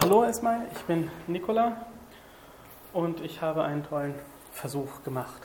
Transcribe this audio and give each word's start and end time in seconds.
Hallo 0.00 0.24
erstmal, 0.24 0.60
ich 0.72 0.80
bin 0.82 1.10
Nicola 1.26 1.76
und 2.92 3.20
ich 3.20 3.42
habe 3.42 3.64
einen 3.64 3.84
tollen 3.84 4.14
Versuch 4.52 5.02
gemacht. 5.04 5.42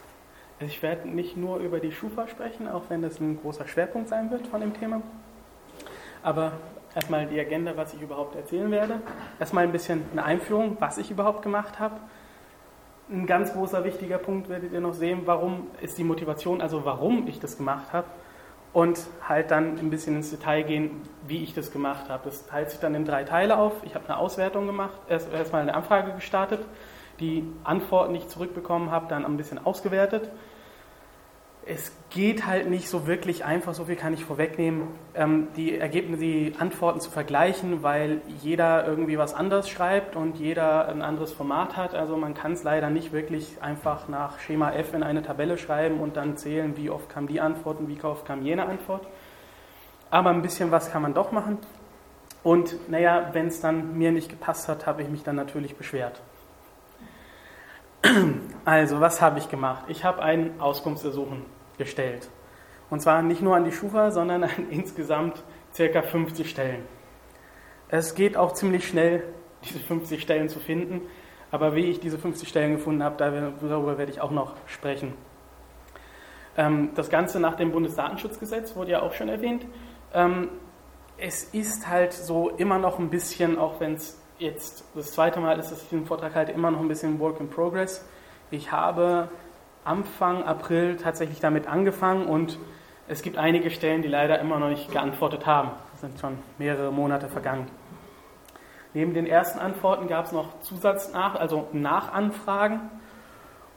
Ich 0.60 0.82
werde 0.82 1.10
nicht 1.10 1.36
nur 1.36 1.58
über 1.58 1.80
die 1.80 1.92
Schufa 1.92 2.28
sprechen, 2.28 2.68
auch 2.68 2.84
wenn 2.90 3.02
das 3.02 3.20
ein 3.20 3.42
großer 3.42 3.68
Schwerpunkt 3.68 4.10
sein 4.10 4.32
wird 4.32 4.48
von 4.48 4.62
dem 4.62 4.74
Thema. 4.74 5.02
Aber 6.24 6.54
erstmal 6.96 7.26
die 7.26 7.40
Agenda, 7.40 7.76
was 7.76 7.94
ich 7.94 8.02
überhaupt 8.02 8.36
erzählen 8.36 8.72
werde. 8.72 9.02
Erstmal 9.40 9.64
ein 9.64 9.72
bisschen 9.72 10.06
eine 10.12 10.24
Einführung, 10.24 10.78
was 10.80 10.98
ich 10.98 11.12
überhaupt 11.12 11.42
gemacht 11.42 11.80
habe. 11.80 11.96
Ein 13.10 13.26
ganz 13.26 13.54
großer 13.54 13.84
wichtiger 13.84 14.20
Punkt 14.20 14.50
werdet 14.50 14.72
ihr 14.72 14.82
noch 14.82 14.94
sehen, 14.94 15.24
warum 15.26 15.68
ist 15.82 15.98
die 15.98 16.04
Motivation, 16.04 16.62
also 16.62 16.86
warum 16.86 17.28
ich 17.28 17.40
das 17.40 17.58
gemacht 17.58 17.92
habe 17.92 18.08
und 18.78 19.00
halt 19.28 19.50
dann 19.50 19.80
ein 19.80 19.90
bisschen 19.90 20.18
ins 20.18 20.30
Detail 20.30 20.62
gehen, 20.62 21.02
wie 21.26 21.42
ich 21.42 21.56
das 21.56 21.72
gemacht 21.72 22.10
habe. 22.10 22.26
Das 22.26 22.46
teilt 22.46 22.70
sich 22.70 22.80
dann 22.80 22.94
in 22.94 23.06
drei 23.06 23.24
Teile 23.24 23.58
auf. 23.58 23.74
Ich 23.82 23.96
habe 23.96 24.06
eine 24.06 24.20
Auswertung 24.20 24.68
gemacht, 24.68 24.94
erst 25.10 25.34
erstmal 25.34 25.64
eine 25.64 25.74
Anfrage 25.74 26.12
gestartet, 26.12 26.64
die 27.20 27.44
Antworten, 27.64 28.14
die 28.14 28.20
ich 28.20 28.28
zurückbekommen 28.28 28.92
habe, 28.92 29.08
dann 29.08 29.26
ein 29.26 29.36
bisschen 29.36 29.58
ausgewertet 29.66 30.30
es 31.70 31.92
geht 32.10 32.46
halt 32.46 32.70
nicht 32.70 32.88
so 32.88 33.08
wirklich 33.08 33.44
einfach, 33.44 33.74
so 33.74 33.86
viel 33.86 33.98
kann 33.98 34.14
ich 34.14 34.24
vorwegnehmen, 34.24 34.88
ähm, 35.16 35.50
die 35.58 35.78
Ergebnisse, 35.78 36.22
die 36.22 36.54
Antworten 36.58 37.02
zu 37.02 37.12
vergleichen, 37.12 37.84
weil 37.84 38.22
jeder 38.42 38.88
irgendwie 38.88 39.18
was 39.18 39.34
anderes 39.34 39.70
schreibt 39.70 40.16
und 40.16 40.38
jeder 40.38 40.88
ein 40.88 41.02
anderes 41.02 41.34
Format 41.34 41.76
hat. 41.76 41.94
Also 41.94 42.16
man 42.16 42.34
kann 42.34 42.54
es 42.54 42.64
leider 42.64 42.90
nicht 42.90 43.12
wirklich 43.12 43.62
einfach 43.62 44.08
nach 44.08 44.40
Schema 44.40 44.72
F 44.72 44.94
in 44.94 45.04
eine 45.04 45.24
Tabelle 45.24 45.58
schreiben 45.58 46.00
und 46.00 46.16
dann 46.16 46.38
zählen, 46.38 46.78
wie 46.78 46.90
oft 46.90 47.10
kam 47.10 47.28
die 47.28 47.42
Antwort 47.42 47.80
und 47.80 47.90
wie 47.90 48.02
oft 48.02 48.26
kam 48.26 48.42
jene 48.42 48.66
Antwort. 48.66 49.06
Aber 50.10 50.30
ein 50.30 50.42
bisschen 50.42 50.72
was 50.72 50.92
kann 50.92 51.02
man 51.02 51.14
doch 51.14 51.34
machen. 51.34 51.58
Und 52.44 52.90
naja, 52.90 53.32
wenn 53.34 53.48
es 53.48 53.60
dann 53.60 53.98
mir 53.98 54.14
nicht 54.14 54.30
gepasst 54.30 54.70
hat, 54.70 54.86
habe 54.86 55.02
ich 55.02 55.10
mich 55.10 55.24
dann 55.24 55.36
natürlich 55.36 55.76
beschwert. 55.76 56.22
Also, 58.64 59.00
was 59.00 59.22
habe 59.22 59.40
ich 59.40 59.48
gemacht? 59.48 59.86
Ich 59.88 60.04
habe 60.04 60.22
ein 60.22 60.60
Auskunftsersuchen 60.60 61.46
gestellt. 61.78 62.30
Und 62.90 63.02
zwar 63.02 63.22
nicht 63.22 63.42
nur 63.42 63.56
an 63.56 63.66
die 63.66 63.72
Schufa, 63.72 64.12
sondern 64.12 64.44
an 64.44 64.52
insgesamt 64.70 65.44
ca. 65.76 66.02
50 66.02 66.50
Stellen. 66.50 66.84
Es 67.90 68.16
geht 68.16 68.36
auch 68.36 68.54
ziemlich 68.54 68.88
schnell, 68.88 69.24
diese 69.64 69.80
50 69.80 70.22
Stellen 70.22 70.50
zu 70.50 70.60
finden. 70.60 71.02
Aber 71.52 71.76
wie 71.76 71.86
ich 71.86 72.00
diese 72.00 72.18
50 72.18 72.48
Stellen 72.50 72.74
gefunden 72.74 73.04
habe, 73.04 73.18
darüber 73.18 73.98
werde 73.98 74.12
ich 74.12 74.20
auch 74.20 74.32
noch 74.32 74.56
sprechen. 74.66 75.14
Ähm, 76.58 76.90
das 76.96 77.10
Ganze 77.10 77.40
nach 77.40 77.56
dem 77.56 77.72
Bundesdatenschutzgesetz 77.72 78.76
wurde 78.76 78.92
ja 78.92 79.02
auch 79.02 79.14
schon 79.14 79.30
erwähnt. 79.30 79.66
Ähm, 80.14 80.50
es 81.18 81.46
ist 81.46 81.88
halt 81.88 82.14
so 82.14 82.50
immer 82.50 82.80
noch 82.80 83.00
ein 83.00 83.10
bisschen, 83.10 83.58
auch 83.58 83.80
wenn 83.80 83.94
es 83.94 84.22
jetzt 84.40 84.84
das 84.94 85.12
zweite 85.14 85.40
Mal 85.40 85.58
ist, 85.60 85.72
dass 85.72 85.82
ich 85.82 85.90
den 85.90 86.06
Vortrag 86.06 86.36
halte, 86.36 86.52
immer 86.52 86.72
noch 86.72 86.80
ein 86.80 86.88
bisschen 86.88 87.20
Work 87.20 87.40
in 87.40 87.50
Progress. 87.50 88.06
Ich 88.52 88.72
habe 88.72 89.30
Anfang 89.88 90.44
April 90.44 90.98
tatsächlich 90.98 91.40
damit 91.40 91.68
angefangen 91.68 92.28
und 92.28 92.60
es 93.08 93.22
gibt 93.22 93.38
einige 93.38 93.72
Stellen, 93.72 94.02
die 94.02 94.10
leider 94.10 94.40
immer 94.40 94.60
noch 94.60 94.70
nicht 94.70 94.92
geantwortet 94.92 95.46
haben. 95.46 95.72
Es 95.94 96.02
sind 96.02 96.20
schon 96.20 96.38
mehrere 96.58 96.92
Monate 96.92 97.30
vergangen. 97.30 97.68
Neben 98.94 99.14
den 99.14 99.26
ersten 99.26 99.60
Antworten 99.60 100.08
gab 100.08 100.26
es 100.26 100.32
noch 100.32 100.60
Zusatznach, 100.60 101.36
also 101.36 101.68
Nachanfragen. 101.72 102.82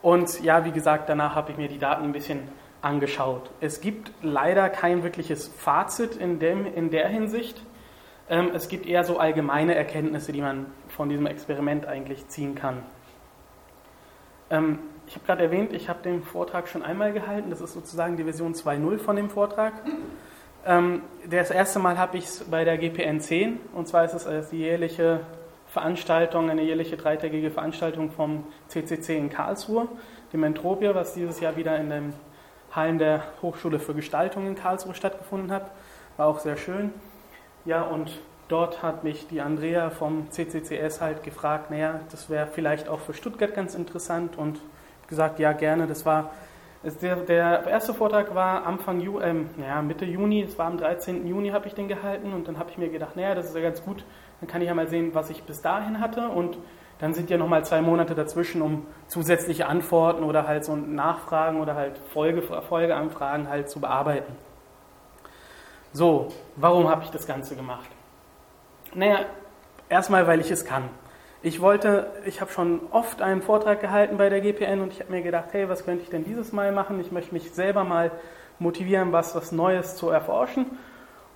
Und 0.03 0.43
ja, 0.43 0.65
wie 0.65 0.73
gesagt, 0.73 1.09
danach 1.09 1.35
habe 1.35 1.53
ich 1.53 1.59
mir 1.59 1.69
die 1.69 1.79
Daten 1.79 2.05
ein 2.05 2.13
bisschen 2.13 2.49
angeschaut. 2.83 3.51
Es 3.61 3.81
gibt 3.81 4.11
leider 4.23 4.69
kein 4.69 5.03
wirkliches 5.03 5.49
Fazit 5.49 6.17
in, 6.17 6.39
dem, 6.39 6.67
in 6.67 6.91
der 6.91 7.09
Hinsicht. 7.09 7.63
Ähm, 8.29 8.51
es 8.55 8.69
gibt 8.69 8.87
eher 8.87 9.05
so 9.05 9.19
allgemeine 9.19 9.75
Erkenntnisse, 9.75 10.33
die 10.33 10.41
man 10.41 10.67
von 10.89 11.09
diesem 11.09 11.27
Experiment 11.27 11.87
eigentlich 11.87 12.27
ziehen 12.29 12.55
kann. 12.55 12.83
Ich 15.11 15.17
habe 15.17 15.27
gerade 15.27 15.43
erwähnt, 15.43 15.73
ich 15.73 15.89
habe 15.89 16.05
den 16.05 16.23
Vortrag 16.23 16.69
schon 16.69 16.85
einmal 16.85 17.13
gehalten. 17.13 17.51
Das 17.51 17.61
ist 17.61 17.73
sozusagen 17.73 18.17
die 18.17 18.23
Version 18.23 18.55
2.0 18.55 18.99
von 18.99 19.17
dem 19.17 19.29
Vortrag. 19.29 19.73
Ähm, 20.65 21.03
das 21.29 21.51
erste 21.51 21.81
Mal 21.81 21.99
habe 21.99 22.17
ich 22.17 22.27
es 22.27 22.45
bei 22.45 22.63
der 22.63 22.79
GPN 22.79 23.21
10. 23.21 23.59
Und 23.73 23.89
zwar 23.89 24.05
ist 24.05 24.15
es 24.15 24.51
die 24.51 24.59
jährliche 24.59 25.19
Veranstaltung, 25.67 26.49
eine 26.49 26.63
jährliche 26.63 26.97
dreitägige 26.97 27.51
Veranstaltung 27.51 28.13
vom 28.13 28.45
CCC 28.69 29.17
in 29.17 29.31
Karlsruhe, 29.31 29.89
dem 30.33 30.45
Entropia, 30.45 30.95
was 30.95 31.13
dieses 31.15 31.41
Jahr 31.41 31.57
wieder 31.57 31.77
in 31.77 31.91
den 31.91 32.15
Hallen 32.71 32.99
der 32.99 33.25
Hochschule 33.43 33.81
für 33.81 33.95
Gestaltung 33.95 34.47
in 34.47 34.55
Karlsruhe 34.55 34.95
stattgefunden 34.95 35.51
hat. 35.51 35.73
War 36.19 36.29
auch 36.29 36.39
sehr 36.39 36.57
schön. 36.57 36.93
Ja, 37.65 37.83
und 37.83 38.21
dort 38.47 38.85
hat 38.85 39.03
mich 39.03 39.27
die 39.27 39.41
Andrea 39.41 39.91
vom 39.91 40.31
CCCS 40.31 41.01
halt 41.01 41.25
gefragt, 41.25 41.73
naja, 41.73 41.99
das 42.13 42.31
wäre 42.31 42.47
vielleicht 42.47 42.89
auch 42.89 43.01
für 43.01 43.13
Stuttgart 43.13 43.57
ganz 43.57 43.75
interessant 43.75 44.39
und 44.39 44.61
gesagt, 45.11 45.39
ja 45.39 45.53
gerne. 45.53 45.87
Das 45.87 46.07
war 46.07 46.31
der, 46.83 47.17
der 47.17 47.67
erste 47.67 47.93
Vortrag 47.93 48.35
war 48.35 48.67
Anfang 48.67 49.01
Ju, 49.01 49.21
ähm, 49.21 49.51
ja, 49.59 49.83
Mitte 49.83 50.07
Juni, 50.07 50.43
es 50.43 50.59
war 50.59 50.67
am 50.67 50.79
13. 50.79 51.27
Juni 51.27 51.51
habe 51.51 51.67
ich 51.67 51.75
den 51.75 51.89
gehalten 51.89 52.33
und 52.33 52.49
dann 52.49 52.59
habe 52.59 52.71
ich 52.71 52.79
mir 52.79 52.89
gedacht, 52.89 53.17
naja, 53.17 53.35
das 53.35 53.47
ist 53.47 53.55
ja 53.55 53.61
ganz 53.61 53.85
gut, 53.85 54.05
dann 54.41 54.49
kann 54.49 54.63
ich 54.63 54.69
ja 54.69 54.75
mal 54.75 54.89
sehen, 54.89 55.11
was 55.13 55.29
ich 55.29 55.43
bis 55.43 55.61
dahin 55.61 56.01
hatte 56.01 56.29
und 56.29 56.57
dann 56.99 57.13
sind 57.13 57.29
ja 57.29 57.37
nochmal 57.37 57.65
zwei 57.65 57.83
Monate 57.83 58.15
dazwischen, 58.15 58.63
um 58.63 58.87
zusätzliche 59.09 59.67
Antworten 59.67 60.23
oder 60.23 60.47
halt 60.47 60.65
so 60.65 60.75
Nachfragen 60.75 61.61
oder 61.61 61.75
halt 61.75 61.99
Folge, 61.99 62.41
Folgeanfragen 62.43 63.49
halt 63.49 63.69
zu 63.69 63.81
bearbeiten. 63.81 64.35
So, 65.93 66.29
warum 66.57 66.89
habe 66.89 67.03
ich 67.05 67.11
das 67.11 67.27
Ganze 67.27 67.57
gemacht? 67.57 67.89
Naja, 68.95 69.21
erstmal, 69.89 70.27
weil 70.27 70.41
ich 70.41 70.51
es 70.51 70.65
kann. 70.65 70.85
Ich 71.43 71.63
wollte, 71.63 72.11
ich 72.27 72.43
habe 72.43 72.53
schon 72.53 72.81
oft 72.91 73.23
einen 73.23 73.41
Vortrag 73.41 73.81
gehalten 73.81 74.19
bei 74.19 74.29
der 74.29 74.43
GPN 74.43 74.83
und 74.83 74.93
ich 74.93 75.01
habe 75.01 75.11
mir 75.11 75.23
gedacht, 75.23 75.47
hey, 75.53 75.71
was 75.71 75.87
könnte 75.87 76.03
ich 76.03 76.11
denn 76.11 76.23
dieses 76.23 76.53
Mal 76.53 76.71
machen? 76.71 77.01
Ich 77.01 77.13
möchte 77.13 77.33
mich 77.33 77.53
selber 77.53 77.83
mal 77.83 78.11
motivieren, 78.59 79.11
was, 79.13 79.35
was 79.35 79.51
Neues 79.51 79.97
zu 79.97 80.11
erforschen 80.11 80.67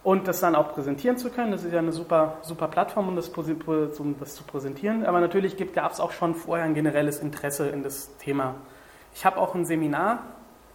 und 0.03 0.28
das 0.28 0.41
dann 0.41 0.54
auch 0.56 0.75
präsentieren 0.75 1.16
zu 1.16 1.31
können. 1.31 1.53
Das 1.53 1.65
ist 1.65 1.72
ja 1.72 1.78
eine 1.78 1.92
super, 1.92 2.37
super 2.42 2.69
Plattform, 2.69 3.09
um 3.09 3.16
das, 3.16 3.31
um 3.31 4.16
das 4.20 4.34
zu 4.34 4.44
präsentieren. 4.44 5.06
Aber 5.06 5.20
natürlich 5.20 5.56
gab 5.72 5.92
es 5.92 6.00
auch 6.00 6.12
schon 6.12 6.34
vorher 6.34 6.66
ein 6.66 6.75
generelles 6.75 7.21
Interesse 7.21 7.69
in 7.69 7.82
das 7.82 8.15
Thema. 8.19 8.56
Ich 9.15 9.25
habe 9.25 9.38
auch 9.38 9.54
ein 9.54 9.65
Seminar. 9.65 10.19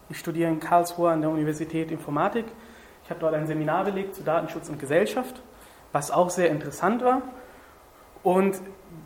Ich 0.10 0.18
studiere 0.18 0.50
in 0.50 0.60
Karlsruhe 0.60 1.12
an 1.12 1.22
der 1.22 1.30
Universität 1.30 1.92
Informatik. 1.92 2.46
Ich 3.04 3.12
habe 3.12 3.20
dort 3.20 3.36
ein 3.36 3.46
Seminar 3.46 3.86
belegt 3.86 4.16
zu 4.16 4.24
Datenschutz 4.24 4.70
und 4.70 4.80
Gesellschaft, 4.80 5.40
was 5.92 6.10
auch 6.10 6.32
sehr 6.32 6.50
interessant 6.50 7.04
war. 7.04 7.22
Und 8.24 8.60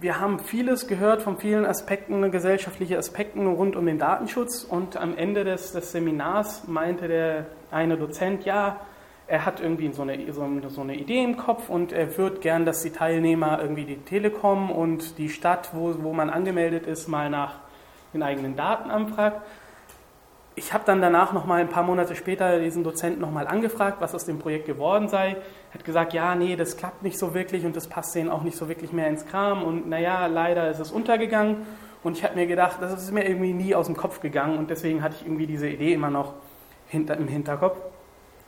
wir 0.04 0.20
haben 0.20 0.40
vieles 0.40 0.88
gehört 0.88 1.22
von 1.22 1.38
vielen 1.38 1.66
Aspekten, 1.66 2.30
gesellschaftliche 2.30 2.98
Aspekten 2.98 3.48
rund 3.48 3.78
um 3.78 3.86
den 3.86 4.00
Datenschutz. 4.00 4.66
Und 4.66 4.98
am 4.98 5.16
Ende 5.16 5.46
des, 5.46 5.72
des 5.72 5.94
Seminars 5.94 6.68
meinte 6.68 7.08
der 7.08 7.46
eine 7.72 7.96
Dozent, 7.96 8.44
ja, 8.44 8.82
er 9.28 9.46
hat 9.46 9.62
irgendwie 9.62 9.90
so 9.94 10.02
eine, 10.02 10.34
so, 10.34 10.46
so 10.68 10.82
eine 10.82 10.98
Idee 10.98 11.24
im 11.24 11.38
Kopf 11.38 11.70
und 11.70 11.94
er 11.94 12.18
würde 12.18 12.40
gern, 12.42 12.66
dass 12.66 12.84
die 12.84 12.90
Teilnehmer 12.90 13.62
irgendwie 13.62 13.86
die 13.86 13.96
Telekom 13.96 14.70
und 14.72 15.18
die 15.18 15.30
Stadt, 15.30 15.70
wo, 15.72 15.96
wo 16.04 16.12
man 16.12 16.30
angemeldet 16.30 16.86
ist, 16.86 17.08
mal 17.08 17.30
nach 17.30 17.56
den 18.14 18.24
eigenen 18.24 18.58
Daten 18.58 18.92
anfragt 18.92 19.42
ich 20.56 20.74
habe 20.74 20.84
dann 20.86 21.02
danach 21.02 21.34
noch 21.34 21.46
mal 21.46 21.62
ein 21.62 21.70
paar 21.70 21.84
Monate 21.84 22.16
später 22.16 22.60
diesen 22.60 22.84
Dozenten 22.84 23.22
noch 23.22 23.32
mal 23.32 23.48
angefragt, 23.48 23.98
was 24.00 24.14
aus 24.14 24.26
dem 24.26 24.40
Projekt 24.40 24.66
geworden 24.66 25.08
sei. 25.08 25.38
Hat 25.74 25.84
gesagt, 25.84 26.14
ja, 26.14 26.36
nee, 26.36 26.56
das 26.56 26.78
klappt 26.78 27.02
nicht 27.02 27.18
so 27.18 27.34
wirklich 27.34 27.66
und 27.66 27.76
das 27.76 27.88
passt 27.88 28.14
denen 28.14 28.30
auch 28.30 28.44
nicht 28.44 28.56
so 28.56 28.70
wirklich 28.70 28.94
mehr 28.94 29.08
ins 29.08 29.26
Kram 29.26 29.64
und 29.64 29.90
naja, 29.90 30.28
leider 30.28 30.70
ist 30.70 30.80
es 30.80 30.92
untergegangen. 30.92 31.66
Und 32.04 32.18
ich 32.18 32.24
habe 32.24 32.36
mir 32.36 32.48
gedacht, 32.48 32.78
das 32.82 32.94
ist 32.94 33.12
mir 33.12 33.26
irgendwie 33.26 33.54
nie 33.54 33.74
aus 33.74 33.88
dem 33.88 33.96
Kopf 33.96 34.20
gegangen 34.20 34.58
und 34.58 34.70
deswegen 34.70 35.02
hatte 35.02 35.16
ich 35.20 35.26
irgendwie 35.26 35.48
diese 35.48 35.70
Idee 35.70 35.94
immer 35.94 36.10
noch 36.10 36.34
hinter, 36.88 37.18
im 37.18 37.28
Hinterkopf. 37.28 37.78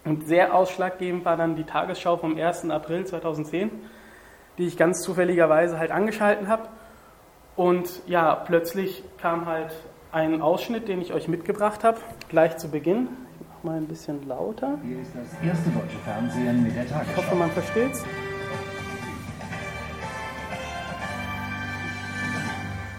Und 0.04 0.28
sehr 0.28 0.54
ausschlaggebend 0.54 1.26
war 1.26 1.36
dann 1.36 1.56
die 1.56 1.64
Tagesschau 1.64 2.18
vom 2.18 2.38
1. 2.38 2.70
April 2.70 3.06
2010, 3.06 3.72
die 4.58 4.68
ich 4.68 4.78
ganz 4.78 5.02
zufälligerweise 5.02 5.80
halt 5.80 5.92
angeschalten 5.92 6.48
habe. 6.48 6.70
Und 7.56 8.02
ja, 8.06 8.36
plötzlich 8.36 9.04
kam 9.20 9.48
halt 9.48 9.74
einen 10.12 10.42
Ausschnitt, 10.42 10.88
den 10.88 11.02
ich 11.02 11.14
euch 11.14 11.28
mitgebracht 11.28 11.84
habe, 11.84 11.98
gleich 12.30 12.58
zu 12.58 12.70
Beginn. 12.70 13.08
Mal 13.66 13.78
ein 13.78 13.88
bisschen 13.88 14.28
lauter. 14.28 14.78
Hier 14.84 15.02
ist 15.02 15.12
das 15.16 15.44
erste 15.44 15.72
deutsche 15.72 15.98
Fernsehen 16.04 16.62
mit 16.62 16.76
der 16.76 16.88
Tagesschau. 16.88 17.12
Ich 17.12 17.18
hoffe, 17.18 17.36
man 17.36 17.50
versteht 17.50 17.94
es. 17.94 18.04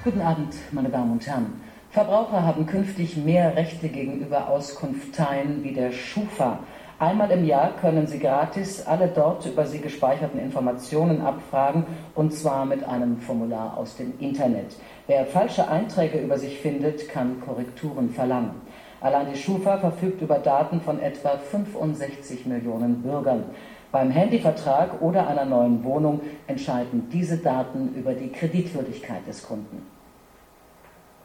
Guten 0.02 0.20
Abend, 0.20 0.54
meine 0.72 0.88
Damen 0.88 1.12
und 1.12 1.24
Herren. 1.24 1.60
Verbraucher 1.90 2.42
haben 2.42 2.66
künftig 2.66 3.16
mehr 3.16 3.54
Rechte 3.54 3.88
gegenüber 3.88 4.48
Auskunfteien 4.48 5.62
wie 5.62 5.72
der 5.72 5.92
Schufa. 5.92 6.58
Einmal 6.98 7.30
im 7.30 7.44
Jahr 7.44 7.76
können 7.76 8.08
Sie 8.08 8.18
gratis 8.18 8.84
alle 8.86 9.06
dort 9.06 9.46
über 9.46 9.66
Sie 9.66 9.80
gespeicherten 9.80 10.40
Informationen 10.40 11.20
abfragen 11.20 11.84
und 12.16 12.32
zwar 12.32 12.64
mit 12.64 12.82
einem 12.82 13.18
Formular 13.18 13.76
aus 13.76 13.96
dem 13.96 14.14
Internet. 14.18 14.74
Wer 15.06 15.26
falsche 15.26 15.68
Einträge 15.68 16.18
über 16.18 16.38
sich 16.38 16.58
findet, 16.58 17.08
kann 17.08 17.40
Korrekturen 17.40 18.10
verlangen. 18.10 18.62
Allein 19.00 19.26
die 19.32 19.38
Schufa 19.38 19.78
verfügt 19.78 20.22
über 20.22 20.38
Daten 20.38 20.80
von 20.80 21.00
etwa 21.00 21.36
65 21.36 22.46
Millionen 22.46 23.02
Bürgern. 23.02 23.44
Beim 23.92 24.10
Handyvertrag 24.10 25.00
oder 25.00 25.26
einer 25.28 25.44
neuen 25.44 25.84
Wohnung 25.84 26.20
entscheiden 26.46 27.08
diese 27.12 27.38
Daten 27.38 27.94
über 27.94 28.14
die 28.14 28.30
Kreditwürdigkeit 28.30 29.26
des 29.26 29.46
Kunden. 29.46 29.82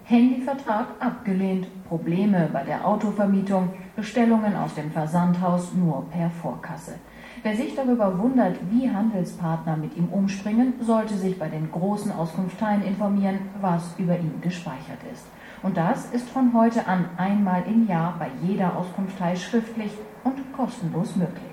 Handyvertrag 0.03 0.87
abgelehnt, 0.99 1.67
Probleme 1.87 2.49
bei 2.51 2.63
der 2.63 2.85
Autovermietung, 2.85 3.69
Bestellungen 3.95 4.55
aus 4.55 4.75
dem 4.75 4.91
Versandhaus 4.91 5.73
nur 5.73 6.05
per 6.11 6.29
Vorkasse. 6.29 6.95
Wer 7.43 7.55
sich 7.55 7.75
darüber 7.75 8.19
wundert, 8.19 8.57
wie 8.69 8.89
Handelspartner 8.89 9.77
mit 9.77 9.95
ihm 9.95 10.09
umspringen, 10.09 10.73
sollte 10.81 11.15
sich 11.15 11.39
bei 11.39 11.47
den 11.47 11.71
großen 11.71 12.11
Auskunfteien 12.11 12.83
informieren, 12.83 13.39
was 13.61 13.95
über 13.97 14.17
ihn 14.17 14.41
gespeichert 14.41 14.99
ist. 15.11 15.25
Und 15.63 15.77
das 15.77 16.05
ist 16.11 16.29
von 16.29 16.53
heute 16.53 16.87
an 16.87 17.05
einmal 17.17 17.63
im 17.67 17.87
Jahr 17.87 18.15
bei 18.17 18.29
jeder 18.41 18.75
Auskunftei 18.75 19.35
schriftlich 19.35 19.91
und 20.23 20.39
kostenlos 20.53 21.15
möglich. 21.15 21.43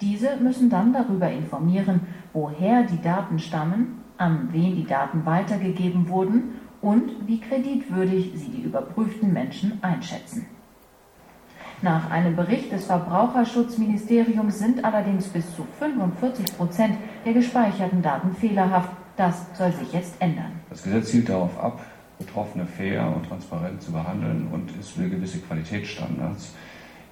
Diese 0.00 0.36
müssen 0.36 0.70
dann 0.70 0.92
darüber 0.92 1.30
informieren, 1.30 2.06
woher 2.32 2.84
die 2.84 3.02
Daten 3.02 3.38
stammen, 3.38 4.04
an 4.16 4.48
wen 4.52 4.76
die 4.76 4.86
Daten 4.86 5.26
weitergegeben 5.26 6.08
wurden 6.08 6.60
und 6.80 7.26
wie 7.26 7.40
kreditwürdig 7.40 8.32
sie 8.34 8.48
die 8.48 8.62
überprüften 8.62 9.32
Menschen 9.32 9.78
einschätzen. 9.82 10.46
Nach 11.82 12.10
einem 12.10 12.34
Bericht 12.34 12.72
des 12.72 12.86
Verbraucherschutzministeriums 12.86 14.58
sind 14.58 14.84
allerdings 14.84 15.28
bis 15.28 15.54
zu 15.54 15.66
45 15.78 16.56
Prozent 16.56 16.96
der 17.24 17.34
gespeicherten 17.34 18.02
Daten 18.02 18.34
fehlerhaft. 18.34 18.90
Das 19.16 19.46
soll 19.56 19.72
sich 19.72 19.92
jetzt 19.92 20.20
ändern. 20.20 20.52
Das 20.70 20.82
Gesetz 20.82 21.10
zielt 21.10 21.28
darauf 21.28 21.56
ab, 21.58 21.80
Betroffene 22.18 22.66
fair 22.66 23.12
und 23.14 23.26
transparent 23.26 23.82
zu 23.82 23.92
behandeln 23.92 24.48
und 24.52 24.70
es 24.78 24.98
will 24.98 25.08
gewisse 25.08 25.38
Qualitätsstandards 25.38 26.54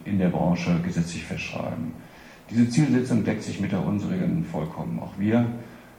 in 0.04 0.18
der 0.18 0.28
Branche 0.28 0.80
gesetzlich 0.84 1.24
festschreiben. 1.24 1.92
Diese 2.50 2.68
Zielsetzung 2.68 3.24
deckt 3.24 3.42
sich 3.42 3.60
mit 3.60 3.72
der 3.72 3.84
unsrigen 3.84 4.44
vollkommen. 4.44 5.00
Auch 5.00 5.18
wir 5.18 5.46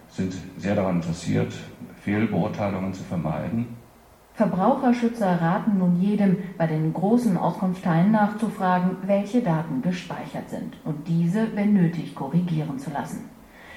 sind 0.09 0.33
sehr 0.57 0.75
daran 0.75 0.97
interessiert, 0.97 1.53
Fehlbeurteilungen 2.03 2.93
zu 2.93 3.03
vermeiden. 3.03 3.67
Verbraucherschützer 4.35 5.41
raten 5.41 5.79
nun 5.79 5.99
jedem, 5.99 6.37
bei 6.57 6.67
den 6.67 6.93
großen 6.93 7.37
Auskunftsteilen 7.37 8.11
nachzufragen, 8.11 8.97
welche 9.07 9.41
Daten 9.41 9.81
gespeichert 9.81 10.49
sind 10.49 10.77
und 10.85 11.07
diese, 11.07 11.55
wenn 11.55 11.73
nötig, 11.73 12.13
korrigieren 12.13 12.77
zu 12.77 12.91
lassen. 12.91 13.29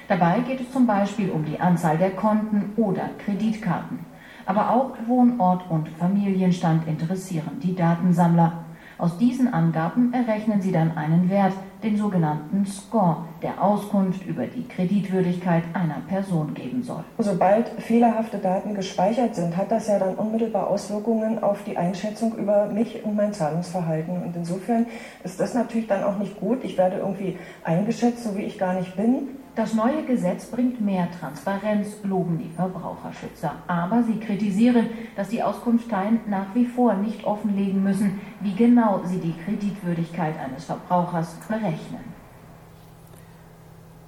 Dabei 0.07 0.41
geht 0.41 0.61
es 0.61 0.71
zum 0.71 0.85
Beispiel 0.85 1.31
um 1.31 1.45
die 1.45 1.59
Anzahl 1.59 1.97
der 1.97 2.11
Konten 2.11 2.73
oder 2.77 3.09
Kreditkarten. 3.25 4.10
Aber 4.45 4.71
auch 4.71 4.91
Wohnort 5.07 5.69
und 5.69 5.89
Familienstand 5.89 6.87
interessieren 6.87 7.59
die 7.61 7.75
Datensammler. 7.75 8.65
Aus 9.01 9.17
diesen 9.17 9.51
Angaben 9.51 10.13
errechnen 10.13 10.61
Sie 10.61 10.71
dann 10.71 10.95
einen 10.95 11.27
Wert, 11.27 11.53
den 11.81 11.97
sogenannten 11.97 12.67
Score, 12.67 13.25
der 13.41 13.59
Auskunft 13.59 14.23
über 14.27 14.45
die 14.45 14.67
Kreditwürdigkeit 14.67 15.63
einer 15.73 16.01
Person 16.07 16.53
geben 16.53 16.83
soll. 16.83 17.03
Sobald 17.17 17.67
fehlerhafte 17.81 18.37
Daten 18.37 18.75
gespeichert 18.75 19.33
sind, 19.33 19.57
hat 19.57 19.71
das 19.71 19.87
ja 19.87 19.97
dann 19.97 20.13
unmittelbar 20.13 20.67
Auswirkungen 20.67 21.41
auf 21.41 21.63
die 21.63 21.77
Einschätzung 21.77 22.37
über 22.37 22.67
mich 22.67 23.03
und 23.03 23.15
mein 23.15 23.33
Zahlungsverhalten. 23.33 24.21
Und 24.21 24.35
insofern 24.35 24.85
ist 25.23 25.39
das 25.39 25.55
natürlich 25.55 25.87
dann 25.87 26.03
auch 26.03 26.19
nicht 26.19 26.39
gut. 26.39 26.63
Ich 26.63 26.77
werde 26.77 26.97
irgendwie 26.97 27.39
eingeschätzt, 27.63 28.23
so 28.23 28.37
wie 28.37 28.43
ich 28.43 28.59
gar 28.59 28.75
nicht 28.75 28.95
bin. 28.95 29.29
Das 29.53 29.73
neue 29.73 30.03
Gesetz 30.03 30.45
bringt 30.45 30.79
mehr 30.79 31.09
Transparenz, 31.19 31.97
loben 32.03 32.37
die 32.37 32.49
Verbraucherschützer. 32.55 33.51
Aber 33.67 34.01
sie 34.03 34.17
kritisieren, 34.17 34.87
dass 35.17 35.27
die 35.27 35.43
Auskunftsteilen 35.43 36.21
nach 36.27 36.55
wie 36.55 36.65
vor 36.65 36.93
nicht 36.93 37.25
offenlegen 37.25 37.83
müssen, 37.83 38.21
wie 38.39 38.55
genau 38.55 39.01
sie 39.03 39.17
die 39.17 39.35
Kreditwürdigkeit 39.43 40.35
eines 40.39 40.63
Verbrauchers 40.63 41.35
berechnen. 41.49 42.11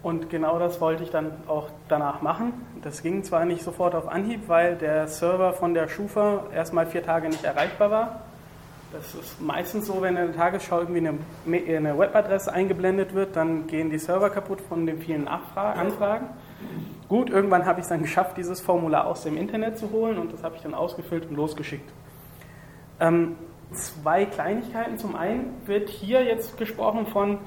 Und 0.02 0.30
genau 0.30 0.60
das 0.60 0.80
wollte 0.80 1.04
ich 1.04 1.12
dann 1.12 1.32
auch 1.48 1.70
danach 1.90 2.22
machen. 2.22 2.54
Das 2.82 3.04
ging 3.04 3.24
zwar 3.24 3.44
nicht 3.44 3.64
sofort 3.64 3.96
auf 3.96 4.08
Anhieb, 4.08 4.48
weil 4.48 4.76
der 4.76 5.08
Server 5.08 5.54
von 5.54 5.74
der 5.74 5.90
Schufa 5.90 6.46
erstmal 6.54 6.86
vier 6.86 7.04
Tage 7.04 7.28
nicht 7.28 7.44
erreichbar 7.44 7.92
war. 7.92 8.22
Das 8.94 9.16
ist 9.16 9.42
meistens 9.42 9.88
so, 9.88 10.04
wenn 10.04 10.16
in 10.16 10.28
der 10.28 10.36
Tagesschau 10.36 10.82
irgendwie 10.82 11.00
eine, 11.00 11.78
eine 11.78 11.98
Webadresse 11.98 12.54
eingeblendet 12.54 13.16
wird, 13.16 13.36
dann 13.36 13.66
gehen 13.66 13.90
die 13.90 13.98
Server 13.98 14.30
kaputt 14.30 14.62
von 14.62 14.86
den 14.86 15.00
vielen 15.00 15.28
Anfragen. 15.28 16.30
Gut, 17.10 17.32
irgendwann 17.32 17.66
habe 17.66 17.80
ich 17.80 17.86
es 17.86 17.90
dann 17.90 18.04
geschafft, 18.04 18.38
dieses 18.38 18.62
Formular 18.62 19.08
aus 19.08 19.24
dem 19.24 19.36
Internet 19.36 19.80
zu 19.80 19.90
holen 19.90 20.20
und 20.20 20.32
das 20.32 20.44
habe 20.44 20.56
ich 20.58 20.62
dann 20.62 20.76
ausgefüllt 20.76 21.26
und 21.28 21.36
losgeschickt. 21.36 21.92
Ähm, 23.00 23.36
zwei 23.72 24.26
Kleinigkeiten. 24.26 25.00
Zum 25.00 25.16
einen 25.16 25.56
wird 25.66 25.90
hier 25.90 26.24
jetzt 26.24 26.58
gesprochen 26.58 27.08
von, 27.08 27.40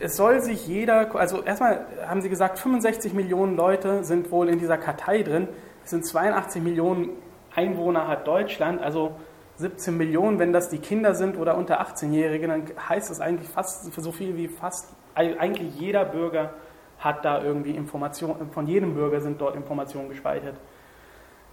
es 0.00 0.16
soll 0.16 0.40
sich 0.40 0.66
jeder, 0.66 1.14
also 1.14 1.42
erstmal 1.42 1.84
haben 2.06 2.22
Sie 2.22 2.30
gesagt, 2.30 2.58
65 2.58 3.12
Millionen 3.12 3.56
Leute 3.56 4.04
sind 4.04 4.30
wohl 4.30 4.48
in 4.48 4.58
dieser 4.58 4.78
Kartei 4.78 5.22
drin. 5.22 5.48
Es 5.84 5.90
sind 5.90 6.06
82 6.06 6.62
Millionen 6.62 7.10
Einwohner 7.54 8.08
hat 8.08 8.26
Deutschland, 8.26 8.80
also 8.82 9.12
17 9.56 9.96
Millionen, 9.96 10.38
wenn 10.38 10.52
das 10.52 10.68
die 10.68 10.78
Kinder 10.78 11.14
sind 11.14 11.36
oder 11.38 11.56
unter 11.56 11.80
18-Jährige, 11.80 12.48
dann 12.48 12.64
heißt 12.88 13.10
das 13.10 13.20
eigentlich 13.20 13.48
fast 13.48 13.92
so 13.92 14.12
viel 14.12 14.36
wie 14.36 14.48
fast, 14.48 14.92
eigentlich 15.14 15.78
jeder 15.78 16.04
Bürger 16.04 16.54
hat 16.98 17.24
da 17.24 17.42
irgendwie 17.42 17.70
Informationen, 17.70 18.50
von 18.50 18.66
jedem 18.66 18.94
Bürger 18.94 19.20
sind 19.20 19.40
dort 19.40 19.54
Informationen 19.54 20.08
gespeichert. 20.08 20.56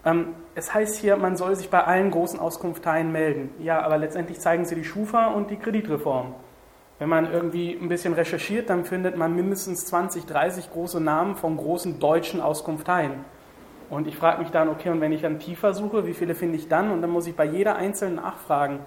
Ähm, 0.03 0.33
es 0.55 0.73
heißt 0.73 0.97
hier, 0.97 1.15
man 1.15 1.35
soll 1.35 1.55
sich 1.55 1.69
bei 1.69 1.83
allen 1.83 2.09
großen 2.09 2.39
Auskunfteien 2.39 3.11
melden. 3.11 3.51
Ja, 3.59 3.81
aber 3.81 3.97
letztendlich 3.97 4.39
zeigen 4.39 4.65
sie 4.65 4.75
die 4.75 4.83
Schufa 4.83 5.27
und 5.27 5.51
die 5.51 5.57
Kreditreform. 5.57 6.33
Wenn 6.97 7.09
man 7.09 7.31
irgendwie 7.31 7.77
ein 7.79 7.89
bisschen 7.89 8.13
recherchiert, 8.13 8.69
dann 8.69 8.85
findet 8.85 9.17
man 9.17 9.35
mindestens 9.35 9.85
20, 9.87 10.25
30 10.25 10.71
große 10.71 10.99
Namen 10.99 11.35
von 11.35 11.57
großen 11.57 11.99
deutschen 11.99 12.41
Auskunfteien. 12.41 13.25
Und 13.91 14.07
ich 14.07 14.15
frage 14.15 14.41
mich 14.41 14.51
dann, 14.51 14.69
okay, 14.69 14.89
und 14.89 15.01
wenn 15.01 15.11
ich 15.11 15.21
dann 15.21 15.37
tiefer 15.37 15.73
suche, 15.73 16.07
wie 16.07 16.13
viele 16.13 16.33
finde 16.33 16.55
ich 16.55 16.69
dann? 16.69 16.91
Und 16.91 17.01
dann 17.01 17.09
muss 17.09 17.27
ich 17.27 17.35
bei 17.35 17.43
jeder 17.43 17.75
einzelnen 17.75 18.15
nachfragen. 18.15 18.79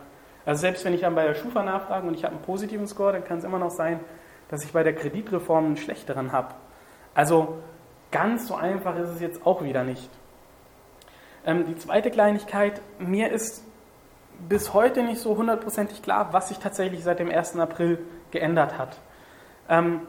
Also 0.46 0.62
selbst 0.62 0.82
wenn 0.86 0.94
ich 0.94 1.02
dann 1.02 1.14
bei 1.14 1.26
der 1.26 1.34
Schufa 1.34 1.62
nachfrage 1.62 2.08
und 2.08 2.14
ich 2.14 2.24
habe 2.24 2.34
einen 2.34 2.42
positiven 2.42 2.86
Score, 2.86 3.12
dann 3.12 3.22
kann 3.22 3.36
es 3.36 3.44
immer 3.44 3.58
noch 3.58 3.70
sein, 3.70 4.00
dass 4.48 4.64
ich 4.64 4.72
bei 4.72 4.82
der 4.82 4.94
Kreditreform 4.94 5.66
einen 5.66 5.76
schlechteren 5.76 6.32
habe. 6.32 6.54
Also 7.14 7.58
ganz 8.12 8.48
so 8.48 8.54
einfach 8.54 8.96
ist 8.98 9.10
es 9.10 9.20
jetzt 9.20 9.46
auch 9.46 9.62
wieder 9.62 9.84
nicht. 9.84 10.08
Ähm, 11.44 11.66
die 11.66 11.76
zweite 11.76 12.10
Kleinigkeit, 12.10 12.80
mir 12.98 13.30
ist 13.30 13.62
bis 14.48 14.72
heute 14.72 15.02
nicht 15.02 15.20
so 15.20 15.36
hundertprozentig 15.36 16.00
klar, 16.00 16.32
was 16.32 16.48
sich 16.48 16.60
tatsächlich 16.60 17.04
seit 17.04 17.18
dem 17.18 17.30
1. 17.30 17.58
April 17.58 17.98
geändert 18.30 18.78
hat. 18.78 18.98
Ähm, 19.68 20.00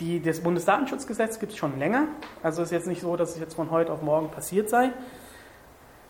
die, 0.00 0.20
das 0.20 0.40
Bundesdatenschutzgesetz 0.40 1.38
gibt 1.38 1.52
es 1.52 1.58
schon 1.58 1.78
länger. 1.78 2.08
Also 2.42 2.62
ist 2.62 2.72
jetzt 2.72 2.86
nicht 2.86 3.02
so, 3.02 3.16
dass 3.16 3.30
es 3.30 3.40
jetzt 3.40 3.54
von 3.54 3.70
heute 3.70 3.92
auf 3.92 4.02
morgen 4.02 4.30
passiert 4.30 4.68
sei. 4.68 4.90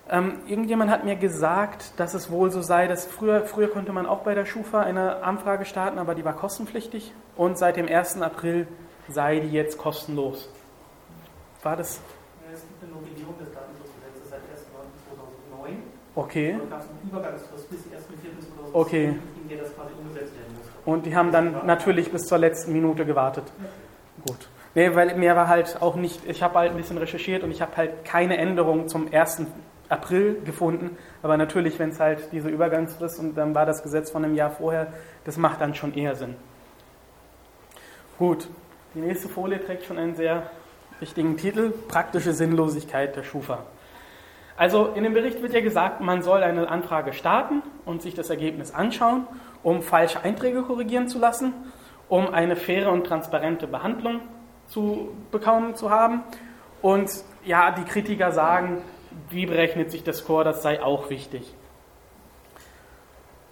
Ähm, 0.08 0.38
irgendjemand 0.46 0.91
hat 0.91 1.05
mir 1.05 1.15
gesagt, 1.15 1.93
dass 1.98 2.15
es 2.15 2.31
wohl 2.31 2.50
so 2.50 2.62
sei, 2.62 2.88
dass 2.88 3.06
früher, 3.06 3.43
früher 3.43 3.69
konnte 3.69 3.93
man 3.93 4.06
auch 4.06 4.20
bei 4.20 4.34
der 4.34 4.44
Schufa 4.44 4.81
eine 4.81 5.22
Anfrage 5.22 5.65
starten, 5.65 5.98
aber 5.98 6.17
die 6.17 6.24
war 6.24 6.34
kostenpflichtig. 6.34 7.12
Und 7.36 7.58
seit 7.58 7.76
dem 7.76 7.86
1. 7.86 8.20
April 8.20 8.67
sei 9.08 9.38
die 9.38 9.50
jetzt 9.50 9.79
kostenlos. 9.79 10.48
War 11.62 11.76
das? 11.76 12.00
Es 12.53 12.62
gibt 12.62 12.82
eine 12.82 12.93
Novellierung 12.93 13.38
des 13.38 13.53
Datenschutzgesetzes 13.55 14.31
seit 14.31 14.41
1. 14.50 14.67
2009. 15.55 15.82
Okay. 16.17 16.58
Und 16.60 16.70
gab 16.70 16.81
es 16.81 16.86
eine 16.86 17.10
Übergangsfrist 17.10 17.70
bis 17.70 17.81
1.4.2010, 17.81 18.72
okay. 18.72 19.05
in 19.43 19.48
der 19.48 19.58
das 19.58 19.74
quasi 19.76 19.93
umgesetzt 19.96 20.32
muss. 20.34 20.40
Und 20.84 21.06
die 21.06 21.15
haben 21.15 21.32
dann 21.32 21.67
natürlich 21.67 22.10
bis 22.10 22.22
zur 22.27 22.39
letzten 22.39 22.72
Minute 22.72 23.05
gewartet. 23.05 23.44
Gut. 24.27 24.49
Nee, 24.75 24.94
weil 24.94 25.17
mir 25.17 25.34
war 25.34 25.49
halt 25.49 25.82
auch 25.82 25.96
nicht, 25.96 26.20
ich 26.29 26.43
habe 26.43 26.58
halt 26.58 26.70
ein 26.70 26.77
bisschen 26.77 26.99
recherchiert 26.99 27.43
und 27.43 27.51
ich 27.51 27.60
habe 27.60 27.77
halt 27.77 28.05
keine 28.05 28.37
Änderung 28.37 28.89
zum 28.89 29.13
1. 29.13 29.43
April 29.89 30.41
gefunden. 30.44 30.96
Aber 31.22 31.37
natürlich, 31.37 31.79
wenn 31.79 31.91
es 31.91 31.99
halt 31.99 32.32
diese 32.32 32.49
Übergangsfrist 32.49 33.19
und 33.19 33.34
dann 33.37 33.55
war 33.55 33.67
das 33.67 33.82
Gesetz 33.82 34.10
von 34.10 34.25
einem 34.25 34.34
Jahr 34.34 34.51
vorher, 34.51 34.93
das 35.25 35.37
macht 35.37 35.60
dann 35.60 35.75
schon 35.75 35.94
eher 35.94 36.15
Sinn. 36.15 36.37
Gut, 38.19 38.49
die 38.94 39.01
nächste 39.01 39.29
Folie 39.29 39.65
trägt 39.65 39.84
schon 39.84 39.99
einen 39.99 40.15
sehr 40.15 40.44
wichtigen 41.01 41.37
Titel, 41.37 41.72
praktische 41.89 42.32
Sinnlosigkeit 42.32 43.17
der 43.17 43.25
Schufa. 43.25 43.65
Also 44.56 44.89
in 44.94 45.05
dem 45.05 45.15
Bericht 45.15 45.43
wird 45.43 45.55
ja 45.55 45.63
gesagt, 45.63 46.01
man 46.03 46.22
soll 46.22 46.43
eine 46.43 46.69
Anfrage 46.69 47.15
starten 47.15 47.63
und 47.87 48.03
sich 48.03 48.15
das 48.15 48.29
Ergebnis 48.29 48.75
anschauen, 48.75 49.27
um 49.62 49.82
falsche 49.82 50.22
Einträge 50.22 50.62
korrigieren 50.62 51.08
zu 51.08 51.19
lassen 51.19 51.55
um 52.10 52.29
eine 52.29 52.56
faire 52.56 52.90
und 52.90 53.06
transparente 53.06 53.67
Behandlung 53.67 54.20
zu 54.67 55.17
bekommen 55.31 55.74
zu 55.76 55.90
haben. 55.90 56.22
Und 56.82 57.10
ja, 57.44 57.70
die 57.70 57.84
Kritiker 57.84 58.32
sagen, 58.32 58.82
wie 59.31 59.46
berechnet 59.46 59.90
sich 59.90 60.02
der 60.02 60.12
Score, 60.12 60.44
das 60.44 60.62
sei 60.62 60.82
auch 60.82 61.08
wichtig. 61.08 61.55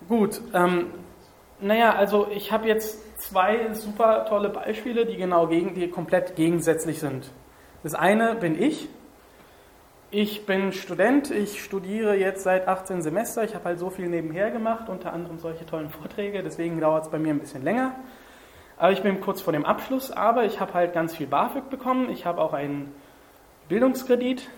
Gut, 0.09 0.41
ähm, 0.53 0.91
naja, 1.61 1.95
also 1.95 2.29
ich 2.31 2.53
habe 2.53 2.67
jetzt 2.67 3.21
zwei 3.21 3.73
super 3.75 4.27
tolle 4.29 4.49
Beispiele, 4.49 5.07
die 5.07 5.17
genau 5.17 5.47
gegen, 5.47 5.75
die 5.75 5.89
komplett 5.89 6.37
gegensätzlich 6.37 6.99
sind. 6.99 7.31
Das 7.83 7.95
eine 7.95 8.35
bin 8.35 8.61
ich. 8.61 8.89
Ich 10.11 10.47
bin 10.47 10.73
Student, 10.73 11.31
ich 11.31 11.63
studiere 11.63 12.17
jetzt 12.17 12.43
seit 12.43 12.67
18 12.67 13.03
Semester, 13.03 13.45
ich 13.45 13.55
habe 13.55 13.67
halt 13.67 13.79
so 13.79 13.91
viel 13.91 14.09
nebenher 14.09 14.51
gemacht, 14.51 14.89
unter 14.89 15.13
anderem 15.13 15.39
solche 15.39 15.67
tollen 15.67 15.91
Vorträge, 15.91 16.43
deswegen 16.43 16.81
dauert 16.81 17.05
es 17.05 17.11
bei 17.11 17.19
mir 17.19 17.35
ein 17.35 17.41
bisschen 17.41 17.63
länger. 17.63 17.95
Aber 18.79 18.91
ich 18.91 19.03
bin 19.03 19.21
kurz 19.21 19.43
vor 19.43 19.53
dem 19.53 19.67
Abschluss, 19.67 20.11
aber 20.11 20.45
ich 20.45 20.61
habe 20.61 20.73
halt 20.73 20.95
ganz 20.95 21.15
viel 21.15 21.27
BAföG 21.27 21.69
bekommen. 21.69 22.09
Ich 22.09 22.25
habe 22.25 22.41
auch 22.41 22.55
einen 22.55 22.95
Bildungskredit 23.69 24.49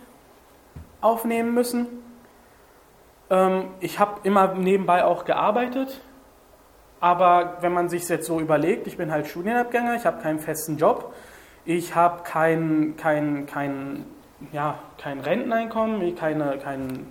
aufnehmen 1.00 1.52
müssen. 1.52 1.88
Ähm, 3.28 3.70
ich 3.80 3.98
habe 3.98 4.20
immer 4.22 4.54
nebenbei 4.54 5.04
auch 5.04 5.24
gearbeitet. 5.24 6.00
Aber 7.00 7.56
wenn 7.60 7.72
man 7.72 7.88
sich 7.88 8.08
jetzt 8.08 8.26
so 8.26 8.38
überlegt, 8.38 8.86
ich 8.86 8.98
bin 8.98 9.10
halt 9.10 9.26
Studienabgänger, 9.26 9.96
ich 9.96 10.06
habe 10.06 10.22
keinen 10.22 10.38
festen 10.38 10.76
Job, 10.76 11.12
ich 11.64 11.94
habe 11.96 12.22
kein, 12.22 12.94
kein, 12.96 13.46
kein, 13.46 14.04
ja, 14.52 14.78
kein 14.98 15.20
Renteneinkommen, 15.20 16.14
keine, 16.16 16.58
kein, 16.58 17.06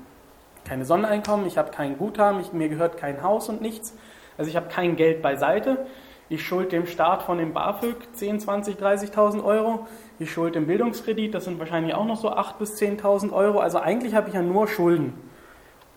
keine 0.65 0.85
Sondereinkommen, 0.85 1.47
ich 1.47 1.57
habe 1.57 1.71
kein 1.71 1.97
Guthaben, 1.97 2.39
ich, 2.41 2.53
mir 2.53 2.69
gehört 2.69 2.97
kein 2.97 3.23
Haus 3.23 3.49
und 3.49 3.61
nichts. 3.61 3.95
Also 4.37 4.49
ich 4.49 4.55
habe 4.55 4.67
kein 4.69 4.95
Geld 4.95 5.21
beiseite. 5.21 5.85
Ich 6.31 6.45
schuld 6.45 6.71
dem 6.71 6.85
Staat 6.85 7.23
von 7.23 7.39
dem 7.39 7.53
BAföG 7.53 7.95
10, 8.13 8.39
20, 8.39 8.75
30.000 8.77 9.43
Euro. 9.43 9.87
Ich 10.19 10.31
schuld 10.31 10.53
dem 10.53 10.67
Bildungskredit, 10.67 11.33
das 11.33 11.45
sind 11.45 11.59
wahrscheinlich 11.59 11.95
auch 11.95 12.05
noch 12.05 12.17
so 12.17 12.31
8.000 12.31 12.57
bis 12.59 12.77
10.000 12.79 13.33
Euro. 13.33 13.59
Also 13.59 13.79
eigentlich 13.79 14.13
habe 14.13 14.29
ich 14.29 14.35
ja 14.35 14.41
nur 14.41 14.67
Schulden. 14.67 15.13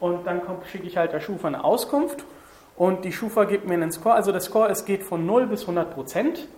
Und 0.00 0.26
dann 0.26 0.40
schicke 0.70 0.86
ich 0.86 0.96
halt 0.96 1.12
der 1.12 1.20
Schufa 1.20 1.48
eine 1.48 1.62
Auskunft 1.62 2.24
und 2.76 3.04
die 3.04 3.12
Schufa 3.12 3.44
gibt 3.44 3.68
mir 3.68 3.74
einen 3.74 3.92
Score. 3.92 4.14
Also 4.14 4.32
der 4.32 4.40
Score, 4.40 4.68
es 4.70 4.84
geht 4.84 5.02
von 5.02 5.26
0 5.26 5.46
bis 5.46 5.62
100 5.62 5.94
Prozent. 5.94 6.48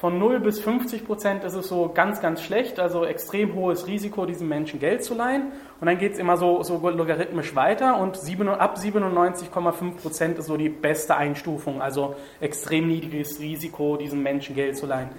Von 0.00 0.18
0 0.18 0.40
bis 0.40 0.60
50 0.60 1.04
Prozent 1.04 1.44
ist 1.44 1.52
es 1.52 1.68
so 1.68 1.90
ganz, 1.92 2.22
ganz 2.22 2.40
schlecht, 2.40 2.80
also 2.80 3.04
extrem 3.04 3.54
hohes 3.54 3.86
Risiko, 3.86 4.24
diesem 4.24 4.48
Menschen 4.48 4.80
Geld 4.80 5.04
zu 5.04 5.12
leihen. 5.12 5.52
Und 5.78 5.86
dann 5.86 5.98
geht 5.98 6.14
es 6.14 6.18
immer 6.18 6.38
so, 6.38 6.62
so 6.62 6.78
logarithmisch 6.88 7.54
weiter 7.54 7.98
und 7.98 8.16
sieben, 8.16 8.48
ab 8.48 8.78
97,5 8.78 9.96
Prozent 10.00 10.38
ist 10.38 10.46
so 10.46 10.56
die 10.56 10.70
beste 10.70 11.16
Einstufung, 11.16 11.82
also 11.82 12.16
extrem 12.40 12.88
niedriges 12.88 13.40
Risiko, 13.40 13.98
diesem 13.98 14.22
Menschen 14.22 14.54
Geld 14.54 14.78
zu 14.78 14.86
leihen. 14.86 15.10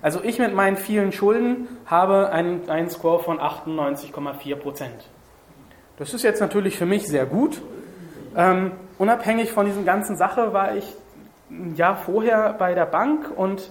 Also 0.00 0.24
ich 0.24 0.38
mit 0.38 0.54
meinen 0.54 0.78
vielen 0.78 1.12
Schulden 1.12 1.68
habe 1.84 2.30
einen, 2.30 2.66
einen 2.70 2.88
Score 2.88 3.22
von 3.22 3.40
98,4 3.40 4.56
Prozent. 4.56 5.10
Das 5.98 6.14
ist 6.14 6.22
jetzt 6.22 6.40
natürlich 6.40 6.78
für 6.78 6.86
mich 6.86 7.06
sehr 7.06 7.26
gut. 7.26 7.60
Ähm, 8.34 8.72
unabhängig 8.96 9.52
von 9.52 9.66
diesen 9.66 9.84
ganzen 9.84 10.16
Sache 10.16 10.54
war 10.54 10.76
ich 10.76 10.94
ein 11.50 11.74
Jahr 11.76 11.98
vorher 11.98 12.54
bei 12.54 12.72
der 12.72 12.86
Bank 12.86 13.30
und 13.36 13.70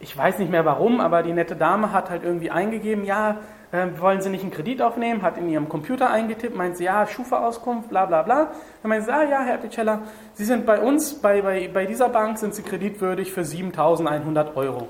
ich 0.00 0.16
weiß 0.16 0.38
nicht 0.38 0.50
mehr 0.50 0.64
warum, 0.64 1.00
aber 1.00 1.22
die 1.22 1.32
nette 1.32 1.54
Dame 1.54 1.92
hat 1.92 2.08
halt 2.08 2.24
irgendwie 2.24 2.50
eingegeben, 2.50 3.04
ja, 3.04 3.36
äh, 3.70 3.86
wollen 3.98 4.20
Sie 4.20 4.30
nicht 4.30 4.42
einen 4.42 4.50
Kredit 4.50 4.82
aufnehmen? 4.82 5.22
Hat 5.22 5.36
in 5.36 5.48
ihrem 5.48 5.68
Computer 5.68 6.10
eingetippt, 6.10 6.56
meint 6.56 6.76
sie, 6.76 6.84
ja, 6.84 7.06
Schufa-Auskunft, 7.06 7.90
bla 7.90 8.06
bla 8.06 8.22
bla. 8.22 8.50
Dann 8.82 8.88
meint 8.88 9.04
sie, 9.04 9.12
ah 9.12 9.22
ja, 9.22 9.42
Herr 9.42 9.58
Picella, 9.58 10.00
Sie 10.34 10.44
sind 10.44 10.66
bei 10.66 10.80
uns, 10.80 11.14
bei, 11.14 11.42
bei, 11.42 11.70
bei 11.72 11.86
dieser 11.86 12.08
Bank 12.08 12.38
sind 12.38 12.54
Sie 12.54 12.62
kreditwürdig 12.62 13.30
für 13.30 13.42
7.100 13.42 14.56
Euro. 14.56 14.88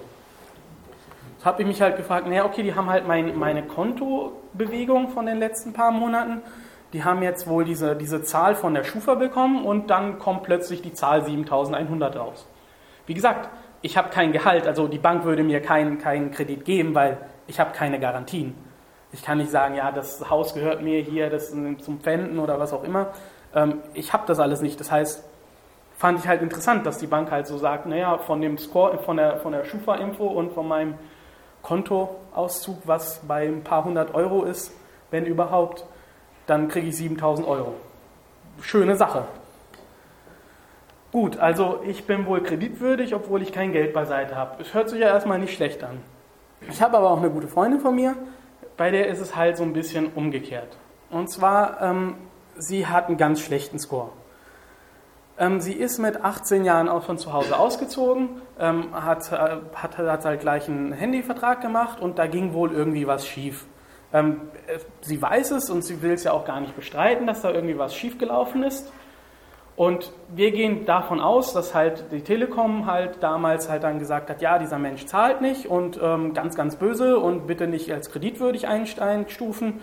Das 1.38 1.47
habe 1.47 1.62
ich 1.62 1.69
mich 1.69 1.83
halt 1.83 1.97
gefragt, 1.97 2.26
naja, 2.29 2.45
okay, 2.45 2.62
die 2.62 2.75
haben 2.75 2.88
halt 2.88 3.07
mein, 3.09 3.37
meine 3.37 3.64
Kontobewegung 3.64 5.09
von 5.09 5.26
den 5.26 5.38
letzten 5.38 5.73
paar 5.73 5.90
Monaten. 5.90 6.43
Die 6.93 7.05
haben 7.05 7.23
jetzt 7.23 7.49
wohl 7.49 7.64
diese, 7.64 7.97
diese 7.97 8.23
Zahl 8.23 8.55
von 8.55 8.75
der 8.75 8.85
Schufa 8.85 9.14
bekommen 9.14 9.64
und 9.64 9.90
dann 9.90 10.19
kommt 10.19 10.43
plötzlich 10.43 10.83
die 10.83 10.93
Zahl 10.93 11.23
7.100 11.23 12.17
raus. 12.17 12.47
Wie 13.07 13.14
gesagt, 13.14 13.49
ich 13.82 13.96
habe 13.96 14.10
kein 14.10 14.32
Gehalt, 14.32 14.66
also 14.66 14.88
die 14.88 14.99
Bank 14.99 15.25
würde 15.25 15.42
mir 15.42 15.60
keinen 15.60 15.99
kein 15.99 16.30
Kredit 16.30 16.64
geben, 16.64 16.94
weil 16.94 17.18
ich 17.46 17.58
habe 17.58 17.72
keine 17.72 17.99
Garantien. 17.99 18.54
Ich 19.12 19.22
kann 19.22 19.38
nicht 19.38 19.50
sagen, 19.50 19.75
ja, 19.75 19.90
das 19.90 20.28
Haus 20.30 20.54
gehört 20.54 20.82
mir 20.82 21.00
hier, 21.02 21.30
das 21.30 21.50
zum 21.50 22.00
Pfänden 22.00 22.38
oder 22.38 22.60
was 22.60 22.72
auch 22.72 22.84
immer. 22.84 23.08
Ähm, 23.54 23.78
ich 23.94 24.12
habe 24.12 24.25
das 24.26 24.38
alles 24.38 24.60
nicht. 24.60 24.78
Das 24.78 24.92
heißt, 24.92 25.25
fand 25.96 26.20
ich 26.20 26.28
halt 26.28 26.42
interessant, 26.42 26.87
dass 26.87 26.99
die 26.99 27.06
Bank 27.06 27.30
halt 27.30 27.46
so 27.46 27.58
sagt, 27.58 27.87
naja, 27.87 28.18
von 28.18 28.40
dem 28.40 28.58
Score, 28.58 28.99
von 28.99 29.16
der, 29.16 29.38
von 29.38 29.52
der 29.52 29.64
Schufa-Info 29.64 30.26
und 30.26 30.52
von 30.52 30.68
meinem 30.68 30.94
Kontoauszug, 31.62 32.78
was 32.84 33.20
bei 33.26 33.46
ein 33.46 33.64
paar 33.64 33.84
hundert 33.84 34.14
Euro 34.14 34.44
ist, 34.44 34.72
wenn 35.10 35.26
überhaupt, 35.26 35.84
dann 36.46 36.68
kriege 36.68 36.88
ich 36.88 36.96
7000 36.96 37.46
Euro. 37.46 37.75
Schöne 38.60 38.96
Sache. 38.96 39.25
Gut, 41.12 41.38
also 41.38 41.81
ich 41.87 42.07
bin 42.07 42.26
wohl 42.26 42.43
kreditwürdig, 42.43 43.14
obwohl 43.14 43.43
ich 43.43 43.52
kein 43.52 43.73
Geld 43.73 43.93
beiseite 43.93 44.37
habe. 44.37 44.62
Es 44.62 44.75
hört 44.75 44.88
sich 44.88 45.00
ja 45.00 45.09
erstmal 45.09 45.38
nicht 45.38 45.55
schlecht 45.55 45.83
an. 45.83 45.99
Ich 46.69 46.81
habe 46.81 46.99
aber 46.99 47.11
auch 47.11 47.19
eine 47.19 47.31
gute 47.31 47.49
Freundin 47.49 47.81
von 47.81 47.95
mir, 47.95 48.14
bei 48.76 48.90
der 48.90 49.09
ist 49.09 49.21
es 49.21 49.35
halt 49.35 49.57
so 49.57 49.64
ein 49.64 49.73
bisschen 49.73 50.12
umgekehrt. 50.14 50.76
Und 51.11 51.29
zwar, 51.29 51.83
ähm, 51.83 52.14
sie 52.57 52.87
hat 52.87 53.09
einen 53.09 53.17
ganz 53.17 53.40
schlechten 53.40 53.79
Score. 53.79 54.11
Ähm, 55.37 55.61
sie 55.61 55.73
ist 55.73 55.99
mit 55.99 56.23
18 56.23 56.64
Jahren 56.64 56.88
auch 56.88 57.02
von 57.02 57.19
zu 57.19 57.33
Hause 57.33 57.59
ausgezogen, 57.59 58.43
ähm, 58.59 58.95
hat, 58.95 59.33
äh, 59.33 59.57
hat, 59.75 59.99
hat 59.99 60.25
halt 60.25 60.40
gleich 60.40 60.69
einen 60.69 60.93
Handyvertrag 60.93 61.61
gemacht 61.61 62.00
und 62.00 62.19
da 62.19 62.26
ging 62.26 62.52
wohl 62.52 62.73
irgendwie 62.73 63.07
was 63.07 63.26
schief. 63.26 63.64
Ähm, 64.12 64.43
äh, 64.67 64.79
sie 65.00 65.21
weiß 65.21 65.52
es 65.52 65.71
und 65.71 65.83
sie 65.83 66.02
will 66.02 66.12
es 66.12 66.25
ja 66.25 66.33
auch 66.33 66.45
gar 66.45 66.61
nicht 66.61 66.76
bestreiten, 66.76 67.26
dass 67.26 67.43
da 67.43 67.50
irgendwie 67.50 67.79
was 67.79 67.95
schiefgelaufen 67.95 68.62
ist. 68.62 68.93
Und 69.80 70.12
wir 70.28 70.50
gehen 70.50 70.84
davon 70.84 71.20
aus, 71.20 71.54
dass 71.54 71.75
halt 71.75 72.12
die 72.12 72.20
Telekom 72.20 72.84
halt 72.84 73.22
damals 73.22 73.70
halt 73.70 73.82
dann 73.82 73.99
gesagt 73.99 74.28
hat, 74.28 74.42
ja, 74.42 74.58
dieser 74.58 74.78
Mensch 74.78 75.06
zahlt 75.06 75.40
nicht 75.40 75.64
und 75.64 75.99
ähm, 76.02 76.34
ganz, 76.34 76.54
ganz 76.54 76.76
böse 76.76 77.18
und 77.18 77.46
bitte 77.46 77.66
nicht 77.66 77.90
als 77.90 78.10
kreditwürdig 78.10 78.68
einstufen. 78.68 79.80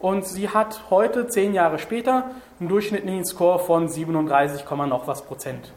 Und 0.00 0.26
sie 0.26 0.48
hat 0.48 0.90
heute, 0.90 1.28
zehn 1.28 1.54
Jahre 1.54 1.78
später, 1.78 2.32
einen 2.58 2.68
durchschnittlichen 2.68 3.24
Score 3.24 3.60
von 3.60 3.86
37, 3.86 4.68
noch 4.88 5.06
was 5.06 5.22
Prozent. 5.24 5.72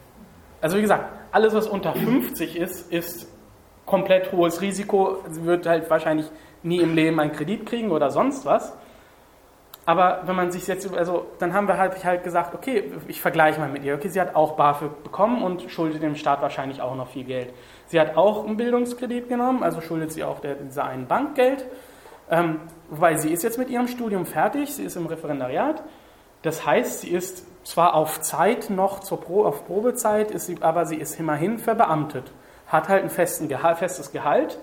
Also 0.60 0.76
wie 0.76 0.82
gesagt, 0.82 1.04
alles, 1.30 1.54
was 1.54 1.68
unter 1.68 1.92
50 1.92 2.56
ist, 2.56 2.90
ist 2.92 3.28
komplett 3.86 4.32
hohes 4.32 4.62
Risiko. 4.62 5.18
Sie 5.28 5.44
wird 5.44 5.66
halt 5.66 5.88
wahrscheinlich 5.88 6.26
nie 6.64 6.80
im 6.80 6.96
Leben 6.96 7.20
einen 7.20 7.30
Kredit 7.30 7.66
kriegen 7.66 7.92
oder 7.92 8.10
sonst 8.10 8.44
was. 8.44 8.72
Aber 9.90 10.20
wenn 10.24 10.36
man 10.36 10.52
sich 10.52 10.68
jetzt, 10.68 10.94
also 10.94 11.26
dann 11.40 11.52
haben 11.52 11.66
wir 11.66 11.76
halt, 11.76 12.04
halt 12.04 12.22
gesagt, 12.22 12.54
okay, 12.54 12.92
ich 13.08 13.20
vergleiche 13.20 13.58
mal 13.58 13.68
mit 13.68 13.82
ihr. 13.82 13.96
Okay, 13.96 14.06
sie 14.06 14.20
hat 14.20 14.36
auch 14.36 14.52
BAföG 14.52 15.02
bekommen 15.02 15.42
und 15.42 15.68
schuldet 15.68 16.00
dem 16.00 16.14
Staat 16.14 16.40
wahrscheinlich 16.42 16.80
auch 16.80 16.94
noch 16.94 17.08
viel 17.08 17.24
Geld. 17.24 17.52
Sie 17.86 17.98
hat 17.98 18.16
auch 18.16 18.46
einen 18.46 18.56
Bildungskredit 18.56 19.28
genommen, 19.28 19.64
also 19.64 19.80
schuldet 19.80 20.12
sie 20.12 20.22
auch 20.22 20.38
der, 20.38 20.54
dieser 20.54 20.84
einen 20.84 21.08
Bank 21.08 21.34
Geld. 21.34 21.66
Ähm, 22.30 22.60
weil 22.88 23.18
sie 23.18 23.32
ist 23.32 23.42
jetzt 23.42 23.58
mit 23.58 23.68
ihrem 23.68 23.88
Studium 23.88 24.26
fertig, 24.26 24.72
sie 24.72 24.84
ist 24.84 24.94
im 24.94 25.06
Referendariat. 25.06 25.82
Das 26.42 26.64
heißt, 26.64 27.00
sie 27.00 27.10
ist 27.10 27.44
zwar 27.66 27.94
auf 27.94 28.20
Zeit 28.20 28.70
noch 28.70 29.00
zur 29.00 29.20
Pro, 29.20 29.44
auf 29.44 29.66
Probezeit, 29.66 30.30
ist 30.30 30.46
sie, 30.46 30.58
aber 30.60 30.86
sie 30.86 30.98
ist 30.98 31.18
immerhin 31.18 31.58
verbeamtet. 31.58 32.30
Hat 32.68 32.88
halt 32.88 33.02
ein 33.02 33.10
festen 33.10 33.48
Gehalt, 33.48 33.78
festes 33.78 34.12
Gehalt, 34.12 34.60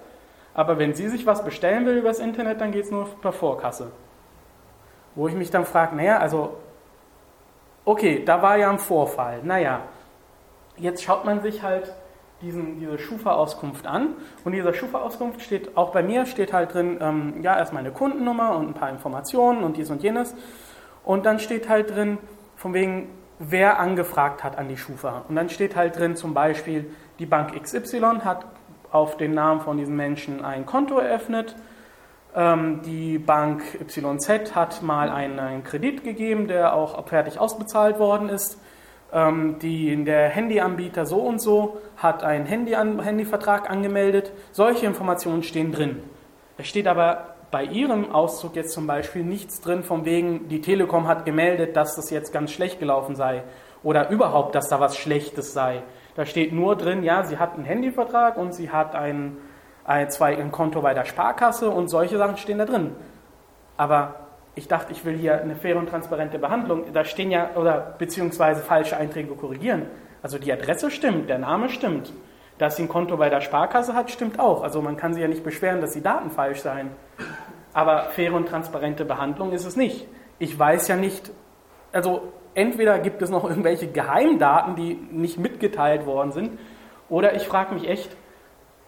aber 0.53 0.79
wenn 0.79 0.93
sie 0.93 1.10
sich 1.10 1.25
was 1.25 1.43
bestellen 1.43 1.86
will 1.86 1.98
übers 1.98 2.19
Internet, 2.19 2.62
dann 2.62 2.72
geht 2.72 2.86
es 2.86 2.91
nur 2.91 3.10
per 3.22 3.34
Vorkasse. 3.34 3.91
Wo 5.17 5.27
ich 5.27 5.33
mich 5.33 5.50
dann 5.50 5.65
frage, 5.65 5.95
naja, 5.95 6.19
also, 6.19 6.57
okay, 7.86 8.24
da 8.24 8.43
war 8.43 8.55
ja 8.55 8.69
ein 8.69 8.77
Vorfall. 8.77 9.39
Naja, 9.41 9.81
jetzt 10.77 11.03
schaut 11.03 11.25
man 11.25 11.41
sich 11.41 11.63
halt 11.63 11.91
diesen, 12.43 12.79
diese 12.79 13.00
Schufa-Auskunft 13.00 13.88
an. 13.88 14.09
Und 14.45 14.51
dieser 14.51 14.75
Schufa-Auskunft 14.75 15.41
steht, 15.41 15.75
auch 15.75 15.91
bei 15.91 16.03
mir 16.03 16.27
steht 16.27 16.53
halt 16.53 16.75
drin, 16.75 17.00
ähm, 17.01 17.41
ja, 17.41 17.57
erstmal 17.57 17.79
eine 17.79 17.91
Kundennummer 17.91 18.55
und 18.55 18.67
ein 18.67 18.74
paar 18.75 18.91
Informationen 18.91 19.63
und 19.63 19.77
dies 19.77 19.89
und 19.89 20.03
jenes. 20.03 20.36
Und 21.03 21.25
dann 21.25 21.39
steht 21.39 21.67
halt 21.67 21.95
drin, 21.95 22.19
von 22.55 22.75
wegen, 22.75 23.09
wer 23.39 23.79
angefragt 23.79 24.43
hat 24.43 24.55
an 24.55 24.67
die 24.67 24.77
Schufa. 24.77 25.24
Und 25.27 25.36
dann 25.36 25.50
steht 25.50 25.75
halt 25.75 25.97
drin 25.97 26.15
zum 26.15 26.36
Beispiel, 26.36 26.93
die 27.17 27.25
Bank 27.25 27.59
XY 27.59 28.19
hat 28.24 28.45
auf 28.91 29.17
den 29.17 29.33
Namen 29.33 29.62
von 29.62 29.77
diesem 29.77 29.95
Menschen 29.95 30.45
ein 30.45 30.67
Konto 30.67 31.00
eröffnet 31.00 31.55
die 32.36 33.17
Bank 33.17 33.63
YZ 33.88 34.53
hat 34.53 34.84
mal 34.84 35.10
einen, 35.10 35.39
einen, 35.39 35.63
Kredit 35.63 36.03
gegeben, 36.03 36.48
der 36.48 36.75
auch 36.75 37.07
fertig 37.07 37.39
ausbezahlt 37.39 37.98
worden 37.98 38.29
ist. 38.29 38.60
Ähm, 39.12 39.57
die, 39.60 40.03
der 40.03 40.29
Handyanbieter 40.29 41.05
so 41.05 41.19
und 41.22 41.41
so 41.41 41.77
hat 41.96 42.24
einen 42.24 42.46
Handy 42.46 42.75
an, 42.75 43.00
Handyvertrag 43.00 43.69
angemeldet. 43.69 44.31
Solche 44.51 44.86
Informationen 44.86 45.43
stehen 45.43 45.72
drin. 45.72 46.03
Es 46.57 46.67
steht 46.67 46.88
aber 46.88 47.36
bei 47.50 47.63
Ihrem 47.63 48.12
Auszug 48.12 48.55
jetzt 48.55 48.74
zum 48.74 48.88
Beispiel 48.88 49.24
nichts 49.24 49.62
drin, 49.62 49.84
von 49.84 50.05
wegen, 50.05 50.50
die 50.50 50.62
Telekom 50.62 51.07
hat 51.07 51.25
gemeldet, 51.25 51.75
dass 51.75 51.96
das 51.96 52.10
jetzt 52.10 52.34
ganz 52.34 52.51
schlecht 52.51 52.79
gelaufen 52.79 53.15
sei 53.15 53.43
oder 53.84 54.10
überhaupt, 54.10 54.53
dass 54.55 54.67
da 54.67 54.79
was 54.79 54.98
Schlechtes 54.98 55.53
sei. 55.53 55.84
Da 56.15 56.25
steht 56.25 56.51
nur 56.51 56.75
drin, 56.75 57.03
ja, 57.03 57.24
sie 57.24 57.38
hat 57.38 57.53
einen 57.53 57.63
Handyvertrag 57.63 58.38
und 58.38 58.53
sie 58.53 58.69
hat 58.69 58.96
einen 58.96 59.38
zwei 60.10 60.38
ein 60.38 60.51
Konto 60.51 60.82
bei 60.82 60.94
der 60.94 61.06
Sparkasse 61.06 61.70
und 61.70 61.88
solche 61.88 62.17
Sachen 62.17 62.38
stehen 62.38 62.58
da 62.58 62.65
drin. 62.65 62.96
Aber 63.77 64.15
ich 64.56 64.67
dachte, 64.67 64.91
ich 64.91 65.06
will 65.06 65.15
hier 65.15 65.39
eine 65.39 65.56
faire 65.56 65.77
und 65.77 65.88
transparente 65.88 66.39
Behandlung. 66.39 66.91
Da 66.94 67.06
stehen 67.06 67.32
ja, 67.32 67.51
oder 67.56 67.96
beziehungsweise 67.98 68.62
falsche 68.62 68.98
Einträge 68.98 69.34
korrigieren. 69.36 69.84
Also 70.22 70.39
die 70.39 70.51
Adresse 70.51 70.91
stimmt, 70.91 71.29
der 71.29 71.38
Name 71.38 71.70
stimmt. 71.70 72.12
Dass 72.58 72.75
sie 72.75 72.84
ein 72.84 72.89
Konto 72.89 73.17
bei 73.17 73.29
der 73.29 73.41
Sparkasse 73.41 73.94
hat, 73.94 74.10
stimmt 74.10 74.39
auch. 74.39 74.63
Also 74.63 74.82
man 74.82 74.98
kann 74.98 75.13
sie 75.13 75.22
ja 75.22 75.27
nicht 75.27 75.44
beschweren, 75.44 75.79
dass 75.79 75.91
die 75.91 76.01
Daten 76.01 76.32
falsch 76.32 76.62
seien. 76.62 76.89
Aber 77.74 78.08
faire 78.10 78.34
und 78.34 78.48
transparente 78.48 79.06
Behandlung 79.06 79.51
ist 79.51 79.65
es 79.65 79.75
nicht. 79.75 80.08
Ich 80.39 80.58
weiß 80.58 80.88
ja 80.88 80.96
nicht, 80.96 81.32
also 81.91 82.34
entweder 82.56 82.98
gibt 82.98 83.22
es 83.22 83.29
noch 83.29 83.48
irgendwelche 83.48 83.88
Geheimdaten, 83.88 84.75
die 84.75 84.96
nicht 85.12 85.38
mitgeteilt 85.38 86.08
worden 86.08 86.32
sind, 86.32 86.58
Oder 87.10 87.36
ich 87.36 87.48
frage 87.48 87.74
mich 87.74 87.88
echt, 87.88 88.15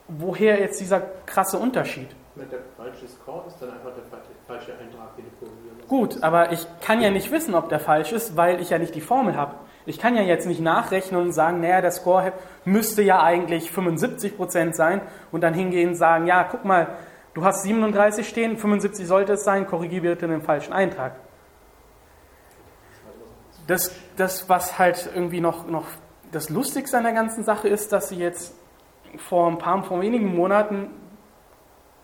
woher 0.09 0.59
jetzt 0.59 0.79
dieser 0.79 1.01
krasse 1.25 1.57
Unterschied? 1.57 2.09
Wenn 2.35 2.49
der 2.49 2.59
falsche 2.75 3.07
Score 3.07 3.43
ist, 3.47 3.57
dann 3.61 3.71
einfach 3.71 3.91
der 3.93 4.03
falsche 4.47 4.71
Eintrag, 4.73 5.15
den 5.15 5.25
du 5.39 5.45
musst. 5.45 5.87
Gut, 5.87 6.23
aber 6.23 6.51
ich 6.51 6.65
kann 6.81 7.01
ja 7.01 7.09
nicht 7.09 7.31
wissen, 7.31 7.55
ob 7.55 7.69
der 7.69 7.79
falsch 7.79 8.11
ist, 8.11 8.35
weil 8.35 8.61
ich 8.61 8.69
ja 8.69 8.77
nicht 8.77 8.95
die 8.95 9.01
Formel 9.01 9.35
habe. 9.35 9.55
Ich 9.85 9.97
kann 9.97 10.15
ja 10.15 10.21
jetzt 10.21 10.45
nicht 10.45 10.61
nachrechnen 10.61 11.19
und 11.21 11.31
sagen, 11.31 11.61
naja, 11.61 11.81
der 11.81 11.91
Score 11.91 12.31
müsste 12.65 13.01
ja 13.01 13.23
eigentlich 13.23 13.69
75% 13.69 14.73
sein 14.73 15.01
und 15.31 15.41
dann 15.41 15.53
hingehen 15.53 15.89
und 15.89 15.95
sagen, 15.95 16.27
ja, 16.27 16.43
guck 16.43 16.63
mal, 16.63 16.95
du 17.33 17.43
hast 17.43 17.63
37 17.63 18.27
stehen, 18.27 18.57
75 18.57 19.07
sollte 19.07 19.33
es 19.33 19.43
sein, 19.43 19.65
korrigiere 19.65 20.01
bitte 20.01 20.27
den 20.27 20.41
falschen 20.41 20.73
Eintrag. 20.73 21.15
Das, 23.67 23.91
das 24.17 24.49
was 24.49 24.79
halt 24.79 25.09
irgendwie 25.13 25.41
noch, 25.41 25.67
noch 25.67 25.85
das 26.31 26.49
Lustigste 26.49 26.97
an 26.97 27.03
der 27.03 27.13
ganzen 27.13 27.43
Sache 27.43 27.67
ist, 27.67 27.91
dass 27.91 28.09
sie 28.09 28.17
jetzt 28.17 28.53
vor 29.17 29.47
ein 29.47 29.57
paar, 29.57 29.83
vor 29.83 30.01
wenigen 30.01 30.35
Monaten 30.35 30.89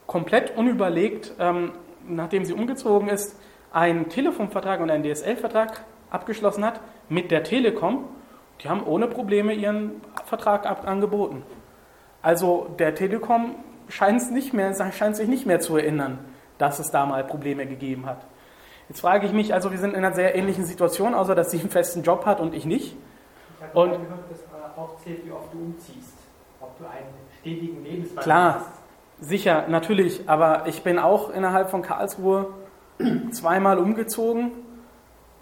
komplett 0.07 0.55
unüberlegt, 0.55 1.33
ähm, 1.39 1.71
nachdem 2.07 2.45
sie 2.45 2.53
umgezogen 2.53 3.09
ist, 3.09 3.39
einen 3.71 4.09
Telefonvertrag 4.09 4.79
und 4.79 4.89
einen 4.89 5.03
DSL-Vertrag 5.03 5.83
abgeschlossen 6.09 6.63
hat 6.63 6.81
mit 7.09 7.31
der 7.31 7.43
Telekom. 7.43 8.05
Die 8.61 8.69
haben 8.69 8.83
ohne 8.83 9.07
Probleme 9.07 9.53
ihren 9.53 10.01
Vertrag 10.25 10.65
angeboten. 10.87 11.43
Also 12.21 12.67
der 12.79 12.95
Telekom 12.95 13.55
scheint, 13.89 14.31
nicht 14.31 14.53
mehr, 14.53 14.73
scheint 14.91 15.15
sich 15.15 15.27
nicht 15.27 15.45
mehr 15.45 15.59
zu 15.59 15.77
erinnern, 15.77 16.19
dass 16.57 16.79
es 16.79 16.89
da 16.89 17.05
mal 17.05 17.23
Probleme 17.23 17.65
gegeben 17.65 18.05
hat. 18.05 18.25
Jetzt 18.87 19.01
frage 19.01 19.25
ich 19.25 19.33
mich, 19.33 19.53
also 19.53 19.71
wir 19.71 19.77
sind 19.77 19.91
in 19.91 19.97
einer 19.97 20.13
sehr 20.13 20.35
ähnlichen 20.35 20.63
Situation, 20.63 21.13
außer 21.13 21.35
dass 21.35 21.51
sie 21.51 21.59
einen 21.59 21.69
festen 21.69 22.03
Job 22.03 22.25
hat 22.25 22.39
und 22.39 22.53
ich 22.53 22.65
nicht. 22.65 22.95
Ich 23.57 23.75
habe 23.75 23.89
gehört, 23.89 24.31
dass 24.31 24.41
äh, 24.41 24.79
auch 24.79 24.95
zählt, 24.97 25.25
wie 25.25 25.31
oft 25.31 25.51
du 25.53 25.57
umziehst. 25.57 26.24
Ob 26.59 26.77
du 26.77 26.85
einen 26.85 27.13
stetigen 27.39 27.83
Lebenswandel 27.83 28.23
Klar, 28.23 28.53
hast. 28.55 29.29
sicher, 29.29 29.65
natürlich. 29.67 30.27
Aber 30.27 30.67
ich 30.67 30.83
bin 30.83 30.99
auch 30.99 31.29
innerhalb 31.29 31.69
von 31.69 31.81
Karlsruhe 31.81 32.47
zweimal 33.31 33.77
umgezogen, 33.77 34.51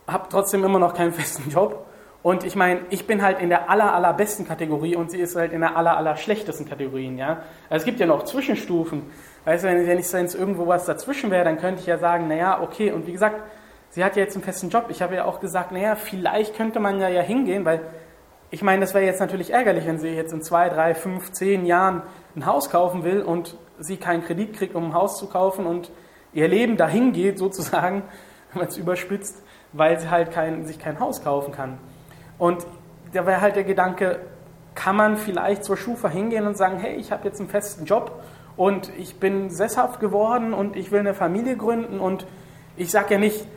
habe 0.08 0.28
trotzdem 0.30 0.64
immer 0.64 0.80
noch 0.80 0.94
keinen 0.94 1.14
festen 1.14 1.50
Job. 1.50 1.86
Und 2.24 2.46
ich 2.46 2.56
meine, 2.56 2.82
ich 2.90 3.06
bin 3.06 3.22
halt 3.22 3.42
in 3.42 3.50
der 3.50 3.70
aller, 3.70 3.94
allerbesten 3.94 4.48
Kategorie 4.48 4.96
und 4.96 5.12
sie 5.12 5.20
ist 5.20 5.36
halt 5.36 5.52
in 5.52 5.60
der 5.60 5.76
aller, 5.76 5.98
aller 5.98 6.16
schlechtesten 6.16 6.68
Kategorie. 6.68 7.14
Ja? 7.18 7.44
Also 7.70 7.82
es 7.82 7.86
gibt 7.86 8.00
ja 8.00 8.06
noch 8.06 8.24
Zwischenstufen. 8.24 9.04
Weißt 9.44 9.66
du, 9.66 9.68
wenn, 9.68 9.86
wenn 9.86 10.00
ich 10.00 10.10
jetzt 10.10 10.34
irgendwo 10.34 10.66
was 10.66 10.86
dazwischen 10.86 11.32
wäre, 11.32 11.44
dann 11.44 11.58
könnte 11.58 11.82
ich 11.82 11.86
ja 11.86 11.98
sagen, 11.98 12.30
naja, 12.30 12.62
okay. 12.62 12.94
Und 12.94 13.08
wie 13.08 13.12
gesagt, 13.12 13.42
sie 13.90 14.06
hat 14.06 14.16
ja 14.16 14.24
jetzt 14.24 14.36
einen 14.36 14.44
festen 14.44 14.70
Job. 14.70 14.86
Ich 14.88 15.02
habe 15.02 15.16
ja 15.16 15.26
auch 15.26 15.42
gesagt, 15.42 15.74
naja, 15.74 15.96
vielleicht 15.96 16.56
könnte 16.56 16.80
man 16.80 16.98
ja, 17.02 17.10
ja 17.10 17.22
hingehen, 17.22 17.66
weil 17.66 17.82
ich 18.54 18.62
meine, 18.62 18.82
das 18.82 18.94
wäre 18.94 19.04
jetzt 19.04 19.20
natürlich 19.20 19.52
ärgerlich, 19.52 19.88
wenn 19.88 19.98
sie 19.98 20.10
jetzt 20.10 20.32
in 20.32 20.44
zwei, 20.44 20.70
drei, 20.70 20.94
fünf, 20.94 21.32
zehn 21.32 21.66
Jahren 21.66 22.04
ein 22.36 22.46
Haus 22.46 22.70
kaufen 22.70 23.04
will 23.04 23.24
und 23.24 23.58
sie 23.80 23.98
keinen 23.98 24.24
Kredit 24.24 24.54
kriegt, 24.54 24.76
um 24.76 24.86
ein 24.86 24.94
Haus 24.94 25.18
zu 25.18 25.26
kaufen 25.26 25.66
und 25.66 25.90
ihr 26.34 26.48
Leben 26.48 26.78
dahin 26.78 27.14
geht, 27.14 27.40
sozusagen, 27.40 28.04
wenn 28.52 28.60
man 28.60 28.68
es 28.68 28.78
überspitzt, 28.78 29.42
weil 29.72 30.00
sie 30.00 30.12
halt 30.12 30.30
kein, 30.30 30.68
sich 30.68 30.78
kein 30.78 31.00
Haus 31.00 31.24
kaufen 31.24 31.52
kann. 31.52 31.80
Und 32.38 32.68
da 33.12 33.26
wäre 33.26 33.42
halt 33.42 33.56
der 33.56 33.64
Gedanke, 33.64 34.20
kann 34.76 34.98
man 34.98 35.18
vielleicht 35.18 35.64
zur 35.64 35.76
Schufa 35.76 36.08
hingehen 36.10 36.46
und 36.46 36.56
sagen, 36.56 36.78
hey, 36.78 36.94
ich 36.94 37.12
habe 37.12 37.28
jetzt 37.28 37.40
einen 37.40 37.50
festen 37.50 37.86
Job 37.86 38.24
und 38.56 38.92
ich 39.00 39.20
bin 39.20 39.50
sesshaft 39.50 40.00
geworden 40.00 40.54
und 40.54 40.76
ich 40.76 40.92
will 40.92 41.00
eine 41.00 41.16
Familie 41.16 41.58
gründen 41.58 42.00
und 42.00 42.28
ich 42.78 42.92
sage 42.92 43.16
ja 43.16 43.20
nicht, 43.20 43.48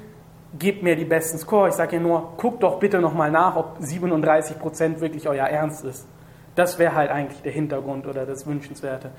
gebt 0.58 0.82
mir 0.82 0.96
die 0.96 1.04
besten 1.04 1.38
Score, 1.38 1.68
ich 1.68 1.74
sage 1.74 1.96
ja 1.96 2.02
nur, 2.02 2.34
guckt 2.36 2.62
doch 2.62 2.78
bitte 2.78 3.00
nochmal 3.00 3.30
nach, 3.30 3.56
ob 3.56 3.78
37% 3.80 5.00
wirklich 5.00 5.28
euer 5.28 5.46
Ernst 5.46 5.84
ist. 5.84 6.06
Das 6.54 6.78
wäre 6.78 6.94
halt 6.94 7.10
eigentlich 7.10 7.42
der 7.42 7.52
Hintergrund 7.52 8.06
oder 8.06 8.24
das 8.24 8.46
Wünschenswerte 8.46 9.10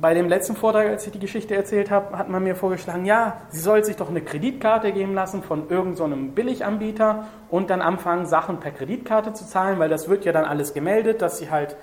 bei 0.00 0.14
dem 0.14 0.28
letzten 0.28 0.54
Vortrag, 0.54 0.86
als 0.86 1.06
ich 1.06 1.12
die 1.12 1.18
Geschichte 1.18 1.56
erzählt 1.56 1.90
habe, 1.90 2.16
hat 2.16 2.28
man 2.28 2.42
mir 2.44 2.54
vorgeschlagen, 2.54 3.04
ja, 3.04 3.38
sie 3.48 3.60
soll 3.60 3.84
sich 3.84 3.96
doch 3.96 4.08
eine 4.08 4.20
Kreditkarte 4.20 4.92
geben 4.92 5.14
lassen 5.14 5.42
von 5.42 5.68
irgendeinem 5.68 6.26
so 6.28 6.32
Billiganbieter 6.34 7.26
und 7.50 7.70
dann 7.70 7.80
anfangen, 7.80 8.26
Sachen 8.26 8.60
per 8.60 8.70
Kreditkarte 8.70 9.32
zu 9.32 9.46
zahlen, 9.46 9.78
weil 9.78 9.88
das 9.88 10.08
wird 10.08 10.24
ja 10.24 10.32
dann 10.32 10.44
alles 10.44 10.72
gemeldet, 10.72 11.20
dass 11.20 11.38
sie 11.38 11.50
halt, 11.50 11.76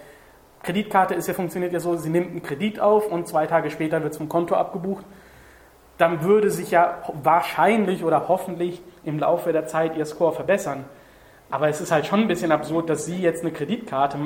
Kreditkarte 0.63 1.13
ist 1.13 1.27
ja, 1.27 1.33
funktioniert 1.33 1.73
ja 1.73 1.79
so, 1.79 1.97
sie 1.97 2.09
nimmt 2.09 2.31
einen 2.31 2.41
Kredit 2.41 2.79
auf 2.79 3.11
und 3.11 3.27
zwei 3.27 3.47
Tage 3.47 3.69
später 3.69 4.01
wird 4.01 4.13
es 4.13 4.17
vom 4.17 4.29
Konto 4.29 4.55
abgebucht. 4.55 5.05
Dann 5.97 6.23
würde 6.23 6.49
sich 6.49 6.71
ja 6.71 7.01
wahrscheinlich 7.23 8.03
oder 8.03 8.27
hoffentlich 8.27 8.81
im 9.03 9.19
Laufe 9.19 9.53
der 9.53 9.67
Zeit 9.67 9.95
ihr 9.95 10.05
Score 10.05 10.33
verbessern. 10.33 10.85
Aber 11.49 11.69
es 11.69 11.79
ist 11.79 11.91
halt 11.91 12.05
schon 12.05 12.21
ein 12.21 12.27
bisschen 12.27 12.51
absurd, 12.51 12.89
dass 12.89 13.05
sie 13.05 13.21
jetzt 13.21 13.43
eine 13.43 13.51
Kreditkarte 13.51 14.17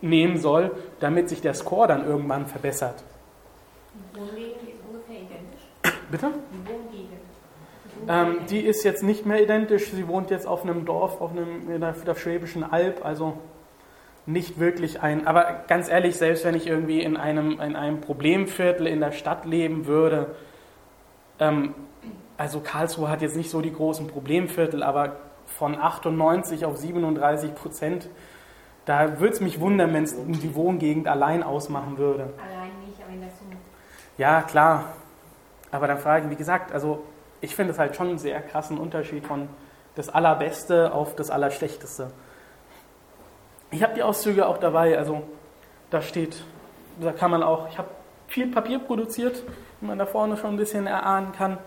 nehmen 0.00 0.38
soll, 0.38 0.70
damit 1.00 1.28
sich 1.28 1.40
der 1.40 1.54
Score 1.54 1.88
dann 1.88 2.06
irgendwann 2.06 2.46
verbessert. 2.46 3.02
Die 3.94 4.20
Wohngegend 4.20 4.62
ist 4.62 4.78
ungefähr 4.86 5.16
identisch. 5.16 6.02
Bitte? 6.10 6.30
Die 6.52 6.68
Wohngegend. 6.68 7.18
Ähm, 8.08 8.46
die 8.48 8.60
ist 8.60 8.84
jetzt 8.84 9.02
nicht 9.02 9.26
mehr 9.26 9.42
identisch. 9.42 9.90
Sie 9.90 10.06
wohnt 10.06 10.30
jetzt 10.30 10.46
auf 10.46 10.62
einem 10.62 10.84
Dorf, 10.84 11.20
auf 11.20 11.32
einem, 11.32 11.70
in 11.70 11.80
der, 11.80 11.92
der 11.92 12.14
Schwäbischen 12.14 12.62
Alb, 12.62 13.04
also 13.04 13.38
nicht 14.24 14.60
wirklich 14.60 15.00
ein. 15.02 15.26
Aber 15.26 15.64
ganz 15.66 15.88
ehrlich, 15.88 16.16
selbst 16.16 16.44
wenn 16.44 16.54
ich 16.54 16.66
irgendwie 16.66 17.00
in 17.00 17.16
einem, 17.16 17.60
in 17.60 17.74
einem 17.76 18.00
Problemviertel 18.00 18.86
in 18.86 19.00
der 19.00 19.12
Stadt 19.12 19.46
leben 19.46 19.86
würde, 19.86 20.36
ähm, 21.40 21.74
also 22.36 22.60
Karlsruhe 22.60 23.08
hat 23.08 23.22
jetzt 23.22 23.36
nicht 23.36 23.50
so 23.50 23.60
die 23.60 23.72
großen 23.72 24.06
Problemviertel, 24.06 24.82
aber 24.82 25.16
von 25.46 25.80
98 25.80 26.64
auf 26.64 26.76
37 26.76 27.54
Prozent, 27.54 28.08
da 28.84 29.18
würde 29.18 29.34
es 29.34 29.40
mich 29.40 29.60
wundern, 29.60 29.92
wenn 29.92 30.04
es 30.04 30.14
die 30.16 30.54
Wohngegend 30.54 31.08
allein 31.08 31.42
ausmachen 31.42 31.98
würde. 31.98 32.32
Allein 32.38 32.70
nicht, 32.86 33.00
aber 33.02 33.12
in 33.12 33.20
der 33.20 33.30
Summe. 33.30 33.56
Ja, 34.16 34.42
klar. 34.42 34.92
Aber 35.70 35.86
dann 35.86 35.98
frage 35.98 36.26
ich, 36.26 36.30
wie 36.30 36.36
gesagt, 36.36 36.72
also 36.72 37.04
ich 37.40 37.54
finde 37.54 37.72
es 37.72 37.78
halt 37.78 37.96
schon 37.96 38.08
einen 38.08 38.18
sehr 38.18 38.40
krassen 38.40 38.78
Unterschied 38.78 39.26
von 39.26 39.48
das 39.94 40.08
Allerbeste 40.08 40.92
auf 40.92 41.16
das 41.16 41.30
Allerschlechteste. 41.30 42.10
Ich 43.70 43.82
habe 43.82 43.94
die 43.94 44.02
Auszüge 44.02 44.46
auch 44.46 44.58
dabei, 44.58 44.96
also 44.96 45.22
da 45.90 46.00
steht, 46.00 46.42
da 47.00 47.12
kann 47.12 47.30
man 47.30 47.42
auch, 47.42 47.68
ich 47.68 47.78
habe 47.78 47.88
viel 48.28 48.50
Papier 48.50 48.78
produziert, 48.78 49.42
wie 49.80 49.86
man 49.86 49.98
da 49.98 50.06
vorne 50.06 50.36
schon 50.36 50.50
ein 50.50 50.56
bisschen 50.56 50.86
erahnen 50.86 51.32
kann. 51.32 51.58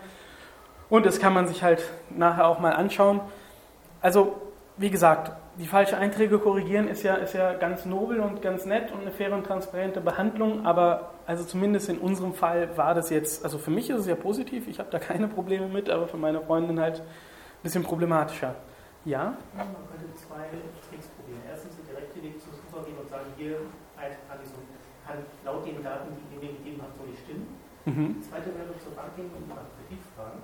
Und 0.88 1.06
das 1.06 1.18
kann 1.18 1.32
man 1.32 1.48
sich 1.48 1.62
halt 1.62 1.82
nachher 2.10 2.46
auch 2.46 2.58
mal 2.58 2.72
anschauen. 2.72 3.20
Also, 4.00 4.36
wie 4.76 4.90
gesagt, 4.90 5.32
die 5.58 5.66
falschen 5.66 5.96
Einträge 5.96 6.38
korrigieren 6.38 6.88
ist 6.88 7.02
ja, 7.02 7.14
ist 7.14 7.34
ja 7.34 7.52
ganz 7.54 7.84
nobel 7.84 8.20
und 8.20 8.40
ganz 8.40 8.64
nett 8.64 8.90
und 8.90 9.02
eine 9.02 9.10
faire 9.10 9.34
und 9.34 9.44
transparente 9.44 10.00
Behandlung, 10.00 10.64
aber 10.64 11.10
also 11.26 11.44
zumindest 11.44 11.88
in 11.88 11.98
unserem 11.98 12.32
Fall 12.32 12.76
war 12.76 12.94
das 12.94 13.10
jetzt, 13.10 13.44
also 13.44 13.58
für 13.58 13.70
mich 13.70 13.90
ist 13.90 14.00
es 14.00 14.06
ja 14.06 14.14
positiv, 14.14 14.66
ich 14.66 14.78
habe 14.78 14.90
da 14.90 14.98
keine 14.98 15.28
Probleme 15.28 15.68
mit, 15.68 15.90
aber 15.90 16.08
für 16.08 16.16
meine 16.16 16.40
Freundin 16.40 16.80
halt 16.80 17.00
ein 17.00 17.62
bisschen 17.62 17.82
problematischer. 17.82 18.54
Ja? 19.04 19.36
Man 19.56 19.66
könnte 19.90 20.14
zwei 20.16 20.48
Tricks 20.88 21.08
probieren. 21.08 21.42
Erstens 21.50 21.76
den 21.76 21.86
direkten 21.86 22.22
Weg 22.22 22.40
zur 22.40 22.52
Suche 22.54 22.86
gehen 22.86 22.98
und 22.98 23.10
sagen, 23.10 23.26
hier 23.36 23.56
Eintrag 23.96 24.40
so, 24.44 24.56
kann 25.06 25.18
laut 25.44 25.66
den 25.66 25.82
Daten, 25.82 26.16
die 26.16 26.34
ihr 26.34 26.40
mir 26.40 26.58
gegeben 26.58 26.80
habt, 26.82 26.96
so 26.96 27.04
nicht 27.04 27.20
stimmen. 27.22 27.46
Mhm. 27.84 28.20
Die 28.20 28.24
zweite 28.28 28.54
wäre 28.54 28.72
zur 28.78 28.94
Bank 28.94 29.16
gehen 29.16 29.30
und 29.34 29.48
nach 29.48 29.66
Kredit 29.74 30.02
fragen. 30.14 30.42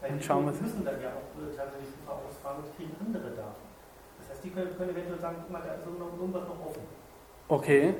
Weil 0.00 0.12
die 0.16 0.24
schauen 0.24 0.48
es. 0.48 0.60
müssen 0.60 0.84
dann 0.84 1.00
ja 1.00 1.12
auch 1.16 1.28
tatsächlich 1.56 1.92
Suche 1.92 2.12
ausfragen 2.12 2.64
und 2.64 2.70
kriegen 2.76 2.92
andere 3.00 3.32
Daten. 3.32 3.64
Das 4.20 4.30
heißt, 4.30 4.44
die 4.44 4.50
können, 4.50 4.76
können 4.76 4.90
eventuell 4.90 5.20
sagen, 5.20 5.36
guck 5.40 5.52
mal, 5.52 5.62
da 5.64 5.74
ist 5.76 5.84
noch 5.86 6.12
irgendwas 6.16 6.44
noch 6.48 6.60
offen. 6.60 6.84
Okay. 7.48 7.94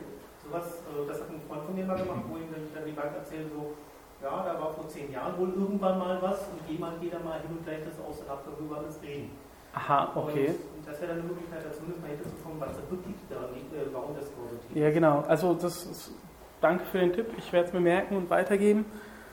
Sowas, 0.44 0.82
äh, 0.88 1.06
das 1.08 1.20
hat 1.20 1.30
ein 1.30 1.40
Freund 1.48 1.64
von 1.64 1.74
mir 1.74 1.86
mal 1.86 1.96
gemacht, 1.96 2.24
wo 2.28 2.36
ihm 2.36 2.50
dann 2.52 2.66
dann 2.74 2.84
die 2.84 2.92
Bank 2.92 3.14
erzählt, 3.16 3.48
so, 3.52 3.74
ja, 4.22 4.44
da 4.44 4.60
war 4.60 4.72
vor 4.72 4.88
zehn 4.88 5.12
Jahren 5.12 5.36
wohl 5.38 5.52
irgendwann 5.52 5.98
mal 5.98 6.20
was 6.20 6.48
und 6.48 6.60
jemand 6.68 7.00
geht 7.00 7.12
da 7.12 7.20
mal 7.20 7.40
hin 7.40 7.50
und 7.52 7.64
gleicht 7.64 7.86
das 7.86 7.98
aus 8.04 8.20
und 8.20 8.28
habt 8.28 8.46
darüber 8.46 8.78
alles 8.78 9.00
reden. 9.02 9.30
Aha, 9.74 10.12
okay. 10.14 10.56
Und, 10.56 10.80
und 10.80 10.84
das 10.86 11.00
wäre 11.00 11.12
dann 11.12 11.20
eine 11.20 11.28
Möglichkeit, 11.28 11.64
da 11.64 11.72
zumindest 11.72 12.00
mal 12.00 12.08
hinterzukommen, 12.08 12.60
was 12.60 12.72
da 12.72 12.82
wirklich 12.90 13.16
daran 13.28 13.52
liegt, 13.52 13.72
äh, 13.72 13.92
warum 13.92 14.16
das 14.16 14.24
so 14.24 14.40
ist. 14.50 14.64
Ja, 14.74 14.90
genau. 14.90 15.20
Also 15.28 15.54
das 15.54 15.84
ist, 15.84 16.12
danke 16.60 16.84
für 16.86 16.98
den 16.98 17.12
Tipp. 17.12 17.26
Ich 17.38 17.52
werde 17.52 17.68
es 17.68 17.72
mir 17.72 17.80
merken 17.80 18.16
und 18.16 18.30
weitergeben. 18.30 18.84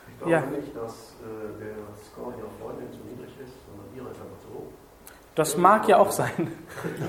Ich 0.08 0.18
glaube 0.20 0.32
Ja. 0.32 0.42
nicht, 0.42 0.76
dass 0.76 1.16
äh, 1.22 1.60
der 1.60 1.76
Score 2.06 2.34
Ihrer 2.38 2.50
Freundin 2.62 2.92
zu 2.92 3.00
niedrig 3.08 3.34
ist, 3.44 3.54
sondern 3.68 3.86
Ihre 3.96 4.12
ist 4.12 4.22
einfach 4.22 4.40
zu 4.40 4.54
hoch. 4.54 4.72
Das 5.36 5.58
mag 5.58 5.88
ja 5.88 5.98
auch 5.98 6.12
sein. 6.12 6.52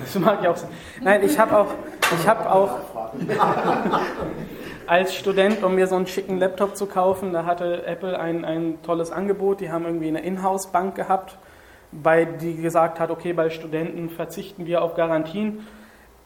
Das 0.01 0.15
mag 0.19 0.43
ja 0.43 0.51
auch 0.51 0.57
sein. 0.57 0.71
Nein, 1.03 1.23
ich 1.25 1.39
habe 1.39 1.59
auch, 1.59 1.67
ich 2.19 2.27
habe 2.27 2.51
auch 2.51 2.79
als 4.87 5.15
Student, 5.15 5.63
um 5.63 5.75
mir 5.75 5.87
so 5.87 5.97
einen 5.97 6.07
schicken 6.07 6.39
Laptop 6.39 6.77
zu 6.77 6.87
kaufen, 6.87 7.33
da 7.33 7.45
hatte 7.45 7.85
Apple 7.87 8.19
ein, 8.19 8.45
ein 8.45 8.79
tolles 8.83 9.11
Angebot. 9.11 9.61
Die 9.61 9.71
haben 9.71 9.85
irgendwie 9.85 10.09
eine 10.09 10.21
Inhouse-Bank 10.23 10.95
gehabt, 10.95 11.37
bei 11.93 12.25
die 12.25 12.57
gesagt 12.57 12.99
hat, 13.01 13.11
okay, 13.11 13.33
bei 13.33 13.51
Studenten 13.51 14.11
verzichten 14.11 14.67
wir 14.67 14.83
auf 14.83 14.95
Garantien. 14.95 15.67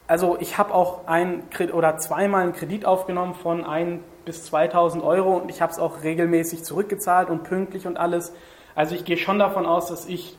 Also 0.08 0.38
ich 0.40 0.56
habe 0.56 0.72
auch 0.74 1.06
ein 1.06 1.42
oder 1.72 1.98
zweimal 1.98 2.42
einen 2.42 2.54
Kredit 2.54 2.86
aufgenommen 2.86 3.34
von 3.34 3.64
1 3.64 4.00
bis 4.24 4.44
2000 4.46 5.04
Euro 5.04 5.36
und 5.36 5.50
ich 5.50 5.60
habe 5.60 5.70
es 5.70 5.78
auch 5.78 6.02
regelmäßig 6.02 6.64
zurückgezahlt 6.64 7.28
und 7.28 7.44
pünktlich 7.44 7.86
und 7.86 7.98
alles. 7.98 8.32
Also 8.74 8.94
ich 8.94 9.04
gehe 9.04 9.18
schon 9.18 9.38
davon 9.38 9.66
aus, 9.66 9.88
dass 9.88 10.06
ich 10.06 10.36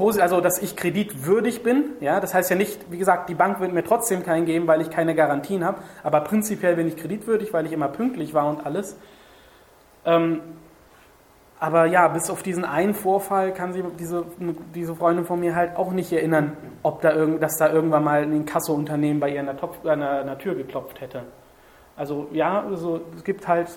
also 0.00 0.40
dass 0.40 0.62
ich 0.62 0.76
kreditwürdig 0.76 1.62
bin. 1.62 1.90
Ja, 2.00 2.18
das 2.18 2.32
heißt 2.34 2.50
ja 2.50 2.56
nicht, 2.56 2.90
wie 2.90 2.98
gesagt, 2.98 3.28
die 3.28 3.34
Bank 3.34 3.60
wird 3.60 3.72
mir 3.72 3.84
trotzdem 3.84 4.24
keinen 4.24 4.46
geben, 4.46 4.66
weil 4.66 4.80
ich 4.80 4.90
keine 4.90 5.14
Garantien 5.14 5.62
habe. 5.62 5.82
Aber 6.02 6.20
prinzipiell 6.22 6.74
bin 6.74 6.88
ich 6.88 6.96
kreditwürdig, 6.96 7.52
weil 7.52 7.66
ich 7.66 7.72
immer 7.72 7.88
pünktlich 7.88 8.32
war 8.32 8.48
und 8.48 8.64
alles. 8.64 8.96
Ähm, 10.06 10.40
aber 11.60 11.86
ja, 11.86 12.08
bis 12.08 12.30
auf 12.30 12.42
diesen 12.42 12.64
einen 12.64 12.94
Vorfall 12.94 13.52
kann 13.52 13.72
sich 13.72 13.84
diese, 13.98 14.26
diese 14.74 14.94
Freundin 14.94 15.24
von 15.24 15.40
mir 15.40 15.54
halt 15.54 15.76
auch 15.76 15.92
nicht 15.92 16.12
erinnern, 16.12 16.56
ob 16.82 17.00
da 17.00 17.12
irgend, 17.12 17.42
dass 17.42 17.56
da 17.56 17.72
irgendwann 17.72 18.04
mal 18.04 18.22
ein 18.22 18.32
Inkasso-Unternehmen 18.32 19.20
bei 19.20 19.30
ihr 19.30 19.40
an 19.40 19.46
der, 19.46 19.56
Topf, 19.56 19.84
an 19.86 20.00
der 20.00 20.38
Tür 20.38 20.54
geklopft 20.54 21.00
hätte. 21.00 21.22
Also 21.96 22.28
ja, 22.32 22.62
also, 22.62 23.02
es 23.16 23.24
gibt 23.24 23.46
halt 23.46 23.68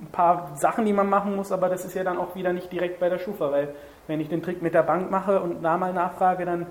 ein 0.00 0.08
paar 0.08 0.50
Sachen, 0.56 0.84
die 0.84 0.92
man 0.92 1.08
machen 1.08 1.36
muss, 1.36 1.52
aber 1.52 1.68
das 1.68 1.84
ist 1.84 1.94
ja 1.94 2.02
dann 2.02 2.18
auch 2.18 2.34
wieder 2.34 2.52
nicht 2.52 2.70
direkt 2.72 2.98
bei 2.98 3.08
der 3.08 3.18
Schufa, 3.18 3.50
weil 3.52 3.74
wenn 4.06 4.20
ich 4.20 4.28
den 4.28 4.42
Trick 4.42 4.60
mit 4.60 4.74
der 4.74 4.82
Bank 4.82 5.10
mache 5.10 5.40
und 5.40 5.62
da 5.62 5.76
mal 5.76 5.92
nachfrage, 5.92 6.44
dann 6.44 6.66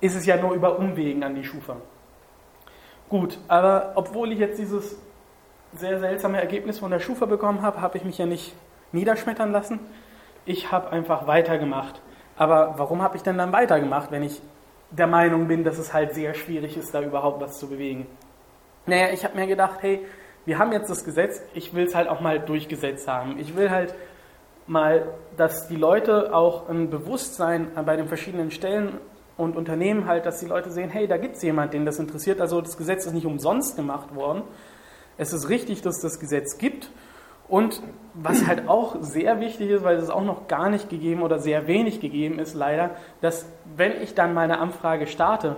ist 0.00 0.16
es 0.16 0.24
ja 0.24 0.36
nur 0.36 0.52
über 0.52 0.78
Umwegen 0.78 1.22
an 1.22 1.34
die 1.34 1.44
Schufa. 1.44 1.76
Gut, 3.08 3.38
aber 3.48 3.92
obwohl 3.94 4.32
ich 4.32 4.38
jetzt 4.38 4.58
dieses 4.58 4.98
sehr 5.74 5.98
seltsame 5.98 6.40
Ergebnis 6.40 6.78
von 6.78 6.90
der 6.90 7.00
Schufa 7.00 7.26
bekommen 7.26 7.62
habe, 7.62 7.80
habe 7.82 7.98
ich 7.98 8.04
mich 8.04 8.18
ja 8.18 8.26
nicht 8.26 8.54
niederschmettern 8.92 9.52
lassen. 9.52 9.80
Ich 10.44 10.72
habe 10.72 10.90
einfach 10.90 11.26
weitergemacht. 11.26 12.00
Aber 12.36 12.74
warum 12.76 13.02
habe 13.02 13.16
ich 13.16 13.22
denn 13.22 13.36
dann 13.36 13.52
weitergemacht, 13.52 14.10
wenn 14.10 14.22
ich 14.22 14.40
der 14.90 15.06
Meinung 15.06 15.48
bin, 15.48 15.64
dass 15.64 15.78
es 15.78 15.92
halt 15.92 16.14
sehr 16.14 16.34
schwierig 16.34 16.76
ist, 16.76 16.94
da 16.94 17.02
überhaupt 17.02 17.40
was 17.40 17.58
zu 17.58 17.68
bewegen? 17.68 18.06
Naja, 18.86 19.08
ich 19.12 19.24
habe 19.24 19.36
mir 19.36 19.46
gedacht, 19.46 19.78
hey, 19.82 20.06
wir 20.46 20.58
haben 20.58 20.72
jetzt 20.72 20.88
das 20.88 21.04
Gesetz, 21.04 21.42
ich 21.52 21.74
will 21.74 21.84
es 21.84 21.94
halt 21.94 22.08
auch 22.08 22.20
mal 22.20 22.40
durchgesetzt 22.40 23.06
haben. 23.06 23.38
Ich 23.38 23.54
will 23.54 23.70
halt 23.70 23.94
mal, 24.66 25.12
dass 25.36 25.68
die 25.68 25.76
Leute 25.76 26.34
auch 26.34 26.68
ein 26.68 26.88
Bewusstsein 26.88 27.70
bei 27.84 27.96
den 27.96 28.08
verschiedenen 28.08 28.50
Stellen 28.50 28.98
und 29.36 29.56
Unternehmen 29.56 30.06
halt, 30.06 30.26
dass 30.26 30.40
die 30.40 30.46
Leute 30.46 30.70
sehen, 30.70 30.90
hey, 30.90 31.06
da 31.06 31.16
gibt 31.16 31.36
es 31.36 31.42
jemanden, 31.42 31.72
den 31.72 31.86
das 31.86 31.98
interessiert. 31.98 32.40
Also 32.40 32.60
das 32.60 32.76
Gesetz 32.76 33.04
ist 33.06 33.12
nicht 33.12 33.26
umsonst 33.26 33.76
gemacht 33.76 34.14
worden. 34.14 34.42
Es 35.16 35.32
ist 35.32 35.48
richtig, 35.48 35.82
dass 35.82 35.96
es 35.96 36.02
das 36.02 36.20
Gesetz 36.20 36.58
gibt. 36.58 36.90
Und 37.48 37.82
was 38.14 38.46
halt 38.46 38.68
auch 38.68 38.96
sehr 39.00 39.40
wichtig 39.40 39.70
ist, 39.70 39.84
weil 39.84 39.96
es 39.96 40.10
auch 40.10 40.24
noch 40.24 40.48
gar 40.48 40.68
nicht 40.70 40.90
gegeben 40.90 41.22
oder 41.22 41.38
sehr 41.38 41.66
wenig 41.66 42.00
gegeben 42.00 42.38
ist, 42.38 42.54
leider, 42.54 42.90
dass 43.20 43.46
wenn 43.76 44.02
ich 44.02 44.14
dann 44.14 44.34
meine 44.34 44.58
Anfrage 44.58 45.06
starte, 45.06 45.56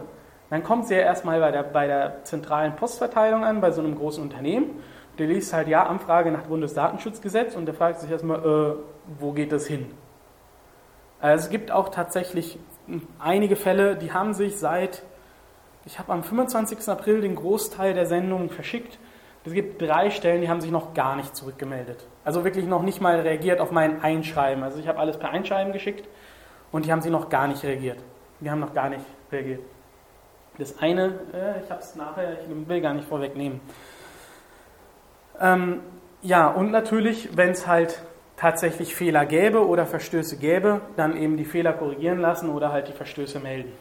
dann 0.51 0.63
kommt 0.63 0.87
sie 0.87 0.95
ja 0.95 1.01
erstmal 1.01 1.41
bei 1.41 1.53
der, 1.53 1.63
bei 1.63 1.87
der 1.87 2.25
zentralen 2.25 2.77
Postverteilung 2.77 3.45
an, 3.45 3.61
bei 3.61 3.71
so 3.71 3.81
einem 3.81 3.97
großen 3.97 4.23
Unternehmen. 4.23 4.83
Der 5.19 5.27
liest 5.27 5.53
halt, 5.53 5.69
ja, 5.69 5.85
Anfrage 5.87 6.31
nach 6.31 6.43
Bundesdatenschutzgesetz 6.43 7.55
und 7.55 7.67
der 7.67 7.75
fragt 7.75 8.01
sich 8.01 8.11
erstmal, 8.11 8.39
äh, 8.39 8.75
wo 9.19 9.33
geht 9.33 9.53
das 9.53 9.67
hin? 9.67 9.87
Also 11.21 11.45
es 11.45 11.51
gibt 11.51 11.71
auch 11.71 11.91
tatsächlich 11.91 12.59
einige 13.19 13.57
Fälle, 13.57 13.97
die 13.97 14.13
haben 14.13 14.35
sich 14.35 14.59
seit, 14.59 15.03
ich 15.85 15.99
habe 15.99 16.13
am 16.13 16.23
25. 16.23 16.89
April 16.89 17.21
den 17.21 17.37
Großteil 17.37 17.95
der 17.95 18.07
Sendungen 18.07 18.49
verschickt. 18.49 18.99
Es 19.45 19.53
gibt 19.53 19.81
drei 19.81 20.11
Stellen, 20.11 20.43
die 20.43 20.49
haben 20.49 20.61
sich 20.61 20.71
noch 20.71 20.93
gar 20.93 21.17
nicht 21.17 21.35
zurückgemeldet. 21.35 22.07
Also 22.25 22.45
wirklich 22.45 22.67
noch 22.67 22.83
nicht 22.83 23.01
mal 23.01 23.21
reagiert 23.21 23.61
auf 23.61 23.71
mein 23.71 24.03
Einschreiben. 24.03 24.63
Also 24.63 24.79
ich 24.79 24.87
habe 24.87 24.99
alles 24.99 25.17
per 25.17 25.31
Einschreiben 25.31 25.73
geschickt 25.73 26.07
und 26.73 26.85
die 26.85 26.93
haben 26.93 27.01
sie 27.01 27.11
noch 27.11 27.31
gar 27.31 27.49
nicht 27.49 27.65
reagiert. 27.65 27.99
Die 28.41 28.51
haben 28.51 28.61
noch 28.61 28.75
gar 28.75 28.91
nicht 28.91 29.05
reagiert. 29.33 29.61
Das 30.59 30.79
eine, 30.79 31.15
äh, 31.33 31.65
ich 31.65 31.71
habe 31.71 31.81
es 31.81 31.95
nachher, 31.97 32.33
ich 32.33 32.69
will 32.69 32.81
gar 32.83 32.93
nicht 32.93 33.09
vorwegnehmen. 33.09 33.61
Ähm, 35.41 35.81
ja, 36.21 36.49
und 36.49 36.71
natürlich, 36.71 37.35
wenn 37.35 37.51
es 37.51 37.67
halt 37.67 38.03
tatsächlich 38.37 38.95
Fehler 38.95 39.25
gäbe 39.25 39.67
oder 39.67 39.87
Verstöße 39.87 40.37
gäbe, 40.37 40.83
dann 40.97 41.17
eben 41.17 41.39
die 41.39 41.47
Fehler 41.47 41.73
korrigieren 41.73 42.19
lassen 42.19 42.51
oder 42.51 42.73
halt 42.73 42.89
die 42.89 42.93
Verstöße 42.93 43.41
melden. 43.41 43.73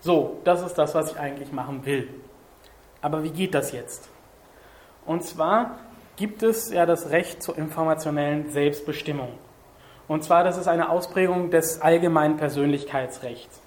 So, 0.00 0.40
das 0.44 0.62
ist 0.62 0.74
das, 0.74 0.94
was 0.94 1.12
ich 1.12 1.18
eigentlich 1.18 1.52
machen 1.52 1.84
will. 1.84 2.08
Aber 3.02 3.22
wie 3.22 3.30
geht 3.30 3.54
das 3.54 3.72
jetzt? 3.72 4.08
Und 5.06 5.22
zwar 5.22 5.78
gibt 6.16 6.42
es 6.42 6.72
ja 6.72 6.86
das 6.86 7.10
Recht 7.10 7.42
zur 7.42 7.58
informationellen 7.58 8.50
Selbstbestimmung. 8.50 9.30
Und 10.06 10.22
zwar, 10.22 10.44
das 10.44 10.58
ist 10.58 10.68
eine 10.68 10.90
Ausprägung 10.90 11.50
des 11.50 11.80
allgemeinen 11.80 12.36
Persönlichkeitsrechts. 12.36 13.60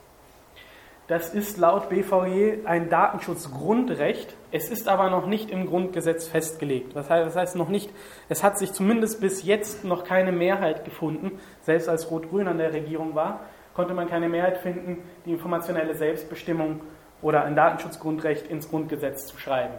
Das 1.08 1.34
ist 1.34 1.58
laut 1.58 1.88
BVG 1.88 2.66
ein 2.66 2.90
Datenschutzgrundrecht. 2.90 4.36
Es 4.52 4.70
ist 4.70 4.90
aber 4.90 5.10
noch 5.10 5.26
nicht 5.26 5.50
im 5.50 5.66
Grundgesetz 5.66 6.28
festgelegt. 6.28 6.96
Das 6.98 7.10
heißt, 7.10 7.28
das 7.28 7.36
heißt 7.38 7.56
noch 7.56 7.70
nicht, 7.70 7.90
es 8.28 8.44
hat 8.44 8.60
sich 8.60 8.74
zumindest 8.74 9.22
bis 9.22 9.44
jetzt 9.44 9.86
noch 9.86 10.04
keine 10.04 10.34
Mehrheit 10.34 10.84
gefunden. 10.84 11.40
Selbst 11.62 11.88
als 11.88 12.12
Rot-Grün 12.12 12.50
an 12.50 12.58
der 12.58 12.74
Regierung 12.74 13.16
war, 13.16 13.40
konnte 13.74 13.94
man 13.94 14.10
keine 14.10 14.28
Mehrheit 14.28 14.58
finden, 14.58 15.02
die 15.26 15.32
informationelle 15.32 15.96
Selbstbestimmung 15.96 16.82
oder 17.22 17.46
ein 17.46 17.56
Datenschutzgrundrecht 17.56 18.48
ins 18.48 18.70
Grundgesetz 18.70 19.28
zu 19.28 19.38
schreiben. 19.38 19.76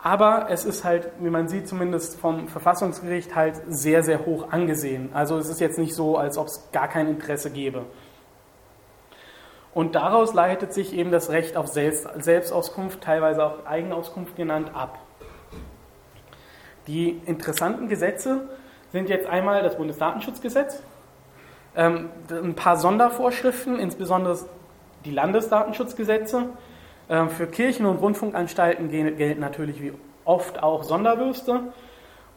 Aber 0.00 0.46
es 0.50 0.64
ist 0.64 0.84
halt, 0.84 1.08
wie 1.18 1.30
man 1.30 1.48
sieht, 1.48 1.66
zumindest 1.66 2.20
vom 2.20 2.46
Verfassungsgericht 2.46 3.34
halt 3.34 3.60
sehr, 3.68 4.02
sehr 4.02 4.26
hoch 4.26 4.52
angesehen. 4.52 5.10
Also 5.12 5.38
es 5.38 5.48
ist 5.48 5.60
jetzt 5.60 5.78
nicht 5.78 5.94
so, 5.94 6.16
als 6.16 6.38
ob 6.38 6.46
es 6.46 6.68
gar 6.72 6.88
kein 6.88 7.08
Interesse 7.08 7.50
gäbe. 7.50 7.84
Und 9.74 9.94
daraus 9.94 10.34
leitet 10.34 10.72
sich 10.72 10.92
eben 10.92 11.10
das 11.10 11.30
Recht 11.30 11.56
auf 11.56 11.66
Selbstauskunft, 11.68 13.00
teilweise 13.02 13.44
auch 13.44 13.66
Eigenauskunft 13.66 14.36
genannt, 14.36 14.70
ab. 14.74 14.98
Die 16.86 17.10
interessanten 17.26 17.88
Gesetze 17.88 18.48
sind 18.92 19.08
jetzt 19.08 19.28
einmal 19.28 19.62
das 19.62 19.76
Bundesdatenschutzgesetz, 19.76 20.82
ähm, 21.76 22.08
ein 22.30 22.54
paar 22.54 22.76
Sondervorschriften, 22.76 23.78
insbesondere 23.78 24.38
die 25.04 25.10
Landesdatenschutzgesetze. 25.10 26.48
Ähm, 27.10 27.30
für 27.30 27.46
Kirchen 27.46 27.86
und 27.86 27.96
Rundfunkanstalten 27.96 28.90
gelten 28.90 29.40
natürlich 29.40 29.82
wie 29.82 29.92
oft 30.24 30.62
auch 30.62 30.82
Sonderwürste. 30.82 31.72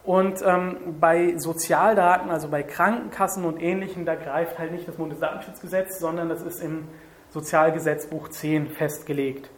Und 0.04 0.42
ähm, 0.44 0.96
bei 0.98 1.34
Sozialdaten, 1.36 2.30
also 2.30 2.48
bei 2.48 2.62
Krankenkassen 2.62 3.44
und 3.44 3.62
Ähnlichem, 3.62 4.04
da 4.04 4.16
greift 4.16 4.58
halt 4.58 4.72
nicht 4.72 4.88
das 4.88 4.96
Bundesdatenschutzgesetz, 4.96 6.00
sondern 6.00 6.28
das 6.28 6.42
ist 6.42 6.60
im 6.60 6.88
Sozialgesetzbuch 7.30 8.28
10 8.28 8.70
festgelegt. 8.70 9.50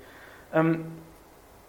Ähm, 0.52 0.86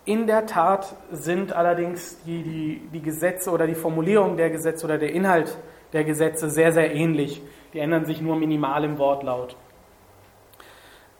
in 0.04 0.28
der 0.28 0.46
Tat 0.46 0.96
sind 1.12 1.54
allerdings 1.54 2.22
die, 2.26 2.44
die, 2.44 2.82
die 2.94 3.02
Gesetze 3.02 3.50
oder 3.50 3.66
die 3.66 3.76
Formulierung 3.76 4.38
der 4.38 4.50
Gesetze 4.50 4.86
oder 4.86 4.98
der 4.98 5.12
Inhalt 5.12 5.58
der 5.94 6.04
Gesetze 6.04 6.50
sehr, 6.50 6.72
sehr 6.74 6.94
ähnlich. 6.94 7.42
Die 7.74 7.80
ändern 7.80 8.06
sich 8.06 8.22
nur 8.22 8.36
minimal 8.36 8.84
im 8.84 8.98
Wortlaut. 8.98 9.56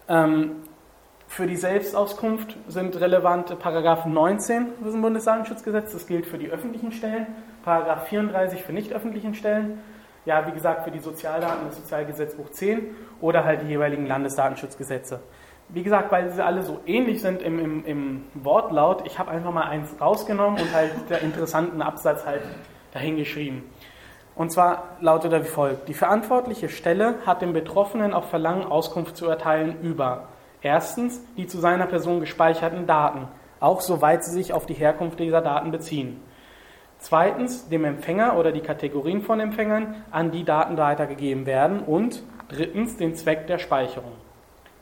Ähm, 0.08 0.58
für 1.36 1.48
die 1.48 1.58
Selbstauskunft 1.58 2.56
sind 2.70 2.98
relevant 3.02 3.60
Paragraph 3.60 4.06
19 4.06 4.68
des 4.86 4.94
Bundesdatenschutzgesetzes, 4.94 5.92
das 5.92 6.08
gilt 6.08 6.26
für 6.26 6.38
die 6.38 6.50
öffentlichen 6.50 6.94
Stellen, 6.94 7.28
Paragraph 7.66 8.08
34 8.08 8.64
für 8.64 8.72
nicht 8.72 8.94
öffentlichen 8.94 9.34
Stellen, 9.34 9.82
ja, 10.24 10.48
wie 10.48 10.54
gesagt, 10.54 10.86
für 10.86 10.92
die 10.92 11.00
Sozialdaten 11.00 11.66
das 11.66 11.76
Sozialgesetzbuch 11.76 12.52
10 12.52 12.96
oder 13.20 13.44
halt 13.44 13.64
die 13.64 13.68
jeweiligen 13.68 14.06
Landesdatenschutzgesetze. 14.06 15.20
Wie 15.68 15.84
gesagt, 15.84 16.10
weil 16.10 16.30
sie 16.30 16.42
alle 16.42 16.64
so 16.64 16.80
ähnlich 16.86 17.22
sind 17.22 17.42
im, 17.42 17.60
im, 17.60 17.86
im 17.86 18.24
Wortlaut, 18.34 19.06
ich 19.06 19.20
habe 19.20 19.30
einfach 19.32 19.52
mal 19.52 19.68
eins 19.68 19.94
rausgenommen 20.00 20.62
und 20.62 20.74
halt 20.74 20.94
der 21.10 21.20
interessanten 21.20 21.82
Absatz 21.82 22.26
halt 22.26 22.44
dahingeschrieben. 22.94 23.64
Und 24.36 24.54
zwar 24.54 24.96
lautet 25.02 25.34
er 25.34 25.44
wie 25.44 25.50
folgt. 25.50 25.90
Die 25.90 25.96
verantwortliche 25.96 26.70
Stelle 26.70 27.16
hat 27.26 27.42
dem 27.42 27.52
Betroffenen 27.52 28.14
auf 28.14 28.30
Verlangen 28.30 28.64
Auskunft 28.64 29.18
zu 29.18 29.28
erteilen 29.28 29.82
über 29.82 30.30
erstens 30.62 31.22
die 31.38 31.48
zu 31.48 31.60
seiner 31.60 31.88
Person 31.88 32.20
gespeicherten 32.20 32.88
Daten, 32.88 33.28
auch 33.60 33.82
soweit 33.82 34.24
sie 34.24 34.32
sich 34.32 34.54
auf 34.54 34.66
die 34.66 34.74
Herkunft 34.74 35.20
dieser 35.20 35.42
Daten 35.42 35.72
beziehen. 35.72 36.22
Zweitens 36.98 37.70
dem 37.70 37.86
Empfänger 37.86 38.38
oder 38.38 38.52
die 38.52 38.62
Kategorien 38.62 39.22
von 39.22 39.40
Empfängern, 39.40 40.04
an 40.12 40.32
die 40.32 40.44
Daten 40.44 40.78
weitergegeben 40.78 41.46
werden. 41.46 41.82
Und 41.82 42.24
drittens 42.48 42.98
den 42.98 43.16
Zweck 43.16 43.48
der 43.48 43.58
Speicherung. 43.58 44.14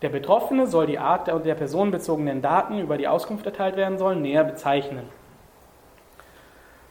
Der 0.02 0.10
Betroffene 0.10 0.68
soll 0.68 0.86
die 0.86 1.00
Art 1.00 1.28
der, 1.28 1.40
der 1.40 1.56
personenbezogenen 1.56 2.42
Daten, 2.42 2.80
über 2.80 2.98
die 2.98 3.08
Auskunft 3.08 3.46
erteilt 3.46 3.78
werden 3.78 3.98
sollen, 3.98 4.22
näher 4.22 4.44
bezeichnen. 4.44 5.08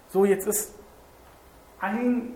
So, 0.08 0.24
jetzt 0.24 0.46
ist 0.46 0.74
ein, 1.80 2.34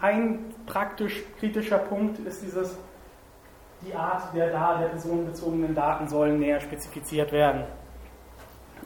ein 0.00 0.54
praktisch 0.66 1.22
kritischer 1.38 1.78
Punkt 1.78 2.18
ist 2.20 2.42
dieses, 2.42 2.78
die 3.86 3.94
Art 3.94 4.34
der, 4.34 4.48
der 4.50 4.88
personenbezogenen 4.88 5.74
Daten 5.74 6.08
sollen 6.08 6.38
näher 6.38 6.60
spezifiziert 6.60 7.32
werden 7.32 7.64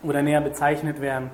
oder 0.02 0.22
näher 0.22 0.40
bezeichnet 0.40 1.00
werden. 1.00 1.30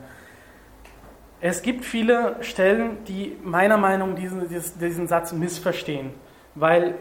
Es 1.40 1.62
gibt 1.62 1.85
viele 1.85 2.37
Stellen, 2.42 3.05
die 3.05 3.37
meiner 3.42 3.79
Meinung 3.79 4.11
nach 4.11 4.16
diesen, 4.16 4.49
diesen 4.49 5.09
Satz 5.09 5.33
missverstehen, 5.33 6.12
weil 6.55 6.94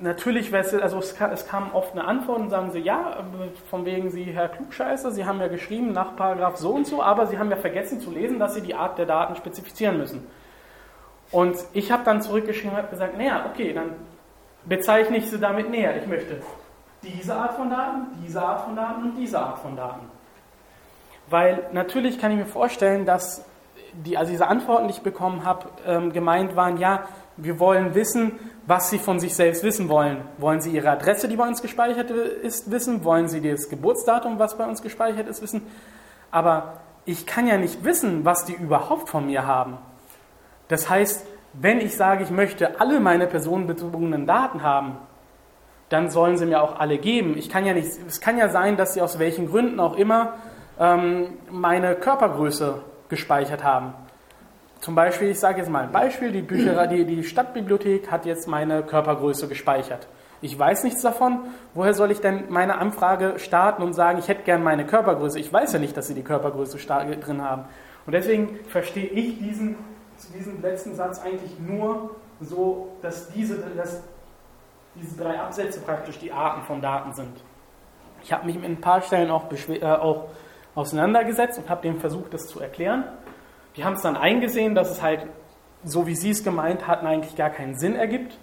natürlich, 0.00 0.54
also 0.54 0.98
es 0.98 1.46
kam, 1.46 1.72
oft 1.72 1.92
eine 1.92 2.04
Antwort 2.04 2.40
und 2.40 2.50
sagen 2.50 2.70
sie, 2.70 2.80
ja, 2.80 3.24
von 3.70 3.84
wegen 3.84 4.10
Sie, 4.10 4.24
Herr 4.24 4.48
Klugscheißer, 4.48 5.12
Sie 5.12 5.24
haben 5.24 5.40
ja 5.40 5.48
geschrieben 5.48 5.92
nach 5.92 6.16
Paragraph 6.16 6.56
so 6.56 6.70
und 6.70 6.86
so, 6.86 7.02
aber 7.02 7.26
Sie 7.26 7.38
haben 7.38 7.50
ja 7.50 7.56
vergessen 7.56 8.00
zu 8.00 8.10
lesen, 8.10 8.38
dass 8.38 8.54
Sie 8.54 8.62
die 8.62 8.74
Art 8.74 8.98
der 8.98 9.06
Daten 9.06 9.36
spezifizieren 9.36 9.98
müssen. 9.98 10.26
Und 11.30 11.56
ich 11.72 11.92
habe 11.92 12.02
dann 12.04 12.20
zurückgeschrieben 12.20 12.72
und 12.72 12.78
habe 12.78 12.88
gesagt, 12.88 13.16
naja, 13.16 13.46
okay, 13.50 13.72
dann 13.72 13.92
bezeichne 14.64 15.16
ich 15.18 15.30
sie 15.30 15.38
damit 15.38 15.70
näher. 15.70 15.96
Ich 15.96 16.06
möchte 16.06 16.42
diese 17.02 17.34
Art 17.34 17.54
von 17.54 17.70
Daten, 17.70 18.06
diese 18.24 18.42
Art 18.42 18.64
von 18.64 18.76
Daten 18.76 19.02
und 19.02 19.16
diese 19.16 19.38
Art 19.38 19.58
von 19.58 19.76
Daten. 19.76 20.06
Weil 21.28 21.66
natürlich 21.72 22.18
kann 22.18 22.30
ich 22.32 22.38
mir 22.38 22.46
vorstellen, 22.46 23.06
dass 23.06 23.44
die, 23.92 24.16
also 24.16 24.30
diese 24.30 24.46
Antworten, 24.46 24.88
die 24.88 24.94
ich 24.94 25.02
bekommen 25.02 25.44
habe, 25.44 25.68
ähm, 25.86 26.12
gemeint 26.12 26.56
waren, 26.56 26.78
ja, 26.78 27.04
wir 27.36 27.58
wollen 27.58 27.94
wissen, 27.94 28.38
was 28.66 28.90
Sie 28.90 28.98
von 28.98 29.18
sich 29.18 29.34
selbst 29.34 29.64
wissen 29.64 29.88
wollen. 29.88 30.22
Wollen 30.38 30.60
Sie 30.60 30.70
Ihre 30.70 30.90
Adresse, 30.90 31.28
die 31.28 31.36
bei 31.36 31.46
uns 31.46 31.62
gespeichert 31.62 32.10
ist, 32.10 32.70
wissen? 32.70 33.04
Wollen 33.04 33.28
Sie 33.28 33.40
das 33.40 33.68
Geburtsdatum, 33.68 34.38
was 34.38 34.56
bei 34.56 34.66
uns 34.66 34.82
gespeichert 34.82 35.28
ist, 35.28 35.42
wissen? 35.42 35.66
Aber 36.30 36.80
ich 37.04 37.26
kann 37.26 37.46
ja 37.46 37.56
nicht 37.56 37.84
wissen, 37.84 38.24
was 38.24 38.44
die 38.44 38.54
überhaupt 38.54 39.08
von 39.08 39.26
mir 39.26 39.46
haben. 39.46 39.78
Das 40.68 40.88
heißt, 40.88 41.26
wenn 41.52 41.80
ich 41.80 41.96
sage, 41.96 42.24
ich 42.24 42.30
möchte 42.30 42.80
alle 42.80 43.00
meine 43.00 43.26
personenbezogenen 43.26 44.26
Daten 44.26 44.62
haben, 44.62 44.96
dann 45.88 46.08
sollen 46.08 46.38
sie 46.38 46.46
mir 46.46 46.62
auch 46.62 46.78
alle 46.78 46.98
geben. 46.98 47.36
Ich 47.36 47.50
kann 47.50 47.66
ja 47.66 47.74
nicht, 47.74 47.88
es 48.06 48.20
kann 48.20 48.38
ja 48.38 48.48
sein, 48.48 48.76
dass 48.76 48.94
sie 48.94 49.02
aus 49.02 49.18
welchen 49.18 49.50
Gründen 49.50 49.78
auch 49.78 49.96
immer 49.96 50.34
ähm, 50.80 51.34
meine 51.50 51.94
Körpergröße 51.94 52.82
gespeichert 53.08 53.62
haben. 53.62 53.92
Zum 54.80 54.94
Beispiel, 54.94 55.28
ich 55.28 55.38
sage 55.38 55.58
jetzt 55.58 55.70
mal 55.70 55.84
ein 55.84 55.92
Beispiel, 55.92 56.32
die, 56.32 56.42
Bücherei, 56.42 56.86
die, 56.86 57.04
die 57.04 57.22
Stadtbibliothek 57.22 58.10
hat 58.10 58.24
jetzt 58.26 58.48
meine 58.48 58.82
Körpergröße 58.82 59.46
gespeichert. 59.46 60.08
Ich 60.40 60.58
weiß 60.58 60.82
nichts 60.82 61.02
davon. 61.02 61.40
Woher 61.72 61.94
soll 61.94 62.10
ich 62.10 62.20
denn 62.20 62.44
meine 62.48 62.78
Anfrage 62.78 63.34
starten 63.38 63.82
und 63.82 63.92
sagen, 63.92 64.18
ich 64.18 64.26
hätte 64.26 64.42
gern 64.42 64.64
meine 64.64 64.84
Körpergröße? 64.84 65.38
Ich 65.38 65.52
weiß 65.52 65.72
ja 65.74 65.78
nicht, 65.78 65.96
dass 65.96 66.08
sie 66.08 66.14
die 66.14 66.24
Körpergröße 66.24 66.78
drin 66.78 67.42
haben. 67.42 67.66
Und 68.06 68.12
deswegen 68.12 68.58
verstehe 68.66 69.06
ich 69.06 69.38
diesen, 69.38 69.76
diesen 70.30 70.62
letzten 70.62 70.94
Satz 70.94 71.20
eigentlich 71.20 71.58
nur 71.58 72.10
so, 72.40 72.96
dass 73.02 73.30
diese, 73.30 73.58
dass 73.58 74.02
diese 74.94 75.16
drei 75.16 75.40
Absätze 75.40 75.80
praktisch 75.80 76.18
die 76.18 76.32
Arten 76.32 76.62
von 76.62 76.80
Daten 76.80 77.12
sind. 77.14 77.42
Ich 78.22 78.32
habe 78.32 78.46
mich 78.46 78.56
mit 78.56 78.66
ein 78.66 78.80
paar 78.80 79.02
Stellen 79.02 79.30
auch, 79.30 79.50
äh, 79.68 79.84
auch 79.84 80.28
auseinandergesetzt 80.74 81.58
und 81.58 81.68
habe 81.68 81.82
dem 81.82 81.98
versucht, 81.98 82.32
das 82.34 82.46
zu 82.46 82.60
erklären. 82.60 83.04
Die 83.76 83.84
haben 83.84 83.94
es 83.94 84.02
dann 84.02 84.16
eingesehen, 84.16 84.74
dass 84.74 84.90
es 84.90 85.02
halt, 85.02 85.26
so 85.84 86.06
wie 86.06 86.14
sie 86.14 86.30
es 86.30 86.44
gemeint 86.44 86.86
hatten, 86.86 87.06
eigentlich 87.06 87.36
gar 87.36 87.50
keinen 87.50 87.74
Sinn 87.74 87.96
ergibt. 87.96 88.38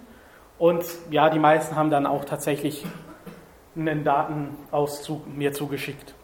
Und 0.58 0.84
ja, 1.10 1.30
die 1.30 1.38
meisten 1.38 1.76
haben 1.76 1.90
dann 1.90 2.06
auch 2.06 2.24
tatsächlich 2.24 2.84
einen 3.76 4.04
Datenauszug 4.04 5.26
mir 5.26 5.52
zugeschickt. 5.52 6.14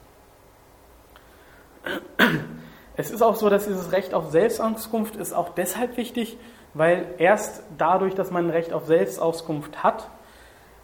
Es 2.96 3.10
ist 3.10 3.22
auch 3.22 3.36
so, 3.36 3.50
dass 3.50 3.66
dieses 3.66 3.92
Recht 3.92 4.14
auf 4.14 4.30
Selbstauskunft 4.30 5.16
ist 5.16 5.32
auch 5.32 5.50
deshalb 5.50 5.96
wichtig, 5.96 6.38
weil 6.74 7.06
erst 7.18 7.62
dadurch, 7.76 8.14
dass 8.14 8.30
man 8.30 8.46
ein 8.46 8.50
Recht 8.50 8.72
auf 8.72 8.86
Selbstauskunft 8.86 9.82
hat, 9.82 10.08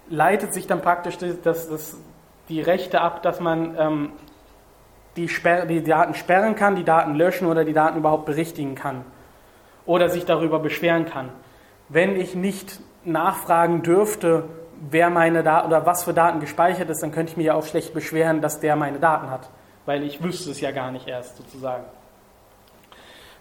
leitet 0.08 0.52
sich 0.52 0.66
dann 0.66 0.82
praktisch 0.82 1.16
das, 1.18 1.68
das, 1.68 1.96
die 2.48 2.60
Rechte 2.60 3.00
ab, 3.00 3.22
dass 3.22 3.40
man 3.40 3.76
ähm, 3.78 4.12
die, 5.16 5.28
Sperr, 5.28 5.66
die 5.66 5.82
Daten 5.82 6.14
sperren 6.14 6.54
kann, 6.54 6.76
die 6.76 6.84
Daten 6.84 7.14
löschen 7.14 7.46
oder 7.46 7.64
die 7.64 7.72
Daten 7.72 7.98
überhaupt 7.98 8.26
berichtigen 8.26 8.74
kann 8.74 9.04
oder 9.86 10.08
sich 10.08 10.24
darüber 10.24 10.58
beschweren 10.58 11.06
kann. 11.06 11.30
Wenn 11.88 12.16
ich 12.16 12.34
nicht 12.34 12.80
nachfragen 13.04 13.82
dürfte, 13.82 14.44
wer 14.90 15.10
meine 15.10 15.42
Daten 15.42 15.66
oder 15.68 15.86
was 15.86 16.04
für 16.04 16.14
Daten 16.14 16.40
gespeichert 16.40 16.88
ist, 16.90 17.02
dann 17.02 17.12
könnte 17.12 17.32
ich 17.32 17.36
mir 17.36 17.44
ja 17.44 17.54
auch 17.54 17.66
schlecht 17.66 17.94
beschweren, 17.94 18.40
dass 18.40 18.60
der 18.60 18.76
meine 18.76 18.98
Daten 18.98 19.30
hat, 19.30 19.48
weil 19.86 20.02
ich 20.02 20.22
wüsste 20.22 20.50
es 20.50 20.60
ja 20.60 20.70
gar 20.70 20.90
nicht 20.90 21.08
erst 21.08 21.36
sozusagen. 21.36 21.84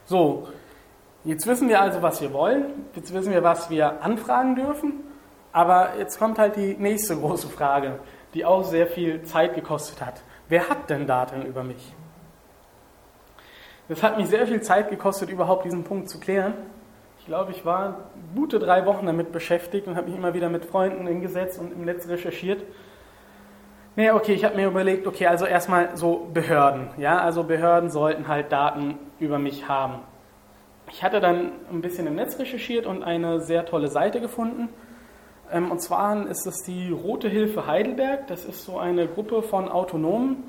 So, 0.06 0.48
jetzt 1.24 1.48
wissen 1.48 1.70
wir 1.70 1.82
also, 1.82 2.02
was 2.02 2.22
wir 2.22 2.34
wollen, 2.34 2.86
jetzt 2.96 3.14
wissen 3.14 3.32
wir, 3.32 3.44
was 3.44 3.70
wir 3.70 4.02
anfragen 4.02 4.56
dürfen, 4.56 4.94
aber 5.52 5.98
jetzt 5.98 6.18
kommt 6.18 6.40
halt 6.40 6.56
die 6.56 6.76
nächste 6.76 7.16
große 7.20 7.50
Frage, 7.50 8.00
die 8.34 8.46
auch 8.46 8.64
sehr 8.64 8.88
viel 8.88 9.24
Zeit 9.24 9.56
gekostet 9.56 10.06
hat. 10.06 10.22
Wer 10.48 10.70
hat 10.70 10.90
denn 10.90 11.08
Daten 11.08 11.46
über 11.46 11.64
mich? 11.64 11.94
Das 13.88 14.04
hat 14.04 14.18
mich 14.18 14.28
sehr 14.28 14.48
viel 14.48 14.62
Zeit 14.62 14.90
gekostet, 14.90 15.30
überhaupt 15.30 15.66
diesen 15.66 15.84
Punkt 15.84 16.10
zu 16.10 16.20
klären. 16.20 16.54
Ich 17.20 17.26
glaube, 17.26 17.52
ich 17.52 17.66
war 17.66 18.10
gute 18.34 18.58
drei 18.58 18.86
Wochen 18.86 19.06
damit 19.06 19.32
beschäftigt 19.32 19.88
und 19.88 19.96
habe 19.96 20.08
mich 20.08 20.18
immer 20.18 20.34
wieder 20.34 20.50
mit 20.50 20.66
Freunden 20.66 21.06
hingesetzt 21.06 21.60
und 21.60 21.72
im 21.72 21.86
Netz 21.86 22.08
recherchiert. 22.08 22.64
Naja, 23.98 24.16
okay, 24.16 24.34
ich 24.34 24.46
habe 24.46 24.56
mir 24.56 24.68
überlegt, 24.68 25.06
okay, 25.06 25.28
also 25.28 25.46
erstmal 25.46 25.98
so 25.98 26.30
Behörden. 26.34 26.88
Ja, 26.98 27.20
also 27.20 27.44
Behörden 27.44 27.90
sollten 27.90 28.30
halt 28.30 28.50
Daten 28.52 28.98
über 29.20 29.38
mich 29.38 29.68
haben. 29.68 30.00
Ich 30.92 31.04
hatte 31.04 31.20
dann 31.20 31.52
ein 31.70 31.82
bisschen 31.82 32.08
im 32.08 32.16
Netz 32.16 32.40
recherchiert 32.40 32.86
und 32.86 33.04
eine 33.04 33.42
sehr 33.42 33.66
tolle 33.66 33.90
Seite 33.90 34.22
gefunden. 34.22 34.70
Ähm, 35.52 35.72
und 35.72 35.82
zwar 35.82 36.26
ist 36.28 36.48
es 36.48 36.64
die 36.64 36.90
Rote 36.92 37.28
Hilfe 37.28 37.68
Heidelberg. 37.68 38.28
Das 38.28 38.46
ist 38.46 38.64
so 38.64 38.80
eine 38.80 39.08
Gruppe 39.08 39.42
von 39.44 39.68
Autonomen, 39.68 40.44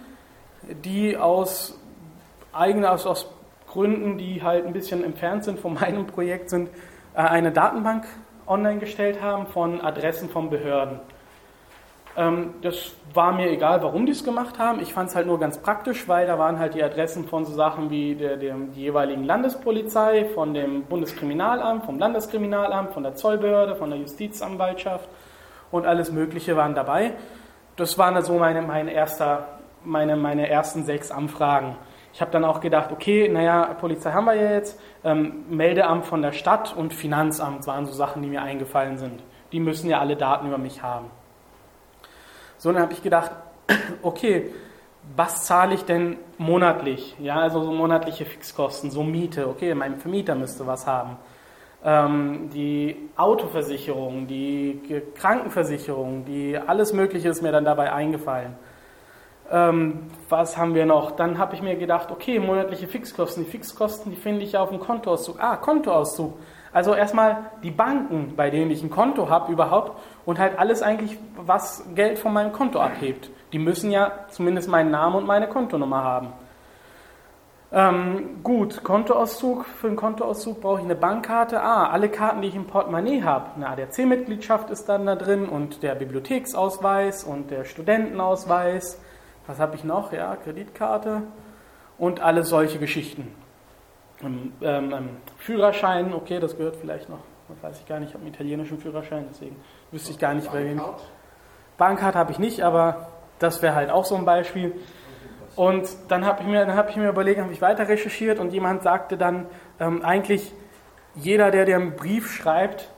die 0.85 1.17
aus 1.17 1.77
eigenen, 2.53 2.85
aus, 2.85 3.07
aus 3.07 3.29
Gründen, 3.67 4.19
die 4.19 4.43
halt 4.43 4.67
ein 4.67 4.73
bisschen 4.73 5.03
entfernt 5.03 5.43
sind 5.43 5.59
von 5.59 5.75
meinem 5.81 6.07
Projekt 6.07 6.49
sind, 6.49 6.69
äh, 7.15 7.23
eine 7.23 7.51
Datenbank 7.51 8.05
online 8.47 8.79
gestellt 8.79 9.21
haben 9.21 9.47
von 9.49 9.81
Adressen 9.81 10.29
von 10.29 10.49
Behörden. 10.49 11.01
Ähm, 12.17 12.55
das 12.63 12.93
war 13.15 13.33
mir 13.33 13.51
egal, 13.51 13.83
warum 13.83 14.07
die 14.07 14.13
es 14.13 14.25
gemacht 14.25 14.59
haben. 14.59 14.81
Ich 14.81 14.93
fand 14.93 15.09
es 15.09 15.17
halt 15.17 15.27
nur 15.27 15.39
ganz 15.39 15.59
praktisch, 15.59 16.09
weil 16.09 16.27
da 16.27 16.39
waren 16.39 16.59
halt 16.59 16.75
die 16.75 16.83
Adressen 16.83 17.27
von 17.27 17.45
so 17.45 17.53
Sachen 17.53 17.91
wie 17.91 18.15
der, 18.15 18.37
der, 18.37 18.55
die 18.75 18.83
jeweiligen 18.83 19.25
Landespolizei, 19.25 20.27
von 20.35 20.55
dem 20.55 20.85
Bundeskriminalamt, 20.85 21.85
vom 21.85 21.99
Landeskriminalamt, 21.99 22.93
von 22.93 23.03
der 23.03 23.15
Zollbehörde, 23.15 23.77
von 23.77 23.91
der 23.91 23.99
Justizanwaltschaft 23.99 25.09
und 25.71 25.87
alles 25.87 26.13
Mögliche 26.13 26.57
waren 26.57 26.75
dabei. 26.75 27.15
Das 27.77 27.97
waren 27.99 28.15
also 28.15 28.39
meine, 28.39 28.61
mein 28.63 28.89
erster, 28.89 29.47
meine, 29.85 30.17
meine 30.17 30.49
ersten 30.49 30.85
sechs 30.85 31.11
Anfragen. 31.11 31.77
Ich 32.13 32.21
habe 32.21 32.31
dann 32.31 32.45
auch 32.45 32.61
gedacht, 32.61 32.93
okay, 32.93 33.29
naja, 33.29 33.75
Polizei 33.81 34.13
haben 34.13 34.27
wir 34.27 34.35
ja 34.35 34.53
jetzt, 34.53 34.79
ähm, 35.03 35.47
Meldeamt 35.49 36.05
von 36.05 36.21
der 36.21 36.33
Stadt 36.33 36.77
und 36.77 36.93
Finanzamt 36.93 37.67
waren 37.67 37.87
so 37.87 37.93
Sachen, 37.93 38.23
die 38.23 38.29
mir 38.29 38.43
eingefallen 38.43 38.99
sind. 38.99 39.23
Die 39.51 39.61
müssen 39.61 39.89
ja 39.89 39.99
alle 39.99 40.17
Daten 40.17 40.47
über 40.47 40.59
mich 40.59 40.83
haben. 40.83 41.11
So, 42.63 42.71
dann 42.71 42.81
habe 42.81 42.93
ich 42.93 43.03
gedacht, 43.03 43.33
okay, 44.03 44.53
was 45.17 45.47
zahle 45.47 45.75
ich 45.75 45.85
denn 45.85 46.17
monatlich? 46.39 47.17
Ja, 47.19 47.41
also 47.41 47.61
so 47.65 47.73
monatliche 47.73 48.25
Fixkosten, 48.25 48.93
so 48.93 49.03
Miete. 49.03 49.49
Okay, 49.49 49.75
mein 49.75 49.97
Vermieter 49.97 50.37
müsste 50.37 50.65
was 50.65 50.87
haben. 50.87 51.17
Ähm, 51.85 52.51
die 52.55 53.11
Autoversicherung, 53.17 54.29
die 54.29 54.81
Krankenversicherung, 55.17 56.25
die 56.25 56.57
alles 56.57 56.93
Mögliche 56.93 57.31
ist 57.31 57.43
mir 57.43 57.51
dann 57.51 57.65
dabei 57.65 57.93
eingefallen. 57.93 58.55
Ähm, 59.51 60.13
was 60.29 60.57
haben 60.57 60.77
wir 60.77 60.87
noch? 60.87 61.11
Dann 61.17 61.39
habe 61.39 61.57
ich 61.57 61.63
mir 61.63 61.75
gedacht, 61.75 62.13
okay, 62.13 62.39
monatliche 62.39 62.87
Fixkosten. 62.87 63.45
Die 63.45 63.51
Fixkosten, 63.51 64.13
die 64.13 64.17
finde 64.17 64.43
ich 64.45 64.53
ja 64.53 64.63
auf 64.63 64.69
dem 64.69 64.79
Kontoauszug. 64.79 65.41
Ah, 65.41 65.57
Kontoauszug. 65.57 66.35
Also 66.73 66.95
erstmal 66.95 67.51
die 67.63 67.71
Banken, 67.71 68.35
bei 68.35 68.51
denen 68.51 68.71
ich 68.71 68.83
ein 68.83 68.89
Konto 68.89 69.29
habe 69.29 69.53
überhaupt 69.53 70.01
und 70.25 70.39
halt 70.39 70.59
alles 70.59 70.83
eigentlich, 70.83 71.19
was 71.37 71.85
Geld 71.95 72.19
von 72.19 72.33
meinem 72.33 72.53
Konto 72.53 72.81
abhebt. 72.81 73.31
Die 73.53 73.59
müssen 73.59 73.91
ja 73.91 74.27
zumindest 74.31 74.69
meinen 74.69 74.91
Namen 74.91 75.17
und 75.17 75.27
meine 75.27 75.49
Kontonummer 75.49 76.03
haben. 76.03 76.33
Ähm, 77.75 78.43
gut, 78.43 78.85
Kontoauszug. 78.85 79.65
Für 79.65 79.87
einen 79.87 79.97
Kontoauszug 79.97 80.61
brauche 80.61 80.81
ich 80.81 80.85
eine 80.85 80.95
Bankkarte. 80.95 81.63
Ah, 81.63 81.89
alle 81.89 82.11
Karten, 82.11 82.43
die 82.43 82.49
ich 82.49 82.55
im 82.55 82.67
Portemonnaie 82.67 83.23
habe. 83.23 83.47
Eine 83.57 83.69
ADAC-Mitgliedschaft 83.71 84.69
ist 84.69 84.91
dann 84.91 85.07
da 85.07 85.17
drin 85.17 85.49
und 85.49 85.83
der 85.83 85.95
Bibliotheksausweis 85.95 87.25
und 87.25 87.51
der 87.51 87.65
Studentenausweis. 87.65 89.01
Was 89.47 89.59
habe 89.59 89.75
ich 89.77 89.85
noch? 89.85 90.13
Ja, 90.13 90.37
Kreditkarte 90.37 91.23
und 91.97 92.21
alle 92.21 92.45
solche 92.45 92.79
Geschichten. 92.79 93.35
Ähm, 94.23 94.53
ähm, 94.61 95.09
Führerschein, 95.39 96.13
okay, 96.13 96.41
das 96.41 96.57
gehört 96.57 96.77
vielleicht 96.77 97.09
noch. 97.09 97.21
Das 97.55 97.63
weiß 97.63 97.81
ich 97.81 97.87
gar 97.87 98.01
nicht, 98.01 98.11
ich 98.11 98.15
habe 98.15 98.25
einen 98.25 98.33
italienischen 98.33 98.79
Führerschein, 98.79 99.27
deswegen 99.31 99.57
wüsste 99.91 100.13
ich 100.13 100.19
gar 100.19 100.33
nicht, 100.33 100.51
bei 100.51 100.65
wem. 100.65 100.81
Bankkarte 101.77 102.19
habe 102.19 102.33
ich 102.33 102.39
nicht, 102.39 102.63
aber 102.63 103.09
das 103.39 103.61
wäre 103.61 103.75
halt 103.75 103.91
auch 103.91 104.05
so 104.05 104.17
ein 104.17 104.25
Beispiel. 104.25 104.75
Und 105.55 105.87
dann 106.09 106.25
habe 106.25 106.43
ich, 106.43 106.49
mir, 106.49 106.75
hab 106.75 106.89
ich 106.89 106.97
mir 106.97 107.11
überlegt, 107.11 107.41
habe 107.41 107.53
ich 107.53 107.61
weiter 107.61 107.89
recherchiert 107.89 108.39
und 108.39 108.53
jemand 108.53 108.83
sagte 108.83 109.19
dann, 109.19 109.47
ähm, 109.81 110.03
eigentlich 110.03 110.53
jeder, 111.15 111.51
der 111.51 111.67
dir 111.67 111.77
einen 111.77 111.95
Brief 111.95 112.33
schreibt, 112.33 112.91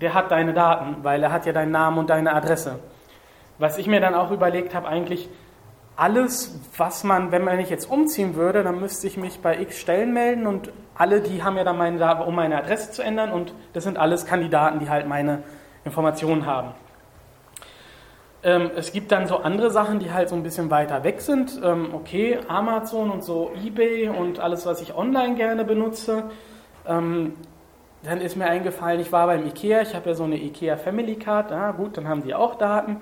der 0.00 0.14
hat 0.14 0.30
deine 0.30 0.52
Daten, 0.52 1.02
weil 1.02 1.22
er 1.22 1.32
hat 1.32 1.46
ja 1.46 1.52
deinen 1.52 1.72
Namen 1.72 1.98
und 1.98 2.10
deine 2.10 2.32
Adresse. 2.32 2.78
Was 3.58 3.78
ich 3.78 3.88
mir 3.88 4.00
dann 4.00 4.14
auch 4.14 4.30
überlegt 4.30 4.74
habe, 4.74 4.86
eigentlich, 4.86 5.28
alles, 5.96 6.58
was 6.76 7.04
man, 7.04 7.30
wenn 7.30 7.44
man 7.44 7.56
nicht 7.56 7.70
jetzt 7.70 7.90
umziehen 7.90 8.34
würde, 8.34 8.62
dann 8.62 8.80
müsste 8.80 9.06
ich 9.06 9.16
mich 9.16 9.40
bei 9.40 9.60
x 9.60 9.78
Stellen 9.78 10.12
melden 10.12 10.46
und 10.46 10.72
alle, 10.96 11.20
die 11.20 11.42
haben 11.42 11.56
ja 11.56 11.64
dann 11.64 11.78
meine 11.78 11.98
Daten, 11.98 12.22
um 12.22 12.34
meine 12.34 12.56
Adresse 12.56 12.90
zu 12.90 13.02
ändern 13.02 13.30
und 13.32 13.54
das 13.72 13.84
sind 13.84 13.96
alles 13.96 14.26
Kandidaten, 14.26 14.80
die 14.80 14.88
halt 14.88 15.06
meine 15.06 15.42
Informationen 15.84 16.46
haben. 16.46 16.70
Ähm, 18.42 18.70
es 18.76 18.92
gibt 18.92 19.10
dann 19.10 19.26
so 19.26 19.38
andere 19.38 19.70
Sachen, 19.70 20.00
die 20.00 20.12
halt 20.12 20.28
so 20.28 20.34
ein 20.34 20.42
bisschen 20.42 20.70
weiter 20.70 21.02
weg 21.02 21.20
sind. 21.20 21.60
Ähm, 21.64 21.94
okay, 21.94 22.38
Amazon 22.46 23.10
und 23.10 23.24
so 23.24 23.52
eBay 23.64 24.08
und 24.08 24.38
alles, 24.38 24.66
was 24.66 24.82
ich 24.82 24.94
online 24.94 25.34
gerne 25.36 25.64
benutze. 25.64 26.24
Ähm, 26.86 27.34
dann 28.02 28.20
ist 28.20 28.36
mir 28.36 28.44
eingefallen, 28.44 29.00
ich 29.00 29.12
war 29.12 29.26
beim 29.26 29.46
Ikea, 29.46 29.80
ich 29.80 29.94
habe 29.94 30.10
ja 30.10 30.14
so 30.14 30.24
eine 30.24 30.36
Ikea 30.36 30.76
Family 30.76 31.16
Card, 31.16 31.52
ja 31.52 31.70
gut, 31.70 31.96
dann 31.96 32.06
haben 32.06 32.22
die 32.22 32.34
auch 32.34 32.56
Daten. 32.56 33.00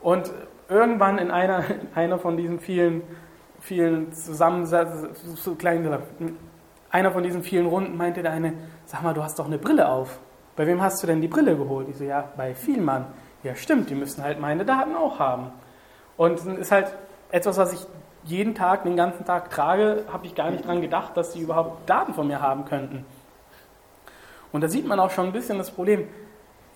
Und 0.00 0.30
irgendwann 0.68 1.18
in 1.18 1.30
einer, 1.30 1.58
in 1.68 1.88
einer 1.94 2.18
von 2.18 2.36
diesen 2.36 2.60
vielen, 2.60 3.02
vielen 3.60 4.12
Zusammensätzen, 4.12 5.10
so 5.14 5.54
kleinen, 5.54 5.98
einer 6.90 7.10
von 7.10 7.22
diesen 7.22 7.42
vielen 7.42 7.66
Runden 7.66 7.96
meinte 7.96 8.22
der 8.22 8.32
eine, 8.32 8.54
sag 8.84 9.02
mal, 9.02 9.14
du 9.14 9.22
hast 9.22 9.38
doch 9.38 9.46
eine 9.46 9.58
Brille 9.58 9.88
auf. 9.88 10.18
Bei 10.56 10.66
wem 10.66 10.80
hast 10.80 11.02
du 11.02 11.06
denn 11.06 11.20
die 11.20 11.28
Brille 11.28 11.56
geholt? 11.56 11.88
Ich 11.88 11.98
so, 11.98 12.04
ja, 12.04 12.30
bei 12.36 12.54
Vielmann. 12.54 13.06
Ja, 13.42 13.54
stimmt, 13.54 13.90
die 13.90 13.94
müssen 13.94 14.22
halt 14.22 14.40
meine 14.40 14.64
Daten 14.64 14.96
auch 14.96 15.18
haben. 15.18 15.50
Und 16.16 16.44
ist 16.46 16.72
halt 16.72 16.94
etwas, 17.30 17.58
was 17.58 17.72
ich 17.74 17.86
jeden 18.24 18.54
Tag, 18.54 18.84
den 18.84 18.96
ganzen 18.96 19.24
Tag 19.24 19.50
trage, 19.50 20.04
habe 20.12 20.26
ich 20.26 20.34
gar 20.34 20.50
nicht 20.50 20.66
dran 20.66 20.80
gedacht, 20.80 21.16
dass 21.16 21.32
die 21.32 21.40
überhaupt 21.40 21.88
Daten 21.88 22.14
von 22.14 22.26
mir 22.26 22.40
haben 22.40 22.64
könnten. 22.64 23.04
Und 24.52 24.62
da 24.62 24.68
sieht 24.68 24.86
man 24.86 24.98
auch 24.98 25.10
schon 25.10 25.26
ein 25.26 25.32
bisschen 25.32 25.58
das 25.58 25.70
Problem. 25.70 26.08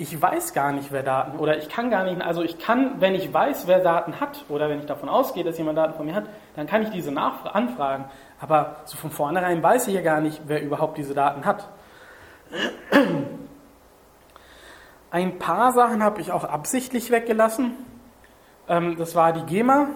Ich 0.01 0.23
weiß 0.23 0.55
gar 0.55 0.73
nicht, 0.73 0.93
wer 0.93 1.03
Daten, 1.03 1.39
oder 1.39 1.59
ich 1.59 1.69
kann 1.69 1.91
gar 1.91 2.05
nicht, 2.05 2.23
also 2.23 2.43
ich 2.43 2.59
kann, 2.59 3.03
wenn 3.03 3.15
ich 3.15 3.35
weiß, 3.35 3.67
wer 3.67 3.81
Daten 3.81 4.19
hat, 4.19 4.47
oder 4.49 4.71
wenn 4.71 4.79
ich 4.79 4.87
davon 4.87 5.11
ausgehe, 5.11 5.45
dass 5.45 5.59
jemand 5.59 5.77
Daten 5.77 5.93
von 5.93 6.07
mir 6.07 6.15
hat, 6.15 6.25
dann 6.57 6.67
kann 6.67 6.81
ich 6.81 6.89
diese 6.89 7.13
Nachfra 7.13 7.51
anfragen. 7.51 8.07
Aber 8.41 8.77
so 8.87 8.97
von 8.97 9.11
vornherein 9.11 9.63
weiß 9.63 9.89
ich 9.89 9.95
ja 9.95 10.01
gar 10.01 10.23
nicht, 10.23 10.41
wer 10.47 10.63
überhaupt 10.63 10.97
diese 10.97 11.13
Daten 11.13 11.45
hat. 11.45 11.69
Ein 15.11 15.39
paar 15.39 15.73
Sachen 15.73 16.03
habe 16.03 16.23
ich 16.23 16.33
auch 16.33 16.45
absichtlich 16.45 17.11
weggelassen. 17.11 17.73
Ähm, 18.71 18.97
das 18.97 19.15
war 19.15 19.35
die 19.35 19.43
GEMA, 19.43 19.89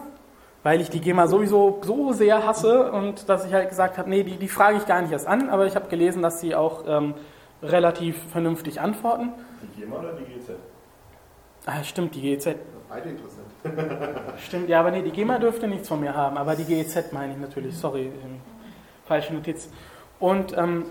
weil 0.64 0.82
ich 0.82 0.90
die 0.90 1.00
GEMA 1.00 1.28
sowieso 1.28 1.80
so 1.82 2.12
sehr 2.12 2.46
hasse 2.46 2.92
und 2.92 3.30
dass 3.30 3.46
ich 3.46 3.54
halt 3.54 3.70
gesagt 3.70 3.96
habe, 3.96 4.10
nee, 4.10 4.22
die, 4.22 4.36
die 4.36 4.48
frage 4.48 4.76
ich 4.76 4.84
gar 4.84 5.00
nicht 5.00 5.12
erst 5.12 5.26
an, 5.26 5.48
aber 5.48 5.64
ich 5.64 5.76
habe 5.76 5.88
gelesen, 5.88 6.20
dass 6.20 6.40
sie 6.40 6.54
auch 6.54 6.84
ähm, 6.86 7.14
relativ 7.62 8.22
vernünftig 8.30 8.82
antworten. 8.82 9.32
Die 9.64 9.80
GEMA 9.80 9.98
oder 9.98 10.12
die 10.12 10.24
GEZ? 10.24 10.50
Ah, 11.66 11.82
stimmt, 11.82 12.14
die 12.14 12.20
GEZ. 12.20 12.48
Beide 12.88 13.08
interessant. 13.08 13.46
Stimmt, 14.46 14.68
ja, 14.68 14.80
aber 14.80 14.90
nee, 14.90 15.02
die 15.02 15.10
GEMA 15.10 15.38
dürfte 15.38 15.66
nichts 15.66 15.88
von 15.88 15.98
mir 15.98 16.14
haben, 16.14 16.36
aber 16.36 16.54
die 16.54 16.64
GEZ 16.64 17.12
meine 17.12 17.32
ich 17.32 17.38
natürlich, 17.38 17.76
sorry, 17.76 18.04
ähm, 18.04 18.40
falsche 19.06 19.32
Notiz. 19.32 19.70
Und 20.20 20.56
ähm, 20.56 20.84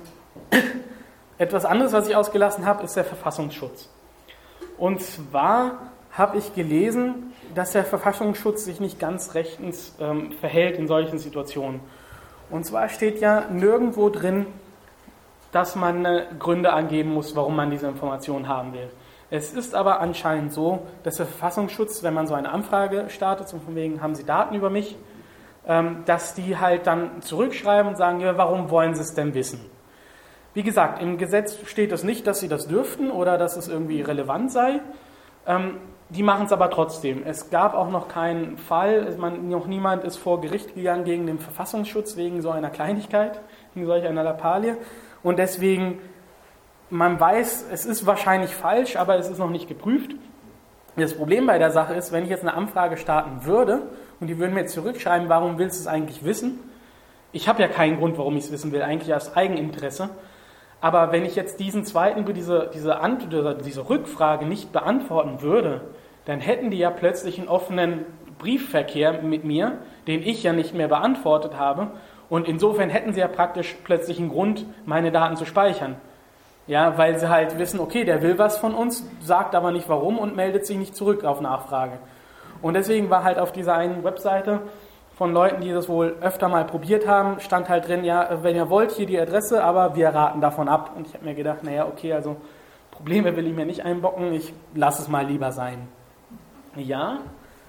etwas 1.37 1.65
anderes, 1.65 1.93
was 1.93 2.09
ich 2.09 2.15
ausgelassen 2.15 2.65
habe, 2.65 2.83
ist 2.83 2.95
der 2.95 3.05
Verfassungsschutz. 3.05 3.89
Und 4.77 5.01
zwar 5.01 5.91
habe 6.11 6.37
ich 6.39 6.55
gelesen, 6.55 7.33
dass 7.53 7.71
der 7.71 7.85
Verfassungsschutz 7.85 8.65
sich 8.65 8.79
nicht 8.79 8.99
ganz 8.99 9.35
rechtens 9.35 9.95
ähm, 9.99 10.31
verhält 10.33 10.77
in 10.77 10.87
solchen 10.87 11.19
Situationen. 11.19 11.79
Und 12.49 12.65
zwar 12.65 12.89
steht 12.89 13.19
ja 13.19 13.45
nirgendwo 13.49 14.09
drin, 14.09 14.47
dass 15.53 15.75
man 15.77 16.03
äh, 16.03 16.25
Gründe 16.37 16.73
angeben 16.73 17.13
muss, 17.13 17.35
warum 17.37 17.55
man 17.55 17.71
diese 17.71 17.87
Informationen 17.87 18.49
haben 18.49 18.73
will. 18.73 18.89
Es 19.29 19.53
ist 19.53 19.73
aber 19.73 20.01
anscheinend 20.01 20.51
so, 20.51 20.85
dass 21.03 21.15
der 21.15 21.25
Verfassungsschutz, 21.25 22.03
wenn 22.03 22.13
man 22.13 22.27
so 22.27 22.33
eine 22.33 22.51
Anfrage 22.51 23.05
startet, 23.07 23.47
so 23.47 23.57
von 23.59 23.75
wegen, 23.75 24.01
haben 24.01 24.15
Sie 24.15 24.25
Daten 24.25 24.55
über 24.55 24.69
mich, 24.69 24.97
ähm, 25.65 26.03
dass 26.05 26.33
die 26.35 26.57
halt 26.57 26.87
dann 26.87 27.21
zurückschreiben 27.21 27.87
und 27.87 27.95
sagen, 27.95 28.19
ja, 28.19 28.37
warum 28.37 28.69
wollen 28.69 28.95
Sie 28.95 29.01
es 29.01 29.13
denn 29.13 29.33
wissen? 29.33 29.61
Wie 30.53 30.63
gesagt, 30.63 31.01
im 31.01 31.17
Gesetz 31.17 31.57
steht 31.65 31.91
es 31.91 32.03
nicht, 32.03 32.27
dass 32.27 32.41
Sie 32.41 32.47
das 32.47 32.67
dürften 32.67 33.09
oder 33.09 33.37
dass 33.37 33.55
es 33.55 33.67
irgendwie 33.67 34.01
relevant 34.01 34.51
sei. 34.51 34.81
Ähm, 35.47 35.77
die 36.09 36.21
machen 36.21 36.45
es 36.45 36.51
aber 36.51 36.69
trotzdem. 36.69 37.23
Es 37.25 37.49
gab 37.49 37.73
auch 37.73 37.89
noch 37.89 38.07
keinen 38.07 38.57
Fall, 38.57 39.15
man, 39.17 39.49
noch 39.49 39.65
niemand 39.65 40.03
ist 40.03 40.17
vor 40.17 40.41
Gericht 40.41 40.75
gegangen 40.75 41.05
gegen 41.05 41.25
den 41.25 41.39
Verfassungsschutz 41.39 42.17
wegen 42.17 42.41
so 42.41 42.51
einer 42.51 42.69
Kleinigkeit, 42.69 43.41
wegen 43.73 43.87
solch 43.87 44.05
einer 44.05 44.23
Lappalie. 44.23 44.77
Und 45.23 45.39
deswegen, 45.39 45.99
man 46.89 47.19
weiß, 47.19 47.67
es 47.71 47.85
ist 47.85 48.05
wahrscheinlich 48.05 48.51
falsch, 48.53 48.97
aber 48.97 49.17
es 49.17 49.29
ist 49.29 49.39
noch 49.39 49.49
nicht 49.49 49.67
geprüft. 49.67 50.11
Das 50.95 51.15
Problem 51.15 51.47
bei 51.47 51.57
der 51.57 51.71
Sache 51.71 51.95
ist, 51.95 52.11
wenn 52.11 52.23
ich 52.23 52.29
jetzt 52.29 52.43
eine 52.43 52.53
Anfrage 52.53 52.97
starten 52.97 53.45
würde 53.45 53.81
und 54.19 54.27
die 54.27 54.37
würden 54.37 54.53
mir 54.53 54.67
zurückschreiben, 54.67 55.27
warum 55.27 55.57
willst 55.57 55.77
du 55.77 55.81
es 55.81 55.87
eigentlich 55.87 56.23
wissen? 56.23 56.59
Ich 57.31 57.47
habe 57.47 57.61
ja 57.61 57.67
keinen 57.67 57.97
Grund, 57.97 58.17
warum 58.19 58.37
ich 58.37 58.43
es 58.43 58.51
wissen 58.51 58.71
will, 58.71 58.83
eigentlich 58.83 59.13
aus 59.13 59.35
Eigeninteresse. 59.35 60.09
Aber 60.81 61.11
wenn 61.11 61.25
ich 61.25 61.35
jetzt 61.35 61.59
diesen 61.59 61.83
zweiten, 61.83 62.31
diese, 62.33 62.69
diese, 62.73 62.99
diese 63.65 63.89
Rückfrage 63.89 64.45
nicht 64.45 64.71
beantworten 64.71 65.41
würde, 65.41 65.81
dann 66.25 66.41
hätten 66.41 66.69
die 66.69 66.77
ja 66.77 66.91
plötzlich 66.91 67.39
einen 67.39 67.47
offenen 67.47 68.05
Briefverkehr 68.37 69.21
mit 69.21 69.45
mir, 69.45 69.79
den 70.07 70.21
ich 70.21 70.43
ja 70.43 70.53
nicht 70.53 70.73
mehr 70.73 70.89
beantwortet 70.89 71.57
habe. 71.57 71.91
Und 72.33 72.47
insofern 72.47 72.89
hätten 72.89 73.13
sie 73.13 73.19
ja 73.19 73.27
praktisch 73.27 73.75
plötzlich 73.83 74.17
einen 74.17 74.29
Grund, 74.29 74.65
meine 74.87 75.11
Daten 75.11 75.35
zu 75.35 75.45
speichern. 75.45 75.97
Ja, 76.65 76.97
weil 76.97 77.19
sie 77.19 77.29
halt 77.29 77.59
wissen, 77.59 77.79
okay, 77.79 78.05
der 78.05 78.23
will 78.23 78.39
was 78.39 78.57
von 78.57 78.73
uns, 78.73 79.07
sagt 79.21 79.53
aber 79.53 79.71
nicht 79.71 79.87
warum 79.87 80.17
und 80.17 80.35
meldet 80.35 80.65
sich 80.65 80.77
nicht 80.77 80.95
zurück 80.95 81.25
auf 81.25 81.41
Nachfrage. 81.41 81.99
Und 82.63 82.73
deswegen 82.73 83.11
war 83.11 83.23
halt 83.23 83.37
auf 83.37 83.51
dieser 83.51 83.75
einen 83.75 84.03
Webseite 84.03 84.61
von 85.15 85.31
Leuten, 85.31 85.61
die 85.61 85.71
das 85.71 85.87
wohl 85.87 86.15
öfter 86.21 86.49
mal 86.49 86.65
probiert 86.65 87.07
haben, 87.07 87.39
stand 87.39 87.69
halt 87.69 87.87
drin, 87.87 88.03
ja, 88.03 88.39
wenn 88.41 88.55
ihr 88.55 88.67
wollt, 88.67 88.93
hier 88.93 89.05
die 89.05 89.19
Adresse, 89.19 89.63
aber 89.63 89.95
wir 89.95 90.09
raten 90.09 90.41
davon 90.41 90.67
ab. 90.67 90.93
Und 90.95 91.05
ich 91.05 91.13
habe 91.13 91.25
mir 91.25 91.35
gedacht, 91.35 91.63
naja, 91.63 91.85
okay, 91.85 92.13
also 92.13 92.37
Probleme 92.89 93.35
will 93.35 93.45
ich 93.45 93.53
mir 93.53 93.67
nicht 93.67 93.85
einbocken, 93.85 94.33
ich 94.33 94.55
lasse 94.73 95.03
es 95.03 95.07
mal 95.07 95.23
lieber 95.23 95.51
sein. 95.51 95.87
Ja? 96.77 97.19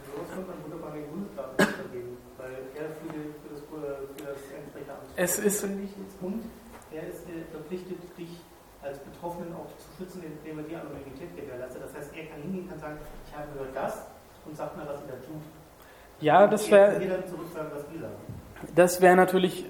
Sowas 0.06 0.28
könnte 0.32 0.48
man 0.48 0.64
wunderbar 0.64 0.92
den 0.92 1.06
Bundesdaten 1.10 1.56
vergeben, 1.58 2.16
weil 2.38 2.54
er 2.74 2.88
für, 2.88 3.12
für, 3.12 3.50
das, 3.50 3.60
für 3.60 4.24
das 4.24 4.40
entsprechende 4.74 4.92
Amt 4.92 5.03
es 5.16 5.38
ist 5.38 5.64
und 5.64 6.50
er 6.92 7.08
ist 7.08 7.26
äh, 7.28 7.44
verpflichtet, 7.50 7.98
dich 8.16 8.40
als 8.82 8.98
Betroffenen 8.98 9.54
auch 9.54 9.66
zu 9.78 9.96
schützen, 9.96 10.22
indem 10.22 10.58
er 10.58 10.64
die 10.64 10.76
Anonymität 10.76 11.34
gewährleistet. 11.36 11.82
Das 11.82 11.94
heißt, 11.94 12.14
er 12.14 12.26
kann 12.26 12.42
hingehen, 12.42 12.68
kann 12.68 12.78
sagen, 12.78 12.98
ich 13.26 13.34
habe 13.34 13.46
gehört 13.52 13.74
das 13.74 14.06
und 14.44 14.56
sagt 14.56 14.76
mir, 14.76 14.86
was 14.86 15.00
ihr 15.00 15.08
da 15.08 15.14
tut. 15.14 15.42
Ja, 16.20 16.46
das 16.46 16.70
wäre. 16.70 17.00
Das 18.74 19.00
wäre 19.00 19.16
natürlich 19.16 19.66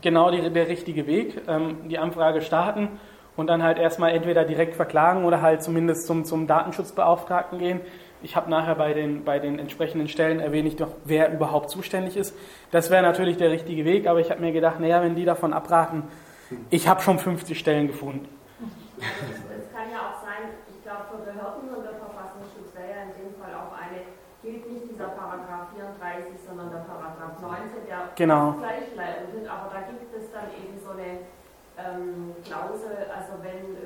genau 0.00 0.30
die, 0.30 0.50
der 0.50 0.68
richtige 0.68 1.06
Weg. 1.06 1.42
Ähm, 1.48 1.88
die 1.88 1.98
Anfrage 1.98 2.40
starten 2.42 3.00
und 3.36 3.46
dann 3.46 3.62
halt 3.62 3.78
erstmal 3.78 4.12
entweder 4.12 4.44
direkt 4.44 4.74
verklagen 4.74 5.24
oder 5.24 5.40
halt 5.40 5.62
zumindest 5.62 6.06
zum, 6.06 6.24
zum 6.24 6.46
Datenschutzbeauftragten 6.46 7.58
gehen. 7.58 7.80
Ich 8.22 8.34
habe 8.36 8.50
nachher 8.50 8.74
bei 8.74 8.92
den, 8.94 9.24
bei 9.24 9.38
den 9.38 9.58
entsprechenden 9.58 10.08
Stellen 10.08 10.42
doch, 10.76 10.90
wer 11.04 11.32
überhaupt 11.32 11.70
zuständig 11.70 12.16
ist. 12.16 12.34
Das 12.70 12.90
wäre 12.90 13.02
natürlich 13.02 13.36
der 13.36 13.50
richtige 13.50 13.84
Weg, 13.84 14.06
aber 14.06 14.20
ich 14.20 14.30
habe 14.30 14.40
mir 14.40 14.52
gedacht, 14.52 14.80
naja, 14.80 15.02
wenn 15.02 15.14
die 15.14 15.24
davon 15.24 15.52
abraten, 15.52 16.02
ich 16.70 16.88
habe 16.88 17.00
schon 17.00 17.18
50 17.18 17.58
Stellen 17.58 17.86
gefunden. 17.86 18.28
Es 18.98 19.70
kann 19.70 19.86
ja 19.92 20.10
auch 20.10 20.18
sein, 20.24 20.50
ich 20.66 20.82
glaube, 20.82 21.06
für 21.10 21.22
Behörden 21.22 21.70
und 21.70 21.84
der 21.84 21.94
Verfassungsschutz 21.94 22.74
wäre 22.74 22.90
ja 22.90 23.02
in 23.06 23.14
dem 23.14 23.32
Fall 23.38 23.54
auch 23.54 23.70
eine, 23.76 24.02
gilt 24.42 24.66
nicht 24.66 24.90
dieser 24.90 25.14
Paragraph 25.14 25.70
34, 25.76 26.34
sondern 26.42 26.70
der 26.70 26.82
Paragraph 26.88 27.38
19, 27.38 27.86
der 27.86 28.10
genau. 28.16 28.58
gleichleitend 28.58 29.30
sind, 29.30 29.46
aber 29.46 29.70
da 29.70 29.86
gibt 29.86 30.10
es 30.10 30.26
dann 30.34 30.50
eben 30.58 30.74
so 30.82 30.90
eine 30.96 31.22
ähm, 31.78 32.34
Klausel, 32.42 33.06
also 33.14 33.38
wenn 33.46 33.78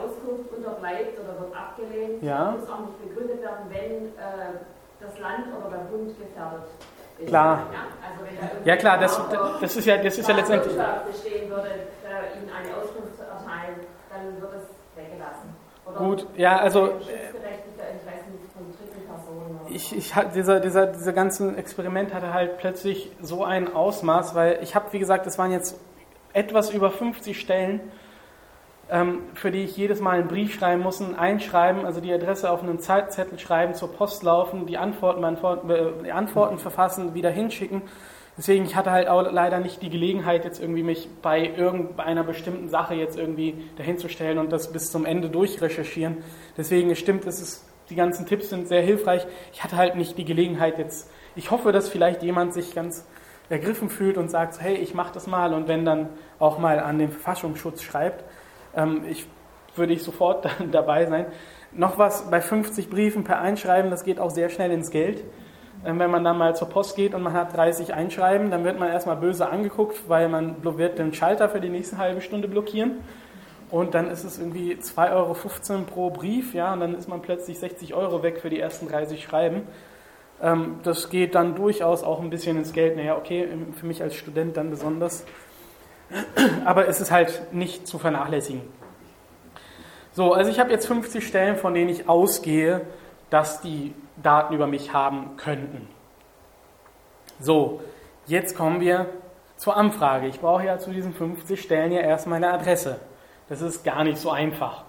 Auskunft 0.00 0.52
unterbleibt 0.56 1.18
oder 1.18 1.40
wird 1.40 1.56
abgelehnt, 1.56 2.22
ja. 2.22 2.54
muss 2.58 2.68
auch 2.68 2.80
nicht 2.80 3.02
begründet 3.02 3.42
werden, 3.42 3.66
wenn 3.68 4.06
äh, 4.16 4.60
das 5.00 5.18
Land 5.18 5.46
oder 5.58 5.76
der 5.76 5.84
Bund 5.84 6.18
gefährdet 6.18 6.64
ist. 7.18 7.28
Klar. 7.28 7.66
Ja, 7.72 7.86
also 8.04 8.24
wenn 8.24 8.66
ja 8.66 8.76
klar, 8.76 8.98
das, 8.98 9.20
das 9.60 9.76
ist 9.76 9.86
ja, 9.86 9.96
das 9.96 10.18
ist 10.18 10.28
ja 10.28 10.34
letztendlich. 10.34 10.76
bestehen 11.06 11.48
würde, 11.48 11.68
äh, 11.68 12.38
Ihnen 12.38 12.50
eine 12.50 12.76
Auskunft 12.76 13.16
zu 13.16 13.22
erteilen, 13.22 13.80
dann 14.10 14.40
wird 14.40 14.52
es 14.52 14.68
weggelassen. 14.94 15.56
Oder 15.86 15.98
Gut, 15.98 16.26
ja, 16.36 16.58
also. 16.58 16.90
Personen. 19.06 19.60
Ich, 19.68 19.96
ich, 19.96 20.12
dieser, 20.34 20.60
dieser, 20.60 20.86
dieser 20.86 21.12
ganze 21.12 21.56
Experiment 21.56 22.14
hatte 22.14 22.32
halt 22.32 22.58
plötzlich 22.58 23.10
so 23.20 23.44
ein 23.44 23.74
Ausmaß, 23.74 24.34
weil 24.34 24.58
ich 24.62 24.74
habe, 24.74 24.92
wie 24.92 24.98
gesagt, 24.98 25.26
es 25.26 25.38
waren 25.38 25.50
jetzt 25.50 25.78
etwas 26.32 26.70
über 26.70 26.90
50 26.90 27.38
Stellen, 27.38 27.80
für 29.34 29.50
die 29.50 29.64
ich 29.64 29.76
jedes 29.76 30.00
Mal 30.00 30.20
einen 30.20 30.28
Brief 30.28 30.54
schreiben 30.54 30.82
muss, 30.82 31.00
ein 31.00 31.16
Einschreiben, 31.16 31.84
also 31.84 32.00
die 32.00 32.12
Adresse 32.12 32.50
auf 32.50 32.62
einen 32.62 32.78
Zeitzettel 32.78 33.38
schreiben, 33.38 33.74
zur 33.74 33.92
Post 33.92 34.22
laufen, 34.22 34.66
die 34.66 34.78
Antworten, 34.78 35.24
äh, 35.24 36.04
die 36.04 36.12
Antworten 36.12 36.58
verfassen, 36.58 37.14
wieder 37.14 37.30
hinschicken. 37.30 37.82
Deswegen, 38.38 38.64
ich 38.64 38.76
hatte 38.76 38.92
halt 38.92 39.08
auch 39.08 39.32
leider 39.32 39.58
nicht 39.58 39.82
die 39.82 39.88
Gelegenheit, 39.88 40.44
jetzt 40.44 40.60
irgendwie 40.60 40.82
mich 40.82 41.08
bei 41.22 41.50
irgendeiner 41.56 42.22
bestimmten 42.22 42.68
Sache 42.68 42.94
jetzt 42.94 43.18
irgendwie 43.18 43.64
dahinzustellen 43.76 44.38
und 44.38 44.52
das 44.52 44.70
bis 44.72 44.92
zum 44.92 45.06
Ende 45.06 45.30
durchrecherchieren. 45.30 46.18
Deswegen, 46.56 46.90
es 46.90 46.98
stimmt, 46.98 47.26
es 47.26 47.40
ist, 47.40 47.64
die 47.88 47.94
ganzen 47.96 48.26
Tipps 48.26 48.50
sind 48.50 48.68
sehr 48.68 48.82
hilfreich. 48.82 49.26
Ich 49.52 49.64
hatte 49.64 49.76
halt 49.76 49.96
nicht 49.96 50.18
die 50.18 50.24
Gelegenheit 50.24 50.78
jetzt. 50.78 51.10
Ich 51.34 51.50
hoffe, 51.50 51.72
dass 51.72 51.88
vielleicht 51.88 52.22
jemand 52.22 52.52
sich 52.52 52.74
ganz 52.74 53.06
ergriffen 53.48 53.88
fühlt 53.88 54.16
und 54.18 54.30
sagt, 54.30 54.60
hey, 54.60 54.74
ich 54.74 54.94
mache 54.94 55.14
das 55.14 55.26
mal 55.26 55.54
und 55.54 55.66
wenn 55.66 55.84
dann 55.84 56.10
auch 56.38 56.58
mal 56.58 56.78
an 56.78 56.98
den 56.98 57.10
Verfassungsschutz 57.10 57.82
schreibt, 57.82 58.24
ähm, 58.76 59.02
ich, 59.08 59.26
würde 59.74 59.92
ich 59.92 60.02
sofort 60.02 60.48
dabei 60.70 61.06
sein. 61.06 61.26
Noch 61.72 61.98
was 61.98 62.30
bei 62.30 62.40
50 62.40 62.88
Briefen 62.88 63.24
per 63.24 63.40
Einschreiben, 63.40 63.90
das 63.90 64.04
geht 64.04 64.20
auch 64.20 64.30
sehr 64.30 64.48
schnell 64.48 64.70
ins 64.70 64.90
Geld. 64.90 65.24
Ähm, 65.84 65.98
wenn 65.98 66.10
man 66.10 66.24
dann 66.24 66.38
mal 66.38 66.56
zur 66.56 66.68
Post 66.68 66.96
geht 66.96 67.14
und 67.14 67.22
man 67.22 67.32
hat 67.32 67.56
30 67.56 67.94
Einschreiben, 67.94 68.50
dann 68.50 68.64
wird 68.64 68.78
man 68.78 68.88
erstmal 68.88 69.16
böse 69.16 69.48
angeguckt, 69.48 70.08
weil 70.08 70.28
man 70.28 70.56
wird 70.62 70.98
den 70.98 71.12
Schalter 71.12 71.48
für 71.48 71.60
die 71.60 71.68
nächste 71.68 71.98
halbe 71.98 72.20
Stunde 72.20 72.48
blockieren. 72.48 72.98
und 73.70 73.94
dann 73.94 74.08
ist 74.10 74.22
es 74.22 74.38
irgendwie 74.38 74.74
2,15 74.74 75.12
Euro 75.12 75.84
pro 75.84 76.10
Brief, 76.10 76.54
ja, 76.54 76.72
und 76.72 76.80
dann 76.80 76.94
ist 76.94 77.08
man 77.08 77.20
plötzlich 77.20 77.58
60 77.58 77.94
Euro 77.94 78.22
weg 78.22 78.38
für 78.40 78.48
die 78.48 78.60
ersten 78.60 78.86
30 78.88 79.24
Schreiben. 79.24 79.62
Ähm, 80.40 80.80
das 80.82 81.10
geht 81.10 81.34
dann 81.34 81.54
durchaus 81.54 82.02
auch 82.02 82.20
ein 82.20 82.30
bisschen 82.30 82.56
ins 82.56 82.72
Geld. 82.72 82.96
Naja, 82.96 83.16
okay, 83.16 83.48
für 83.72 83.86
mich 83.86 84.02
als 84.02 84.14
Student 84.14 84.56
dann 84.56 84.70
besonders. 84.70 85.24
Aber 86.64 86.88
es 86.88 87.00
ist 87.00 87.10
halt 87.10 87.52
nicht 87.52 87.86
zu 87.86 87.98
vernachlässigen. 87.98 88.62
So, 90.12 90.32
also 90.32 90.50
ich 90.50 90.58
habe 90.60 90.70
jetzt 90.70 90.86
50 90.86 91.26
Stellen, 91.26 91.56
von 91.56 91.74
denen 91.74 91.90
ich 91.90 92.08
ausgehe, 92.08 92.82
dass 93.28 93.60
die 93.60 93.94
Daten 94.22 94.54
über 94.54 94.66
mich 94.66 94.92
haben 94.92 95.36
könnten. 95.36 95.88
So, 97.38 97.80
jetzt 98.26 98.56
kommen 98.56 98.80
wir 98.80 99.06
zur 99.56 99.76
Anfrage. 99.76 100.26
Ich 100.26 100.40
brauche 100.40 100.64
ja 100.64 100.78
zu 100.78 100.90
diesen 100.90 101.12
50 101.12 101.60
Stellen 101.60 101.92
ja 101.92 102.00
erstmal 102.00 102.36
eine 102.36 102.52
Adresse. 102.52 102.98
Das 103.48 103.60
ist 103.60 103.84
gar 103.84 104.04
nicht 104.04 104.18
so 104.18 104.30
einfach. 104.30 104.84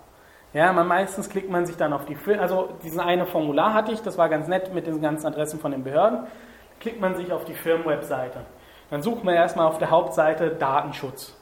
Ja, 0.53 0.72
man, 0.72 0.88
meistens 0.88 1.30
klickt 1.30 1.49
man 1.49 1.65
sich 1.65 1.76
dann 1.76 1.93
auf 1.93 2.05
die, 2.05 2.15
Firmen, 2.15 2.41
also 2.41 2.70
diesen 2.84 2.99
eine 2.99 3.26
Formular 3.26 3.74
hatte 3.74 3.91
ich, 3.91 4.01
das 4.01 4.18
war 4.18 4.30
ganz 4.30 4.47
nett 4.47 4.74
mit 4.74 4.88
den 4.88 5.01
ganzen 5.01 5.28
Adressen 5.28 5.59
von 5.59 5.72
den 5.72 5.84
Behörden. 5.84 6.22
Klickt 6.80 7.01
man 7.01 7.15
sich 7.15 7.32
auf 7.32 7.43
die 7.43 7.53
Firmenwebseite. 7.53 8.39
Dann 8.90 9.02
sucht 9.02 9.24
man 9.24 9.36
erstmal 9.36 9.68
auf 9.68 9.78
der 9.78 9.92
Hauptseite 9.92 10.50
Datenschutz. 10.52 11.34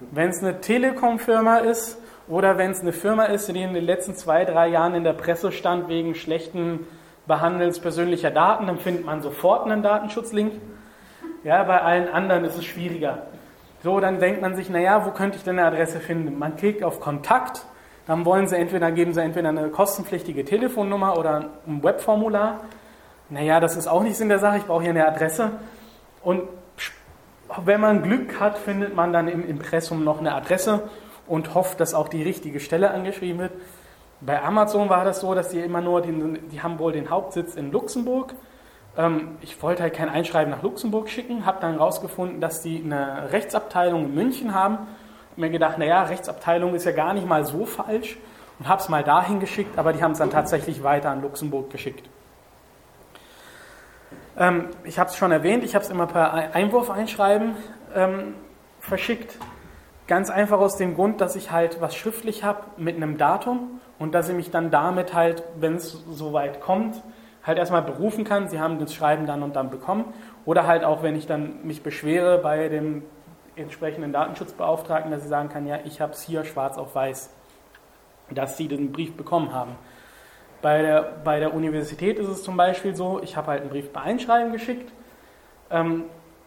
Wenn 0.00 0.28
es 0.28 0.42
eine 0.42 0.60
Telekom-Firma 0.60 1.58
ist 1.58 1.98
oder 2.28 2.58
wenn 2.58 2.70
es 2.70 2.80
eine 2.80 2.92
Firma 2.92 3.24
ist, 3.24 3.48
die 3.48 3.62
in 3.62 3.74
den 3.74 3.84
letzten 3.84 4.14
zwei, 4.14 4.44
drei 4.44 4.68
Jahren 4.68 4.94
in 4.94 5.04
der 5.04 5.12
Presse 5.12 5.52
stand 5.52 5.88
wegen 5.88 6.14
schlechten 6.14 6.86
Behandels 7.26 7.80
persönlicher 7.80 8.30
Daten, 8.30 8.66
dann 8.66 8.78
findet 8.78 9.04
man 9.04 9.22
sofort 9.22 9.64
einen 9.64 9.82
Datenschutzlink. 9.82 10.52
Ja, 11.44 11.62
bei 11.64 11.80
allen 11.80 12.08
anderen 12.08 12.44
ist 12.44 12.56
es 12.56 12.64
schwieriger. 12.64 13.26
So, 13.82 13.98
dann 13.98 14.20
denkt 14.20 14.40
man 14.42 14.54
sich, 14.54 14.70
naja, 14.70 15.04
wo 15.04 15.10
könnte 15.10 15.38
ich 15.38 15.44
denn 15.44 15.58
eine 15.58 15.66
Adresse 15.66 15.98
finden? 15.98 16.38
Man 16.38 16.56
klickt 16.56 16.84
auf 16.84 17.00
Kontakt, 17.00 17.64
dann 18.06 18.24
wollen 18.24 18.46
sie 18.46 18.56
entweder, 18.56 18.92
geben 18.92 19.12
sie 19.12 19.22
entweder 19.22 19.48
eine 19.48 19.68
kostenpflichtige 19.68 20.44
Telefonnummer 20.44 21.18
oder 21.18 21.50
ein 21.66 21.82
Webformular. 21.82 22.60
Naja, 23.28 23.58
das 23.58 23.76
ist 23.76 23.88
auch 23.88 24.02
nichts 24.02 24.20
in 24.20 24.28
der 24.28 24.38
Sache, 24.38 24.58
ich 24.58 24.64
brauche 24.64 24.82
hier 24.82 24.90
eine 24.90 25.06
Adresse. 25.06 25.52
Und 26.22 26.42
wenn 27.64 27.80
man 27.80 28.02
Glück 28.02 28.40
hat, 28.40 28.58
findet 28.58 28.94
man 28.94 29.12
dann 29.12 29.28
im 29.28 29.48
Impressum 29.48 30.04
noch 30.04 30.20
eine 30.20 30.34
Adresse 30.34 30.88
und 31.26 31.54
hofft, 31.54 31.80
dass 31.80 31.94
auch 31.94 32.08
die 32.08 32.22
richtige 32.22 32.60
Stelle 32.60 32.90
angeschrieben 32.90 33.40
wird. 33.40 33.52
Bei 34.20 34.42
Amazon 34.42 34.88
war 34.88 35.04
das 35.04 35.20
so, 35.20 35.34
dass 35.34 35.48
die 35.48 35.60
immer 35.60 35.80
nur, 35.80 36.00
den, 36.00 36.48
die 36.50 36.62
haben 36.62 36.78
wohl 36.78 36.92
den 36.92 37.10
Hauptsitz 37.10 37.56
in 37.56 37.72
Luxemburg. 37.72 38.34
Ähm, 38.96 39.36
ich 39.40 39.60
wollte 39.62 39.82
halt 39.82 39.94
kein 39.94 40.08
Einschreiben 40.08 40.50
nach 40.50 40.62
Luxemburg 40.62 41.08
schicken, 41.08 41.44
habe 41.44 41.60
dann 41.60 41.72
herausgefunden, 41.72 42.40
dass 42.40 42.62
die 42.62 42.82
eine 42.84 43.32
Rechtsabteilung 43.32 44.04
in 44.04 44.14
München 44.14 44.54
haben. 44.54 44.78
Hab 45.30 45.38
mir 45.38 45.50
gedacht, 45.50 45.78
naja, 45.78 46.04
Rechtsabteilung 46.04 46.74
ist 46.74 46.84
ja 46.84 46.92
gar 46.92 47.14
nicht 47.14 47.26
mal 47.26 47.44
so 47.44 47.64
falsch 47.64 48.18
und 48.58 48.68
habe 48.68 48.80
es 48.80 48.88
mal 48.88 49.02
dahin 49.02 49.40
geschickt, 49.40 49.78
aber 49.78 49.92
die 49.92 50.02
haben 50.02 50.12
es 50.12 50.18
dann 50.18 50.30
tatsächlich 50.30 50.84
weiter 50.84 51.10
an 51.10 51.22
Luxemburg 51.22 51.70
geschickt. 51.70 52.08
Ähm, 54.38 54.68
ich 54.84 54.98
habe 54.98 55.10
es 55.10 55.16
schon 55.16 55.32
erwähnt, 55.32 55.64
ich 55.64 55.74
habe 55.74 55.84
es 55.84 55.90
immer 55.90 56.06
per 56.06 56.32
Einwurf-Einschreiben 56.54 57.54
ähm, 57.94 58.34
verschickt. 58.80 59.36
Ganz 60.06 60.30
einfach 60.30 60.58
aus 60.58 60.76
dem 60.76 60.94
Grund, 60.94 61.20
dass 61.20 61.36
ich 61.36 61.50
halt 61.50 61.80
was 61.80 61.94
schriftlich 61.94 62.44
habe 62.44 62.60
mit 62.76 62.96
einem 62.96 63.18
Datum 63.18 63.80
und 63.98 64.14
dass 64.14 64.28
ich 64.28 64.34
mich 64.34 64.50
dann 64.50 64.70
damit 64.70 65.14
halt, 65.14 65.42
wenn 65.58 65.76
es 65.76 65.92
soweit 66.10 66.60
kommt, 66.60 67.02
halt 67.44 67.58
erstmal 67.58 67.82
berufen 67.82 68.24
kann. 68.24 68.48
Sie 68.48 68.60
haben 68.60 68.78
das 68.78 68.94
Schreiben 68.94 69.26
dann 69.26 69.42
und 69.42 69.56
dann 69.56 69.70
bekommen. 69.70 70.12
Oder 70.44 70.66
halt 70.66 70.84
auch, 70.84 71.02
wenn 71.02 71.16
ich 71.16 71.26
dann 71.26 71.64
mich 71.64 71.82
beschwere 71.82 72.38
bei 72.38 72.68
dem 72.68 73.02
entsprechenden 73.54 74.12
Datenschutzbeauftragten, 74.12 75.10
dass 75.10 75.22
ich 75.22 75.28
sagen 75.28 75.48
kann, 75.48 75.66
ja, 75.66 75.78
ich 75.84 76.00
habe 76.00 76.12
es 76.12 76.22
hier 76.22 76.44
schwarz 76.44 76.78
auf 76.78 76.94
weiß, 76.94 77.30
dass 78.30 78.56
Sie 78.56 78.66
den 78.68 78.92
Brief 78.92 79.16
bekommen 79.16 79.52
haben. 79.52 79.72
Bei 80.62 80.80
der, 80.80 81.12
bei 81.24 81.40
der 81.40 81.52
Universität 81.54 82.18
ist 82.18 82.28
es 82.28 82.42
zum 82.42 82.56
Beispiel 82.56 82.94
so, 82.94 83.20
ich 83.22 83.36
habe 83.36 83.48
halt 83.48 83.60
einen 83.62 83.70
Brief 83.70 83.92
bei 83.92 84.00
Einschreiben 84.00 84.52
geschickt, 84.52 84.92
ähm, 85.70 86.04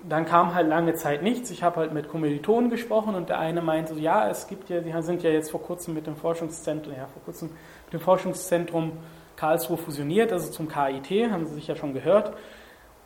dann 0.07 0.25
kam 0.25 0.53
halt 0.53 0.67
lange 0.67 0.93
Zeit 0.93 1.23
nichts. 1.23 1.49
Ich 1.49 1.63
habe 1.63 1.77
halt 1.77 1.93
mit 1.93 2.09
Kommilitonen 2.09 2.69
gesprochen 2.69 3.15
und 3.15 3.29
der 3.29 3.39
eine 3.39 3.61
meinte, 3.61 3.95
so, 3.95 3.99
ja, 3.99 4.29
es 4.29 4.47
gibt 4.47 4.69
ja, 4.69 4.81
Sie 4.81 4.93
sind 5.01 5.23
ja 5.23 5.31
jetzt 5.31 5.51
vor 5.51 5.61
kurzem 5.61 5.93
mit 5.93 6.07
dem 6.07 6.15
Forschungszentrum, 6.15 6.93
ja, 6.93 7.07
vor 7.07 7.23
kurzem 7.23 7.49
mit 7.85 7.93
dem 7.93 7.99
Forschungszentrum 7.99 8.93
Karlsruhe 9.35 9.77
fusioniert, 9.77 10.31
also 10.31 10.51
zum 10.51 10.69
KIT, 10.69 11.31
haben 11.31 11.45
Sie 11.45 11.55
sicher 11.55 11.75
schon 11.75 11.93
gehört. 11.93 12.33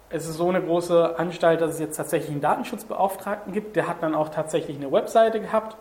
Es 0.10 0.28
ist 0.28 0.38
so 0.38 0.49
eine 0.49 0.62
große 0.62 1.18
Anstalt, 1.18 1.62
dass 1.62 1.76
es 1.76 1.80
jetzt 1.80 1.95
tatsächlich 1.97 2.32
einen 2.32 2.41
Datenschutzbeauftragten 2.41 3.53
gibt. 3.53 3.76
Der 3.76 3.88
hat 3.88 4.01
dann 4.01 4.16
auch 4.16 4.30
tatsächlich 4.30 4.76
eine 4.76 4.91
Webseite 4.91 5.39
gehabt. 5.39 5.78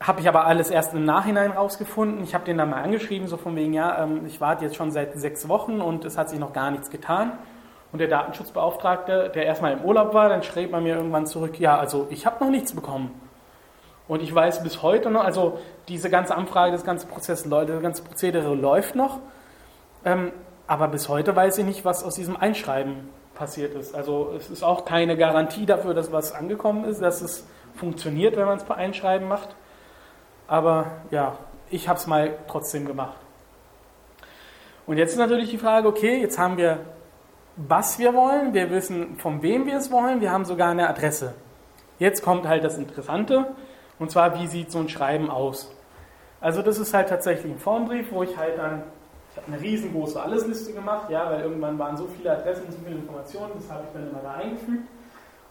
Habe 0.00 0.20
ich 0.20 0.28
aber 0.28 0.46
alles 0.46 0.70
erst 0.70 0.94
im 0.94 1.04
Nachhinein 1.04 1.50
rausgefunden. 1.50 2.24
Ich 2.24 2.34
habe 2.34 2.44
den 2.44 2.56
dann 2.56 2.70
mal 2.70 2.82
angeschrieben, 2.82 3.28
so 3.28 3.36
von 3.36 3.54
wegen, 3.54 3.74
ja, 3.74 4.02
ähm, 4.02 4.24
ich 4.26 4.40
warte 4.40 4.64
jetzt 4.64 4.76
schon 4.76 4.90
seit 4.90 5.18
sechs 5.18 5.46
Wochen 5.48 5.80
und 5.80 6.06
es 6.06 6.16
hat 6.16 6.30
sich 6.30 6.38
noch 6.38 6.54
gar 6.54 6.70
nichts 6.70 6.90
getan. 6.90 7.32
Und 7.92 7.98
der 7.98 8.08
Datenschutzbeauftragte, 8.08 9.30
der 9.34 9.44
erstmal 9.44 9.72
im 9.72 9.84
Urlaub 9.84 10.14
war, 10.14 10.28
dann 10.28 10.42
schrieb 10.42 10.70
man 10.70 10.84
mir 10.84 10.96
irgendwann 10.96 11.26
zurück, 11.26 11.58
ja, 11.60 11.76
also 11.78 12.06
ich 12.08 12.24
habe 12.24 12.42
noch 12.42 12.50
nichts 12.50 12.72
bekommen. 12.72 13.10
Und 14.08 14.22
ich 14.22 14.34
weiß 14.34 14.62
bis 14.62 14.82
heute 14.82 15.10
noch, 15.10 15.22
also 15.22 15.58
diese 15.88 16.08
ganze 16.08 16.34
Anfrage, 16.34 16.72
das 16.72 16.84
ganze 16.84 17.06
Prozess, 17.06 17.48
das 17.48 17.82
ganze 17.82 18.02
Prozedere 18.02 18.54
läuft 18.54 18.94
noch. 18.94 19.18
Ähm, 20.04 20.32
aber 20.66 20.88
bis 20.88 21.08
heute 21.08 21.36
weiß 21.36 21.58
ich 21.58 21.64
nicht, 21.66 21.84
was 21.84 22.04
aus 22.04 22.14
diesem 22.14 22.36
Einschreiben 22.36 23.08
passiert 23.34 23.74
ist. 23.74 23.94
Also 23.94 24.32
es 24.36 24.50
ist 24.50 24.62
auch 24.62 24.84
keine 24.84 25.16
Garantie 25.16 25.66
dafür, 25.66 25.94
dass 25.94 26.10
was 26.10 26.32
angekommen 26.32 26.84
ist, 26.84 27.02
dass 27.02 27.20
es 27.20 27.46
funktioniert, 27.74 28.36
wenn 28.36 28.46
man 28.46 28.56
es 28.56 28.64
per 28.64 28.76
Einschreiben 28.76 29.28
macht. 29.28 29.54
Aber 30.50 30.86
ja, 31.12 31.38
ich 31.70 31.88
habe 31.88 31.96
es 31.96 32.08
mal 32.08 32.36
trotzdem 32.48 32.84
gemacht. 32.84 33.16
Und 34.84 34.96
jetzt 34.96 35.12
ist 35.12 35.18
natürlich 35.18 35.48
die 35.48 35.58
Frage, 35.58 35.86
okay, 35.86 36.20
jetzt 36.20 36.40
haben 36.40 36.56
wir, 36.56 36.80
was 37.54 38.00
wir 38.00 38.14
wollen, 38.14 38.52
wir 38.52 38.68
wissen, 38.68 39.16
von 39.16 39.42
wem 39.42 39.66
wir 39.66 39.76
es 39.76 39.92
wollen, 39.92 40.20
wir 40.20 40.32
haben 40.32 40.44
sogar 40.44 40.72
eine 40.72 40.88
Adresse. 40.88 41.34
Jetzt 42.00 42.24
kommt 42.24 42.48
halt 42.48 42.64
das 42.64 42.78
Interessante, 42.78 43.46
und 44.00 44.10
zwar, 44.10 44.40
wie 44.40 44.48
sieht 44.48 44.72
so 44.72 44.80
ein 44.80 44.88
Schreiben 44.88 45.30
aus? 45.30 45.70
Also 46.40 46.62
das 46.62 46.78
ist 46.78 46.94
halt 46.94 47.10
tatsächlich 47.10 47.52
ein 47.52 47.60
Formbrief, 47.60 48.10
wo 48.10 48.24
ich 48.24 48.36
halt 48.36 48.58
dann, 48.58 48.82
ich 49.30 49.36
habe 49.36 49.52
eine 49.52 49.62
riesengroße 49.62 50.20
Allesliste 50.20 50.72
gemacht, 50.72 51.10
ja, 51.10 51.30
weil 51.30 51.42
irgendwann 51.42 51.78
waren 51.78 51.96
so 51.96 52.08
viele 52.16 52.32
Adressen 52.32 52.64
und 52.64 52.72
so 52.72 52.78
viele 52.84 52.96
Informationen, 52.96 53.52
das 53.54 53.70
habe 53.70 53.84
ich 53.86 53.92
dann 53.92 54.10
immer 54.10 54.20
da 54.20 54.32
eingefügt. 54.32 54.88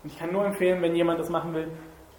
Und 0.04 0.12
ich 0.12 0.20
kann 0.20 0.34
nur 0.34 0.46
empfehlen, 0.46 0.82
wenn 0.82 0.94
jemand 0.94 1.22
das 1.22 1.30
machen 1.30 1.54
will, 1.54 1.70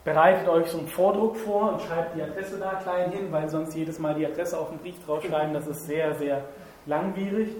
bereitet 0.05 0.49
euch 0.49 0.69
so 0.69 0.79
einen 0.79 0.89
Vordruck 0.89 1.37
vor 1.37 1.73
und 1.73 1.83
schreibt 1.83 2.17
die 2.17 2.23
Adresse 2.23 2.59
da 2.59 2.75
klein 2.75 3.13
hin, 3.13 3.31
weil 3.31 3.49
sonst 3.49 3.75
jedes 3.75 3.99
Mal 3.99 4.15
die 4.15 4.27
Adresse 4.27 4.59
auf 4.59 4.71
den 4.71 4.79
Brief 4.79 4.97
draufschreiben, 5.05 5.53
das 5.53 5.67
ist 5.67 5.87
sehr, 5.87 6.15
sehr 6.15 6.45
langwierig. 6.87 7.55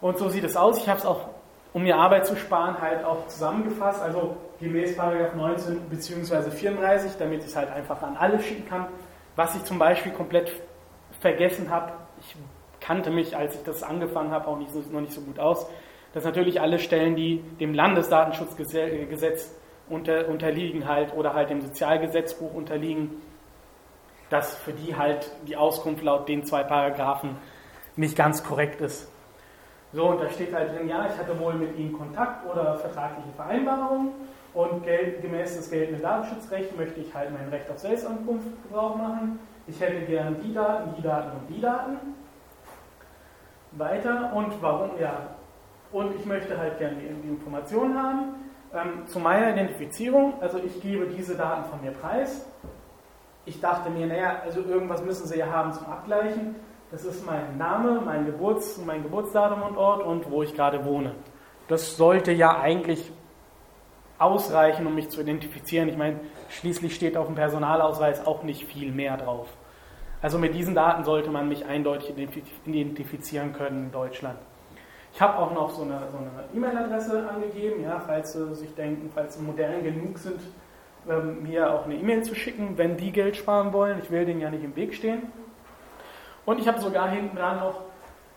Und 0.00 0.18
so 0.18 0.28
sieht 0.28 0.44
es 0.44 0.56
aus. 0.56 0.78
Ich 0.78 0.88
habe 0.88 0.98
es 0.98 1.06
auch, 1.06 1.28
um 1.72 1.84
mir 1.84 1.96
Arbeit 1.96 2.26
zu 2.26 2.36
sparen, 2.36 2.80
halt 2.80 3.04
auch 3.04 3.26
zusammengefasst, 3.28 4.02
also 4.02 4.36
gemäß 4.60 4.96
19 4.96 5.80
bzw. 5.88 6.50
34, 6.50 7.12
damit 7.18 7.40
ich 7.40 7.46
es 7.46 7.56
halt 7.56 7.70
einfach 7.70 8.02
an 8.02 8.16
alle 8.16 8.40
schicken 8.40 8.68
kann. 8.68 8.88
Was 9.36 9.56
ich 9.56 9.64
zum 9.64 9.78
Beispiel 9.78 10.12
komplett 10.12 10.52
vergessen 11.20 11.70
habe, 11.70 11.92
ich 12.20 12.36
kannte 12.80 13.10
mich, 13.10 13.36
als 13.36 13.54
ich 13.54 13.62
das 13.62 13.82
angefangen 13.82 14.32
habe, 14.32 14.48
auch 14.48 14.58
nicht 14.58 14.74
noch 14.92 15.00
nicht 15.00 15.12
so 15.12 15.22
gut 15.22 15.38
aus, 15.38 15.66
dass 16.12 16.24
natürlich 16.24 16.60
alle 16.60 16.78
Stellen, 16.78 17.16
die 17.16 17.38
dem 17.58 17.72
Landesdatenschutzgesetz 17.72 19.54
unter, 19.92 20.28
unterliegen 20.28 20.88
halt 20.88 21.14
oder 21.14 21.34
halt 21.34 21.50
dem 21.50 21.60
Sozialgesetzbuch 21.60 22.54
unterliegen, 22.54 23.10
dass 24.30 24.56
für 24.56 24.72
die 24.72 24.96
halt 24.96 25.30
die 25.46 25.56
Auskunft 25.56 26.02
laut 26.02 26.28
den 26.28 26.44
zwei 26.44 26.62
Paragraphen 26.62 27.36
nicht 27.96 28.16
ganz 28.16 28.42
korrekt 28.42 28.80
ist. 28.80 29.10
So, 29.92 30.06
und 30.06 30.22
da 30.22 30.30
steht 30.30 30.54
halt 30.54 30.74
drin, 30.74 30.88
ja, 30.88 31.06
ich 31.06 31.18
hatte 31.18 31.38
wohl 31.38 31.52
mit 31.54 31.78
ihnen 31.78 31.92
Kontakt 31.92 32.46
oder 32.50 32.76
vertragliche 32.76 33.28
Vereinbarungen 33.36 34.12
und 34.54 34.84
gemäß 34.84 35.56
des 35.56 35.70
geltenden 35.70 36.02
Datenschutzrechts 36.02 36.74
möchte 36.76 37.00
ich 37.00 37.14
halt 37.14 37.30
mein 37.30 37.50
Recht 37.50 37.70
auf 37.70 37.78
Selbstankunft 37.78 38.48
Gebrauch 38.62 38.96
machen. 38.96 39.38
Ich 39.66 39.78
hätte 39.78 40.00
gern 40.06 40.36
die 40.42 40.54
Daten, 40.54 40.94
die 40.96 41.02
Daten 41.02 41.30
und 41.32 41.54
die 41.54 41.60
Daten. 41.60 41.98
Weiter 43.72 44.32
und 44.34 44.60
warum, 44.62 44.90
ja. 44.98 45.28
Und 45.92 46.14
ich 46.16 46.24
möchte 46.24 46.56
halt 46.56 46.78
gerne 46.78 46.96
die, 46.96 47.08
die 47.22 47.28
Informationen 47.28 48.02
haben 48.02 48.51
ähm, 48.74 49.06
zu 49.06 49.18
meiner 49.18 49.50
Identifizierung, 49.50 50.34
also 50.40 50.58
ich 50.58 50.80
gebe 50.80 51.06
diese 51.06 51.36
Daten 51.36 51.68
von 51.70 51.80
mir 51.82 51.92
preis. 51.92 52.46
Ich 53.44 53.60
dachte 53.60 53.90
mir, 53.90 54.06
naja, 54.06 54.40
also 54.44 54.60
irgendwas 54.60 55.02
müssen 55.02 55.26
sie 55.26 55.38
ja 55.38 55.46
haben 55.46 55.72
zum 55.72 55.86
Abgleichen. 55.86 56.54
Das 56.90 57.04
ist 57.04 57.26
mein 57.26 57.58
Name, 57.58 58.00
mein, 58.04 58.26
Geburts-, 58.26 58.78
mein 58.84 59.02
Geburtsdatum 59.02 59.62
und 59.62 59.76
Ort 59.76 60.02
und 60.02 60.30
wo 60.30 60.42
ich 60.42 60.54
gerade 60.54 60.84
wohne. 60.84 61.14
Das 61.68 61.96
sollte 61.96 62.32
ja 62.32 62.60
eigentlich 62.60 63.10
ausreichen, 64.18 64.86
um 64.86 64.94
mich 64.94 65.08
zu 65.08 65.20
identifizieren. 65.20 65.88
Ich 65.88 65.96
meine, 65.96 66.20
schließlich 66.48 66.94
steht 66.94 67.16
auf 67.16 67.26
dem 67.26 67.34
Personalausweis 67.34 68.26
auch 68.26 68.42
nicht 68.42 68.66
viel 68.66 68.92
mehr 68.92 69.16
drauf. 69.16 69.48
Also 70.20 70.38
mit 70.38 70.54
diesen 70.54 70.74
Daten 70.74 71.02
sollte 71.02 71.30
man 71.30 71.48
mich 71.48 71.66
eindeutig 71.66 72.14
identifizieren 72.64 73.52
können 73.52 73.86
in 73.86 73.92
Deutschland. 73.92 74.38
Ich 75.14 75.20
habe 75.20 75.38
auch 75.38 75.52
noch 75.52 75.70
so 75.70 75.82
eine 75.82 76.00
so 76.10 76.56
E-Mail-Adresse 76.56 77.28
angegeben, 77.28 77.82
ja, 77.82 78.00
falls 78.04 78.32
Sie 78.32 78.54
sich 78.54 78.74
denken, 78.74 79.10
falls 79.14 79.36
Sie 79.36 79.42
modern 79.42 79.82
genug 79.82 80.18
sind, 80.18 80.40
ähm, 81.08 81.42
mir 81.42 81.72
auch 81.72 81.84
eine 81.84 81.96
E-Mail 81.96 82.22
zu 82.22 82.34
schicken, 82.34 82.78
wenn 82.78 82.96
die 82.96 83.12
Geld 83.12 83.36
sparen 83.36 83.72
wollen. 83.72 83.98
Ich 84.02 84.10
will 84.10 84.24
denen 84.24 84.40
ja 84.40 84.50
nicht 84.50 84.64
im 84.64 84.74
Weg 84.74 84.94
stehen. 84.94 85.24
Und 86.46 86.58
ich 86.58 86.66
habe 86.66 86.80
sogar 86.80 87.10
hinten 87.10 87.36
dran 87.36 87.58
noch 87.58 87.82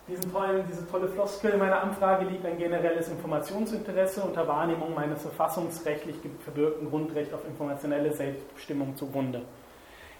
diesen 0.08 0.32
tollen, 0.32 0.64
diese 0.68 0.88
tolle 0.88 1.08
Floskel. 1.08 1.52
In 1.52 1.58
meiner 1.58 1.82
Anfrage 1.82 2.26
liegt 2.26 2.44
ein 2.44 2.58
generelles 2.58 3.08
Informationsinteresse 3.08 4.20
unter 4.20 4.46
Wahrnehmung 4.46 4.94
meines 4.94 5.22
verfassungsrechtlich 5.22 6.16
verbürgten 6.44 6.90
Grundrechts 6.90 7.34
auf 7.34 7.44
informationelle 7.46 8.12
Selbstbestimmung 8.12 8.94
zugrunde. 8.96 9.42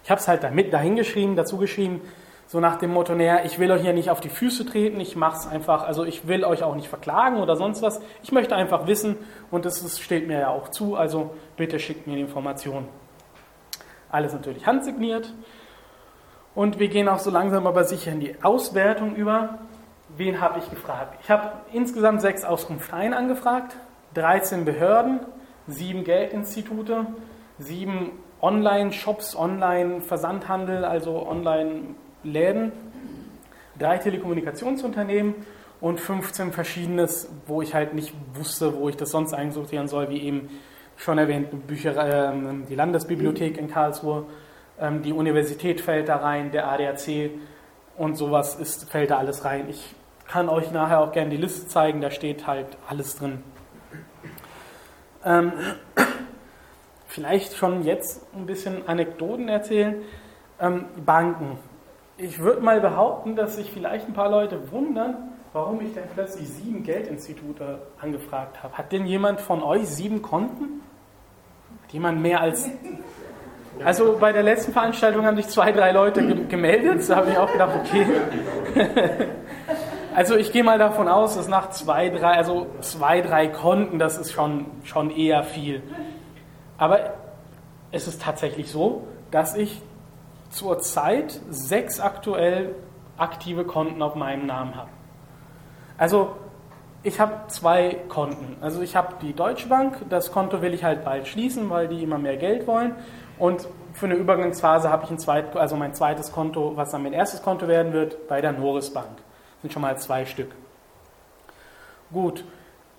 Ich 0.03 0.09
habe 0.09 0.19
es 0.19 0.27
halt 0.27 0.43
damit 0.43 0.73
dahingeschrieben, 0.73 1.35
dazu 1.35 1.57
geschrieben, 1.57 2.01
so 2.47 2.61
nach 2.61 2.77
dem 2.77 2.91
Motto, 2.91 3.13
naja, 3.13 3.41
ich 3.43 3.59
will 3.59 3.69
euch 3.71 3.83
ja 3.83 3.91
nicht 3.91 4.09
auf 4.09 4.21
die 4.21 4.29
Füße 4.29 4.65
treten, 4.65 5.01
ich 5.01 5.17
mache 5.17 5.37
es 5.37 5.47
einfach, 5.47 5.83
also 5.83 6.05
ich 6.05 6.27
will 6.27 6.45
euch 6.45 6.63
auch 6.63 6.75
nicht 6.75 6.87
verklagen 6.87 7.37
oder 7.37 7.57
sonst 7.57 7.81
was. 7.81 7.99
Ich 8.23 8.31
möchte 8.31 8.55
einfach 8.55 8.87
wissen 8.87 9.17
und 9.51 9.65
das 9.65 9.99
steht 9.99 10.27
mir 10.27 10.39
ja 10.39 10.49
auch 10.49 10.69
zu, 10.69 10.95
also 10.95 11.31
bitte 11.57 11.77
schickt 11.77 12.07
mir 12.07 12.15
die 12.15 12.21
Informationen. 12.21 12.87
Alles 14.09 14.31
natürlich 14.31 14.65
handsigniert. 14.65 15.33
Und 16.55 16.79
wir 16.79 16.87
gehen 16.87 17.09
auch 17.09 17.19
so 17.19 17.29
langsam 17.29 17.67
aber 17.67 17.83
sicher 17.83 18.13
in 18.13 18.21
die 18.21 18.35
Auswertung 18.41 19.15
über. 19.15 19.59
Wen 20.15 20.39
habe 20.39 20.59
ich 20.59 20.69
gefragt? 20.69 21.19
Ich 21.21 21.29
habe 21.29 21.51
insgesamt 21.73 22.21
sechs 22.21 22.45
Auskunfteien 22.45 23.13
angefragt, 23.13 23.75
13 24.13 24.63
Behörden, 24.63 25.19
sieben 25.67 26.05
Geldinstitute, 26.05 27.07
sieben 27.59 28.11
Online-Shops, 28.41 29.35
Online-Versandhandel, 29.35 30.85
also 30.85 31.27
Online-Läden, 32.23 32.71
drei 33.77 33.97
Telekommunikationsunternehmen 33.97 35.35
und 35.79 35.99
15 35.99 36.51
verschiedenes, 36.51 37.29
wo 37.45 37.61
ich 37.61 37.73
halt 37.73 37.93
nicht 37.93 38.13
wusste, 38.33 38.75
wo 38.75 38.89
ich 38.89 38.97
das 38.97 39.11
sonst 39.11 39.33
einsortieren 39.33 39.87
soll, 39.87 40.09
wie 40.09 40.21
eben 40.21 40.49
schon 40.97 41.17
erwähnt, 41.17 41.67
Bücher, 41.67 41.95
äh, 41.95 42.33
die 42.67 42.75
Landesbibliothek 42.75 43.57
in 43.57 43.69
Karlsruhe, 43.69 44.25
ähm, 44.79 45.03
die 45.03 45.13
Universität 45.13 45.81
fällt 45.81 46.09
da 46.09 46.17
rein, 46.17 46.51
der 46.51 46.67
ADAC 46.71 47.31
und 47.97 48.15
sowas 48.15 48.55
ist, 48.55 48.89
fällt 48.89 49.11
da 49.11 49.17
alles 49.19 49.45
rein. 49.45 49.69
Ich 49.69 49.95
kann 50.27 50.49
euch 50.49 50.71
nachher 50.71 50.99
auch 51.01 51.11
gerne 51.11 51.29
die 51.29 51.37
Liste 51.37 51.67
zeigen, 51.67 52.01
da 52.01 52.09
steht 52.09 52.47
halt 52.47 52.65
alles 52.87 53.15
drin. 53.15 53.43
Ähm, 55.23 55.51
vielleicht 57.07 57.55
schon 57.55 57.83
jetzt 57.83 58.25
ein 58.33 58.47
bisschen 58.47 58.87
Anekdoten 58.87 59.49
erzählen. 59.49 60.01
Ähm, 60.59 60.85
Banken. 61.05 61.59
Ich 62.17 62.39
würde 62.39 62.61
mal 62.61 62.81
behaupten, 62.81 63.35
dass 63.35 63.57
sich 63.57 63.71
vielleicht 63.71 64.07
ein 64.07 64.13
paar 64.13 64.29
Leute 64.29 64.71
wundern, 64.71 65.29
warum 65.53 65.81
ich 65.81 65.93
denn 65.93 66.05
plötzlich 66.13 66.49
sieben 66.49 66.83
Geldinstitute 66.83 67.79
angefragt 68.01 68.63
habe. 68.63 68.75
Hat 68.77 68.91
denn 68.91 69.05
jemand 69.05 69.39
von 69.39 69.61
euch 69.61 69.87
sieben 69.87 70.21
Konten? 70.21 70.81
Hat 71.83 71.93
jemand 71.93 72.21
mehr 72.21 72.41
als 72.41 72.69
also 73.83 74.17
bei 74.19 74.33
der 74.33 74.43
letzten 74.43 74.73
Veranstaltung 74.73 75.25
haben 75.25 75.37
sich 75.37 75.47
zwei, 75.47 75.71
drei 75.71 75.91
Leute 75.91 76.23
gemeldet. 76.45 77.07
Da 77.07 77.17
habe 77.17 77.31
ich 77.31 77.37
auch 77.37 77.51
gedacht, 77.51 77.73
okay. 77.79 78.07
also 80.15 80.35
ich 80.35 80.51
gehe 80.51 80.63
mal 80.63 80.79
davon 80.79 81.07
aus, 81.07 81.35
dass 81.35 81.47
nach 81.47 81.69
zwei, 81.69 82.09
drei, 82.09 82.37
also 82.37 82.67
zwei, 82.81 83.21
drei 83.21 83.47
Konten, 83.47 83.99
das 83.99 84.17
ist 84.17 84.31
schon, 84.31 84.65
schon 84.83 85.11
eher 85.11 85.43
viel. 85.43 85.83
Aber 86.77 87.13
es 87.91 88.07
ist 88.07 88.21
tatsächlich 88.21 88.71
so, 88.71 89.07
dass 89.31 89.55
ich 89.55 89.81
zurzeit 90.49 91.39
sechs 91.49 91.99
aktuell 91.99 92.75
aktive 93.17 93.65
Konten 93.65 94.01
auf 94.01 94.15
meinem 94.15 94.45
Namen 94.45 94.75
habe. 94.75 94.89
Also 95.97 96.35
ich 97.03 97.19
habe 97.19 97.47
zwei 97.47 97.97
Konten. 98.09 98.57
Also 98.61 98.81
ich 98.81 98.95
habe 98.95 99.15
die 99.21 99.33
Deutsche 99.33 99.67
Bank, 99.67 99.97
das 100.09 100.31
Konto 100.31 100.61
will 100.61 100.73
ich 100.73 100.83
halt 100.83 101.03
bald 101.03 101.27
schließen, 101.27 101.69
weil 101.69 101.87
die 101.87 102.03
immer 102.03 102.17
mehr 102.17 102.37
Geld 102.37 102.67
wollen. 102.67 102.95
Und 103.39 103.67
für 103.93 104.05
eine 104.07 104.15
Übergangsphase 104.15 104.89
habe 104.89 105.05
ich 105.05 105.11
ein 105.11 105.19
zweit, 105.19 105.55
also 105.55 105.75
mein 105.75 105.93
zweites 105.93 106.31
Konto, 106.31 106.73
was 106.75 106.91
dann 106.91 107.03
mein 107.03 107.13
erstes 107.13 107.41
Konto 107.41 107.67
werden 107.67 107.93
wird, 107.93 108.27
bei 108.27 108.41
der 108.41 108.51
Noris 108.51 108.91
Bank. 108.91 109.07
Das 109.15 109.61
sind 109.61 109.73
schon 109.73 109.81
mal 109.81 109.97
zwei 109.97 110.25
Stück. 110.25 110.53
Gut, 112.11 112.43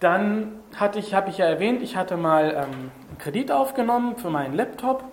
dann 0.01 0.61
hatte 0.76 0.99
ich, 0.99 1.14
habe 1.14 1.30
ich 1.30 1.38
ja 1.38 1.46
erwähnt, 1.46 1.82
ich 1.82 1.96
hatte 1.96 2.16
mal 2.16 2.51
ähm, 2.51 2.90
einen 3.09 3.18
Kredit 3.18 3.51
aufgenommen 3.51 4.16
für 4.16 4.30
meinen 4.30 4.55
Laptop. 4.55 5.05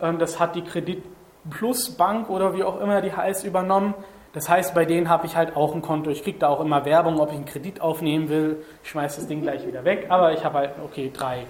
Ähm, 0.00 0.18
das 0.18 0.38
hat 0.38 0.54
die 0.54 0.62
Kredit 0.62 1.02
Plus 1.50 1.96
Bank 1.96 2.30
oder 2.30 2.54
wie 2.54 2.64
auch 2.64 2.80
immer 2.80 3.00
die 3.00 3.12
heißt 3.12 3.44
übernommen. 3.44 3.94
Das 4.32 4.48
heißt, 4.48 4.74
bei 4.74 4.84
denen 4.84 5.08
habe 5.08 5.26
ich 5.26 5.36
halt 5.36 5.56
auch 5.56 5.74
ein 5.74 5.82
Konto. 5.82 6.10
Ich 6.10 6.22
kriege 6.22 6.38
da 6.38 6.48
auch 6.48 6.60
immer 6.60 6.84
Werbung, 6.84 7.18
ob 7.18 7.30
ich 7.30 7.36
einen 7.36 7.46
Kredit 7.46 7.80
aufnehmen 7.80 8.28
will. 8.28 8.64
Ich 8.82 8.90
schmeiße 8.90 9.20
das 9.20 9.28
Ding 9.28 9.40
gleich 9.40 9.66
wieder 9.66 9.84
weg, 9.84 10.06
aber 10.10 10.32
ich 10.32 10.44
habe 10.44 10.58
halt, 10.58 10.72
okay, 10.84 11.10
drei. 11.12 11.46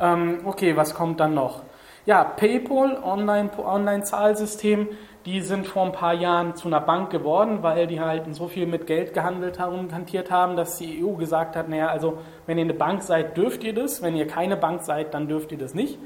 Ähm, 0.00 0.40
okay, 0.44 0.76
was 0.76 0.94
kommt 0.94 1.20
dann 1.20 1.34
noch? 1.34 1.62
Ja, 2.06 2.22
PayPal, 2.22 3.02
Online-Zahlsystem, 3.02 4.88
die 5.24 5.40
sind 5.40 5.66
vor 5.66 5.86
ein 5.86 5.92
paar 5.92 6.12
Jahren 6.12 6.54
zu 6.54 6.68
einer 6.68 6.80
Bank 6.80 7.10
geworden, 7.10 7.62
weil 7.62 7.86
die 7.86 8.00
halt 8.00 8.32
so 8.34 8.46
viel 8.46 8.66
mit 8.66 8.86
Geld 8.86 9.14
gehandelt 9.14 9.58
haben 9.58 9.90
hantiert 9.90 10.30
haben, 10.30 10.54
dass 10.54 10.76
die 10.76 11.02
EU 11.02 11.14
gesagt 11.14 11.56
hat, 11.56 11.68
naja, 11.68 11.88
also 11.88 12.18
wenn 12.46 12.58
ihr 12.58 12.64
eine 12.64 12.74
Bank 12.74 13.02
seid, 13.02 13.36
dürft 13.38 13.64
ihr 13.64 13.74
das, 13.74 14.02
wenn 14.02 14.16
ihr 14.16 14.26
keine 14.26 14.58
Bank 14.58 14.82
seid, 14.82 15.14
dann 15.14 15.28
dürft 15.28 15.50
ihr 15.52 15.58
das 15.58 15.74
nicht. 15.74 15.98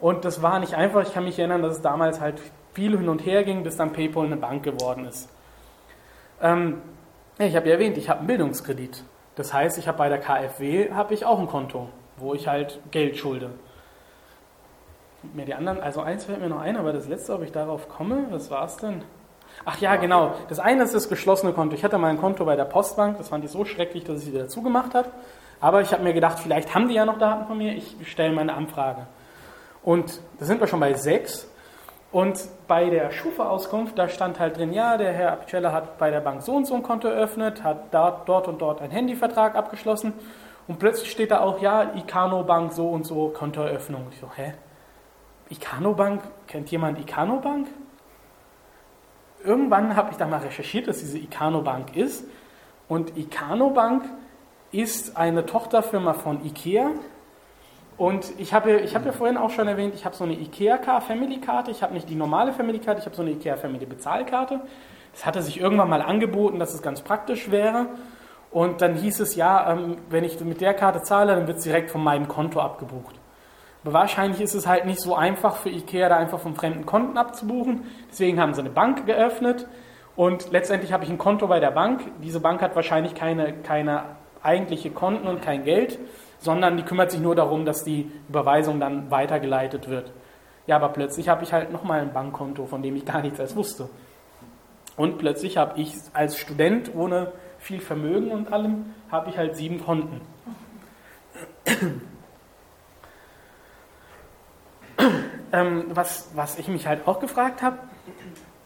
Und 0.00 0.24
das 0.24 0.42
war 0.42 0.58
nicht 0.58 0.74
einfach. 0.74 1.02
Ich 1.02 1.14
kann 1.14 1.24
mich 1.24 1.38
erinnern, 1.38 1.62
dass 1.62 1.76
es 1.76 1.82
damals 1.82 2.20
halt 2.20 2.40
viel 2.74 2.96
hin 2.96 3.08
und 3.08 3.24
her 3.24 3.44
ging, 3.44 3.62
bis 3.62 3.76
dann 3.76 3.92
PayPal 3.92 4.26
eine 4.26 4.36
Bank 4.36 4.62
geworden 4.62 5.06
ist. 5.06 5.28
Ähm, 6.40 6.82
ich 7.38 7.56
habe 7.56 7.68
ja 7.68 7.74
erwähnt, 7.74 7.96
ich 7.96 8.08
habe 8.08 8.20
einen 8.20 8.28
Bildungskredit. 8.28 9.02
Das 9.36 9.52
heißt, 9.52 9.78
ich 9.78 9.88
habe 9.88 9.98
bei 9.98 10.08
der 10.08 10.18
KfW 10.18 10.92
habe 10.92 11.14
ich 11.14 11.24
auch 11.24 11.38
ein 11.38 11.46
Konto, 11.46 11.88
wo 12.16 12.34
ich 12.34 12.48
halt 12.48 12.80
Geld 12.90 13.16
schulde 13.16 13.50
mir 15.34 15.44
die 15.44 15.54
anderen, 15.54 15.80
also 15.80 16.00
eins 16.00 16.24
fällt 16.24 16.40
mir 16.40 16.48
noch 16.48 16.60
ein, 16.60 16.76
aber 16.76 16.92
das 16.92 17.08
letzte, 17.08 17.34
ob 17.34 17.42
ich 17.42 17.52
darauf 17.52 17.88
komme, 17.88 18.26
was 18.30 18.50
war 18.50 18.64
es 18.64 18.76
denn? 18.76 19.02
Ach 19.64 19.78
ja, 19.80 19.96
genau. 19.96 20.34
Das 20.48 20.58
eine 20.58 20.82
ist 20.82 20.94
das 20.94 21.08
geschlossene 21.08 21.52
Konto. 21.52 21.74
Ich 21.74 21.82
hatte 21.84 21.96
mal 21.98 22.08
ein 22.08 22.18
Konto 22.18 22.44
bei 22.44 22.56
der 22.56 22.64
Postbank, 22.64 23.16
das 23.18 23.30
fand 23.30 23.44
ich 23.44 23.50
so 23.50 23.64
schrecklich, 23.64 24.04
dass 24.04 24.18
ich 24.18 24.26
sie 24.26 24.34
wieder 24.34 24.48
zugemacht 24.48 24.94
habe. 24.94 25.08
Aber 25.60 25.80
ich 25.80 25.92
habe 25.92 26.02
mir 26.02 26.12
gedacht, 26.12 26.38
vielleicht 26.38 26.74
haben 26.74 26.88
die 26.88 26.94
ja 26.94 27.06
noch 27.06 27.18
Daten 27.18 27.46
von 27.46 27.56
mir, 27.56 27.72
ich 27.74 27.96
stelle 28.04 28.34
meine 28.34 28.54
Anfrage. 28.54 29.06
Und 29.86 30.20
da 30.40 30.44
sind 30.44 30.60
wir 30.60 30.66
schon 30.66 30.80
bei 30.80 30.94
sechs. 30.94 31.48
Und 32.10 32.40
bei 32.66 32.90
der 32.90 33.12
Schufa-Auskunft, 33.12 33.96
da 33.96 34.08
stand 34.08 34.40
halt 34.40 34.58
drin, 34.58 34.72
ja, 34.72 34.96
der 34.96 35.12
Herr 35.12 35.32
Apicella 35.32 35.70
hat 35.70 35.96
bei 35.96 36.10
der 36.10 36.20
Bank 36.20 36.42
so 36.42 36.56
und 36.56 36.66
so 36.66 36.74
ein 36.74 36.82
Konto 36.82 37.06
eröffnet, 37.06 37.62
hat 37.62 37.94
dort, 37.94 38.28
dort 38.28 38.48
und 38.48 38.60
dort 38.60 38.82
einen 38.82 38.90
Handyvertrag 38.90 39.54
abgeschlossen. 39.54 40.12
Und 40.66 40.80
plötzlich 40.80 41.12
steht 41.12 41.30
da 41.30 41.38
auch, 41.40 41.62
ja, 41.62 41.94
Icano 41.94 42.42
Bank 42.42 42.72
so 42.72 42.88
und 42.88 43.06
so 43.06 43.28
Kontoeröffnung. 43.28 44.08
Ich 44.10 44.18
so, 44.18 44.28
hä? 44.34 44.54
Icano 45.50 45.94
Bank, 45.94 46.22
kennt 46.48 46.68
jemand 46.72 46.98
Icano 46.98 47.36
Bank? 47.36 47.68
Irgendwann 49.44 49.94
habe 49.94 50.10
ich 50.10 50.16
da 50.16 50.26
mal 50.26 50.40
recherchiert, 50.40 50.88
dass 50.88 50.98
diese 50.98 51.18
Icano 51.18 51.62
Bank 51.62 51.94
ist. 51.94 52.24
Und 52.88 53.16
Icano 53.16 53.70
Bank 53.70 54.04
ist 54.72 55.16
eine 55.16 55.46
Tochterfirma 55.46 56.14
von 56.14 56.44
IKEA. 56.44 56.90
Und 57.98 58.32
ich 58.38 58.52
habe 58.52 58.80
ich 58.80 58.94
hab 58.94 59.06
ja 59.06 59.12
vorhin 59.12 59.36
auch 59.36 59.50
schon 59.50 59.68
erwähnt, 59.68 59.94
ich 59.94 60.04
habe 60.04 60.14
so 60.14 60.24
eine 60.24 60.34
IKEA 60.34 61.00
Family 61.00 61.40
Karte. 61.40 61.70
Ich 61.70 61.82
habe 61.82 61.94
nicht 61.94 62.08
die 62.08 62.14
normale 62.14 62.52
Family 62.52 62.78
Karte, 62.78 63.00
ich 63.00 63.06
habe 63.06 63.16
so 63.16 63.22
eine 63.22 63.32
IKEA 63.32 63.56
Family 63.56 63.86
Bezahlkarte. 63.86 64.60
Das 65.12 65.24
hatte 65.24 65.40
sich 65.40 65.60
irgendwann 65.60 65.88
mal 65.88 66.02
angeboten, 66.02 66.58
dass 66.58 66.74
es 66.74 66.82
ganz 66.82 67.00
praktisch 67.00 67.50
wäre. 67.50 67.86
Und 68.50 68.82
dann 68.82 68.94
hieß 68.94 69.20
es, 69.20 69.34
ja, 69.34 69.72
ähm, 69.72 69.96
wenn 70.10 70.24
ich 70.24 70.38
mit 70.40 70.60
der 70.60 70.74
Karte 70.74 71.02
zahle, 71.02 71.34
dann 71.34 71.46
wird 71.46 71.58
es 71.58 71.64
direkt 71.64 71.90
von 71.90 72.04
meinem 72.04 72.28
Konto 72.28 72.60
abgebucht. 72.60 73.14
Aber 73.82 73.94
wahrscheinlich 73.94 74.40
ist 74.40 74.54
es 74.54 74.66
halt 74.66 74.84
nicht 74.84 75.00
so 75.00 75.14
einfach 75.14 75.56
für 75.56 75.70
IKEA, 75.70 76.08
da 76.08 76.16
einfach 76.16 76.40
von 76.40 76.54
fremden 76.54 76.84
Konten 76.84 77.16
abzubuchen. 77.16 77.84
Deswegen 78.10 78.40
haben 78.40 78.52
sie 78.52 78.60
eine 78.60 78.70
Bank 78.70 79.06
geöffnet 79.06 79.66
und 80.16 80.50
letztendlich 80.50 80.92
habe 80.92 81.04
ich 81.04 81.10
ein 81.10 81.18
Konto 81.18 81.46
bei 81.46 81.60
der 81.60 81.70
Bank. 81.70 82.00
Diese 82.22 82.40
Bank 82.40 82.62
hat 82.62 82.74
wahrscheinlich 82.74 83.14
keine, 83.14 83.52
keine 83.52 84.04
eigentliche 84.42 84.90
Konten 84.90 85.28
und 85.28 85.40
kein 85.40 85.64
Geld, 85.64 85.98
sondern 86.46 86.78
die 86.78 86.84
kümmert 86.84 87.10
sich 87.10 87.20
nur 87.20 87.34
darum, 87.34 87.66
dass 87.66 87.84
die 87.84 88.10
Überweisung 88.30 88.80
dann 88.80 89.10
weitergeleitet 89.10 89.90
wird. 89.90 90.12
Ja, 90.66 90.76
aber 90.76 90.88
plötzlich 90.88 91.28
habe 91.28 91.44
ich 91.44 91.52
halt 91.52 91.70
nochmal 91.72 92.00
ein 92.00 92.14
Bankkonto, 92.14 92.64
von 92.64 92.80
dem 92.82 92.96
ich 92.96 93.04
gar 93.04 93.20
nichts 93.20 93.38
als 93.38 93.54
wusste. 93.54 93.90
Und 94.96 95.18
plötzlich 95.18 95.58
habe 95.58 95.78
ich 95.78 95.92
als 96.14 96.38
Student 96.38 96.94
ohne 96.94 97.32
viel 97.58 97.80
Vermögen 97.80 98.30
und 98.30 98.50
allem, 98.52 98.94
habe 99.10 99.28
ich 99.28 99.36
halt 99.36 99.56
sieben 99.56 99.84
Konten. 99.84 100.20
ähm, 105.52 105.84
was, 105.90 106.30
was 106.34 106.58
ich 106.58 106.68
mich 106.68 106.86
halt 106.86 107.06
auch 107.08 107.20
gefragt 107.20 107.60
habe, 107.60 107.78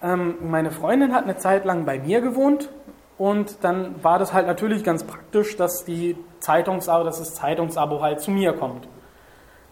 ähm, 0.03 0.35
meine 0.43 0.71
Freundin 0.71 1.15
hat 1.15 1.25
eine 1.25 1.39
Zeit 1.39 1.65
lang 1.65 1.87
bei 1.87 1.99
mir 1.99 2.21
gewohnt 2.21 2.69
und 3.19 3.65
dann 3.65 4.05
war 4.05 4.19
das 4.19 4.33
halt 4.33 4.47
natürlich 4.47 4.85
ganz 4.85 5.05
praktisch, 5.05 5.57
dass 5.57 5.85
die 5.85 6.17
Zeitungsabo, 6.41 7.05
dass 7.05 7.19
das 7.19 7.35
Zeitungsabo 7.35 8.03
halt 8.03 8.21
zu 8.21 8.31
mir 8.31 8.53
kommt. 8.53 8.89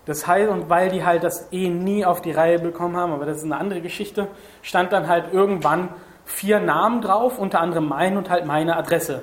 Das 0.07 0.27
heißt, 0.27 0.49
und 0.49 0.71
weil 0.71 0.89
die 0.89 1.05
halt 1.05 1.23
das 1.23 1.53
eh 1.53 1.69
nie 1.69 2.05
auf 2.05 2.23
die 2.23 2.33
Reihe 2.33 2.59
bekommen 2.59 2.97
haben, 2.97 3.13
aber 3.13 3.27
das 3.27 3.39
ist 3.39 3.45
eine 3.45 3.59
andere 3.59 3.83
Geschichte, 3.83 4.29
stand 4.63 4.93
dann 4.93 5.07
halt 5.07 5.33
irgendwann 5.33 5.91
vier 6.25 6.61
Namen 6.61 7.03
drauf, 7.03 7.39
unter 7.39 7.61
anderem 7.61 7.89
mein 7.89 8.17
und 8.17 8.31
halt 8.31 8.47
meine 8.47 8.77
Adresse. 8.77 9.23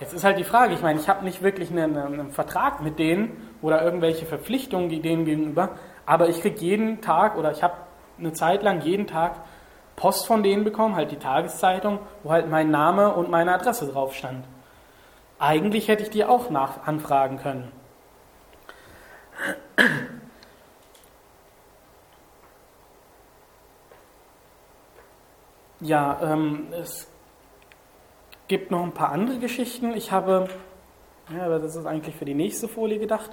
Jetzt 0.00 0.12
ist 0.12 0.24
halt 0.24 0.38
die 0.38 0.44
Frage, 0.44 0.74
ich 0.74 0.82
meine, 0.82 1.00
ich 1.00 1.08
habe 1.08 1.24
nicht 1.24 1.42
wirklich 1.42 1.70
einen, 1.70 1.96
einen, 1.96 2.30
Vertrag 2.30 2.82
mit 2.82 2.98
denen 2.98 3.50
oder 3.62 3.82
irgendwelche 3.82 4.26
Verpflichtungen 4.26 4.88
denen 5.02 5.24
gegenüber, 5.24 5.70
Aber 6.04 6.28
ich 6.28 6.40
kriege 6.40 6.60
jeden 6.60 7.00
Tag 7.00 7.36
oder 7.36 7.50
ich 7.50 7.62
habe 7.62 7.74
eine 8.18 8.32
Zeit 8.32 8.62
lang 8.62 8.80
jeden 8.82 9.06
Tag 9.06 9.36
Post 9.96 10.26
von 10.26 10.42
denen 10.42 10.64
bekommen, 10.64 10.94
halt 10.94 11.10
die 11.10 11.16
Tageszeitung, 11.16 11.98
wo 12.22 12.30
halt 12.30 12.48
mein 12.48 12.70
Name 12.70 13.12
und 13.14 13.30
meine 13.30 13.54
Adresse 13.54 13.86
drauf 13.86 14.14
stand. 14.14 14.44
Eigentlich 15.38 15.88
hätte 15.88 16.02
ich 16.02 16.10
die 16.10 16.24
auch 16.24 16.50
nach 16.50 16.86
anfragen 16.86 17.38
können. 17.38 17.70
Ja, 25.80 26.18
ähm, 26.22 26.68
es 26.72 27.06
gibt 28.48 28.70
noch 28.70 28.82
ein 28.82 28.92
paar 28.92 29.10
andere 29.10 29.38
Geschichten. 29.38 29.94
Ich 29.94 30.10
habe, 30.10 30.48
ja, 31.36 31.44
aber 31.44 31.58
das 31.58 31.76
ist 31.76 31.84
eigentlich 31.84 32.16
für 32.16 32.24
die 32.24 32.34
nächste 32.34 32.66
Folie 32.66 32.98
gedacht. 32.98 33.30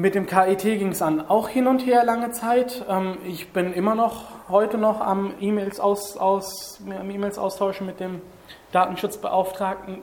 Mit 0.00 0.14
dem 0.14 0.26
KIT 0.26 0.62
ging 0.62 0.92
es 0.92 1.02
an 1.02 1.28
auch 1.28 1.48
hin 1.48 1.66
und 1.66 1.84
her 1.84 2.04
lange 2.04 2.30
Zeit. 2.30 2.84
Ähm, 2.88 3.18
ich 3.26 3.52
bin 3.52 3.72
immer 3.72 3.96
noch 3.96 4.26
heute 4.48 4.78
noch 4.78 5.00
am 5.00 5.34
E-Mails 5.40 5.80
aus, 5.80 6.16
aus, 6.16 6.80
E-Mails 6.88 7.36
austauschen 7.36 7.84
mit 7.84 7.98
dem 7.98 8.22
Datenschutzbeauftragten. 8.70 9.98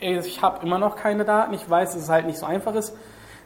Ich 0.00 0.42
habe 0.42 0.66
immer 0.66 0.80
noch 0.80 0.96
keine 0.96 1.24
Daten. 1.24 1.54
Ich 1.54 1.70
weiß, 1.70 1.92
dass 1.92 2.02
es 2.02 2.08
halt 2.08 2.26
nicht 2.26 2.36
so 2.36 2.46
einfach 2.46 2.74
ist. 2.74 2.96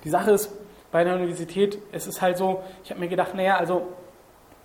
Die 0.03 0.09
Sache 0.09 0.31
ist 0.31 0.51
bei 0.91 1.05
der 1.05 1.17
Universität, 1.17 1.79
es 1.93 2.07
ist 2.07 2.23
halt 2.23 2.39
so, 2.39 2.63
ich 2.83 2.91
habe 2.91 2.99
mir 2.99 3.09
gedacht, 3.09 3.35
naja, 3.35 3.59
also 3.59 3.87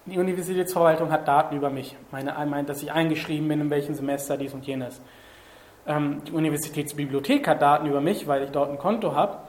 die 0.05 0.17
Universitätsverwaltung 0.17 1.11
hat 1.11 1.27
Daten 1.27 1.57
über 1.57 1.71
mich. 1.71 1.97
Meine 2.09 2.35
meint, 2.45 2.69
dass 2.69 2.81
ich 2.81 2.89
eingeschrieben 2.89 3.49
bin, 3.49 3.59
in 3.59 3.69
welchem 3.69 3.95
Semester 3.95 4.37
dies 4.37 4.53
und 4.53 4.65
jenes. 4.65 5.01
Ähm, 5.85 6.21
die 6.25 6.31
Universitätsbibliothek 6.31 7.49
hat 7.49 7.61
Daten 7.61 7.85
über 7.85 7.99
mich, 7.99 8.29
weil 8.29 8.43
ich 8.43 8.51
dort 8.51 8.71
ein 8.71 8.77
Konto 8.77 9.13
habe. 9.13 9.39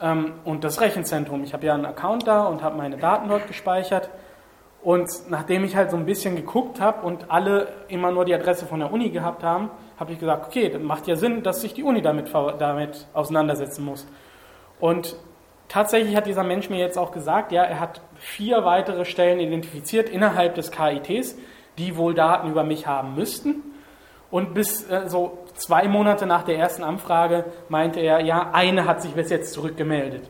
Ähm, 0.00 0.34
und 0.44 0.64
das 0.64 0.80
Rechenzentrum. 0.80 1.42
Ich 1.44 1.52
habe 1.52 1.66
ja 1.66 1.74
einen 1.74 1.86
Account 1.86 2.26
da 2.26 2.44
und 2.44 2.62
habe 2.62 2.76
meine 2.76 2.96
Daten 2.96 3.28
dort 3.28 3.46
gespeichert. 3.46 4.10
Und 4.82 5.08
nachdem 5.30 5.64
ich 5.64 5.74
halt 5.74 5.90
so 5.90 5.96
ein 5.96 6.06
bisschen 6.06 6.36
geguckt 6.36 6.80
habe 6.80 7.04
und 7.04 7.30
alle 7.30 7.68
immer 7.88 8.12
nur 8.12 8.24
die 8.24 8.34
Adresse 8.34 8.66
von 8.66 8.78
der 8.78 8.92
Uni 8.92 9.10
gehabt 9.10 9.42
haben, 9.42 9.70
habe 9.98 10.12
ich 10.12 10.20
gesagt, 10.20 10.46
okay, 10.46 10.68
dann 10.68 10.84
macht 10.84 11.06
ja 11.08 11.16
Sinn, 11.16 11.42
dass 11.42 11.60
sich 11.60 11.74
die 11.74 11.82
Uni 11.82 12.02
damit, 12.02 12.32
damit 12.58 13.06
auseinandersetzen 13.12 13.84
muss. 13.84 14.06
Und 14.78 15.16
tatsächlich 15.68 16.14
hat 16.14 16.26
dieser 16.26 16.44
Mensch 16.44 16.70
mir 16.70 16.78
jetzt 16.78 16.98
auch 16.98 17.10
gesagt, 17.10 17.50
ja, 17.50 17.64
er 17.64 17.80
hat 17.80 18.00
vier 18.16 18.64
weitere 18.64 19.04
Stellen 19.04 19.40
identifiziert 19.40 20.08
innerhalb 20.08 20.54
des 20.54 20.70
KITs, 20.70 21.36
die 21.78 21.96
wohl 21.96 22.14
Daten 22.14 22.50
über 22.50 22.62
mich 22.62 22.86
haben 22.86 23.14
müssten. 23.14 23.62
Und 24.30 24.54
bis 24.54 24.88
äh, 24.90 25.08
so 25.08 25.45
zwei 25.56 25.88
Monate 25.88 26.26
nach 26.26 26.42
der 26.42 26.58
ersten 26.58 26.82
Anfrage 26.82 27.44
meinte 27.68 28.00
er, 28.00 28.20
ja, 28.20 28.50
eine 28.52 28.86
hat 28.86 29.02
sich 29.02 29.12
bis 29.12 29.30
jetzt 29.30 29.52
zurückgemeldet. 29.52 30.28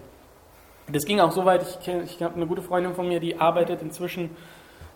Das 0.89 1.05
ging 1.05 1.21
auch 1.21 1.33
so 1.33 1.45
weit, 1.45 1.63
ich, 1.63 1.89
ich 1.89 2.23
habe 2.23 2.37
eine 2.37 2.47
gute 2.47 2.63
Freundin 2.63 2.95
von 2.95 3.09
mir, 3.09 3.21
die 3.21 3.41
arbeitet 3.41 3.83
inzwischen 3.83 4.31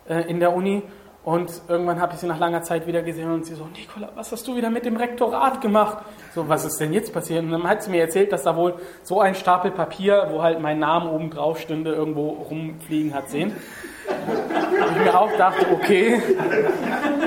äh, 0.07 0.29
in 0.29 0.39
der 0.39 0.53
Uni 0.53 0.83
und 1.23 1.51
irgendwann 1.67 2.01
habe 2.01 2.13
ich 2.15 2.19
sie 2.19 2.25
nach 2.25 2.39
langer 2.39 2.63
Zeit 2.63 2.87
wieder 2.87 3.03
gesehen 3.03 3.31
und 3.31 3.45
sie 3.45 3.53
so, 3.53 3.65
Nicola, 3.65 4.09
was 4.15 4.31
hast 4.31 4.47
du 4.47 4.55
wieder 4.55 4.71
mit 4.71 4.85
dem 4.85 4.97
Rektorat 4.97 5.61
gemacht? 5.61 5.99
So, 6.33 6.49
was 6.49 6.65
ist 6.65 6.79
denn 6.79 6.93
jetzt 6.93 7.13
passiert? 7.13 7.43
Und 7.43 7.51
dann 7.51 7.67
hat 7.67 7.83
sie 7.83 7.91
mir 7.91 8.01
erzählt, 8.01 8.31
dass 8.31 8.41
da 8.41 8.55
wohl 8.55 8.73
so 9.03 9.21
ein 9.21 9.35
Stapel 9.35 9.69
Papier, 9.69 10.29
wo 10.31 10.41
halt 10.41 10.59
mein 10.59 10.79
Name 10.79 11.11
oben 11.11 11.29
drauf 11.29 11.59
stünde, 11.59 11.93
irgendwo 11.93 12.29
rumfliegen 12.29 13.13
hat 13.13 13.29
sehen. 13.29 13.55
Und 14.09 14.97
ich 14.97 15.03
mir 15.03 15.19
auch 15.19 15.31
dachte, 15.37 15.67
okay, 15.71 16.19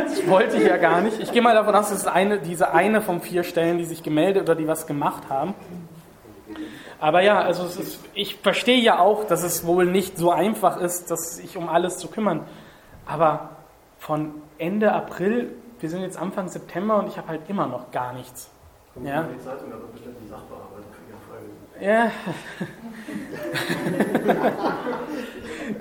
das 0.07 0.29
wollte 0.29 0.57
ich 0.57 0.67
ja 0.67 0.77
gar 0.77 1.01
nicht. 1.01 1.21
Ich 1.21 1.31
gehe 1.31 1.41
mal 1.41 1.55
davon 1.55 1.77
aus, 1.77 1.91
das 1.91 1.99
ist 1.99 2.09
eine, 2.09 2.41
diese 2.41 2.73
eine 2.75 3.01
von 3.01 3.21
vier 3.21 3.45
Stellen, 3.45 3.79
die 3.79 3.85
sich 3.85 4.03
gemeldet 4.03 4.43
oder 4.43 4.57
die 4.57 4.67
was 4.67 4.89
gemacht 4.89 5.31
haben. 5.31 5.55
Aber 6.99 7.23
ja, 7.23 7.41
also 7.41 7.65
ist, 7.65 8.01
ich 8.15 8.37
verstehe 8.37 8.81
ja 8.81 8.99
auch, 8.99 9.23
dass 9.25 9.45
es 9.45 9.65
wohl 9.65 9.87
nicht 9.87 10.19
so 10.19 10.33
einfach 10.33 10.81
ist, 10.81 11.09
sich 11.09 11.57
um 11.57 11.69
alles 11.69 11.99
zu 11.99 12.09
kümmern. 12.09 12.45
Aber 13.07 13.54
von 14.05 14.35
Ende 14.59 14.93
April, 14.93 15.55
wir 15.81 15.89
sind 15.89 16.03
jetzt 16.03 16.19
Anfang 16.19 16.49
September 16.49 16.99
und 16.99 17.09
ich 17.09 17.17
habe 17.17 17.29
halt 17.29 17.41
immer 17.49 17.67
noch 17.67 17.91
gar 17.91 18.13
nichts. 18.13 18.51
Kommt 18.93 19.07
ja. 19.07 19.23
die 19.23 19.43
Zeitung, 19.43 19.71
da 19.71 19.77
wird 19.79 19.93
bestimmt 19.93 20.17
die 20.23 20.29
Sachbearbeitung 20.29 20.85
für 20.93 21.05
Ihren 21.11 21.23
Fall. 21.27 21.41
Ja, 21.81 22.11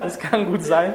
das 0.00 0.18
kann 0.18 0.46
gut 0.46 0.62
sein. 0.62 0.94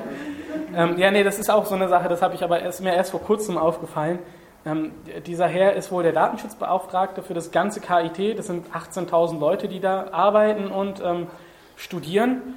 Ähm, 0.76 0.98
ja, 0.98 1.12
nee, 1.12 1.24
das 1.24 1.38
ist 1.38 1.52
auch 1.52 1.68
so 1.68 1.76
eine 1.76 1.88
Sache, 1.88 2.10
das 2.10 2.24
habe 2.24 2.34
ich 2.34 2.44
aber 2.44 2.62
erst, 2.62 2.82
mir 2.82 2.96
erst 2.96 3.12
vor 3.12 3.22
kurzem 3.22 3.60
aufgefallen. 3.60 4.18
Ähm, 4.66 4.94
dieser 5.28 5.48
Herr 5.48 5.74
ist 5.74 5.92
wohl 5.92 6.02
der 6.02 6.14
Datenschutzbeauftragte 6.14 7.22
für 7.22 7.36
das 7.36 7.52
ganze 7.52 7.80
KIT. 7.80 8.40
Das 8.40 8.48
sind 8.48 8.72
18.000 8.72 9.38
Leute, 9.40 9.68
die 9.68 9.80
da 9.80 10.08
arbeiten 10.12 10.72
und 10.72 11.00
ähm, 11.06 11.28
studieren. 11.76 12.56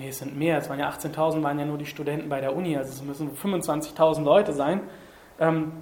Nee, 0.00 0.08
es 0.08 0.18
sind 0.18 0.34
mehr. 0.34 0.56
Es 0.56 0.70
waren 0.70 0.78
ja 0.78 0.88
18.000, 0.88 1.42
waren 1.42 1.58
ja 1.58 1.66
nur 1.66 1.76
die 1.76 1.84
Studenten 1.84 2.30
bei 2.30 2.40
der 2.40 2.56
Uni. 2.56 2.74
Also 2.74 2.90
es 2.90 3.02
müssen 3.02 3.36
25.000 3.36 4.24
Leute 4.24 4.54
sein. 4.54 4.80
Ähm, 5.38 5.72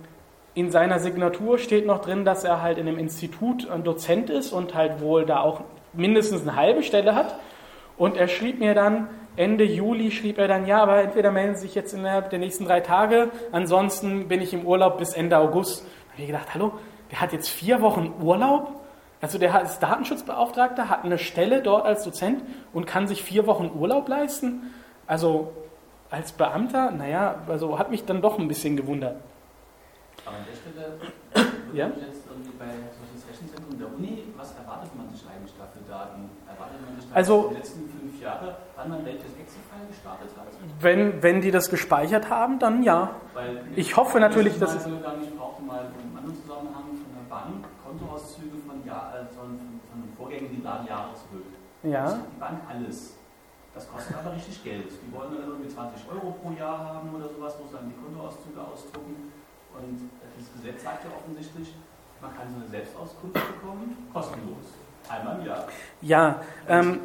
in 0.55 0.73
seiner 0.73 0.99
Signatur 0.99 1.57
steht 1.59 1.87
noch 1.87 2.01
drin, 2.01 2.25
dass 2.25 2.43
er 2.43 2.61
halt 2.61 2.79
in 2.79 2.89
einem 2.89 2.99
Institut 2.99 3.71
ein 3.71 3.85
Dozent 3.85 4.29
ist 4.29 4.53
und 4.53 4.75
halt 4.75 5.01
wohl 5.01 5.25
da 5.25 5.39
auch 5.39 5.61
mindestens 5.93 6.43
eine 6.43 6.57
halbe 6.57 6.83
Stelle 6.83 7.15
hat. 7.15 7.39
Und 7.97 8.17
er 8.17 8.27
schrieb 8.27 8.59
mir 8.59 8.75
dann, 8.75 9.09
Ende 9.37 9.63
Juli 9.63 10.11
schrieb 10.11 10.39
er 10.39 10.49
dann, 10.49 10.67
ja, 10.67 10.83
aber 10.83 11.01
entweder 11.01 11.31
melden 11.31 11.55
Sie 11.55 11.69
sich 11.69 11.77
jetzt 11.77 11.95
innerhalb 11.95 12.31
der 12.31 12.41
nächsten 12.41 12.65
drei 12.65 12.81
Tage, 12.81 13.31
ansonsten 13.53 14.27
bin 14.27 14.41
ich 14.41 14.53
im 14.53 14.67
Urlaub 14.67 14.99
bis 14.99 15.13
Ende 15.13 15.39
August. 15.39 15.83
Da 15.83 16.13
habe 16.15 16.23
ich 16.23 16.27
gedacht, 16.27 16.55
hallo, 16.55 16.73
der 17.13 17.21
hat 17.21 17.33
jetzt 17.33 17.49
vier 17.49 17.81
Wochen 17.83 18.15
Urlaub? 18.21 18.81
Also 19.21 19.39
der 19.39 19.63
ist 19.63 19.81
Datenschutzbeauftragter, 19.81 20.89
hat 20.89 21.05
eine 21.05 21.19
Stelle 21.19 21.61
dort 21.61 21.87
als 21.87 22.05
Dozent 22.05 22.43
und 22.73 22.87
kann 22.87 23.09
sich 23.09 23.23
vier 23.23 23.47
Wochen 23.47 23.71
Urlaub 23.75 24.09
leisten. 24.09 24.75
Also 25.07 25.53
als 26.11 26.33
Beamter, 26.33 26.93
naja, 26.93 27.43
also 27.49 27.79
hat 27.79 27.91
mich 27.91 28.05
dann 28.05 28.23
doch 28.23 28.39
ein 28.39 28.47
bisschen 28.47 28.77
gewundert. 28.77 29.17
Aber 30.25 30.37
an 30.37 30.45
der 30.47 30.55
Stelle, 30.55 31.49
ja? 31.73 31.87
jetzt 31.87 32.27
irgendwie 32.29 32.53
bei 32.59 32.67
solches 32.67 33.29
Rechenzentrum 33.29 33.79
der 33.79 33.89
Uni, 33.89 34.25
was 34.37 34.55
erwartet 34.57 34.95
man 34.97 35.09
sich 35.11 35.25
eigentlich 35.27 35.55
da 35.59 35.67
für 35.67 35.91
Daten? 35.91 36.31
Erwartet 36.47 36.81
man 36.85 37.01
sich 37.01 37.11
da 37.11 37.17
also, 37.17 37.49
die 37.51 37.57
letzten 37.57 37.89
fünf 37.89 38.23
Jahre, 38.23 38.57
wann 38.77 38.89
man 38.89 39.05
welches 39.05 39.35
Excel-File 39.35 39.89
gestartet 39.89 40.31
hat? 40.37 40.47
Wenn, 40.81 41.23
wenn 41.23 41.41
die 41.41 41.51
das 41.51 41.71
gespeichert 41.71 42.31
haben, 42.31 42.59
dann 42.59 42.83
ja. 42.83 43.11
Weil 43.35 43.63
ich 43.75 43.97
hoffe 43.97 44.21
natürlich, 44.21 44.59
dass 44.59 44.75
es... 44.75 44.87
Ich 44.87 45.03
gar 45.03 45.17
nicht 45.17 45.37
brauchte 45.37 45.63
mal 45.63 45.87
im 46.03 46.17
anderen 46.17 46.37
Zusammenhang 46.41 46.85
von 46.85 47.13
der 47.15 47.29
Bank 47.29 47.65
Kontoauszüge 47.89 48.59
von, 48.67 48.85
Jahr, 48.85 49.15
äh, 49.15 49.25
von, 49.35 49.81
von 49.91 50.03
den 50.03 50.13
Vorgängen, 50.17 50.51
die 50.55 50.63
lagen 50.63 50.87
Jahre 50.87 51.15
zurück. 51.15 51.47
Ja. 51.83 52.05
Das 52.05 52.13
hat 52.15 52.27
die 52.35 52.41
Bank 52.41 52.61
alles. 52.69 53.15
Das 53.75 53.91
kostet 53.91 54.17
aber 54.17 54.35
richtig 54.35 54.65
Geld. 54.65 54.91
Die 54.91 55.13
wollen 55.15 55.39
dann 55.39 55.49
irgendwie 55.49 55.69
20 55.69 56.03
Euro 56.11 56.33
pro 56.43 56.51
Jahr 56.51 56.79
haben 56.79 57.15
oder 57.15 57.29
sowas, 57.29 57.55
muss 57.63 57.71
dann 57.73 57.89
die 57.89 57.95
Kontoauszüge 57.95 58.61
ausdrucken. 58.61 59.33
Und 59.79 60.11
das 60.37 60.53
Gesetz 60.55 60.83
sagt 60.83 61.05
ja 61.05 61.11
offensichtlich, 61.15 61.75
man 62.21 62.37
kann 62.37 62.49
so 62.51 62.57
eine 62.57 62.69
Selbstauskunft 62.69 63.35
bekommen, 63.35 63.97
kostenlos. 64.13 64.75
Einmal 65.09 65.39
im 65.39 65.47
Jahr. 65.47 65.65
Ja. 66.01 66.43
Ähm, 66.69 67.01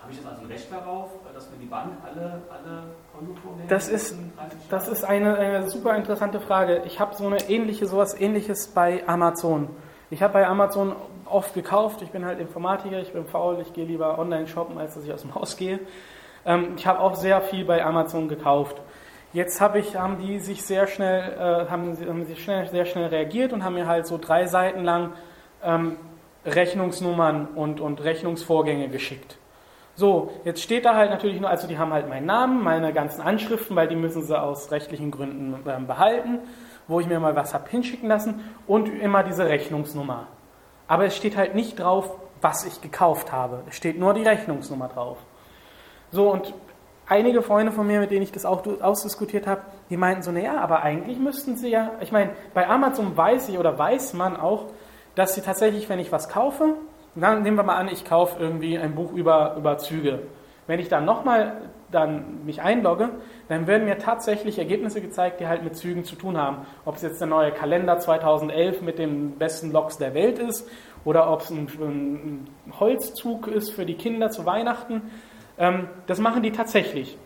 Habe 0.00 0.10
ich 0.10 0.16
jetzt 0.16 0.26
also 0.26 0.46
Recht 0.46 0.72
darauf, 0.72 1.10
dass 1.34 1.50
mir 1.50 1.58
die 1.58 1.66
Bank 1.66 1.92
alle, 2.02 2.42
alle. 2.50 2.82
Das 3.68 3.88
ist, 3.88 4.16
das 4.68 4.88
ist 4.88 5.04
eine, 5.04 5.36
eine 5.36 5.68
super 5.68 5.94
interessante 5.96 6.40
Frage. 6.40 6.82
Ich 6.86 6.98
habe 6.98 7.14
so 7.14 7.26
eine 7.26 7.48
ähnliche, 7.48 7.86
sowas 7.86 8.18
ähnliches 8.18 8.68
bei 8.68 9.06
Amazon. 9.06 9.68
Ich 10.10 10.22
habe 10.22 10.32
bei 10.32 10.46
Amazon 10.46 10.96
oft 11.32 11.54
gekauft. 11.54 12.02
Ich 12.02 12.10
bin 12.10 12.24
halt 12.24 12.38
Informatiker, 12.38 13.00
ich 13.00 13.12
bin 13.12 13.26
faul, 13.26 13.58
ich 13.60 13.72
gehe 13.72 13.84
lieber 13.84 14.18
online 14.18 14.46
shoppen, 14.46 14.78
als 14.78 14.94
dass 14.94 15.04
ich 15.04 15.12
aus 15.12 15.22
dem 15.22 15.34
Haus 15.34 15.56
gehe. 15.56 15.80
Ähm, 16.44 16.74
ich 16.76 16.86
habe 16.86 17.00
auch 17.00 17.14
sehr 17.14 17.40
viel 17.40 17.64
bei 17.64 17.84
Amazon 17.84 18.28
gekauft. 18.28 18.80
Jetzt 19.32 19.60
habe 19.60 19.78
ich, 19.78 19.96
haben 19.96 20.18
die 20.18 20.38
sich 20.40 20.62
sehr 20.62 20.86
schnell, 20.86 21.32
äh, 21.32 21.70
haben, 21.70 21.96
haben 22.06 22.24
sie 22.26 22.36
schnell, 22.36 22.68
sehr 22.68 22.84
schnell 22.84 23.06
reagiert 23.06 23.52
und 23.52 23.64
haben 23.64 23.74
mir 23.74 23.86
halt 23.86 24.06
so 24.06 24.18
drei 24.18 24.46
Seiten 24.46 24.84
lang 24.84 25.12
ähm, 25.64 25.96
Rechnungsnummern 26.44 27.46
und, 27.54 27.80
und 27.80 28.02
Rechnungsvorgänge 28.02 28.88
geschickt. 28.88 29.38
So, 29.94 30.32
jetzt 30.44 30.62
steht 30.62 30.84
da 30.84 30.96
halt 30.96 31.10
natürlich 31.10 31.40
nur, 31.40 31.50
also 31.50 31.66
die 31.66 31.78
haben 31.78 31.92
halt 31.92 32.08
meinen 32.08 32.26
Namen, 32.26 32.62
meine 32.62 32.92
ganzen 32.92 33.20
Anschriften, 33.20 33.76
weil 33.76 33.88
die 33.88 33.96
müssen 33.96 34.22
sie 34.22 34.38
aus 34.38 34.70
rechtlichen 34.70 35.10
Gründen 35.10 35.54
äh, 35.66 35.80
behalten, 35.80 36.40
wo 36.88 37.00
ich 37.00 37.06
mir 37.06 37.20
mal 37.20 37.36
was 37.36 37.54
habe 37.54 37.68
hinschicken 37.70 38.08
lassen 38.08 38.40
und 38.66 38.88
immer 38.88 39.22
diese 39.22 39.48
Rechnungsnummer. 39.48 40.26
Aber 40.92 41.06
es 41.06 41.16
steht 41.16 41.38
halt 41.38 41.54
nicht 41.54 41.78
drauf, 41.78 42.18
was 42.42 42.66
ich 42.66 42.82
gekauft 42.82 43.32
habe. 43.32 43.62
Es 43.66 43.76
steht 43.76 43.98
nur 43.98 44.12
die 44.12 44.24
Rechnungsnummer 44.24 44.88
drauf. 44.88 45.16
So, 46.10 46.30
und 46.30 46.52
einige 47.06 47.40
Freunde 47.40 47.72
von 47.72 47.86
mir, 47.86 47.98
mit 47.98 48.10
denen 48.10 48.20
ich 48.20 48.30
das 48.30 48.44
auch 48.44 48.62
ausdiskutiert 48.82 49.46
habe, 49.46 49.62
die 49.88 49.96
meinten 49.96 50.22
so, 50.22 50.32
naja, 50.32 50.60
aber 50.60 50.82
eigentlich 50.82 51.18
müssten 51.18 51.56
sie 51.56 51.70
ja, 51.70 51.92
ich 52.02 52.12
meine, 52.12 52.32
bei 52.52 52.68
Amazon 52.68 53.16
weiß 53.16 53.48
ich 53.48 53.58
oder 53.58 53.78
weiß 53.78 54.12
man 54.12 54.36
auch, 54.36 54.66
dass 55.14 55.34
sie 55.34 55.40
tatsächlich, 55.40 55.88
wenn 55.88 55.98
ich 55.98 56.12
was 56.12 56.28
kaufe, 56.28 56.74
dann 57.14 57.42
nehmen 57.42 57.56
wir 57.56 57.64
mal 57.64 57.76
an, 57.76 57.88
ich 57.88 58.04
kaufe 58.04 58.38
irgendwie 58.38 58.78
ein 58.78 58.94
Buch 58.94 59.12
über, 59.14 59.54
über 59.56 59.78
Züge. 59.78 60.18
Wenn 60.66 60.78
ich 60.78 60.90
dann 60.90 61.06
nochmal 61.06 61.70
dann 61.90 62.44
mich 62.44 62.60
einlogge, 62.60 63.08
dann 63.52 63.66
werden 63.66 63.84
mir 63.84 63.98
tatsächlich 63.98 64.58
Ergebnisse 64.58 65.02
gezeigt, 65.02 65.40
die 65.40 65.46
halt 65.46 65.62
mit 65.62 65.76
Zügen 65.76 66.04
zu 66.04 66.16
tun 66.16 66.38
haben. 66.38 66.66
Ob 66.86 66.96
es 66.96 67.02
jetzt 67.02 67.20
der 67.20 67.28
neue 67.28 67.52
Kalender 67.52 67.98
2011 67.98 68.80
mit 68.80 68.98
den 68.98 69.32
besten 69.32 69.72
Logs 69.72 69.98
der 69.98 70.14
Welt 70.14 70.38
ist 70.38 70.66
oder 71.04 71.30
ob 71.30 71.42
es 71.42 71.50
ein, 71.50 71.66
ein, 71.66 72.48
Holzzug 72.80 73.48
ist 73.48 73.70
für 73.70 73.84
die 73.84 73.94
Kinder 73.94 74.30
zu 74.30 74.46
Weihnachten. 74.46 75.02
Ähm, 75.58 75.88
das 76.06 76.18
machen 76.18 76.42
die 76.42 76.52
tatsächlich. 76.52 77.18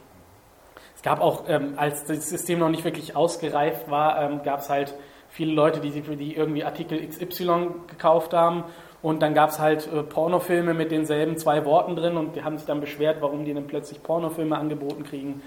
Es 0.97 1.03
gab 1.03 1.21
auch, 1.21 1.45
ähm, 1.47 1.75
als 1.77 2.05
das 2.05 2.29
System 2.29 2.59
noch 2.59 2.71
nicht 2.71 2.85
wirklich 2.85 3.15
ausgereift 3.15 3.89
war, 3.89 4.21
ähm, 4.21 4.43
gab 4.43 4.61
es 4.61 4.69
halt 4.69 4.95
viele 5.29 5.53
Leute, 5.53 5.81
die, 5.81 5.91
die 5.91 6.35
irgendwie 6.35 6.65
Artikel 6.65 7.07
XY 7.07 7.69
gekauft 7.87 8.35
haben 8.35 8.65
und 9.01 9.23
dann 9.23 9.35
gab 9.35 9.51
es 9.51 9.61
halt 9.61 9.89
äh, 9.93 10.03
Pornofilme 10.03 10.75
mit 10.75 10.91
denselben 10.91 11.37
zwei 11.37 11.65
Worten 11.65 11.95
drin 11.95 12.17
und 12.17 12.35
die 12.35 12.43
haben 12.43 12.59
sich 12.59 12.67
dann 12.67 12.81
beschwert, 12.81 13.19
warum 13.21 13.45
die 13.45 13.55
dann 13.55 13.69
plötzlich 13.69 14.03
Pornofilme 14.03 14.59
angeboten 14.59 15.05
kriegen. 15.05 15.43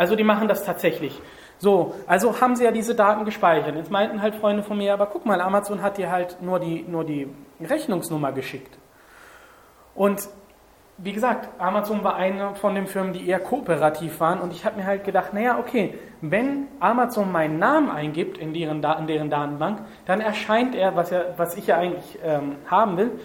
Also 0.00 0.16
die 0.16 0.24
machen 0.24 0.48
das 0.48 0.64
tatsächlich. 0.64 1.20
So, 1.58 1.94
also 2.06 2.40
haben 2.40 2.56
sie 2.56 2.64
ja 2.64 2.70
diese 2.70 2.94
Daten 2.94 3.26
gespeichert. 3.26 3.76
Jetzt 3.76 3.90
meinten 3.90 4.22
halt 4.22 4.34
Freunde 4.34 4.62
von 4.62 4.78
mir, 4.78 4.94
aber 4.94 5.04
guck 5.04 5.26
mal, 5.26 5.42
Amazon 5.42 5.82
hat 5.82 5.98
dir 5.98 6.10
halt 6.10 6.40
nur 6.40 6.58
die, 6.58 6.86
nur 6.88 7.04
die 7.04 7.28
Rechnungsnummer 7.60 8.32
geschickt. 8.32 8.78
Und 9.94 10.26
wie 10.96 11.12
gesagt, 11.12 11.50
Amazon 11.58 12.02
war 12.02 12.16
eine 12.16 12.54
von 12.54 12.74
den 12.74 12.86
Firmen, 12.86 13.12
die 13.12 13.28
eher 13.28 13.40
kooperativ 13.40 14.20
waren. 14.20 14.40
Und 14.40 14.54
ich 14.54 14.64
habe 14.64 14.78
mir 14.78 14.86
halt 14.86 15.04
gedacht, 15.04 15.34
naja, 15.34 15.58
okay, 15.58 15.98
wenn 16.22 16.68
Amazon 16.80 17.30
meinen 17.30 17.58
Namen 17.58 17.90
eingibt 17.90 18.38
in 18.38 18.54
deren, 18.54 18.82
in 18.82 19.06
deren 19.06 19.28
Datenbank, 19.28 19.80
dann 20.06 20.22
erscheint 20.22 20.74
er, 20.74 20.96
was, 20.96 21.12
er, 21.12 21.34
was 21.36 21.58
ich 21.58 21.66
ja 21.66 21.76
eigentlich 21.76 22.18
ähm, 22.24 22.56
haben 22.70 22.96
will, 22.96 23.20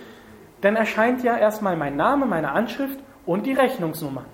dann 0.60 0.76
erscheint 0.76 1.24
ja 1.24 1.38
erstmal 1.38 1.78
mein 1.78 1.96
Name, 1.96 2.26
meine 2.26 2.52
Anschrift 2.52 3.00
und 3.26 3.46
die 3.46 3.54
Rechnungsnummer. 3.54 4.26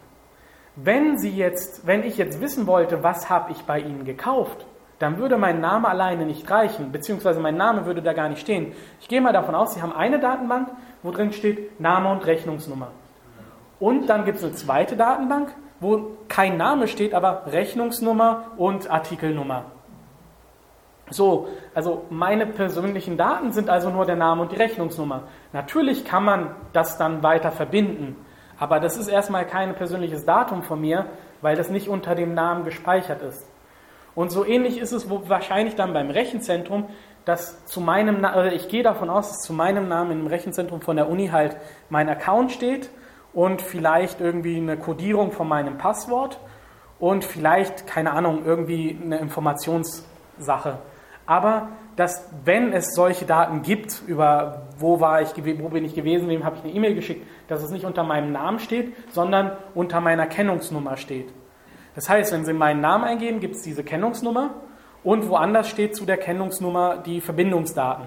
Wenn 0.75 1.17
Sie 1.17 1.29
jetzt, 1.29 1.85
wenn 1.85 2.03
ich 2.03 2.17
jetzt 2.17 2.39
wissen 2.39 2.65
wollte, 2.65 3.03
was 3.03 3.29
habe 3.29 3.51
ich 3.51 3.63
bei 3.63 3.79
Ihnen 3.79 4.05
gekauft, 4.05 4.65
dann 4.99 5.17
würde 5.17 5.37
mein 5.37 5.59
Name 5.59 5.87
alleine 5.89 6.25
nicht 6.25 6.49
reichen, 6.49 6.91
beziehungsweise 6.91 7.39
mein 7.39 7.57
Name 7.57 7.85
würde 7.85 8.01
da 8.01 8.13
gar 8.13 8.29
nicht 8.29 8.41
stehen. 8.41 8.73
Ich 8.99 9.07
gehe 9.07 9.19
mal 9.19 9.33
davon 9.33 9.55
aus, 9.55 9.73
Sie 9.73 9.81
haben 9.81 9.93
eine 9.93 10.19
Datenbank, 10.19 10.69
wo 11.03 11.11
drin 11.11 11.33
steht 11.33 11.79
Name 11.79 12.09
und 12.11 12.25
Rechnungsnummer. 12.25 12.89
Und 13.79 14.07
dann 14.07 14.25
gibt 14.25 14.37
es 14.37 14.43
eine 14.43 14.53
zweite 14.53 14.95
Datenbank, 14.95 15.53
wo 15.79 16.11
kein 16.27 16.55
Name 16.55 16.87
steht, 16.87 17.15
aber 17.15 17.47
Rechnungsnummer 17.47 18.51
und 18.57 18.89
Artikelnummer. 18.89 19.65
So, 21.09 21.49
also 21.73 22.05
meine 22.09 22.45
persönlichen 22.45 23.17
Daten 23.17 23.51
sind 23.51 23.69
also 23.69 23.89
nur 23.89 24.05
der 24.05 24.15
Name 24.15 24.43
und 24.43 24.51
die 24.51 24.55
Rechnungsnummer. 24.55 25.23
Natürlich 25.51 26.05
kann 26.05 26.23
man 26.23 26.55
das 26.73 26.97
dann 26.97 27.23
weiter 27.23 27.51
verbinden, 27.51 28.15
aber 28.61 28.79
das 28.79 28.95
ist 28.95 29.07
erstmal 29.07 29.47
kein 29.47 29.73
persönliches 29.73 30.23
Datum 30.23 30.61
von 30.61 30.79
mir, 30.79 31.07
weil 31.41 31.55
das 31.55 31.71
nicht 31.71 31.89
unter 31.89 32.13
dem 32.13 32.35
Namen 32.35 32.63
gespeichert 32.63 33.23
ist. 33.23 33.43
Und 34.13 34.29
so 34.29 34.45
ähnlich 34.45 34.77
ist 34.77 34.91
es 34.91 35.09
wahrscheinlich 35.09 35.73
dann 35.73 35.93
beim 35.93 36.11
Rechenzentrum, 36.11 36.85
dass 37.25 37.65
zu 37.65 37.81
meinem, 37.81 38.17
oder 38.17 38.53
ich 38.53 38.67
gehe 38.67 38.83
davon 38.83 39.09
aus, 39.09 39.29
dass 39.29 39.39
zu 39.39 39.53
meinem 39.53 39.87
Namen 39.87 40.11
im 40.11 40.27
Rechenzentrum 40.27 40.79
von 40.81 40.95
der 40.95 41.09
Uni 41.09 41.29
halt 41.29 41.57
mein 41.89 42.07
Account 42.07 42.51
steht 42.51 42.91
und 43.33 43.63
vielleicht 43.63 44.21
irgendwie 44.21 44.57
eine 44.57 44.77
Codierung 44.77 45.31
von 45.31 45.47
meinem 45.47 45.79
Passwort 45.79 46.39
und 46.99 47.25
vielleicht, 47.25 47.87
keine 47.87 48.11
Ahnung, 48.11 48.45
irgendwie 48.45 48.95
eine 49.03 49.17
Informationssache. 49.17 50.77
Aber 51.25 51.69
dass, 51.95 52.29
wenn 52.45 52.73
es 52.73 52.93
solche 52.95 53.25
Daten 53.25 53.61
gibt, 53.61 54.01
über 54.07 54.63
wo 54.77 54.99
war 54.99 55.21
ich, 55.21 55.29
wo 55.59 55.69
bin 55.69 55.85
ich 55.85 55.93
gewesen, 55.93 56.29
wem 56.29 56.43
habe 56.43 56.57
ich 56.57 56.63
eine 56.63 56.73
E-Mail 56.73 56.95
geschickt, 56.95 57.25
dass 57.47 57.63
es 57.63 57.71
nicht 57.71 57.85
unter 57.85 58.03
meinem 58.03 58.31
Namen 58.31 58.59
steht, 58.59 58.93
sondern 59.11 59.51
unter 59.75 60.01
meiner 60.01 60.25
Kennungsnummer 60.25 60.97
steht. 60.97 61.31
Das 61.95 62.09
heißt, 62.09 62.31
wenn 62.31 62.45
Sie 62.45 62.53
meinen 62.53 62.81
Namen 62.81 63.03
eingeben, 63.03 63.39
gibt 63.39 63.55
es 63.55 63.61
diese 63.61 63.83
Kennungsnummer 63.83 64.51
und 65.03 65.27
woanders 65.29 65.67
steht 65.67 65.95
zu 65.95 66.05
der 66.05 66.17
Kennungsnummer 66.17 66.97
die 66.97 67.19
Verbindungsdaten. 67.19 68.05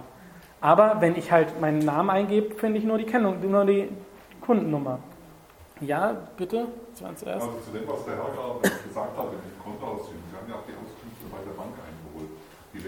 Aber 0.61 1.01
wenn 1.01 1.17
ich 1.17 1.31
halt 1.31 1.61
meinen 1.61 1.81
Namen 1.81 2.09
eingebe, 2.09 2.55
finde 2.55 2.79
ich 2.79 2.85
nur 2.85 2.97
die, 2.97 3.05
Kennung, 3.05 3.39
nur 3.51 3.67
die 3.67 3.91
Kundennummer. 4.41 4.99
Ja, 5.81 6.17
bitte? 6.37 6.69
Zuerst. 6.95 7.27
Also 7.27 7.51
zu 7.67 7.71
dem, 7.77 7.87
was 7.87 8.05
der 8.07 8.17
Herr 8.17 8.31
gerade 8.33 8.61
gesagt 8.63 9.19
hat, 9.19 9.33
mit 9.33 9.43
den 9.45 9.59
Kontoauszügen. 9.61 10.23
Sie 10.31 10.37
haben 10.37 10.49
ja 10.49 10.55
auch 10.55 10.65
die 10.65 10.73
Auskünfte 10.73 11.27
bei 11.29 11.45
der 11.45 11.53
Bank 11.59 11.75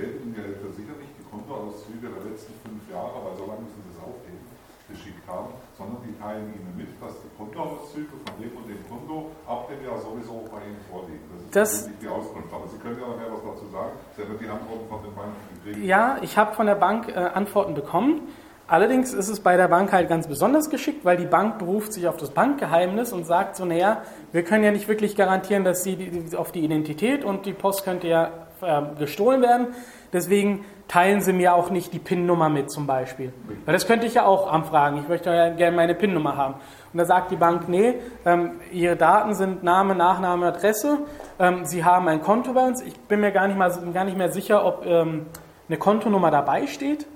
Ihnen 0.04 0.36
ja 0.36 0.68
sicherlich 0.72 1.08
die 1.16 1.24
Kontoauszüge 1.30 2.08
der 2.12 2.22
letzten 2.28 2.52
fünf 2.60 2.84
Jahre, 2.92 3.16
weil 3.24 3.36
so 3.38 3.46
lange 3.48 3.64
müssen 3.64 3.80
Sie 3.80 3.92
es 3.96 4.00
aufheben, 4.02 4.44
geschickt 4.92 5.24
haben, 5.26 5.50
sondern 5.76 5.98
die 6.04 6.14
teilen 6.20 6.52
Ihnen 6.52 6.72
mit, 6.76 6.90
dass 7.00 7.16
die 7.22 7.32
Kontoauszüge 7.36 8.12
von 8.12 8.34
dem 8.38 8.52
und 8.56 8.68
dem 8.68 8.82
Konto 8.88 9.32
ab 9.48 9.68
dem 9.68 9.80
Jahr 9.84 9.98
sowieso 9.98 10.44
bei 10.52 10.62
Ihnen 10.68 10.80
vorliegen. 10.90 11.24
Das 11.50 11.72
ist 11.72 11.88
das, 11.88 11.98
die 11.98 12.08
Auskunft. 12.08 12.52
Aber 12.52 12.68
Sie 12.68 12.78
können 12.78 12.98
ja 13.00 13.06
noch 13.08 13.16
mehr 13.16 13.32
was 13.32 13.42
dazu 13.42 13.66
sagen. 13.72 13.92
Sie 14.16 14.22
haben 14.22 14.38
die 14.38 14.48
Antworten 14.48 14.86
von 14.88 15.02
den 15.02 15.14
Banken 15.14 15.42
gekriegt. 15.64 15.84
Ja, 15.86 16.18
ich 16.22 16.36
habe 16.36 16.54
von 16.54 16.66
der 16.66 16.76
Bank 16.76 17.08
äh, 17.08 17.14
Antworten 17.14 17.74
bekommen. 17.74 18.28
Allerdings 18.68 19.14
ist 19.14 19.28
es 19.28 19.40
bei 19.40 19.56
der 19.56 19.68
Bank 19.68 19.92
halt 19.92 20.08
ganz 20.08 20.26
besonders 20.26 20.70
geschickt, 20.70 21.04
weil 21.04 21.16
die 21.16 21.26
Bank 21.26 21.58
beruft 21.58 21.92
sich 21.92 22.08
auf 22.08 22.16
das 22.16 22.30
Bankgeheimnis 22.30 23.12
und 23.12 23.24
sagt 23.24 23.54
so, 23.54 23.64
naja, 23.64 24.02
wir 24.32 24.42
können 24.42 24.64
ja 24.64 24.72
nicht 24.72 24.88
wirklich 24.88 25.14
garantieren, 25.14 25.62
dass 25.62 25.84
sie 25.84 25.94
die, 25.94 26.36
auf 26.36 26.50
die 26.50 26.64
Identität 26.64 27.24
und 27.24 27.46
die 27.46 27.52
Post 27.52 27.84
könnte 27.84 28.08
ja 28.08 28.30
äh, 28.60 28.82
gestohlen 28.98 29.40
werden. 29.40 29.68
Deswegen 30.12 30.64
teilen 30.88 31.20
sie 31.20 31.32
mir 31.32 31.54
auch 31.54 31.70
nicht 31.70 31.92
die 31.92 32.00
PIN-Nummer 32.00 32.48
mit 32.48 32.72
zum 32.72 32.88
Beispiel. 32.88 33.32
Weil 33.64 33.72
das 33.72 33.86
könnte 33.86 34.06
ich 34.06 34.14
ja 34.14 34.26
auch 34.26 34.52
anfragen. 34.52 34.98
Ich 34.98 35.08
möchte 35.08 35.30
ja 35.30 35.50
gerne 35.50 35.76
meine 35.76 35.94
PIN-Nummer 35.94 36.36
haben. 36.36 36.54
Und 36.92 36.98
da 36.98 37.04
sagt 37.04 37.30
die 37.30 37.36
Bank, 37.36 37.68
nee, 37.68 37.94
ähm, 38.24 38.52
ihre 38.72 38.96
Daten 38.96 39.34
sind 39.34 39.62
Name, 39.62 39.94
Nachname, 39.94 40.46
Adresse. 40.46 40.98
Ähm, 41.38 41.66
sie 41.66 41.84
haben 41.84 42.08
ein 42.08 42.20
Konto 42.20 42.52
bei 42.52 42.66
uns. 42.66 42.82
Ich 42.82 42.98
bin 42.98 43.20
mir 43.20 43.30
gar 43.30 43.46
nicht, 43.46 43.56
mal, 43.56 43.70
gar 43.94 44.04
nicht 44.04 44.18
mehr 44.18 44.32
sicher, 44.32 44.64
ob 44.64 44.84
ähm, 44.84 45.26
eine 45.68 45.78
Kontonummer 45.78 46.32
dabei 46.32 46.66
steht 46.66 47.06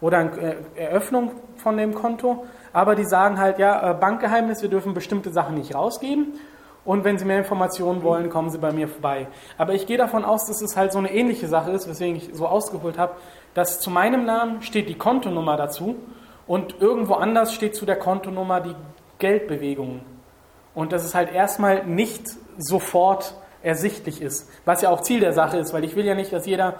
oder 0.00 0.18
eine 0.18 0.30
äh, 0.40 0.56
Eröffnung 0.76 1.32
von 1.56 1.76
dem 1.76 1.94
Konto. 1.94 2.46
Aber 2.72 2.94
die 2.94 3.04
sagen 3.04 3.38
halt, 3.38 3.58
ja, 3.58 3.90
äh, 3.90 3.94
Bankgeheimnis, 3.94 4.62
wir 4.62 4.68
dürfen 4.68 4.94
bestimmte 4.94 5.30
Sachen 5.30 5.54
nicht 5.54 5.74
rausgeben. 5.74 6.34
Und 6.84 7.04
wenn 7.04 7.18
Sie 7.18 7.24
mehr 7.26 7.38
Informationen 7.38 8.02
wollen, 8.02 8.30
kommen 8.30 8.50
Sie 8.50 8.58
bei 8.58 8.72
mir 8.72 8.88
vorbei. 8.88 9.28
Aber 9.58 9.74
ich 9.74 9.86
gehe 9.86 9.98
davon 9.98 10.24
aus, 10.24 10.46
dass 10.46 10.62
es 10.62 10.76
halt 10.76 10.92
so 10.92 10.98
eine 10.98 11.12
ähnliche 11.12 11.46
Sache 11.46 11.70
ist, 11.72 11.88
weswegen 11.88 12.16
ich 12.16 12.30
so 12.32 12.46
ausgeholt 12.46 12.98
habe, 12.98 13.14
dass 13.52 13.80
zu 13.80 13.90
meinem 13.90 14.24
Namen 14.24 14.62
steht 14.62 14.88
die 14.88 14.96
Kontonummer 14.96 15.56
dazu 15.56 15.96
und 16.46 16.80
irgendwo 16.80 17.14
anders 17.14 17.52
steht 17.52 17.76
zu 17.76 17.84
der 17.84 17.96
Kontonummer 17.96 18.60
die 18.60 18.74
Geldbewegungen. 19.18 20.00
Und 20.74 20.92
dass 20.92 21.04
es 21.04 21.14
halt 21.14 21.32
erstmal 21.32 21.84
nicht 21.84 22.24
sofort 22.56 23.34
ersichtlich 23.62 24.22
ist, 24.22 24.48
was 24.64 24.80
ja 24.80 24.88
auch 24.88 25.02
Ziel 25.02 25.20
der 25.20 25.34
Sache 25.34 25.58
ist, 25.58 25.74
weil 25.74 25.84
ich 25.84 25.96
will 25.96 26.06
ja 26.06 26.14
nicht, 26.14 26.32
dass 26.32 26.46
jeder 26.46 26.76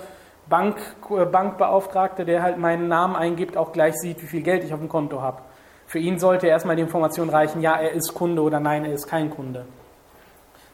Bank, 0.50 0.76
äh, 1.08 1.24
Bankbeauftragte, 1.24 2.26
der 2.26 2.42
halt 2.42 2.58
meinen 2.58 2.88
Namen 2.88 3.16
eingibt, 3.16 3.56
auch 3.56 3.72
gleich 3.72 3.94
sieht, 3.94 4.20
wie 4.20 4.26
viel 4.26 4.42
Geld 4.42 4.64
ich 4.64 4.74
auf 4.74 4.80
dem 4.80 4.88
Konto 4.90 5.22
habe. 5.22 5.40
Für 5.86 5.98
ihn 5.98 6.18
sollte 6.18 6.46
erstmal 6.46 6.76
die 6.76 6.82
Information 6.82 7.30
reichen, 7.30 7.62
ja, 7.62 7.76
er 7.76 7.92
ist 7.92 8.12
Kunde 8.14 8.42
oder 8.42 8.60
nein, 8.60 8.84
er 8.84 8.92
ist 8.92 9.06
kein 9.06 9.30
Kunde. 9.30 9.64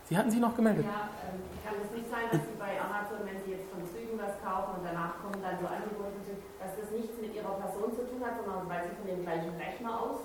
Sie 0.09 0.17
hatten 0.17 0.31
sich 0.31 0.41
noch 0.41 0.57
gemeldet. 0.57 0.85
Ja, 0.85 1.09
ähm, 1.29 1.41
kann 1.63 1.77
es 1.85 1.91
nicht 1.95 2.11
sein, 2.11 2.27
dass 2.33 2.41
Sie 2.41 2.57
bei 2.59 2.73
Amazon, 2.81 3.23
wenn 3.25 3.39
Sie 3.45 3.53
jetzt 3.53 3.71
von 3.71 3.85
Zügen 3.93 4.19
was 4.19 4.35
kaufen 4.43 4.81
und 4.81 4.85
danach 4.85 5.21
kommen 5.23 5.39
dann 5.43 5.61
so 5.61 5.67
Angebote, 5.67 6.19
dass 6.61 6.73
das 6.75 6.91
nichts 6.91 7.21
mit 7.21 7.35
Ihrer 7.35 7.55
Person 7.61 7.93
zu 7.93 8.03
tun 8.09 8.21
hat, 8.25 8.39
sondern 8.41 8.69
weil 8.69 8.89
Sie 8.89 8.97
von 8.97 9.07
dem 9.07 9.23
gleichen 9.25 9.53
Rechner 9.61 9.93
aus 9.93 10.21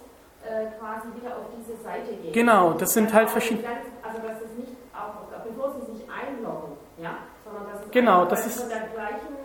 äh, 0.45 0.71
quasi 0.79 1.07
wieder 1.17 1.37
auf 1.37 1.47
diese 1.55 1.75
Seite 1.83 2.13
gehen. 2.15 2.33
Genau, 2.33 2.73
das 2.73 2.93
sind 2.93 3.13
halt 3.13 3.29
verschiedene. 3.29 3.67
Also, 4.03 4.19
dass 4.21 4.41
es 4.41 4.53
nicht 4.57 4.75
auch, 4.95 5.27
bevor 5.43 5.75
Sie 5.75 5.91
sich 5.91 6.03
einloggen, 6.07 6.77
ja, 7.01 7.25
sondern 7.43 7.73
dass 7.73 7.85
es 7.85 7.91
genau, 7.91 8.25
das 8.25 8.45
ist. 8.45 8.59
Von 8.59 8.69
der 8.69 8.87
gleichen 8.93 9.40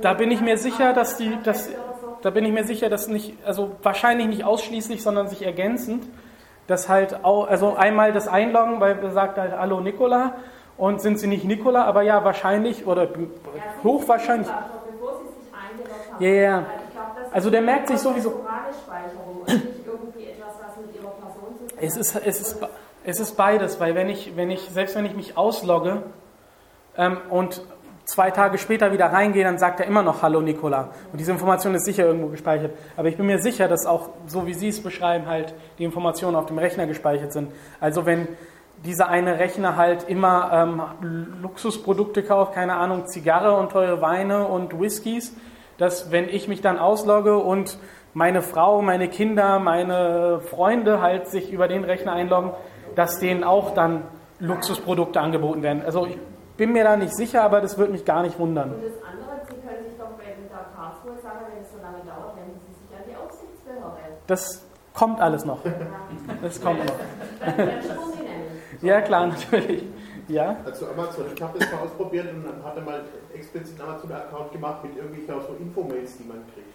da 0.00 0.14
bin 0.14 0.30
ich 0.30 0.40
mir 0.40 0.58
sicher, 0.58 0.92
dass 0.92 1.16
die, 1.16 1.38
dass, 1.42 1.70
da 2.22 2.30
bin 2.30 2.44
ich 2.44 2.52
mir 2.52 2.64
sicher, 2.64 2.88
dass 2.88 3.08
nicht, 3.08 3.34
also 3.44 3.72
wahrscheinlich 3.82 4.26
nicht 4.26 4.44
ausschließlich, 4.44 5.02
sondern 5.02 5.28
sich 5.28 5.44
ergänzend, 5.44 6.04
dass 6.66 6.88
halt 6.88 7.24
auch, 7.24 7.48
also 7.48 7.74
einmal 7.74 8.12
das 8.12 8.28
Einloggen, 8.28 8.80
weil 8.80 8.98
er 8.98 9.10
sagt 9.12 9.38
halt 9.38 9.52
Hallo 9.52 9.80
Nikola 9.80 10.34
und 10.76 11.00
sind 11.00 11.18
sie 11.18 11.26
nicht 11.26 11.44
Nikola, 11.44 11.84
aber 11.84 12.02
ja 12.02 12.24
wahrscheinlich 12.24 12.86
oder 12.86 13.08
hochwahrscheinlich. 13.82 14.48
Ja, 16.18 16.28
ja. 16.28 16.66
Also 17.32 17.50
der 17.50 17.62
merkt 17.62 17.88
sich 17.88 17.98
sowieso. 17.98 18.40
Es 21.76 21.96
ist, 21.96 22.16
es 22.16 22.40
ist, 22.40 22.66
es 23.04 23.20
ist 23.20 23.36
beides, 23.36 23.80
weil 23.80 23.94
wenn 23.94 24.08
ich, 24.08 24.36
wenn 24.36 24.50
ich, 24.50 24.70
selbst 24.70 24.94
wenn 24.94 25.04
ich 25.04 25.14
mich 25.14 25.36
auslogge 25.36 26.02
ähm, 26.96 27.18
und 27.28 27.62
zwei 28.04 28.30
Tage 28.30 28.58
später 28.58 28.92
wieder 28.92 29.06
reingehe, 29.06 29.44
dann 29.44 29.58
sagt 29.58 29.80
er 29.80 29.86
immer 29.86 30.02
noch 30.02 30.22
Hallo 30.22 30.40
Nikola. 30.40 30.90
Und 31.12 31.18
diese 31.18 31.32
Information 31.32 31.74
ist 31.74 31.84
sicher 31.84 32.04
irgendwo 32.06 32.28
gespeichert. 32.28 32.72
Aber 32.96 33.08
ich 33.08 33.16
bin 33.16 33.26
mir 33.26 33.38
sicher, 33.38 33.68
dass 33.68 33.86
auch, 33.86 34.10
so 34.26 34.46
wie 34.46 34.54
Sie 34.54 34.68
es 34.68 34.82
beschreiben, 34.82 35.26
halt 35.26 35.54
die 35.78 35.84
Informationen 35.84 36.36
auf 36.36 36.46
dem 36.46 36.58
Rechner 36.58 36.86
gespeichert 36.86 37.32
sind. 37.32 37.50
Also 37.80 38.06
wenn 38.06 38.28
dieser 38.84 39.08
eine 39.08 39.38
Rechner 39.38 39.76
halt 39.76 40.08
immer 40.08 40.50
ähm, 40.52 40.82
Luxusprodukte 41.40 42.22
kauft, 42.22 42.54
keine 42.54 42.74
Ahnung, 42.74 43.06
Zigarre 43.06 43.56
und 43.56 43.72
teure 43.72 44.02
Weine 44.02 44.46
und 44.46 44.78
Whiskys, 44.78 45.34
dass 45.78 46.10
wenn 46.12 46.28
ich 46.28 46.48
mich 46.48 46.60
dann 46.60 46.78
auslogge 46.78 47.38
und 47.38 47.78
meine 48.12 48.42
Frau, 48.42 48.82
meine 48.82 49.08
Kinder, 49.08 49.58
meine 49.58 50.40
Freunde 50.40 51.00
halt 51.00 51.28
sich 51.28 51.52
über 51.52 51.66
den 51.66 51.84
Rechner 51.84 52.12
einloggen, 52.12 52.52
dass 52.94 53.18
denen 53.18 53.42
auch 53.42 53.74
dann 53.74 54.02
Luxusprodukte 54.38 55.20
angeboten 55.20 55.62
werden. 55.62 55.82
Also 55.84 56.06
ich 56.06 56.18
bin 56.56 56.72
mir 56.72 56.84
da 56.84 56.96
nicht 56.96 57.14
sicher, 57.16 57.42
aber 57.42 57.60
das 57.60 57.78
würde 57.78 57.92
mich 57.92 58.04
gar 58.04 58.22
nicht 58.22 58.38
wundern. 58.38 58.74
Und 58.74 58.82
das 58.84 58.92
andere, 59.02 59.40
Sie 59.48 59.66
können 59.66 59.84
sich 59.84 59.98
doch 59.98 60.10
bei 60.16 60.24
der 60.24 60.66
Karlsruhe 60.74 61.20
sagen, 61.22 61.46
wenn 61.52 61.62
es 61.62 61.70
so 61.70 61.78
lange 61.78 61.98
dauert, 62.04 62.36
wenden 62.36 62.60
Sie 62.66 62.72
sich 62.86 62.96
an 62.96 63.04
die 63.08 63.16
Aufsichtsbehörde. 63.16 63.98
Das 64.26 64.64
kommt 64.92 65.20
alles 65.20 65.44
noch. 65.44 65.60
Das 66.42 66.60
kommt 66.60 66.84
noch. 66.84 66.94
Ja, 68.82 69.00
klar, 69.00 69.28
natürlich. 69.28 69.84
Ja. 70.28 70.56
Also 70.64 70.88
Amazon, 70.88 71.26
ich 71.34 71.42
habe 71.42 71.58
das 71.58 71.70
mal 71.70 71.80
ausprobiert 71.80 72.32
und 72.32 72.44
dann 72.44 72.64
hatte 72.64 72.80
mal 72.80 73.02
explizit 73.34 73.78
einen 73.80 73.90
Amazon-Account 73.90 74.52
gemacht 74.52 74.84
mit 74.84 74.96
irgendwelchen 74.96 75.40
so 75.46 75.54
Infomails, 75.60 76.16
die 76.16 76.24
man 76.24 76.42
kriegt. 76.54 76.74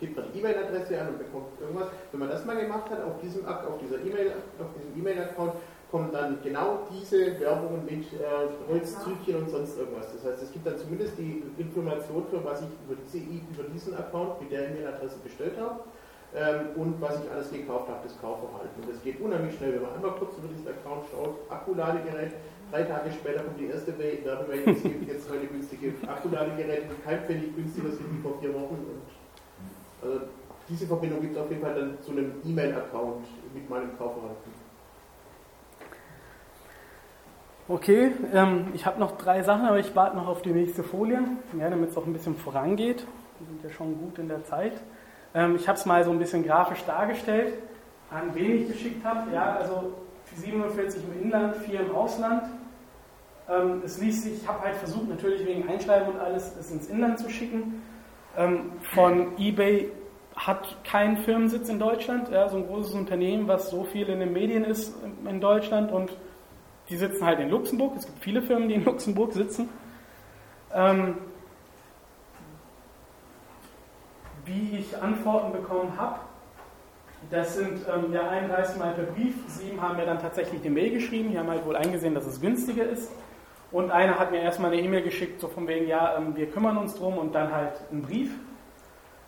Gibt 0.00 0.16
man 0.16 0.26
die 0.32 0.38
E-Mail-Adresse 0.38 1.00
an 1.00 1.08
und 1.08 1.18
bekommt 1.18 1.60
irgendwas. 1.60 1.88
Wenn 2.12 2.20
man 2.20 2.28
das 2.28 2.44
mal 2.44 2.56
gemacht 2.56 2.90
hat, 2.90 3.02
auf 3.04 3.20
diesem 3.20 3.46
auf 3.46 3.78
dieser 3.80 3.98
E-Mail, 4.04 4.32
auf 4.60 4.66
diesem 4.76 4.98
E-Mail-Account 4.98 5.54
kommen 5.90 6.12
dann 6.12 6.38
genau 6.42 6.80
diese 6.92 7.40
Werbungen 7.40 7.84
mit 7.84 8.04
äh, 8.12 8.48
Holzzügchen 8.68 9.36
und 9.36 9.48
sonst 9.48 9.78
irgendwas. 9.78 10.12
Das 10.12 10.24
heißt, 10.24 10.42
es 10.42 10.52
gibt 10.52 10.66
dann 10.66 10.76
zumindest 10.76 11.16
die 11.16 11.42
Information, 11.56 12.26
für 12.30 12.44
was 12.44 12.60
ich 12.60 12.68
über, 12.84 12.96
diese, 13.02 13.18
über 13.18 13.64
diesen 13.72 13.94
Account 13.96 14.40
mit 14.42 14.52
der 14.52 14.68
E-Mail-Adresse 14.68 15.16
bestellt 15.24 15.54
habe 15.58 15.80
ähm, 16.36 16.76
und 16.76 17.00
was 17.00 17.24
ich 17.24 17.30
alles 17.30 17.50
gekauft 17.50 17.88
habe, 17.88 18.00
das 18.04 18.20
Kaufverhalten. 18.20 18.82
Und 18.82 18.92
das 18.92 19.02
geht 19.02 19.20
unheimlich 19.20 19.56
schnell, 19.56 19.74
wenn 19.74 19.82
man 19.82 19.94
einmal 19.94 20.12
kurz 20.12 20.36
über 20.36 20.48
diesen 20.48 20.68
Account 20.68 21.04
schaut, 21.10 21.36
Akkuladegerät, 21.48 22.32
drei 22.70 22.82
Tage 22.82 23.10
später 23.10 23.42
kommt 23.44 23.58
die 23.58 23.66
erste 23.72 23.96
Werbemail, 23.98 24.68
es 24.68 24.82
gibt 24.82 25.08
jetzt 25.08 25.30
heute 25.30 25.46
günstige 25.46 25.94
Akkuladegeräte, 26.06 26.84
die 26.84 27.02
kein 27.02 27.24
Pfennig 27.24 27.56
günstiger 27.56 27.88
sind 27.88 28.12
wie 28.12 28.20
vor 28.20 28.36
vier 28.40 28.52
Wochen. 28.52 28.76
Und, 28.76 29.08
also 30.04 30.20
diese 30.68 30.86
Verbindung 30.86 31.22
gibt 31.22 31.34
es 31.34 31.40
auf 31.40 31.48
jeden 31.48 31.62
Fall 31.62 31.74
dann 31.74 31.96
zu 32.02 32.12
einem 32.12 32.32
E-Mail-Account 32.44 33.24
mit 33.54 33.70
meinem 33.70 33.96
Kaufverhalten. 33.96 34.57
Okay, 37.70 38.12
ähm, 38.32 38.68
ich 38.72 38.86
habe 38.86 38.98
noch 38.98 39.18
drei 39.18 39.42
Sachen, 39.42 39.66
aber 39.66 39.78
ich 39.78 39.94
warte 39.94 40.16
noch 40.16 40.26
auf 40.26 40.40
die 40.40 40.52
nächste 40.52 40.82
Folie, 40.82 41.20
ja, 41.60 41.68
damit 41.68 41.90
es 41.90 41.98
auch 41.98 42.06
ein 42.06 42.14
bisschen 42.14 42.34
vorangeht. 42.34 43.06
Wir 43.38 43.46
sind 43.46 43.62
ja 43.62 43.68
schon 43.68 43.98
gut 43.98 44.18
in 44.18 44.26
der 44.26 44.42
Zeit. 44.44 44.72
Ähm, 45.34 45.54
ich 45.54 45.68
habe 45.68 45.76
es 45.76 45.84
mal 45.84 46.02
so 46.02 46.10
ein 46.10 46.18
bisschen 46.18 46.42
grafisch 46.44 46.82
dargestellt, 46.86 47.52
an 48.10 48.34
wen 48.34 48.62
ich 48.62 48.68
geschickt 48.68 49.04
habe. 49.04 49.30
Ja, 49.34 49.56
also 49.56 49.92
47 50.34 51.02
im 51.12 51.24
Inland, 51.24 51.56
4 51.56 51.80
im 51.80 51.94
Ausland. 51.94 52.44
Ähm, 53.50 53.82
es 53.84 54.00
ließ 54.00 54.22
sich, 54.22 54.42
ich 54.42 54.48
habe 54.48 54.62
halt 54.62 54.76
versucht, 54.76 55.10
natürlich 55.10 55.46
wegen 55.46 55.68
Einschreiben 55.68 56.14
und 56.14 56.20
alles, 56.20 56.56
es 56.58 56.70
ins 56.70 56.86
Inland 56.86 57.18
zu 57.18 57.28
schicken. 57.28 57.82
Ähm, 58.38 58.72
von 58.94 59.36
eBay 59.36 59.90
hat 60.34 60.82
keinen 60.84 61.18
Firmensitz 61.18 61.68
in 61.68 61.78
Deutschland, 61.78 62.30
ja, 62.30 62.48
so 62.48 62.56
ein 62.56 62.66
großes 62.66 62.94
Unternehmen, 62.94 63.46
was 63.46 63.68
so 63.68 63.84
viel 63.84 64.08
in 64.08 64.20
den 64.20 64.32
Medien 64.32 64.64
ist 64.64 64.94
in 65.28 65.42
Deutschland 65.42 65.92
und 65.92 66.16
die 66.88 66.96
sitzen 66.96 67.24
halt 67.24 67.40
in 67.40 67.50
Luxemburg. 67.50 67.94
Es 67.96 68.06
gibt 68.06 68.18
viele 68.20 68.42
Firmen, 68.42 68.68
die 68.68 68.74
in 68.74 68.84
Luxemburg 68.84 69.32
sitzen. 69.32 69.68
Ähm, 70.74 71.18
wie 74.44 74.78
ich 74.78 75.00
Antworten 75.00 75.52
bekommen 75.52 75.92
habe, 75.96 76.20
das 77.30 77.56
sind 77.56 77.80
ähm, 77.92 78.12
ja 78.12 78.28
31 78.28 78.78
Mal 78.78 78.92
per 78.94 79.04
Brief, 79.04 79.34
sieben 79.48 79.80
haben 79.82 79.96
mir 79.96 80.06
dann 80.06 80.20
tatsächlich 80.20 80.62
eine 80.62 80.70
Mail 80.70 80.92
geschrieben, 80.92 81.30
die 81.30 81.38
haben 81.38 81.48
halt 81.48 81.66
wohl 81.66 81.76
eingesehen, 81.76 82.14
dass 82.14 82.26
es 82.26 82.40
günstiger 82.40 82.84
ist. 82.84 83.10
Und 83.70 83.90
einer 83.90 84.18
hat 84.18 84.30
mir 84.30 84.40
erstmal 84.40 84.72
eine 84.72 84.80
E-Mail 84.80 85.02
geschickt, 85.02 85.40
so 85.40 85.48
von 85.48 85.66
wegen, 85.68 85.86
ja, 85.86 86.16
ähm, 86.16 86.34
wir 86.34 86.50
kümmern 86.50 86.78
uns 86.78 86.94
drum 86.94 87.18
und 87.18 87.34
dann 87.34 87.52
halt 87.52 87.74
einen 87.90 88.02
Brief. 88.02 88.30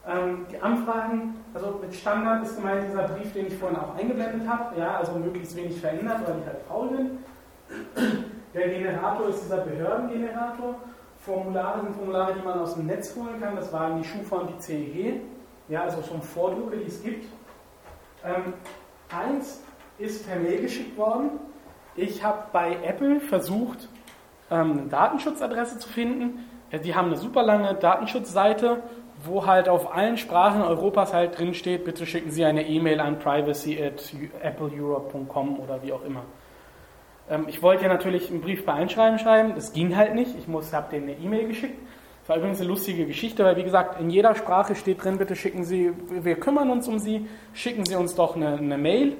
Ähm, 0.08 0.46
die 0.50 0.58
Anfragen, 0.58 1.34
also 1.52 1.78
mit 1.82 1.94
Standard 1.94 2.42
ist 2.44 2.56
gemeint 2.56 2.88
dieser 2.88 3.08
Brief, 3.08 3.32
den 3.34 3.48
ich 3.48 3.56
vorhin 3.56 3.76
auch 3.76 3.94
eingeblendet 3.96 4.48
habe, 4.48 4.80
ja, 4.80 4.96
also 4.96 5.12
möglichst 5.12 5.54
wenig 5.56 5.78
verändert, 5.78 6.26
weil 6.26 6.38
ich 6.40 6.46
halt 6.46 6.62
faul 6.66 6.88
bin. 6.88 7.18
Der 8.54 8.68
Generator 8.68 9.28
ist 9.28 9.44
dieser 9.44 9.58
Behördengenerator. 9.58 10.76
Formulare 11.18 11.82
sind 11.82 11.94
Formulare, 11.94 12.34
die 12.34 12.44
man 12.44 12.58
aus 12.58 12.74
dem 12.74 12.86
Netz 12.86 13.14
holen 13.14 13.40
kann. 13.40 13.56
Das 13.56 13.72
waren 13.72 14.02
die 14.02 14.08
Schufa 14.08 14.36
und 14.36 14.50
die 14.50 14.58
CEG. 14.58 15.20
Ja, 15.68 15.82
also 15.82 16.02
schon 16.02 16.22
Vordrucke, 16.22 16.78
die 16.78 16.88
es 16.88 17.02
gibt. 17.02 17.26
Ähm, 18.24 18.54
eins 19.08 19.62
ist 19.98 20.26
per 20.26 20.36
Mail 20.36 20.62
geschickt 20.62 20.96
worden. 20.96 21.30
Ich 21.94 22.24
habe 22.24 22.44
bei 22.52 22.76
Apple 22.82 23.20
versucht, 23.20 23.88
ähm, 24.50 24.72
eine 24.72 24.82
Datenschutzadresse 24.88 25.78
zu 25.78 25.88
finden. 25.88 26.44
Ja, 26.72 26.78
die 26.78 26.94
haben 26.94 27.08
eine 27.08 27.16
super 27.16 27.42
lange 27.42 27.74
Datenschutzseite, 27.74 28.82
wo 29.24 29.46
halt 29.46 29.68
auf 29.68 29.94
allen 29.94 30.16
Sprachen 30.16 30.62
Europas 30.62 31.12
halt 31.12 31.38
drin 31.38 31.54
bitte 31.84 32.06
schicken 32.06 32.30
Sie 32.30 32.44
eine 32.44 32.66
E-Mail 32.66 33.00
an 33.00 33.18
privacy 33.18 33.82
at 33.82 34.02
appleeurope.com 34.42 35.60
oder 35.60 35.82
wie 35.82 35.92
auch 35.92 36.04
immer. 36.04 36.22
Ähm, 37.30 37.44
ich 37.46 37.62
wollte 37.62 37.84
ja 37.84 37.88
natürlich 37.88 38.30
einen 38.30 38.40
Brief 38.40 38.66
bei 38.66 38.74
Einschreiben 38.74 39.18
schreiben, 39.18 39.52
das 39.54 39.72
ging 39.72 39.96
halt 39.96 40.14
nicht. 40.14 40.34
Ich 40.36 40.72
habe 40.74 40.90
denen 40.90 41.08
eine 41.08 41.18
E-Mail 41.18 41.48
geschickt. 41.48 41.78
Das 42.22 42.28
war 42.28 42.36
übrigens 42.36 42.60
eine 42.60 42.68
lustige 42.68 43.06
Geschichte, 43.06 43.44
weil 43.44 43.56
wie 43.56 43.62
gesagt, 43.62 44.00
in 44.00 44.10
jeder 44.10 44.34
Sprache 44.34 44.74
steht 44.74 45.02
drin, 45.02 45.16
bitte 45.16 45.36
schicken 45.36 45.64
Sie, 45.64 45.92
wir 46.10 46.34
kümmern 46.38 46.70
uns 46.70 46.86
um 46.86 46.98
Sie, 46.98 47.26
schicken 47.54 47.86
Sie 47.86 47.96
uns 47.96 48.14
doch 48.14 48.36
eine, 48.36 48.58
eine 48.58 48.76
Mail. 48.76 49.16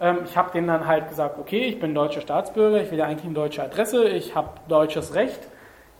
Ähm, 0.00 0.18
ich 0.24 0.36
habe 0.36 0.52
denen 0.52 0.68
dann 0.68 0.86
halt 0.86 1.08
gesagt, 1.08 1.38
okay, 1.38 1.64
ich 1.64 1.80
bin 1.80 1.94
deutscher 1.94 2.20
Staatsbürger, 2.20 2.82
ich 2.82 2.90
will 2.90 2.98
ja 2.98 3.06
eigentlich 3.06 3.24
eine 3.24 3.34
deutsche 3.34 3.62
Adresse, 3.62 4.08
ich 4.08 4.34
habe 4.34 4.50
deutsches 4.68 5.14
Recht, 5.14 5.40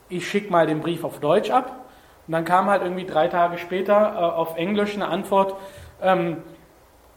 ich 0.09 0.29
schicke 0.29 0.53
mal 0.53 0.67
den 0.67 0.81
Brief 0.81 1.05
auf 1.05 1.19
Deutsch 1.21 1.51
ab. 1.51 1.85
Und 2.27 2.33
dann 2.33 2.45
kam 2.45 2.67
halt 2.67 2.83
irgendwie 2.83 3.07
drei 3.07 3.29
Tage 3.29 3.59
später 3.59 4.13
äh, 4.15 4.19
auf 4.19 4.57
Englisch 4.57 4.95
eine 4.95 5.09
Antwort, 5.09 5.55
ähm, 6.03 6.39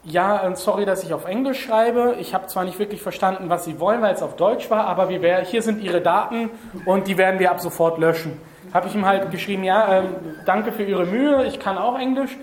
ja, 0.04 0.48
äh, 0.48 0.56
sorry, 0.56 0.84
dass 0.84 1.04
ich 1.04 1.14
auf 1.14 1.26
Englisch 1.26 1.64
schreibe. 1.64 2.16
Ich 2.18 2.34
habe 2.34 2.46
zwar 2.46 2.64
nicht 2.64 2.78
wirklich 2.78 3.02
verstanden, 3.02 3.48
was 3.48 3.64
Sie 3.64 3.78
wollen, 3.78 4.02
weil 4.02 4.14
es 4.14 4.22
auf 4.22 4.36
Deutsch 4.36 4.70
war, 4.70 4.86
aber 4.86 5.08
wär, 5.08 5.44
hier 5.44 5.62
sind 5.62 5.82
Ihre 5.82 6.00
Daten 6.00 6.50
und 6.86 7.06
die 7.06 7.18
werden 7.18 7.38
wir 7.38 7.50
ab 7.50 7.60
sofort 7.60 7.98
löschen. 7.98 8.40
Habe 8.74 8.88
ich 8.88 8.94
ihm 8.94 9.06
halt 9.06 9.30
geschrieben, 9.30 9.64
ja, 9.64 9.98
ähm, 9.98 10.16
danke 10.46 10.72
für 10.72 10.82
Ihre 10.82 11.06
Mühe, 11.06 11.44
ich 11.46 11.60
kann 11.60 11.78
auch 11.78 11.98
Englisch. 11.98 12.36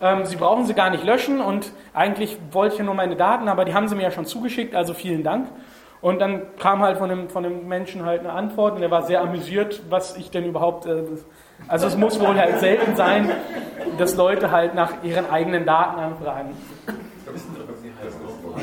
Ähm, 0.00 0.26
Sie 0.26 0.36
brauchen 0.36 0.66
sie 0.66 0.74
gar 0.74 0.90
nicht 0.90 1.04
löschen 1.04 1.40
und 1.40 1.72
eigentlich 1.94 2.36
wollte 2.52 2.76
ich 2.76 2.82
nur 2.82 2.94
meine 2.94 3.16
Daten, 3.16 3.48
aber 3.48 3.64
die 3.64 3.74
haben 3.74 3.88
Sie 3.88 3.94
mir 3.94 4.02
ja 4.02 4.10
schon 4.10 4.26
zugeschickt, 4.26 4.74
also 4.74 4.92
vielen 4.92 5.22
Dank. 5.22 5.48
Und 6.00 6.20
dann 6.20 6.42
kam 6.58 6.80
halt 6.80 6.98
von 6.98 7.08
dem, 7.08 7.28
von 7.28 7.42
dem 7.42 7.66
Menschen 7.66 8.04
halt 8.04 8.20
eine 8.20 8.32
Antwort 8.32 8.76
und 8.76 8.82
er 8.82 8.90
war 8.90 9.02
sehr 9.02 9.20
amüsiert, 9.20 9.82
was 9.88 10.16
ich 10.16 10.30
denn 10.30 10.44
überhaupt. 10.44 10.86
Äh, 10.86 11.04
also 11.66 11.86
es 11.86 11.96
muss 11.96 12.20
wohl 12.20 12.36
halt 12.38 12.60
selten 12.60 12.94
sein, 12.96 13.30
dass 13.98 14.16
Leute 14.16 14.50
halt 14.50 14.74
nach 14.74 15.02
ihren 15.02 15.28
eigenen 15.30 15.66
Daten 15.66 15.98
anfragen. 15.98 16.56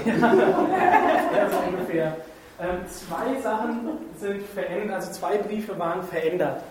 Ja, 0.06 1.50
so 1.50 1.58
ungefähr. 1.68 2.18
Ähm, 2.60 2.88
zwei 2.88 3.42
Sachen 3.42 3.90
sind 4.18 4.42
verändert, 4.44 4.96
also 4.96 5.12
zwei 5.12 5.38
Briefe 5.38 5.78
waren 5.78 6.04
verändert. 6.04 6.64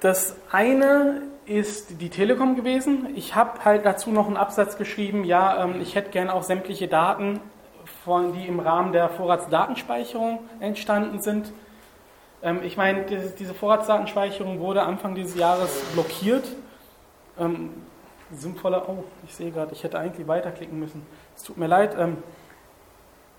Das 0.00 0.36
eine 0.50 1.22
ist 1.46 2.00
die 2.00 2.08
Telekom 2.08 2.56
gewesen. 2.56 3.08
Ich 3.14 3.34
habe 3.34 3.64
halt 3.64 3.84
dazu 3.84 4.10
noch 4.10 4.26
einen 4.26 4.38
Absatz 4.38 4.78
geschrieben, 4.78 5.24
ja, 5.24 5.64
ähm, 5.64 5.80
ich 5.80 5.94
hätte 5.94 6.10
gern 6.10 6.30
auch 6.30 6.42
sämtliche 6.42 6.88
Daten, 6.88 7.40
von, 8.04 8.32
die 8.32 8.46
im 8.46 8.60
Rahmen 8.60 8.92
der 8.92 9.08
Vorratsdatenspeicherung 9.08 10.40
entstanden 10.60 11.20
sind. 11.20 11.52
Ähm, 12.44 12.60
ich 12.62 12.76
meine, 12.76 13.04
diese, 13.04 13.54
Vorratsdatenspeicherung 13.54 14.60
wurde 14.60 14.82
Anfang 14.82 15.14
dieses 15.14 15.34
Jahres 15.34 15.70
blockiert. 15.94 16.44
Ähm, 17.40 17.70
sinnvoller, 18.30 18.88
oh, 18.88 19.04
ich 19.26 19.34
sehe 19.34 19.50
gerade, 19.50 19.72
ich 19.72 19.82
hätte 19.82 19.98
eigentlich 19.98 20.28
weiterklicken 20.28 20.78
müssen. 20.78 21.04
Es 21.34 21.42
tut 21.42 21.56
mir 21.56 21.66
leid. 21.66 21.96
Ähm, 21.98 22.18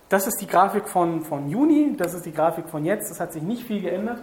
das 0.10 0.28
ist 0.28 0.42
die 0.42 0.48
Grafik 0.48 0.90
von, 0.90 1.22
von 1.22 1.50
Juni, 1.50 1.96
das 1.98 2.14
ist 2.14 2.26
die 2.26 2.34
Grafik 2.34 2.68
von 2.70 2.84
jetzt. 2.84 3.12
Es 3.12 3.20
hat 3.20 3.32
sich 3.32 3.44
nicht 3.44 3.64
viel 3.64 3.82
geändert. 3.82 4.20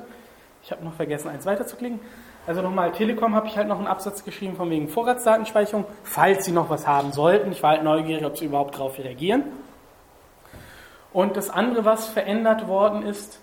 Ich 0.63 0.71
habe 0.71 0.85
noch 0.85 0.95
vergessen, 0.95 1.29
eins 1.29 1.47
weiterzuklicken. 1.47 2.01
Also 2.47 2.61
nochmal, 2.61 2.91
Telekom 2.93 3.37
habe 3.37 3.47
ich 3.47 3.57
halt 3.57 3.69
noch 3.69 3.79
einen 3.79 3.87
Absatz 3.87 4.25
geschrieben 4.25 4.57
von 4.57 4.69
wegen 4.69 4.89
Vorratsdatenspeicherung, 4.89 5.85
falls 6.03 6.45
Sie 6.45 6.53
noch 6.53 6.71
was 6.71 6.89
haben 6.89 7.13
sollten. 7.13 7.53
Ich 7.53 7.63
war 7.63 7.71
halt 7.71 7.85
neugierig, 7.85 8.25
ob 8.25 8.37
Sie 8.37 8.47
überhaupt 8.47 8.75
darauf 8.75 8.99
reagieren. 8.99 9.45
Und 11.13 11.37
das 11.37 11.51
andere, 11.51 11.85
was 11.85 12.09
verändert 12.09 12.67
worden 12.67 13.03
ist, 13.05 13.42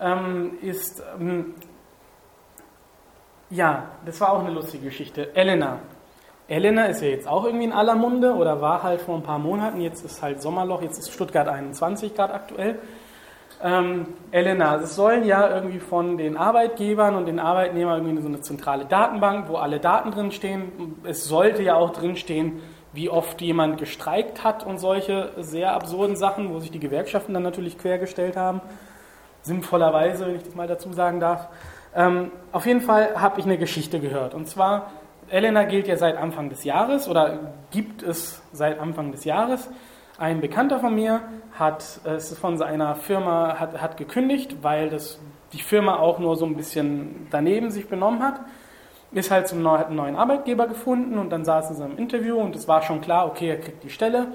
ähm, 0.00 0.58
ist, 0.62 1.02
ähm, 1.18 1.54
ja, 3.50 3.90
das 4.04 4.20
war 4.20 4.32
auch 4.32 4.40
eine 4.40 4.50
lustige 4.50 4.86
Geschichte. 4.86 5.34
Elena. 5.34 5.80
Elena 6.48 6.84
ist 6.86 7.02
ja 7.02 7.08
jetzt 7.08 7.26
auch 7.26 7.44
irgendwie 7.44 7.64
in 7.64 7.72
aller 7.72 7.96
Munde 7.96 8.34
oder 8.34 8.60
war 8.60 8.82
halt 8.82 9.00
vor 9.00 9.16
ein 9.16 9.22
paar 9.22 9.38
Monaten. 9.38 9.80
Jetzt 9.80 10.04
ist 10.04 10.22
halt 10.22 10.40
Sommerloch, 10.40 10.82
jetzt 10.82 10.98
ist 10.98 11.12
Stuttgart 11.12 11.48
21 11.48 12.14
Grad 12.14 12.32
aktuell. 12.32 12.78
Ähm, 13.62 14.08
Elena, 14.32 14.76
es 14.76 14.94
sollen 14.94 15.24
ja 15.24 15.48
irgendwie 15.48 15.80
von 15.80 16.18
den 16.18 16.36
Arbeitgebern 16.36 17.16
und 17.16 17.26
den 17.26 17.40
Arbeitnehmern 17.40 18.02
irgendwie 18.02 18.22
so 18.22 18.28
eine 18.28 18.40
zentrale 18.42 18.84
Datenbank, 18.84 19.48
wo 19.48 19.56
alle 19.56 19.80
Daten 19.80 20.10
drinstehen. 20.10 20.96
Es 21.04 21.24
sollte 21.24 21.62
ja 21.62 21.74
auch 21.74 21.90
drinstehen, 21.90 22.60
wie 22.92 23.08
oft 23.08 23.40
jemand 23.40 23.78
gestreikt 23.78 24.44
hat 24.44 24.64
und 24.64 24.78
solche 24.78 25.30
sehr 25.38 25.72
absurden 25.72 26.16
Sachen, 26.16 26.52
wo 26.52 26.60
sich 26.60 26.70
die 26.70 26.80
Gewerkschaften 26.80 27.34
dann 27.34 27.42
natürlich 27.42 27.78
quergestellt 27.78 28.36
haben. 28.36 28.60
Sinnvollerweise, 29.46 30.26
wenn 30.26 30.36
ich 30.36 30.42
das 30.42 30.54
mal 30.54 30.66
dazu 30.66 30.92
sagen 30.92 31.20
darf. 31.20 31.48
Ähm, 31.94 32.32
auf 32.52 32.66
jeden 32.66 32.80
Fall 32.80 33.20
habe 33.20 33.40
ich 33.40 33.46
eine 33.46 33.58
Geschichte 33.58 34.00
gehört. 34.00 34.34
Und 34.34 34.48
zwar, 34.48 34.90
Elena 35.28 35.64
gilt 35.64 35.86
ja 35.86 35.96
seit 35.96 36.16
Anfang 36.16 36.50
des 36.50 36.64
Jahres 36.64 37.08
oder 37.08 37.52
gibt 37.70 38.02
es 38.02 38.42
seit 38.52 38.78
Anfang 38.80 39.12
des 39.12 39.24
Jahres. 39.24 39.68
Ein 40.18 40.40
Bekannter 40.40 40.80
von 40.80 40.94
mir 40.94 41.20
hat 41.52 42.00
es 42.04 42.32
ist 42.32 42.38
von 42.38 42.58
seiner 42.58 42.96
Firma 42.96 43.58
hat, 43.58 43.80
hat 43.80 43.96
gekündigt, 43.96 44.56
weil 44.62 44.90
das, 44.90 45.20
die 45.52 45.62
Firma 45.62 45.96
auch 45.96 46.18
nur 46.18 46.36
so 46.36 46.44
ein 46.44 46.56
bisschen 46.56 47.28
daneben 47.30 47.70
sich 47.70 47.88
benommen 47.88 48.22
hat. 48.22 48.40
ist 49.12 49.30
halt 49.30 49.46
zum 49.46 49.62
neu, 49.62 49.78
hat 49.78 49.86
einen 49.86 49.96
neuen 49.96 50.16
Arbeitgeber 50.16 50.66
gefunden 50.66 51.18
und 51.18 51.30
dann 51.30 51.44
saß 51.44 51.76
sie 51.76 51.84
im 51.84 51.98
Interview 51.98 52.38
und 52.38 52.56
es 52.56 52.66
war 52.66 52.82
schon 52.82 53.00
klar, 53.00 53.26
okay, 53.26 53.50
er 53.50 53.60
kriegt 53.60 53.84
die 53.84 53.90
Stelle. 53.90 54.28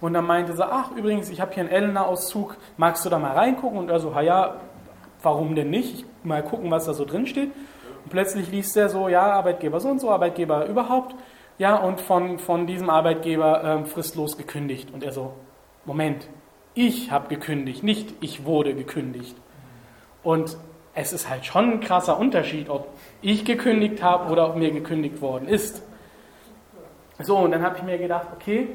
Und 0.00 0.14
dann 0.14 0.26
meinte 0.26 0.54
sie, 0.54 0.64
ach 0.64 0.92
übrigens, 0.92 1.28
ich 1.30 1.40
habe 1.40 1.52
hier 1.52 1.64
einen 1.64 1.72
Elena-Auszug, 1.72 2.56
magst 2.76 3.04
du 3.04 3.10
da 3.10 3.18
mal 3.18 3.32
reingucken? 3.32 3.78
Und 3.78 3.90
er 3.90 3.98
so, 3.98 4.12
ja, 4.20 4.56
warum 5.22 5.54
denn 5.54 5.70
nicht? 5.70 5.94
Ich 5.94 6.04
mal 6.24 6.42
gucken, 6.42 6.70
was 6.70 6.86
da 6.86 6.94
so 6.94 7.04
drin 7.04 7.26
steht. 7.26 7.50
Und 8.04 8.10
plötzlich 8.10 8.50
liest 8.50 8.76
er 8.76 8.88
so, 8.88 9.08
ja, 9.08 9.32
Arbeitgeber 9.32 9.80
so 9.80 9.88
und 9.88 10.00
so, 10.00 10.10
Arbeitgeber 10.10 10.66
überhaupt. 10.66 11.14
Ja, 11.58 11.76
und 11.76 12.00
von, 12.00 12.38
von 12.38 12.66
diesem 12.66 12.88
Arbeitgeber 12.88 13.64
ähm, 13.64 13.86
fristlos 13.86 14.36
gekündigt. 14.36 14.92
Und 14.92 15.02
er 15.02 15.12
so, 15.12 15.32
Moment, 15.84 16.28
ich 16.74 17.10
habe 17.10 17.28
gekündigt, 17.28 17.82
nicht 17.82 18.14
ich 18.20 18.44
wurde 18.44 18.74
gekündigt. 18.74 19.36
Und 20.22 20.56
es 20.94 21.12
ist 21.12 21.28
halt 21.28 21.44
schon 21.44 21.72
ein 21.72 21.80
krasser 21.80 22.18
Unterschied, 22.18 22.68
ob 22.68 22.88
ich 23.20 23.44
gekündigt 23.44 24.02
habe 24.02 24.30
oder 24.32 24.48
ob 24.48 24.56
mir 24.56 24.70
gekündigt 24.70 25.20
worden 25.20 25.48
ist. 25.48 25.82
So, 27.20 27.36
und 27.38 27.50
dann 27.50 27.62
habe 27.62 27.76
ich 27.76 27.82
mir 27.82 27.98
gedacht, 27.98 28.28
okay, 28.32 28.68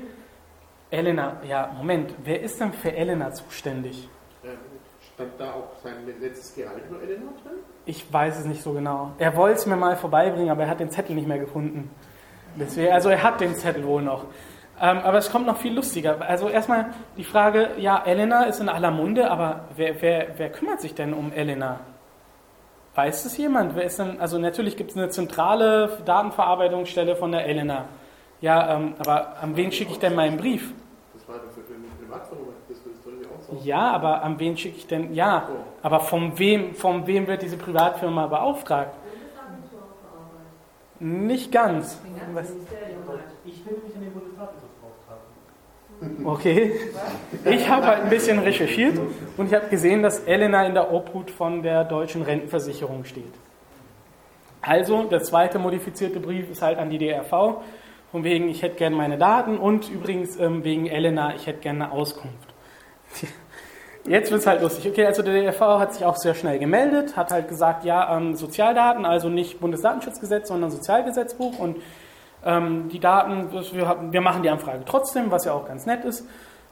Elena, 0.94 1.38
ja, 1.48 1.72
Moment, 1.76 2.14
wer 2.24 2.40
ist 2.42 2.60
denn 2.60 2.72
für 2.72 2.96
Elena 2.96 3.32
zuständig? 3.32 4.08
Stand 5.16 5.32
da 5.40 5.54
auch 5.54 5.76
sein 5.84 5.96
letztes 6.22 6.56
Gehalt 6.56 6.90
nur 6.92 7.02
Elena 7.02 7.32
drin? 7.44 7.54
Ich 7.86 8.14
weiß 8.14 8.40
es 8.40 8.46
nicht 8.46 8.62
so 8.62 8.74
genau. 8.74 9.12
Er 9.18 9.36
wollte 9.36 9.58
es 9.58 9.66
mir 9.66 9.76
mal 9.76 9.96
vorbeibringen, 9.96 10.50
aber 10.50 10.64
er 10.64 10.70
hat 10.70 10.80
den 10.80 10.92
Zettel 10.92 11.16
nicht 11.16 11.28
mehr 11.28 11.40
gefunden. 11.40 11.90
Deswegen, 12.56 12.92
also 12.92 13.10
er 13.10 13.24
hat 13.24 13.42
den 13.42 13.56
Zettel 13.56 13.86
wohl 13.88 14.04
noch. 14.04 14.26
Ähm, 14.80 15.00
aber 15.00 15.18
es 15.18 15.32
kommt 15.32 15.48
noch 15.48 15.58
viel 15.58 15.74
lustiger. 15.74 16.22
Also 16.22 16.48
erstmal 16.48 16.94
die 17.18 17.24
Frage, 17.24 17.72
ja, 17.78 18.04
Elena 18.06 18.44
ist 18.44 18.60
in 18.60 18.70
aller 18.70 18.92
Munde, 18.92 19.32
aber 19.32 19.66
wer, 19.76 20.00
wer, 20.00 20.28
wer 20.38 20.52
kümmert 20.52 20.80
sich 20.80 20.94
denn 20.94 21.16
um 21.16 21.32
Elena? 21.32 21.80
Weiß 22.94 23.26
es 23.26 23.36
jemand? 23.38 23.76
Wer 23.76 23.86
ist 23.86 23.98
denn, 23.98 24.22
also 24.22 24.38
natürlich 24.38 24.78
gibt 24.78 24.92
es 24.92 24.98
eine 24.98 25.10
zentrale 25.10 25.98
Datenverarbeitungsstelle 26.06 27.16
von 27.16 27.32
der 27.32 27.48
Elena. 27.48 27.86
Ja, 28.44 28.76
ähm, 28.76 28.94
aber 29.00 29.38
an 29.42 29.56
wen 29.56 29.72
schicke 29.72 29.94
ich 29.94 30.00
denn 30.00 30.16
meinen 30.16 30.36
Brief? 30.36 30.74
Das 31.14 31.26
war 31.30 31.36
für 31.36 31.74
eine 31.74 31.86
Privatfirma, 31.98 32.52
das 32.68 32.78
auch 32.78 33.42
sagen. 33.48 33.60
Ja, 33.64 33.92
aber 33.92 34.22
an 34.22 34.38
wen 34.38 34.58
schicke 34.58 34.76
ich 34.76 34.86
denn? 34.86 35.14
Ja, 35.14 35.48
aber 35.82 36.02
von 36.02 36.38
wem, 36.38 36.76
von 36.76 37.08
wem 37.08 37.26
wird 37.26 37.42
diese 37.42 37.56
Privatfirma 37.56 38.28
beauftragt? 38.28 38.98
Nicht 41.00 41.54
ganz. 41.54 41.98
Was? 42.34 42.52
Ich 43.46 43.66
will 43.66 43.78
mich 43.86 43.96
an 43.96 44.02
den 44.02 44.12
Bundesdatenschutzbeauftragten. 44.12 46.26
Okay. 46.26 46.74
Ich 47.46 47.70
habe 47.70 47.88
halt 47.88 48.04
ein 48.04 48.10
bisschen 48.10 48.40
recherchiert 48.40 49.00
und 49.38 49.48
ich 49.48 49.54
habe 49.54 49.70
gesehen, 49.70 50.04
dass 50.04 50.20
Elena 50.20 50.66
in 50.66 50.74
der 50.74 50.92
Obhut 50.92 51.32
von 51.32 51.64
der 51.64 51.86
deutschen 51.86 52.24
Rentenversicherung 52.24 53.06
steht. 53.06 53.32
Also, 54.62 55.04
der 55.04 55.24
zweite 55.24 55.60
modifizierte 55.60 56.20
Brief 56.20 56.52
ist 56.52 56.62
halt 56.62 56.78
an 56.78 56.90
die 56.90 56.98
DRV, 56.98 57.64
von 58.14 58.24
wegen, 58.24 58.48
ich 58.48 58.62
hätte 58.62 58.76
gerne 58.76 58.96
meine 58.96 59.18
Daten 59.18 59.58
und 59.58 59.90
übrigens 59.90 60.40
ähm, 60.40 60.64
wegen 60.64 60.86
Elena, 60.86 61.34
ich 61.34 61.48
hätte 61.48 61.62
gerne 61.62 61.86
eine 61.86 61.94
Auskunft. 61.94 62.54
Jetzt 64.06 64.30
wird 64.30 64.42
es 64.42 64.46
halt 64.46 64.62
lustig. 64.62 64.88
Okay, 64.88 65.08
also 65.08 65.24
der 65.24 65.34
DRV 65.34 65.60
hat 65.80 65.96
sich 65.96 66.06
auch 66.06 66.18
sehr 66.18 66.36
schnell 66.36 66.60
gemeldet, 66.60 67.18
hat 67.18 67.32
halt 67.32 67.48
gesagt, 67.48 67.86
ja, 67.86 68.16
ähm, 68.16 68.36
Sozialdaten, 68.36 69.06
also 69.06 69.30
nicht 69.30 69.60
Bundesdatenschutzgesetz, 69.60 70.50
sondern 70.50 70.70
Sozialgesetzbuch 70.70 71.58
und 71.58 71.78
ähm, 72.46 72.88
die 72.90 73.00
Daten, 73.00 73.52
wir, 73.52 73.98
wir, 74.12 74.22
machen 74.22 74.44
die 74.44 74.50
Anfrage 74.52 74.84
trotzdem, 74.86 75.32
was 75.32 75.46
ja 75.46 75.54
auch 75.54 75.68
ganz 75.68 75.88
nett 75.88 76.06
ist. 76.06 76.28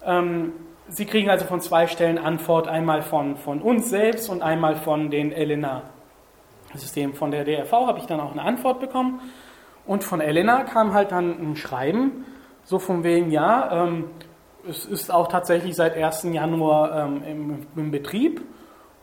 Ähm, 0.05 0.53
Sie 0.89 1.05
kriegen 1.07 1.31
also 1.31 1.45
von 1.45 1.59
zwei 1.59 1.87
Stellen 1.87 2.19
Antwort, 2.19 2.67
einmal 2.67 3.01
von, 3.01 3.35
von 3.35 3.63
uns 3.63 3.89
selbst 3.89 4.29
und 4.29 4.43
einmal 4.43 4.75
von 4.75 5.09
den 5.09 5.31
Elena-Systemen. 5.31 7.15
Von 7.15 7.31
der 7.31 7.45
DRV 7.45 7.71
habe 7.71 7.97
ich 7.97 8.05
dann 8.05 8.19
auch 8.19 8.33
eine 8.33 8.43
Antwort 8.43 8.79
bekommen 8.79 9.21
und 9.86 10.03
von 10.03 10.21
Elena 10.21 10.63
kam 10.63 10.93
halt 10.93 11.11
dann 11.11 11.51
ein 11.51 11.55
Schreiben, 11.55 12.25
so 12.63 12.79
von 12.79 13.03
wegen, 13.03 13.32
ja, 13.32 13.86
ähm, 13.86 14.05
es 14.67 14.86
ist 14.86 15.11
auch 15.11 15.27
tatsächlich 15.27 15.75
seit 15.75 15.95
1. 15.95 16.23
Januar 16.32 17.05
ähm, 17.05 17.23
im, 17.23 17.67
im, 17.75 17.91
Betrieb 17.91 18.41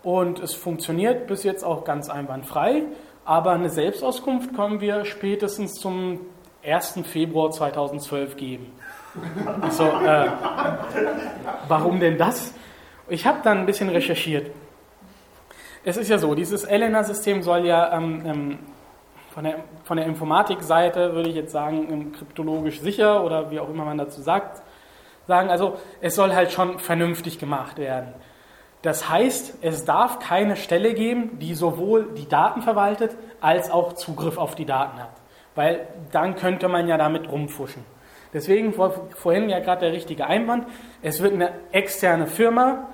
und 0.03 0.39
es 0.39 0.55
funktioniert 0.55 1.27
bis 1.27 1.43
jetzt 1.43 1.65
auch 1.65 1.85
ganz 1.85 2.09
einwandfrei. 2.09 2.85
Aber 3.25 3.53
eine 3.53 3.69
Selbstauskunft 3.69 4.55
können 4.55 4.81
wir 4.81 5.05
spätestens 5.05 5.75
zum 5.75 6.21
1. 6.65 7.01
Februar 7.05 7.51
2012 7.51 8.37
geben. 8.37 8.73
So, 9.71 9.85
äh, 9.85 10.29
warum 11.67 11.99
denn 11.99 12.19
das? 12.19 12.55
Ich 13.09 13.27
habe 13.27 13.39
dann 13.43 13.59
ein 13.59 13.67
bisschen 13.67 13.89
recherchiert. 13.89 14.53
Es 15.83 15.97
ist 15.97 16.09
ja 16.09 16.19
so, 16.19 16.35
dieses 16.35 16.63
Elena-System 16.65 17.43
soll 17.43 17.67
ja 17.67 17.93
ähm, 17.97 18.23
ähm, 18.25 18.59
von 19.39 19.45
der, 19.45 19.61
von 19.85 19.97
der 19.97 20.07
Informatikseite, 20.07 21.15
würde 21.15 21.29
ich 21.29 21.37
jetzt 21.37 21.53
sagen, 21.53 21.87
ähm, 21.93 22.11
kryptologisch 22.11 22.81
sicher 22.81 23.23
oder 23.23 23.53
wie 23.53 23.61
auch 23.61 23.69
immer 23.69 23.85
man 23.85 23.97
dazu 23.97 24.21
sagt, 24.21 24.63
sagen, 25.29 25.49
also 25.49 25.77
es 26.01 26.17
soll 26.17 26.35
halt 26.35 26.51
schon 26.51 26.81
vernünftig 26.81 27.39
gemacht 27.39 27.79
werden. 27.79 28.15
Das 28.83 29.09
heißt, 29.09 29.59
es 29.63 29.85
darf 29.85 30.19
keine 30.19 30.57
Stelle 30.57 30.93
geben, 30.93 31.39
die 31.39 31.55
sowohl 31.55 32.15
die 32.17 32.29
Daten 32.29 32.63
verwaltet 32.63 33.17
als 33.41 33.71
auch 33.71 33.93
Zugriff 33.93 34.39
auf 34.39 34.57
die 34.57 34.67
Daten 34.67 35.01
hat. 35.01 35.13
Weil 35.55 35.87
dann 36.11 36.35
könnte 36.35 36.67
man 36.67 36.89
ja 36.89 36.99
damit 36.99 37.31
rumfuschen. 37.31 37.85
Deswegen 38.33 38.73
vorhin 38.73 39.49
ja 39.49 39.61
gerade 39.61 39.83
der 39.83 39.93
richtige 39.93 40.27
Einwand. 40.27 40.67
Es 41.01 41.23
wird 41.23 41.35
eine 41.35 41.53
externe 41.71 42.27
Firma 42.27 42.89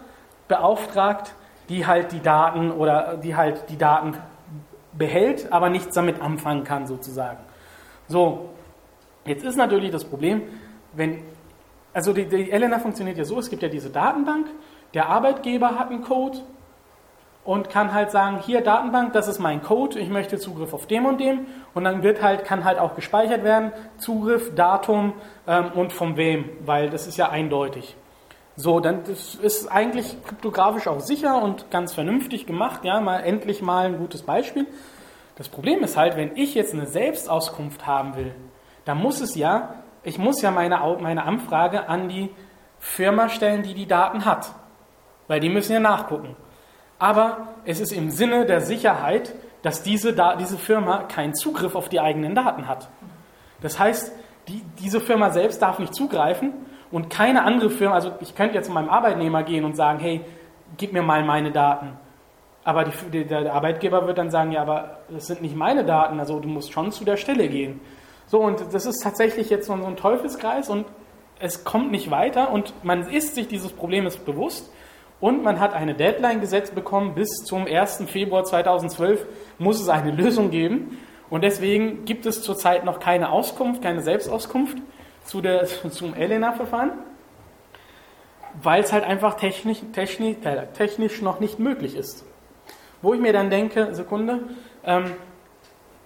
beauftragt, 0.48 1.34
die 1.70 1.86
halt 1.86 2.12
die 2.12 2.20
Daten 2.20 2.70
oder 2.70 3.16
die 3.16 3.34
halt 3.34 3.70
die 3.70 3.78
Daten 3.78 4.18
behält, 4.96 5.52
aber 5.52 5.70
nichts 5.70 5.94
damit 5.94 6.20
anfangen 6.20 6.64
kann 6.64 6.86
sozusagen. 6.86 7.38
So, 8.08 8.50
jetzt 9.24 9.44
ist 9.44 9.56
natürlich 9.56 9.90
das 9.90 10.04
Problem, 10.04 10.42
wenn 10.92 11.22
also 11.94 12.12
die, 12.12 12.26
die 12.26 12.50
Elena 12.50 12.80
funktioniert 12.80 13.16
ja 13.16 13.24
so, 13.24 13.38
es 13.38 13.48
gibt 13.48 13.62
ja 13.62 13.68
diese 13.68 13.88
Datenbank, 13.88 14.48
der 14.92 15.08
Arbeitgeber 15.08 15.78
hat 15.78 15.90
einen 15.90 16.02
Code 16.02 16.38
und 17.44 17.70
kann 17.70 17.94
halt 17.94 18.10
sagen, 18.10 18.40
hier 18.44 18.62
Datenbank, 18.62 19.12
das 19.12 19.28
ist 19.28 19.38
mein 19.38 19.62
Code, 19.62 20.00
ich 20.00 20.08
möchte 20.10 20.38
Zugriff 20.38 20.74
auf 20.74 20.86
dem 20.86 21.06
und 21.06 21.20
dem 21.20 21.46
und 21.72 21.84
dann 21.84 22.02
wird 22.02 22.20
halt, 22.20 22.44
kann 22.44 22.64
halt 22.64 22.78
auch 22.78 22.96
gespeichert 22.96 23.44
werden, 23.44 23.72
Zugriff, 23.96 24.54
Datum 24.56 25.12
ähm, 25.46 25.70
und 25.74 25.92
von 25.92 26.16
wem, 26.16 26.48
weil 26.64 26.90
das 26.90 27.06
ist 27.06 27.16
ja 27.16 27.28
eindeutig. 27.28 27.96
So, 28.56 28.80
dann 28.80 29.02
ist 29.04 29.66
eigentlich 29.68 30.16
kryptografisch 30.24 30.86
auch 30.86 31.00
sicher 31.00 31.42
und 31.42 31.70
ganz 31.70 31.92
vernünftig 31.92 32.46
gemacht, 32.46 32.84
ja, 32.84 33.00
mal 33.00 33.20
endlich 33.20 33.62
mal 33.62 33.86
ein 33.86 33.98
gutes 33.98 34.22
Beispiel. 34.22 34.66
Das 35.36 35.48
Problem 35.48 35.82
ist 35.82 35.96
halt, 35.96 36.16
wenn 36.16 36.36
ich 36.36 36.54
jetzt 36.54 36.72
eine 36.72 36.86
Selbstauskunft 36.86 37.86
haben 37.86 38.14
will, 38.14 38.34
dann 38.84 38.98
muss 38.98 39.20
es 39.20 39.34
ja 39.34 39.82
ich 40.04 40.18
muss 40.18 40.42
ja 40.42 40.50
meine, 40.50 40.80
meine 41.00 41.24
Anfrage 41.24 41.88
an 41.88 42.08
die 42.08 42.30
Firma 42.78 43.28
stellen, 43.30 43.62
die 43.62 43.74
die 43.74 43.86
Daten 43.86 44.24
hat, 44.24 44.54
weil 45.26 45.40
die 45.40 45.48
müssen 45.48 45.72
ja 45.72 45.80
nachgucken. 45.80 46.36
Aber 46.98 47.48
es 47.64 47.80
ist 47.80 47.92
im 47.92 48.10
Sinne 48.10 48.44
der 48.44 48.60
Sicherheit, 48.60 49.34
dass 49.62 49.82
diese, 49.82 50.14
diese 50.38 50.58
Firma 50.58 51.04
keinen 51.04 51.34
Zugriff 51.34 51.74
auf 51.74 51.88
die 51.88 52.00
eigenen 52.00 52.34
Daten 52.34 52.68
hat. 52.68 52.88
Das 53.62 53.78
heißt, 53.78 54.12
die, 54.48 54.62
diese 54.78 55.00
Firma 55.00 55.30
selbst 55.30 55.62
darf 55.62 55.78
nicht 55.78 55.94
zugreifen 55.94 56.52
und 56.94 57.10
keine 57.10 57.42
andere 57.42 57.70
Firma, 57.70 57.96
also 57.96 58.12
ich 58.20 58.36
könnte 58.36 58.54
jetzt 58.54 58.68
zu 58.68 58.72
meinem 58.72 58.88
Arbeitnehmer 58.88 59.42
gehen 59.42 59.64
und 59.64 59.74
sagen, 59.74 59.98
hey, 59.98 60.20
gib 60.76 60.92
mir 60.92 61.02
mal 61.02 61.24
meine 61.24 61.50
Daten. 61.50 61.98
Aber 62.62 62.84
die, 62.84 63.24
der 63.24 63.52
Arbeitgeber 63.52 64.06
wird 64.06 64.16
dann 64.16 64.30
sagen, 64.30 64.52
ja, 64.52 64.62
aber 64.62 65.00
das 65.08 65.26
sind 65.26 65.42
nicht 65.42 65.56
meine 65.56 65.84
Daten, 65.84 66.20
also 66.20 66.38
du 66.38 66.46
musst 66.46 66.72
schon 66.72 66.92
zu 66.92 67.04
der 67.04 67.16
Stelle 67.16 67.48
gehen. 67.48 67.80
So, 68.26 68.38
und 68.38 68.72
das 68.72 68.86
ist 68.86 69.02
tatsächlich 69.02 69.50
jetzt 69.50 69.66
so 69.66 69.72
ein 69.72 69.96
Teufelskreis 69.96 70.70
und 70.70 70.86
es 71.40 71.64
kommt 71.64 71.90
nicht 71.90 72.12
weiter 72.12 72.52
und 72.52 72.72
man 72.84 73.08
ist 73.08 73.34
sich 73.34 73.48
dieses 73.48 73.72
Problems 73.72 74.16
bewusst 74.16 74.72
und 75.18 75.42
man 75.42 75.58
hat 75.58 75.74
eine 75.74 75.96
Deadline 75.96 76.40
gesetzt 76.40 76.76
bekommen, 76.76 77.16
bis 77.16 77.42
zum 77.44 77.66
1. 77.66 78.04
Februar 78.06 78.44
2012 78.44 79.26
muss 79.58 79.80
es 79.80 79.88
eine 79.88 80.12
Lösung 80.12 80.52
geben 80.52 80.96
und 81.28 81.42
deswegen 81.42 82.04
gibt 82.04 82.24
es 82.24 82.40
zurzeit 82.42 82.84
noch 82.84 83.00
keine 83.00 83.32
Auskunft, 83.32 83.82
keine 83.82 84.00
Selbstauskunft 84.00 84.78
zu 85.24 85.40
der, 85.40 85.64
zum 85.64 86.14
Elena-Verfahren, 86.14 86.92
weil 88.62 88.82
es 88.82 88.92
halt 88.92 89.04
einfach 89.04 89.34
technisch, 89.34 89.78
technisch, 89.92 90.36
äh, 90.44 90.66
technisch 90.74 91.20
noch 91.22 91.40
nicht 91.40 91.58
möglich 91.58 91.96
ist. 91.96 92.24
Wo 93.02 93.14
ich 93.14 93.20
mir 93.20 93.32
dann 93.32 93.50
denke, 93.50 93.94
Sekunde, 93.94 94.40
ähm, 94.84 95.12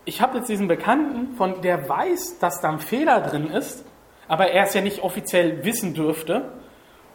ich 0.04 0.22
habe 0.22 0.38
jetzt 0.38 0.48
diesen 0.48 0.68
Bekannten, 0.68 1.36
von 1.36 1.60
der 1.60 1.88
weiß, 1.88 2.38
dass 2.38 2.60
da 2.60 2.70
ein 2.70 2.78
Fehler 2.78 3.20
drin 3.20 3.50
ist, 3.50 3.84
aber 4.26 4.50
er 4.50 4.64
es 4.64 4.74
ja 4.74 4.80
nicht 4.80 5.02
offiziell 5.02 5.64
wissen 5.64 5.94
dürfte 5.94 6.50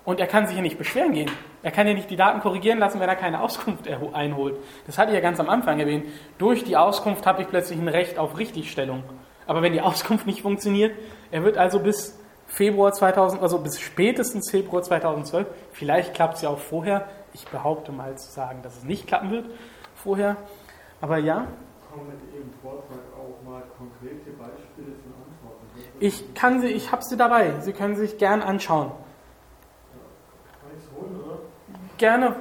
und 0.06 0.20
er 0.20 0.28
kann 0.28 0.46
sich 0.46 0.56
ja 0.56 0.62
nicht 0.62 0.78
beschweren 0.78 1.14
gehen. 1.14 1.32
Er 1.64 1.72
kann 1.72 1.88
ja 1.88 1.94
nicht 1.94 2.10
die 2.10 2.16
Daten 2.16 2.42
korrigieren 2.42 2.80
lassen, 2.80 3.00
wenn 3.00 3.10
er 3.10 3.16
keine 3.16 3.42
Auskunft 3.42 3.88
einholt. 3.88 4.58
Das 4.86 4.98
hatte 4.98 5.12
ich 5.12 5.16
ja 5.16 5.22
ganz 5.22 5.40
am 5.40 5.50
Anfang 5.50 5.80
erwähnt. 5.80 6.06
Durch 6.38 6.64
die 6.64 6.76
Auskunft 6.76 7.26
habe 7.26 7.42
ich 7.42 7.48
plötzlich 7.48 7.80
ein 7.80 7.88
Recht 7.88 8.18
auf 8.18 8.38
Richtigstellung. 8.38 9.04
Aber 9.48 9.62
wenn 9.62 9.74
die 9.74 9.82
Auskunft 9.82 10.28
nicht 10.28 10.42
funktioniert, 10.42 10.94
er 11.34 11.44
wird 11.44 11.58
also 11.58 11.80
bis 11.80 12.16
Februar 12.46 12.94
2000, 12.94 13.42
also 13.42 13.58
bis 13.58 13.80
spätestens 13.80 14.52
Februar 14.52 14.84
2012, 14.84 15.48
vielleicht 15.72 16.14
klappt 16.14 16.36
es 16.36 16.44
ja 16.44 16.50
auch 16.50 16.60
vorher. 16.60 17.10
Ich 17.34 17.48
behaupte 17.48 17.92
mal 17.92 18.16
zu 18.20 18.32
sagen, 18.32 18.62
dass 18.62 18.78
es 18.78 18.84
nicht 18.84 19.08
klappen 19.08 19.32
wird 19.32 19.48
vorher. 19.96 20.38
Aber 21.02 21.18
ja, 21.18 21.48
kommen 21.92 22.08
mit 22.08 22.36
Ihrem 22.36 22.52
Vortrag 22.62 23.00
auch 23.18 23.50
mal 23.50 23.64
konkrete 23.76 24.30
Beispiele 24.30 24.94
von 25.02 25.14
Antworten? 25.26 25.66
Ich 26.00 26.36
kann 26.36 26.62
sie, 26.62 26.68
ich 26.68 26.92
habe 26.92 27.04
sie 27.04 27.18
dabei. 27.18 27.60
Sie 27.62 27.74
können 27.74 27.96
sich 27.96 28.20
gern 28.20 28.44
anschauen. 28.44 28.92
Kann 30.62 30.72
ich 30.78 30.84
es 30.84 30.92
holen, 30.96 31.20
oder? 31.20 31.40
Gerne. 31.98 32.36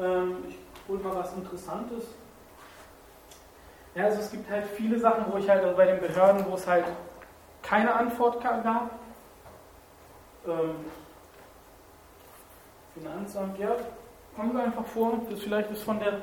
Ähm, 0.00 0.36
ich 0.48 0.56
hole 0.88 1.00
mal 1.00 1.14
was 1.14 1.34
Interessantes. 1.34 2.04
Ja, 3.98 4.04
also 4.04 4.20
es 4.20 4.30
gibt 4.30 4.48
halt 4.48 4.64
viele 4.76 4.96
Sachen, 4.96 5.24
wo 5.28 5.38
ich 5.38 5.50
halt 5.50 5.64
also 5.64 5.76
bei 5.76 5.86
den 5.86 5.98
Behörden, 5.98 6.46
wo 6.48 6.54
es 6.54 6.64
halt 6.68 6.84
keine 7.62 7.92
Antwort 7.92 8.40
gab. 8.40 8.92
Ähm, 10.46 10.76
Finanzamt, 12.94 13.58
ja, 13.58 13.74
kommen 14.36 14.52
Sie 14.52 14.62
einfach 14.62 14.86
vor. 14.86 15.18
Das 15.28 15.40
vielleicht 15.40 15.72
ist 15.72 15.82
von 15.82 15.98
der 15.98 16.22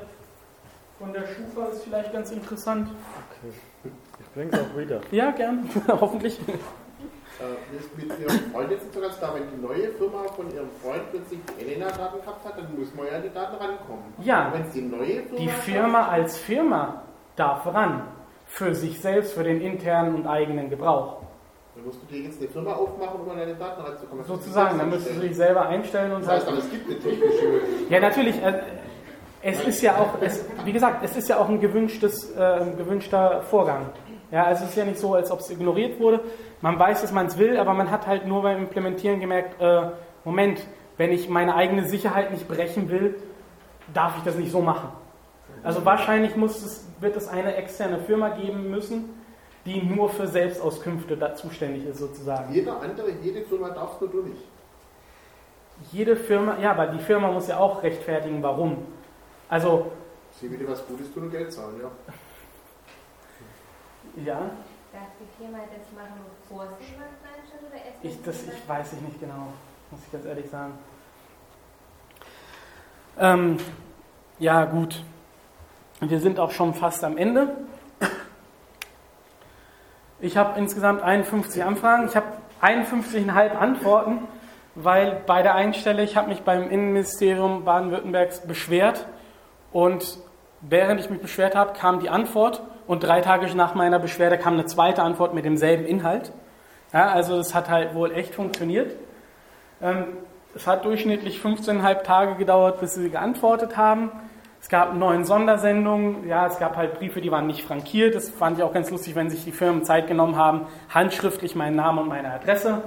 von 0.98 1.12
der 1.12 1.26
Schufa 1.26 1.66
ist 1.66 1.84
vielleicht 1.84 2.14
ganz 2.14 2.30
interessant. 2.30 2.88
Okay. 3.28 3.92
Ich 4.20 4.30
bringe 4.32 4.52
es 4.52 4.58
auch 4.58 4.78
wieder. 4.78 5.00
Ja, 5.10 5.30
gern. 5.32 5.68
Hoffentlich. 5.88 6.40
Äh, 6.48 7.76
ist 7.76 7.94
mit 7.94 8.18
Ihrem 8.18 8.52
Freund 8.52 8.70
jetzt 8.70 8.94
sogar 8.94 9.10
da, 9.20 9.34
wenn 9.34 9.50
die 9.50 9.62
neue 9.62 9.90
Firma 9.92 10.22
von 10.34 10.50
Ihrem 10.50 10.70
Freund 10.82 11.02
plötzlich 11.10 11.40
die 11.44 11.60
Elena-Daten 11.60 12.22
gehabt 12.22 12.42
hat, 12.46 12.56
dann 12.56 12.74
muss 12.78 12.94
man 12.94 13.06
ja 13.06 13.12
an 13.16 13.22
die 13.22 13.34
Daten 13.34 13.56
rankommen. 13.56 14.14
Ja. 14.22 14.46
Und 14.46 14.54
wenn 14.54 14.62
es 14.62 14.72
die 14.72 14.80
neue 14.80 15.22
Firma 15.24 15.36
Die 15.36 15.48
Firma 15.48 16.08
als 16.08 16.38
Firma 16.38 17.02
darf 17.36 17.66
ran. 17.66 18.02
Für 18.46 18.74
sich 18.74 19.00
selbst, 19.00 19.34
für 19.34 19.44
den 19.44 19.60
internen 19.60 20.14
und 20.14 20.26
eigenen 20.26 20.70
Gebrauch. 20.70 21.18
Dann 21.74 21.84
musst 21.84 22.00
du 22.00 22.06
dir 22.06 22.22
jetzt 22.22 22.40
eine 22.40 22.48
Firma 22.48 22.72
aufmachen, 22.74 23.20
um 23.20 23.30
an 23.30 23.36
deine 23.36 23.54
Daten 23.54 23.82
ranzukommen. 23.82 24.18
Das 24.18 24.28
Sozusagen, 24.28 24.78
dann 24.78 24.88
müsstest 24.88 25.16
du 25.16 25.20
dich 25.20 25.36
selber 25.36 25.68
einstellen 25.68 26.12
und 26.12 26.22
Das 26.22 26.30
heißt 26.30 26.48
aber, 26.48 26.58
es 26.58 26.70
gibt 26.70 26.86
eine 26.86 26.98
technische 26.98 27.48
Möglichkeit. 27.48 27.90
Ja, 27.90 28.00
natürlich. 28.00 28.42
Äh, 28.42 28.62
es 29.42 29.62
ist 29.64 29.82
ja 29.82 29.96
auch, 29.96 30.20
es, 30.22 30.44
wie 30.64 30.72
gesagt, 30.72 31.04
es 31.04 31.16
ist 31.16 31.28
ja 31.28 31.38
auch 31.38 31.48
ein 31.48 31.60
gewünschtes, 31.60 32.34
äh, 32.34 32.60
gewünschter 32.76 33.42
Vorgang. 33.42 33.90
Ja, 34.30 34.44
also 34.44 34.64
es 34.64 34.70
ist 34.70 34.76
ja 34.76 34.84
nicht 34.84 34.98
so, 34.98 35.14
als 35.14 35.30
ob 35.30 35.40
es 35.40 35.50
ignoriert 35.50 36.00
wurde. 36.00 36.20
Man 36.62 36.78
weiß, 36.78 37.02
dass 37.02 37.12
man 37.12 37.26
es 37.26 37.38
will, 37.38 37.56
aber 37.58 37.74
man 37.74 37.90
hat 37.90 38.06
halt 38.06 38.26
nur 38.26 38.42
beim 38.42 38.58
Implementieren 38.58 39.20
gemerkt, 39.20 39.60
äh, 39.60 39.90
Moment, 40.24 40.66
wenn 40.96 41.12
ich 41.12 41.28
meine 41.28 41.54
eigene 41.54 41.84
Sicherheit 41.84 42.30
nicht 42.32 42.48
brechen 42.48 42.88
will, 42.88 43.16
darf 43.92 44.16
ich 44.16 44.24
das 44.24 44.36
nicht 44.36 44.50
so 44.50 44.60
machen. 44.62 44.88
Also 45.66 45.84
wahrscheinlich 45.84 46.36
muss 46.36 46.62
es, 46.62 46.84
wird 47.00 47.16
es 47.16 47.26
eine 47.26 47.56
externe 47.56 47.98
Firma 47.98 48.28
geben 48.28 48.70
müssen, 48.70 49.20
die 49.64 49.82
nur 49.82 50.08
für 50.08 50.28
Selbstauskünfte 50.28 51.16
da 51.16 51.34
zuständig 51.34 51.84
ist, 51.86 51.98
sozusagen. 51.98 52.54
Jeder 52.54 52.80
andere, 52.80 53.10
jede 53.20 53.42
Firma 53.42 53.70
darfst 53.70 54.00
nur 54.00 54.08
du 54.08 54.22
nicht. 54.22 54.42
Jede 55.90 56.14
Firma, 56.14 56.56
ja, 56.60 56.70
aber 56.70 56.86
die 56.86 57.00
Firma 57.00 57.32
muss 57.32 57.48
ja 57.48 57.58
auch 57.58 57.82
rechtfertigen, 57.82 58.40
warum. 58.44 58.86
Also, 59.48 59.90
Sie 60.40 60.48
will 60.48 60.58
dir 60.58 60.68
was 60.68 60.86
Gutes 60.86 61.12
tun 61.12 61.24
und 61.24 61.30
Geld 61.32 61.52
zahlen, 61.52 61.80
ja. 61.82 61.90
ja, 64.24 64.38
Darf 64.92 65.08
die 65.18 65.42
Firma 65.42 65.58
das 65.58 65.92
machen, 65.96 66.20
bevor 66.42 66.68
sie 66.78 66.94
was 66.94 67.28
reinstellt 67.28 67.62
oder 67.68 67.74
erst? 67.74 68.04
ich, 68.04 68.22
das 68.22 68.44
ich 68.44 68.68
weiß 68.68 68.92
ich 68.92 69.00
nicht 69.00 69.18
genau, 69.18 69.48
muss 69.90 70.00
ich 70.06 70.12
ganz 70.12 70.26
ehrlich 70.26 70.48
sagen. 70.48 70.78
Ähm, 73.18 73.58
ja, 74.38 74.64
gut. 74.64 75.02
Wir 76.00 76.20
sind 76.20 76.38
auch 76.38 76.50
schon 76.50 76.74
fast 76.74 77.02
am 77.04 77.16
Ende. 77.16 77.48
Ich 80.20 80.36
habe 80.36 80.58
insgesamt 80.58 81.02
51 81.02 81.64
Anfragen. 81.64 82.06
Ich 82.06 82.14
habe 82.14 82.26
51,5 82.60 83.56
Antworten, 83.56 84.18
weil 84.74 85.22
bei 85.26 85.42
der 85.42 85.54
einen 85.54 85.72
Stelle, 85.72 86.02
ich 86.02 86.16
habe 86.16 86.28
mich 86.28 86.42
beim 86.42 86.68
Innenministerium 86.68 87.64
Baden-Württembergs 87.64 88.46
beschwert 88.46 89.06
und 89.72 90.18
während 90.60 91.00
ich 91.00 91.08
mich 91.08 91.20
beschwert 91.20 91.54
habe, 91.54 91.72
kam 91.72 92.00
die 92.00 92.10
Antwort 92.10 92.62
und 92.86 93.02
drei 93.02 93.22
Tage 93.22 93.46
nach 93.54 93.74
meiner 93.74 93.98
Beschwerde 93.98 94.36
kam 94.36 94.52
eine 94.54 94.66
zweite 94.66 95.02
Antwort 95.02 95.32
mit 95.32 95.46
demselben 95.46 95.86
Inhalt. 95.86 96.30
Ja, 96.92 97.08
also 97.08 97.38
das 97.38 97.54
hat 97.54 97.70
halt 97.70 97.94
wohl 97.94 98.12
echt 98.12 98.34
funktioniert. 98.34 98.94
Ähm, 99.80 100.04
es 100.54 100.66
hat 100.66 100.84
durchschnittlich 100.84 101.40
15,5 101.40 102.02
Tage 102.02 102.34
gedauert, 102.34 102.80
bis 102.80 102.94
sie 102.94 103.08
geantwortet 103.08 103.78
haben. 103.78 104.10
Es 104.60 104.68
gab 104.68 104.94
neun 104.94 105.24
Sondersendungen. 105.24 106.26
Ja, 106.26 106.46
es 106.46 106.58
gab 106.58 106.76
halt 106.76 106.98
Briefe, 106.98 107.20
die 107.20 107.30
waren 107.30 107.46
nicht 107.46 107.62
frankiert. 107.62 108.14
Das 108.14 108.30
fand 108.30 108.58
ich 108.58 108.64
auch 108.64 108.72
ganz 108.72 108.90
lustig, 108.90 109.14
wenn 109.14 109.30
sich 109.30 109.44
die 109.44 109.52
Firmen 109.52 109.84
Zeit 109.84 110.06
genommen 110.08 110.36
haben, 110.36 110.66
handschriftlich 110.92 111.54
meinen 111.54 111.76
Namen 111.76 112.00
und 112.00 112.08
meine 112.08 112.32
Adresse 112.32 112.82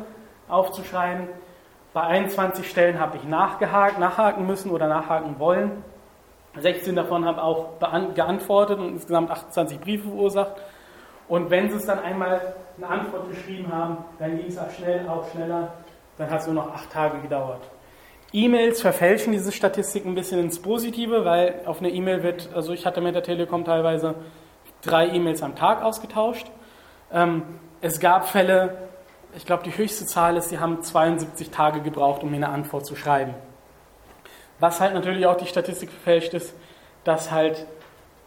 aufzuschreiben. 0.47 1.27
Bei 1.93 2.01
21 2.01 2.69
Stellen 2.69 2.99
habe 2.99 3.17
ich 3.17 3.23
nachgehakt, 3.23 3.99
nachhaken 3.99 4.45
müssen 4.45 4.71
oder 4.71 4.87
nachhaken 4.87 5.39
wollen. 5.39 5.83
16 6.57 6.95
davon 6.95 7.25
haben 7.25 7.39
auch 7.39 7.79
geantwortet 8.13 8.79
und 8.79 8.89
insgesamt 8.89 9.31
28 9.31 9.79
Briefe 9.79 10.09
verursacht. 10.09 10.53
Und 11.27 11.49
wenn 11.49 11.69
sie 11.69 11.77
es 11.77 11.85
dann 11.85 11.99
einmal 11.99 12.55
eine 12.77 12.87
Antwort 12.87 13.29
geschrieben 13.29 13.71
haben, 13.71 13.97
dann 14.17 14.35
ging 14.37 14.47
es 14.47 14.57
auch 14.57 14.71
schnell, 14.71 15.07
auch 15.07 15.29
schneller. 15.31 15.73
Dann 16.17 16.29
hat 16.29 16.41
es 16.41 16.47
nur 16.47 16.55
noch 16.55 16.73
acht 16.73 16.91
Tage 16.91 17.19
gedauert. 17.19 17.61
E-Mails 18.31 18.81
verfälschen 18.81 19.33
diese 19.33 19.51
Statistik 19.51 20.05
ein 20.05 20.13
bisschen 20.13 20.39
ins 20.39 20.61
Positive, 20.61 21.25
weil 21.25 21.61
auf 21.65 21.79
eine 21.79 21.89
E-Mail 21.89 22.21
wird, 22.21 22.49
also 22.53 22.73
ich 22.73 22.85
hatte 22.85 23.01
mit 23.01 23.15
der 23.15 23.23
Telekom 23.23 23.65
teilweise 23.65 24.15
drei 24.81 25.07
E-Mails 25.07 25.41
am 25.41 25.55
Tag 25.55 25.81
ausgetauscht. 25.83 26.45
Ähm, 27.11 27.43
es 27.81 27.99
gab 27.99 28.27
Fälle, 28.27 28.89
ich 29.35 29.45
glaube 29.45 29.63
die 29.63 29.75
höchste 29.75 30.05
Zahl 30.05 30.37
ist, 30.37 30.51
die 30.51 30.59
haben 30.59 30.83
72 30.83 31.49
Tage 31.49 31.81
gebraucht, 31.81 32.21
um 32.21 32.29
mir 32.29 32.35
eine 32.35 32.49
Antwort 32.49 32.85
zu 32.85 32.95
schreiben. 32.95 33.33
Was 34.59 34.79
halt 34.79 34.93
natürlich 34.93 35.25
auch 35.25 35.37
die 35.37 35.47
Statistik 35.47 35.89
verfälscht 35.89 36.33
ist, 36.33 36.53
dass 37.03 37.31
halt 37.31 37.65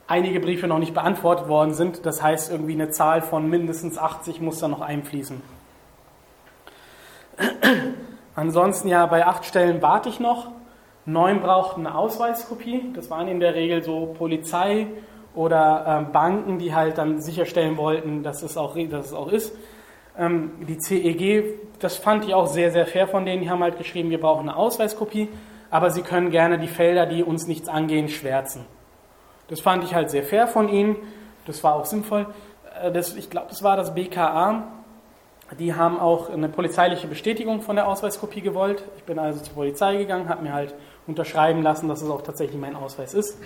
einige 0.09 0.40
Briefe 0.40 0.66
noch 0.66 0.78
nicht 0.78 0.94
beantwortet 0.94 1.46
worden 1.46 1.74
sind. 1.74 2.05
Das 2.07 2.22
heißt, 2.22 2.50
irgendwie 2.50 2.72
eine 2.72 2.90
Zahl 2.90 3.22
von 3.22 3.48
mindestens 3.48 3.98
80 3.98 4.40
muss 4.40 4.59
da 4.59 4.66
noch 4.66 4.80
einfließen. 4.80 5.42
Ansonsten 8.35 8.89
ja, 8.89 9.07
bei 9.07 9.26
acht 9.26 9.45
Stellen 9.45 9.83
warte 9.83 10.09
ich 10.09 10.20
noch. 10.20 10.49
Neun 11.05 11.41
brauchten 11.41 11.87
eine 11.87 11.97
Ausweiskopie. 11.97 12.93
Das 12.95 13.11
waren 13.11 13.28
in 13.28 13.41
der 13.41 13.55
Regel 13.55 13.83
so 13.83 14.14
Polizei 14.16 14.87
oder 15.35 15.85
ähm, 15.87 16.12
Banken, 16.12 16.59
die 16.59 16.74
halt 16.74 16.99
dann 16.99 17.20
sicherstellen 17.20 17.76
wollten, 17.76 18.22
dass 18.22 18.43
es 18.43 18.57
auch, 18.57 18.76
dass 18.91 19.07
es 19.07 19.12
auch 19.12 19.28
ist. 19.28 19.55
Ähm, 20.18 20.53
die 20.68 20.78
CEG, 20.78 21.59
das 21.78 21.97
fand 21.97 22.24
ich 22.24 22.35
auch 22.35 22.47
sehr, 22.47 22.70
sehr 22.70 22.87
fair 22.87 23.09
von 23.09 23.24
denen. 23.24 23.43
Die 23.43 23.51
haben 23.51 23.62
halt 23.62 23.78
geschrieben, 23.78 24.11
wir 24.11 24.20
brauchen 24.20 24.49
eine 24.49 24.57
Ausweiskopie, 24.57 25.28
aber 25.70 25.91
sie 25.91 26.03
können 26.03 26.30
gerne 26.30 26.59
die 26.59 26.68
Felder, 26.68 27.07
die 27.07 27.22
uns 27.22 27.47
nichts 27.47 27.68
angehen, 27.68 28.09
schwärzen. 28.09 28.66
Das 29.49 29.61
fand 29.61 29.85
ich 29.85 29.95
halt 29.95 30.11
sehr 30.11 30.22
fair 30.22 30.47
von 30.47 30.68
ihnen. 30.68 30.97
Das 31.47 31.64
war 31.64 31.74
auch 31.74 31.87
sinnvoll. 31.87 32.26
Äh, 32.83 32.93
Das, 32.93 33.16
ich 33.16 33.28
glaube, 33.30 33.49
das 33.49 33.62
war 33.62 33.76
das 33.76 33.95
BKA. 33.95 34.64
Die 35.59 35.74
haben 35.74 36.00
auch 36.00 36.30
eine 36.30 36.48
polizeiliche 36.48 37.07
Bestätigung 37.07 37.61
von 37.61 37.76
der 37.76 37.86
Ausweiskopie 37.86 38.40
gewollt. 38.40 38.84
Ich 38.96 39.05
bin 39.05 39.18
also 39.18 39.40
zur 39.40 39.55
Polizei 39.55 39.96
gegangen, 39.96 40.28
habe 40.28 40.42
mir 40.42 40.53
halt 40.53 40.74
unterschreiben 41.07 41.62
lassen, 41.62 41.88
dass 41.88 42.00
es 42.00 42.09
auch 42.09 42.22
tatsächlich 42.22 42.61
mein 42.61 42.76
Ausweis 42.76 43.12
ist. 43.12 43.38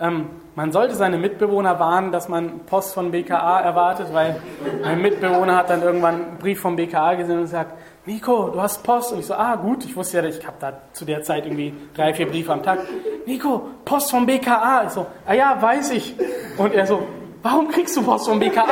Ähm, 0.00 0.26
man 0.56 0.72
sollte 0.72 0.96
seine 0.96 1.18
Mitbewohner 1.18 1.78
warnen, 1.78 2.10
dass 2.10 2.28
man 2.28 2.60
Post 2.66 2.94
von 2.94 3.12
BKA 3.12 3.60
erwartet, 3.60 4.08
weil 4.12 4.40
mein 4.82 5.00
Mitbewohner 5.00 5.56
hat 5.56 5.70
dann 5.70 5.82
irgendwann 5.82 6.14
einen 6.14 6.38
Brief 6.38 6.60
vom 6.60 6.74
BKA 6.74 7.14
gesehen 7.14 7.38
und 7.38 7.46
sagt, 7.46 7.74
Nico, 8.06 8.50
du 8.50 8.60
hast 8.60 8.82
Post. 8.82 9.12
Und 9.12 9.20
ich 9.20 9.26
so, 9.26 9.34
ah 9.34 9.54
gut, 9.56 9.84
ich 9.84 9.94
wusste 9.94 10.18
ja, 10.18 10.24
ich 10.24 10.44
habe 10.46 10.56
da 10.60 10.72
zu 10.92 11.04
der 11.04 11.22
Zeit 11.22 11.46
irgendwie 11.46 11.72
drei, 11.94 12.12
vier 12.12 12.28
Briefe 12.28 12.52
am 12.52 12.62
Tag. 12.62 12.80
Nico, 13.24 13.68
Post 13.84 14.10
vom 14.10 14.26
BKA. 14.26 14.84
Ich 14.86 14.90
so, 14.90 15.06
ah 15.26 15.32
ja, 15.32 15.60
weiß 15.60 15.92
ich. 15.92 16.14
Und 16.58 16.74
er 16.74 16.86
so, 16.86 17.06
warum 17.42 17.68
kriegst 17.68 17.96
du 17.96 18.02
Post 18.02 18.28
vom 18.28 18.40
BKA? 18.40 18.64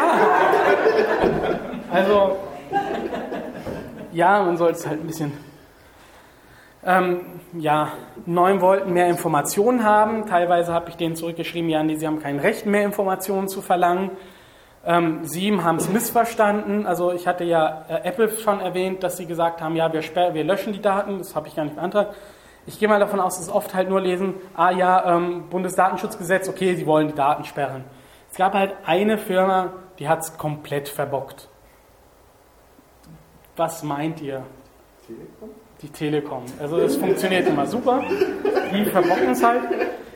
Also, 1.92 2.36
ja, 4.12 4.42
man 4.42 4.56
sollte 4.56 4.78
es 4.78 4.86
halt 4.86 5.00
ein 5.00 5.06
bisschen. 5.06 5.32
Ähm, 6.84 7.20
ja, 7.52 7.92
neun 8.26 8.60
wollten 8.60 8.92
mehr 8.92 9.08
Informationen 9.08 9.84
haben. 9.84 10.26
Teilweise 10.26 10.72
habe 10.72 10.90
ich 10.90 10.96
denen 10.96 11.14
zurückgeschrieben, 11.14 11.70
ja, 11.70 11.82
nee, 11.82 11.94
sie 11.96 12.06
haben 12.06 12.20
kein 12.20 12.40
Recht, 12.40 12.66
mehr 12.66 12.84
Informationen 12.84 13.48
zu 13.48 13.62
verlangen. 13.62 14.10
Ähm, 14.84 15.20
sieben 15.22 15.62
haben 15.62 15.76
es 15.76 15.88
missverstanden. 15.88 16.86
Also 16.86 17.12
ich 17.12 17.28
hatte 17.28 17.44
ja 17.44 17.84
äh, 17.88 18.08
Apple 18.08 18.28
schon 18.30 18.60
erwähnt, 18.60 19.02
dass 19.04 19.16
sie 19.16 19.26
gesagt 19.26 19.60
haben, 19.60 19.76
ja, 19.76 19.92
wir, 19.92 20.02
wir 20.34 20.44
löschen 20.44 20.72
die 20.72 20.82
Daten. 20.82 21.18
Das 21.18 21.36
habe 21.36 21.46
ich 21.46 21.54
gar 21.54 21.64
nicht 21.64 21.76
beantragt. 21.76 22.16
Ich 22.66 22.78
gehe 22.78 22.88
mal 22.88 23.00
davon 23.00 23.20
aus, 23.20 23.38
dass 23.38 23.48
oft 23.48 23.74
halt 23.74 23.88
nur 23.88 24.00
lesen, 24.00 24.34
ah 24.54 24.70
ja, 24.70 25.16
ähm, 25.16 25.48
Bundesdatenschutzgesetz, 25.50 26.48
okay, 26.48 26.74
sie 26.74 26.86
wollen 26.86 27.08
die 27.08 27.14
Daten 27.14 27.44
sperren. 27.44 27.84
Es 28.30 28.36
gab 28.36 28.54
halt 28.54 28.74
eine 28.86 29.18
Firma, 29.18 29.72
die 29.98 30.08
hat 30.08 30.20
es 30.20 30.38
komplett 30.38 30.88
verbockt. 30.88 31.48
Was 33.62 33.84
meint 33.84 34.20
ihr? 34.20 34.42
Telekom? 35.06 35.50
Die 35.82 35.88
Telekom. 35.88 36.42
Also 36.58 36.78
es 36.78 36.96
funktioniert 36.96 37.46
immer 37.46 37.64
super. 37.64 38.02
Die 38.74 38.84
verbocken 38.86 39.30
es 39.30 39.44
halt. 39.44 39.60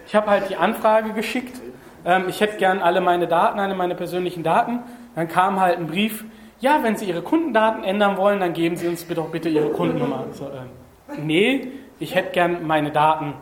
Ich 0.04 0.16
habe 0.16 0.28
halt 0.28 0.50
die 0.50 0.56
Anfrage 0.56 1.12
geschickt. 1.12 1.60
Ähm, 2.04 2.24
ich 2.28 2.40
hätte 2.40 2.56
gern 2.56 2.80
alle 2.80 3.00
meine 3.00 3.28
Daten, 3.28 3.60
alle 3.60 3.76
meine 3.76 3.94
persönlichen 3.94 4.42
Daten. 4.42 4.80
Dann 5.14 5.28
kam 5.28 5.60
halt 5.60 5.78
ein 5.78 5.86
Brief. 5.86 6.24
Ja, 6.58 6.82
wenn 6.82 6.96
Sie 6.96 7.04
Ihre 7.04 7.22
Kundendaten 7.22 7.84
ändern 7.84 8.16
wollen, 8.16 8.40
dann 8.40 8.52
geben 8.52 8.76
Sie 8.76 8.88
uns 8.88 9.04
bitte 9.04 9.20
auch 9.20 9.28
bitte 9.28 9.48
Ihre 9.48 9.68
Kundennummer. 9.68 10.24
So, 10.32 10.46
ähm, 10.46 11.24
nee, 11.24 11.70
ich 12.00 12.16
hätte 12.16 12.32
gern 12.32 12.66
meine 12.66 12.90
Daten. 12.90 13.34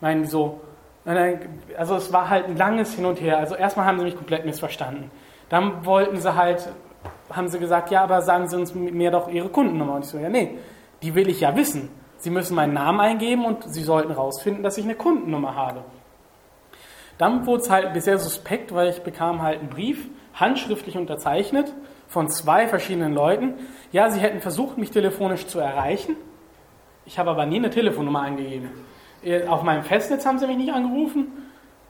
Meinen 0.00 0.24
so, 0.24 0.60
Also 1.04 1.96
es 1.96 2.12
war 2.12 2.30
halt 2.30 2.46
ein 2.46 2.56
langes 2.56 2.94
Hin 2.94 3.06
und 3.06 3.20
Her. 3.20 3.38
Also 3.38 3.56
erstmal 3.56 3.86
haben 3.86 3.98
sie 3.98 4.04
mich 4.04 4.16
komplett 4.16 4.44
missverstanden. 4.44 5.10
Dann 5.48 5.84
wollten 5.84 6.20
sie 6.20 6.36
halt, 6.36 6.68
haben 7.36 7.48
sie 7.48 7.58
gesagt, 7.58 7.90
ja, 7.90 8.02
aber 8.02 8.22
sagen 8.22 8.48
Sie 8.48 8.56
uns 8.56 8.74
mir 8.74 9.10
doch 9.10 9.28
Ihre 9.28 9.48
Kundennummer. 9.48 9.94
Und 9.94 10.04
ich 10.04 10.10
so, 10.10 10.18
ja, 10.18 10.28
nee, 10.28 10.58
die 11.02 11.14
will 11.14 11.28
ich 11.28 11.40
ja 11.40 11.56
wissen. 11.56 11.88
Sie 12.18 12.30
müssen 12.30 12.54
meinen 12.54 12.74
Namen 12.74 13.00
eingeben 13.00 13.44
und 13.44 13.64
Sie 13.64 13.82
sollten 13.82 14.10
herausfinden, 14.10 14.62
dass 14.62 14.78
ich 14.78 14.84
eine 14.84 14.94
Kundennummer 14.94 15.54
habe. 15.54 15.84
Dann 17.18 17.46
wurde 17.46 17.62
es 17.62 17.70
halt 17.70 17.92
bisher 17.92 18.18
suspekt, 18.18 18.74
weil 18.74 18.88
ich 18.88 19.02
bekam 19.02 19.42
halt 19.42 19.60
einen 19.60 19.68
Brief, 19.68 20.08
handschriftlich 20.34 20.96
unterzeichnet, 20.96 21.72
von 22.08 22.28
zwei 22.28 22.68
verschiedenen 22.68 23.14
Leuten. 23.14 23.54
Ja, 23.90 24.10
sie 24.10 24.20
hätten 24.20 24.40
versucht, 24.40 24.78
mich 24.78 24.90
telefonisch 24.90 25.46
zu 25.46 25.58
erreichen. 25.58 26.16
Ich 27.06 27.18
habe 27.18 27.30
aber 27.30 27.46
nie 27.46 27.56
eine 27.56 27.70
Telefonnummer 27.70 28.20
eingegeben. 28.22 28.70
Äh, 29.22 29.46
auf 29.46 29.62
meinem 29.62 29.82
Festnetz 29.82 30.26
haben 30.26 30.38
sie 30.38 30.46
mich 30.46 30.56
nicht 30.56 30.72
angerufen, 30.72 31.28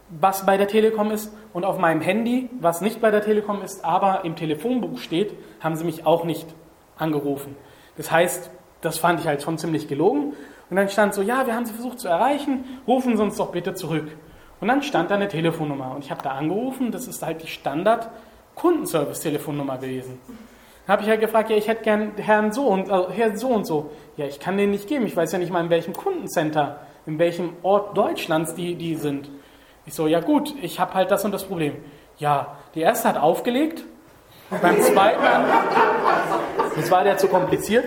was 0.09 0.47
bei 0.47 0.56
der 0.56 0.69
Telekom 0.69 1.10
ist. 1.10 1.35
Und 1.53 1.65
auf 1.65 1.79
meinem 1.79 2.01
Handy, 2.01 2.49
was 2.61 2.81
nicht 2.81 3.01
bei 3.01 3.11
der 3.11 3.23
Telekom 3.23 3.61
ist, 3.62 3.85
aber 3.85 4.24
im 4.24 4.37
Telefonbuch 4.37 4.99
steht, 4.99 5.35
haben 5.61 5.74
sie 5.77 5.85
mich 5.85 6.07
auch 6.07 6.24
nicht 6.24 6.47
angerufen. 6.97 7.57
Das 7.97 8.11
heißt, 8.11 8.51
das 8.81 8.99
fand 8.99 9.20
ich 9.20 9.27
halt 9.27 9.43
schon 9.43 9.59
ziemlich 9.59 9.87
gelogen. 9.89 10.33
Und 10.70 10.77
dann 10.77 10.89
stand 10.89 11.12
so, 11.15 11.23
ja, 11.23 11.47
wir 11.47 11.55
haben 11.55 11.66
sie 11.66 11.74
versucht 11.74 12.01
zu 12.01 12.09
erreichen, 12.09 12.65
rufen 12.87 13.16
Sie 13.16 13.23
uns 13.23 13.37
doch 13.37 13.53
bitte 13.53 13.74
zurück. 13.74 14.16
Und 14.61 14.69
dann 14.69 14.83
stand 14.83 15.11
da 15.11 15.16
eine 15.16 15.29
Telefonnummer. 15.29 15.95
Und 15.95 16.05
ich 16.05 16.11
habe 16.11 16.23
da 16.23 16.31
angerufen, 16.31 16.91
das 16.91 17.07
ist 17.07 17.23
halt 17.23 17.43
die 17.43 17.49
Standard-Kundenservice-Telefonnummer 17.49 19.77
gewesen. 19.77 20.19
Dann 20.87 20.95
habe 20.95 21.03
ich 21.03 21.09
halt 21.09 21.20
gefragt, 21.20 21.51
ja, 21.51 21.57
ich 21.57 21.69
hätte 21.69 21.83
gern 21.83 22.12
Herrn 22.16 22.53
so 22.53 22.69
und, 22.69 22.91
also 22.91 23.11
Herrn 23.11 23.37
so 23.37 23.49
und 23.49 23.66
so. 23.66 23.91
Ja, 24.16 24.24
ich 24.27 24.41
kann 24.41 24.57
den 24.57 24.70
nicht 24.70 24.89
geben, 24.89 25.05
ich 25.05 25.15
weiß 25.15 25.33
ja 25.33 25.39
nicht 25.39 25.53
mal, 25.53 25.62
in 25.62 25.69
welchem 25.70 25.93
Kundencenter 25.93 26.79
in 27.07 27.19
welchem 27.19 27.51
Ort 27.62 27.97
Deutschlands 27.97 28.55
die, 28.55 28.74
die 28.74 28.95
sind. 28.95 29.29
Ich 29.86 29.94
so, 29.94 30.06
ja 30.06 30.20
gut, 30.20 30.54
ich 30.62 30.78
habe 30.78 30.94
halt 30.94 31.10
das 31.10 31.24
und 31.24 31.32
das 31.32 31.44
Problem. 31.44 31.76
Ja, 32.18 32.56
die 32.74 32.80
erste 32.80 33.09
hat 33.09 33.18
aufgelegt, 33.18 33.82
beim 34.50 34.80
zweiten 34.80 35.24
Anruf, 35.24 35.64
das 36.76 36.90
war 36.90 37.04
der 37.04 37.16
zu 37.16 37.28
kompliziert, 37.28 37.84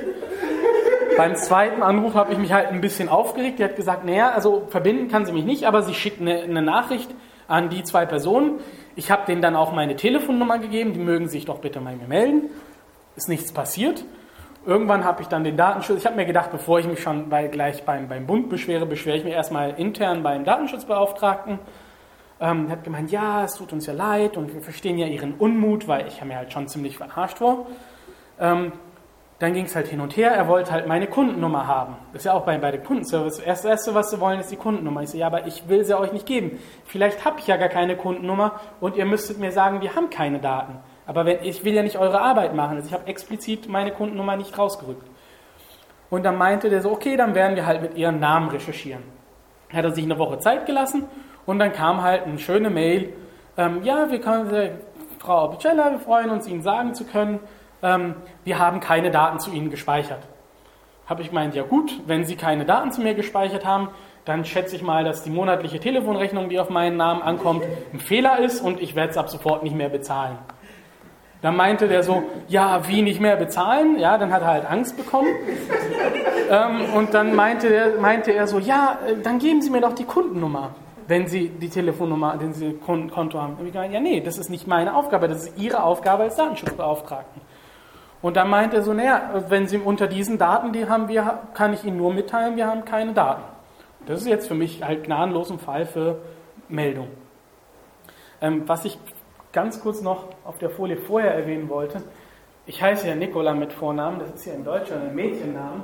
beim 1.17 1.35
zweiten 1.35 1.81
Anruf 1.81 2.13
habe 2.13 2.33
ich 2.33 2.37
mich 2.37 2.51
halt 2.51 2.67
ein 2.67 2.81
bisschen 2.81 3.07
aufgeregt. 3.07 3.59
Die 3.59 3.63
hat 3.63 3.75
gesagt, 3.75 4.03
naja, 4.05 4.31
also 4.31 4.67
verbinden 4.69 5.07
kann 5.07 5.25
sie 5.25 5.31
mich 5.31 5.45
nicht, 5.45 5.65
aber 5.65 5.81
sie 5.81 5.93
schickt 5.93 6.19
eine, 6.19 6.41
eine 6.41 6.61
Nachricht 6.61 7.09
an 7.47 7.69
die 7.69 7.83
zwei 7.83 8.05
Personen. 8.05 8.59
Ich 8.95 9.11
habe 9.11 9.25
denen 9.25 9.41
dann 9.41 9.55
auch 9.55 9.71
meine 9.71 9.95
Telefonnummer 9.95 10.59
gegeben, 10.59 10.93
die 10.93 10.99
mögen 10.99 11.29
sich 11.29 11.45
doch 11.45 11.59
bitte 11.59 11.79
mir 11.79 11.95
melden. 12.07 12.49
Ist 13.15 13.29
nichts 13.29 13.53
passiert. 13.53 14.03
Irgendwann 14.65 15.05
habe 15.05 15.21
ich 15.21 15.27
dann 15.27 15.43
den 15.43 15.57
Datenschutz, 15.57 15.99
ich 15.99 16.05
habe 16.05 16.15
mir 16.15 16.25
gedacht, 16.25 16.51
bevor 16.51 16.79
ich 16.79 16.87
mich 16.87 16.99
schon 16.99 17.29
bei, 17.29 17.47
gleich 17.47 17.83
beim, 17.83 18.09
beim 18.09 18.25
Bund 18.25 18.49
beschwere, 18.49 18.85
beschwere 18.85 19.17
ich 19.17 19.23
mich 19.23 19.33
erstmal 19.33 19.75
intern 19.77 20.23
beim 20.23 20.43
Datenschutzbeauftragten. 20.43 21.59
Ähm, 22.39 22.69
hat 22.69 22.83
gemeint, 22.83 23.11
ja, 23.11 23.45
es 23.45 23.55
tut 23.55 23.71
uns 23.71 23.85
ja 23.85 23.93
leid 23.93 24.35
und 24.35 24.53
wir 24.53 24.61
verstehen 24.61 24.97
ja 24.97 25.07
ihren 25.07 25.35
Unmut, 25.35 25.87
weil 25.87 26.07
ich 26.07 26.17
habe 26.17 26.27
mir 26.27 26.37
halt 26.37 26.51
schon 26.51 26.67
ziemlich 26.67 26.97
verarscht 26.97 27.37
vor. 27.37 27.67
Ähm, 28.39 28.73
dann 29.39 29.53
ging 29.53 29.65
es 29.65 29.75
halt 29.75 29.87
hin 29.87 29.99
und 29.99 30.15
her, 30.15 30.31
er 30.31 30.47
wollte 30.47 30.71
halt 30.71 30.87
meine 30.87 31.07
Kundennummer 31.07 31.67
haben. 31.67 31.97
Das 32.13 32.21
ist 32.21 32.25
ja 32.25 32.33
auch 32.33 32.45
bei, 32.45 32.57
bei 32.57 32.71
dem 32.71 32.83
Kundenservice. 32.83 33.37
Das 33.43 33.65
Erste, 33.65 33.93
was 33.93 34.09
sie 34.09 34.19
wollen, 34.21 34.39
ist 34.39 34.51
die 34.51 34.55
Kundennummer. 34.55 35.03
Ich 35.03 35.09
so, 35.09 35.17
ja, 35.17 35.27
aber 35.27 35.45
ich 35.45 35.67
will 35.67 35.83
sie 35.83 35.97
euch 35.97 36.13
nicht 36.13 36.25
geben. 36.25 36.59
Vielleicht 36.85 37.25
habe 37.25 37.39
ich 37.39 37.47
ja 37.47 37.57
gar 37.57 37.67
keine 37.67 37.97
Kundennummer 37.97 38.59
und 38.79 38.95
ihr 38.95 39.05
müsstet 39.05 39.39
mir 39.39 39.51
sagen, 39.51 39.81
wir 39.81 39.95
haben 39.95 40.09
keine 40.09 40.39
Daten. 40.39 40.77
Aber 41.05 41.25
wenn, 41.25 41.43
ich 41.43 41.65
will 41.65 41.73
ja 41.73 41.83
nicht 41.83 41.97
eure 41.97 42.21
Arbeit 42.21 42.55
machen. 42.55 42.77
Also 42.77 42.87
ich 42.87 42.93
habe 42.93 43.07
explizit 43.07 43.67
meine 43.67 43.91
Kundennummer 43.91 44.37
nicht 44.37 44.57
rausgerückt. 44.57 45.07
Und 46.09 46.23
dann 46.23 46.37
meinte 46.37 46.69
der 46.69 46.81
so, 46.81 46.91
okay, 46.91 47.17
dann 47.17 47.35
werden 47.35 47.55
wir 47.55 47.65
halt 47.65 47.81
mit 47.81 47.97
ihrem 47.97 48.19
Namen 48.19 48.49
recherchieren. 48.49 49.03
Hat 49.73 49.83
er 49.83 49.91
sich 49.91 50.05
eine 50.05 50.17
Woche 50.17 50.39
Zeit 50.39 50.65
gelassen 50.65 51.03
und 51.45 51.59
dann 51.59 51.73
kam 51.73 52.01
halt 52.01 52.23
eine 52.23 52.39
schöne 52.39 52.69
Mail. 52.69 53.13
Ähm, 53.57 53.83
ja, 53.83 54.09
wir 54.11 54.19
können, 54.19 54.53
äh, 54.53 54.71
Frau 55.19 55.45
Abicella, 55.45 55.91
wir 55.91 55.99
freuen 55.99 56.29
uns, 56.29 56.47
Ihnen 56.47 56.61
sagen 56.61 56.93
zu 56.93 57.05
können, 57.05 57.39
ähm, 57.81 58.15
wir 58.43 58.59
haben 58.59 58.79
keine 58.79 59.11
Daten 59.11 59.39
zu 59.39 59.51
Ihnen 59.51 59.69
gespeichert. 59.69 60.21
Habe 61.05 61.21
ich 61.21 61.29
gemeint, 61.29 61.55
ja 61.55 61.63
gut, 61.63 61.91
wenn 62.07 62.25
Sie 62.25 62.35
keine 62.35 62.65
Daten 62.65 62.91
zu 62.91 63.01
mir 63.01 63.13
gespeichert 63.13 63.65
haben, 63.65 63.89
dann 64.25 64.43
schätze 64.43 64.75
ich 64.75 64.81
mal, 64.81 65.03
dass 65.03 65.23
die 65.23 65.29
monatliche 65.29 65.79
Telefonrechnung, 65.79 66.49
die 66.49 66.59
auf 66.59 66.69
meinen 66.69 66.97
Namen 66.97 67.21
ankommt, 67.21 67.63
ein 67.93 67.99
Fehler 67.99 68.39
ist 68.39 68.59
und 68.59 68.81
ich 68.81 68.95
werde 68.95 69.11
es 69.11 69.17
ab 69.17 69.29
sofort 69.29 69.63
nicht 69.63 69.75
mehr 69.75 69.89
bezahlen. 69.89 70.39
Dann 71.43 71.55
meinte 71.55 71.87
der 71.87 72.01
so, 72.01 72.23
ja, 72.47 72.87
wie 72.87 73.03
nicht 73.03 73.21
mehr 73.21 73.35
bezahlen? 73.35 73.99
Ja, 73.99 74.17
dann 74.17 74.33
hat 74.33 74.41
er 74.41 74.47
halt 74.47 74.65
Angst 74.65 74.97
bekommen. 74.97 75.27
ähm, 76.49 76.85
und 76.95 77.13
dann 77.13 77.35
meinte, 77.35 77.69
der, 77.69 77.99
meinte 77.99 78.31
er 78.31 78.47
so, 78.47 78.57
ja, 78.57 78.97
äh, 79.07 79.21
dann 79.21 79.37
geben 79.37 79.61
Sie 79.61 79.69
mir 79.69 79.81
doch 79.81 79.93
die 79.93 80.05
Kundennummer, 80.05 80.71
wenn 81.07 81.27
Sie 81.27 81.49
die 81.49 81.69
Telefonnummer, 81.69 82.37
den 82.37 82.53
Sie 82.53 82.73
Konto 82.73 83.39
haben. 83.39 83.55
Und 83.55 83.67
ich 83.67 83.73
gemeint, 83.73 83.93
ja, 83.93 83.99
nee, 83.99 84.21
das 84.21 84.37
ist 84.37 84.49
nicht 84.49 84.67
meine 84.67 84.95
Aufgabe, 84.95 85.27
das 85.27 85.47
ist 85.47 85.57
Ihre 85.57 85.83
Aufgabe 85.83 86.23
als 86.23 86.35
Datenschutzbeauftragten. 86.35 87.41
Und 88.21 88.37
dann 88.37 88.49
meinte 88.49 88.77
er 88.77 88.81
so, 88.81 88.93
naja, 88.93 89.43
wenn 89.49 89.67
Sie 89.67 89.77
unter 89.77 90.07
diesen 90.07 90.37
Daten, 90.37 90.73
die 90.73 90.89
haben 90.89 91.07
wir, 91.07 91.39
kann 91.53 91.73
ich 91.73 91.83
Ihnen 91.83 91.97
nur 91.97 92.13
mitteilen, 92.13 92.55
wir 92.55 92.65
haben 92.67 92.83
keine 92.85 93.13
Daten. 93.13 93.43
Das 94.07 94.21
ist 94.21 94.27
jetzt 94.27 94.47
für 94.47 94.55
mich 94.55 94.83
halt 94.83 95.03
gnadenlos 95.03 95.51
ein 95.51 95.59
Fall 95.59 95.85
für 95.85 96.21
Meldung. 96.67 97.07
Ähm, 98.41 98.63
was 98.67 98.85
ich 98.85 98.97
ganz 99.51 99.79
kurz 99.79 100.01
noch 100.01 100.25
auf 100.43 100.57
der 100.57 100.69
Folie 100.69 100.97
vorher 100.97 101.33
erwähnen 101.33 101.69
wollte, 101.69 102.01
ich 102.65 102.81
heiße 102.81 103.07
ja 103.07 103.15
Nicola 103.15 103.53
mit 103.53 103.73
Vornamen, 103.73 104.19
das 104.19 104.31
ist 104.33 104.45
ja 104.45 104.53
in 104.53 104.63
Deutschland 104.63 105.03
ein 105.03 105.15
Mädchennamen. 105.15 105.83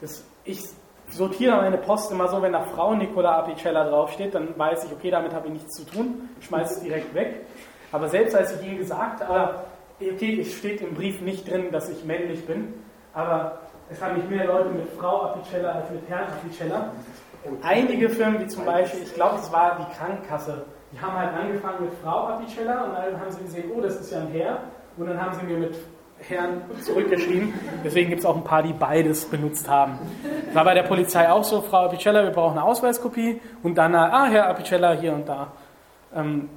Das, 0.00 0.26
ich 0.44 0.60
sortiere 1.10 1.56
meine 1.56 1.78
Post 1.78 2.10
immer 2.12 2.28
so, 2.28 2.40
wenn 2.42 2.52
da 2.52 2.62
Frau 2.62 2.94
Nicola 2.94 3.38
Apicella 3.38 3.88
draufsteht, 3.88 4.34
dann 4.34 4.58
weiß 4.58 4.84
ich, 4.84 4.92
okay, 4.92 5.10
damit 5.10 5.32
habe 5.34 5.46
ich 5.48 5.54
nichts 5.54 5.74
zu 5.74 5.84
tun, 5.84 6.28
schmeiße 6.40 6.74
es 6.74 6.80
direkt 6.80 7.14
weg. 7.14 7.46
Aber 7.92 8.08
selbst 8.08 8.34
als 8.34 8.60
ich 8.60 8.66
ihnen 8.66 8.78
gesagt 8.78 9.26
habe, 9.26 9.60
okay, 10.00 10.40
es 10.40 10.52
steht 10.52 10.80
im 10.80 10.94
Brief 10.94 11.20
nicht 11.20 11.50
drin, 11.50 11.70
dass 11.72 11.88
ich 11.88 12.04
männlich 12.04 12.46
bin, 12.46 12.74
aber 13.14 13.58
es 13.90 14.02
haben 14.02 14.16
mich 14.16 14.28
mehr 14.28 14.46
Leute 14.46 14.68
mit 14.70 14.88
Frau 14.98 15.22
Apicella 15.22 15.72
als 15.72 15.90
mit 15.90 16.08
Herrn 16.08 16.24
Apicella. 16.24 16.92
Einige 17.62 18.10
Firmen, 18.10 18.40
wie 18.40 18.46
zum 18.46 18.64
Beispiel, 18.64 19.02
ich 19.02 19.14
glaube, 19.14 19.36
es 19.36 19.50
war 19.50 19.78
die 19.78 19.96
Krankenkasse, 19.96 20.64
die 20.92 21.00
haben 21.00 21.14
halt 21.14 21.34
angefangen 21.34 21.84
mit 21.84 21.94
Frau 22.02 22.28
Apicella 22.28 22.84
und 22.84 22.94
dann 22.94 23.20
haben 23.20 23.30
sie 23.30 23.42
gesehen, 23.42 23.70
oh, 23.74 23.80
das 23.80 24.00
ist 24.00 24.12
ja 24.12 24.20
ein 24.20 24.28
Herr. 24.28 24.58
Und 24.96 25.06
dann 25.06 25.20
haben 25.20 25.38
sie 25.38 25.46
mir 25.46 25.58
mit 25.58 25.76
Herrn 26.20 26.62
zurückgeschrieben. 26.82 27.54
Deswegen 27.84 28.10
gibt 28.10 28.20
es 28.20 28.26
auch 28.26 28.36
ein 28.36 28.44
paar, 28.44 28.62
die 28.62 28.72
beides 28.72 29.24
benutzt 29.24 29.68
haben. 29.68 29.98
War 30.52 30.64
bei 30.64 30.74
der 30.74 30.82
Polizei 30.82 31.30
auch 31.30 31.44
so, 31.44 31.60
Frau 31.60 31.86
Apicella, 31.86 32.22
wir 32.24 32.30
brauchen 32.30 32.58
eine 32.58 32.64
Ausweiskopie. 32.64 33.40
Und 33.62 33.76
dann, 33.76 33.94
ah, 33.94 34.26
Herr 34.26 34.48
Apicella, 34.48 34.92
hier 34.92 35.12
und 35.12 35.28
da. 35.28 35.52
Ähm, 36.14 36.48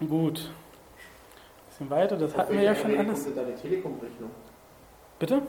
gut. 0.00 0.50
Ein 0.50 1.68
bisschen 1.68 1.90
weiter, 1.90 2.16
das 2.16 2.36
hatten 2.36 2.54
wir 2.54 2.62
ja 2.62 2.74
schon 2.74 2.98
alles. 2.98 3.26
Bitte? 5.18 5.42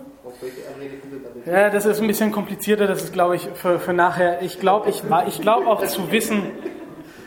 Ja, 1.46 1.70
das 1.70 1.86
ist 1.86 2.00
ein 2.00 2.08
bisschen 2.08 2.32
komplizierter, 2.32 2.88
das 2.88 3.04
ist, 3.04 3.14
glaube 3.14 3.36
ich, 3.36 3.50
für, 3.54 3.80
für 3.80 3.94
nachher. 3.94 4.42
Ich 4.42 4.60
glaube 4.60 4.90
ich, 4.90 5.04
ich 5.28 5.42
glaub 5.42 5.68
auch 5.68 5.86
zu 5.86 6.10
wissen, 6.12 6.52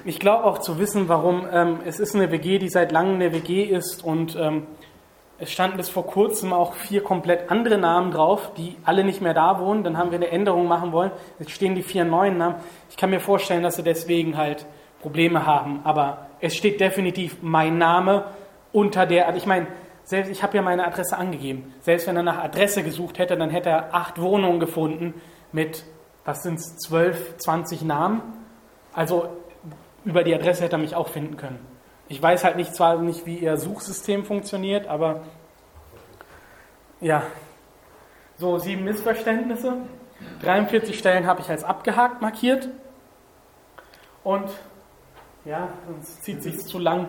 ich 0.06 0.18
glaube 0.18 0.44
auch 0.44 0.58
zu 0.58 0.78
wissen, 0.78 1.08
warum. 1.08 1.46
Ähm, 1.52 1.80
es 1.84 2.00
ist 2.00 2.14
eine 2.14 2.30
WG, 2.30 2.58
die 2.58 2.70
seit 2.70 2.92
langem 2.92 3.16
eine 3.16 3.32
WG 3.34 3.64
ist 3.64 4.02
und 4.02 4.36
ähm, 4.36 4.66
es 5.40 5.50
standen 5.50 5.78
bis 5.78 5.88
vor 5.88 6.06
kurzem 6.06 6.52
auch 6.52 6.74
vier 6.74 7.02
komplett 7.02 7.50
andere 7.50 7.78
Namen 7.78 8.10
drauf, 8.10 8.52
die 8.56 8.76
alle 8.84 9.04
nicht 9.04 9.22
mehr 9.22 9.32
da 9.32 9.58
wohnen. 9.58 9.82
Dann 9.82 9.96
haben 9.96 10.10
wir 10.10 10.18
eine 10.18 10.28
Änderung 10.28 10.68
machen 10.68 10.92
wollen. 10.92 11.10
Jetzt 11.38 11.52
stehen 11.52 11.74
die 11.74 11.82
vier 11.82 12.04
neuen 12.04 12.36
Namen. 12.36 12.56
Ich 12.90 12.96
kann 12.96 13.10
mir 13.10 13.20
vorstellen, 13.20 13.62
dass 13.62 13.76
sie 13.76 13.82
deswegen 13.82 14.36
halt 14.36 14.66
Probleme 15.00 15.46
haben. 15.46 15.80
Aber 15.84 16.26
es 16.40 16.54
steht 16.54 16.80
definitiv 16.80 17.38
mein 17.40 17.78
Name 17.78 18.24
unter 18.72 19.06
der. 19.06 19.34
Ich 19.34 19.46
meine, 19.46 19.66
selbst 20.04 20.30
ich 20.30 20.42
habe 20.42 20.56
ja 20.56 20.62
meine 20.62 20.86
Adresse 20.86 21.16
angegeben. 21.16 21.72
Selbst 21.80 22.06
wenn 22.06 22.16
er 22.16 22.22
nach 22.22 22.42
Adresse 22.42 22.82
gesucht 22.82 23.18
hätte, 23.18 23.36
dann 23.36 23.48
hätte 23.48 23.70
er 23.70 23.94
acht 23.94 24.20
Wohnungen 24.20 24.60
gefunden 24.60 25.14
mit, 25.52 25.84
was 26.24 26.42
sind 26.42 26.58
es, 26.58 26.76
zwölf, 26.76 27.38
zwanzig 27.38 27.82
Namen. 27.82 28.20
Also 28.92 29.28
über 30.04 30.22
die 30.22 30.34
Adresse 30.34 30.64
hätte 30.64 30.76
er 30.76 30.80
mich 30.80 30.94
auch 30.94 31.08
finden 31.08 31.36
können. 31.36 31.69
Ich 32.10 32.20
weiß 32.20 32.42
halt 32.42 32.56
nicht 32.56 32.74
zwar 32.74 32.98
nicht, 32.98 33.24
wie 33.24 33.36
ihr 33.36 33.56
Suchsystem 33.56 34.24
funktioniert, 34.24 34.88
aber 34.88 35.20
ja. 37.00 37.22
So, 38.36 38.58
sieben 38.58 38.82
Missverständnisse. 38.82 39.76
43 40.42 40.98
Stellen 40.98 41.28
habe 41.28 41.40
ich 41.40 41.48
als 41.48 41.62
abgehakt 41.62 42.20
markiert. 42.20 42.68
Und 44.24 44.50
ja, 45.44 45.68
sonst 45.86 46.24
zieht 46.24 46.42
sich 46.42 46.58
zu 46.58 46.80
lang. 46.80 47.08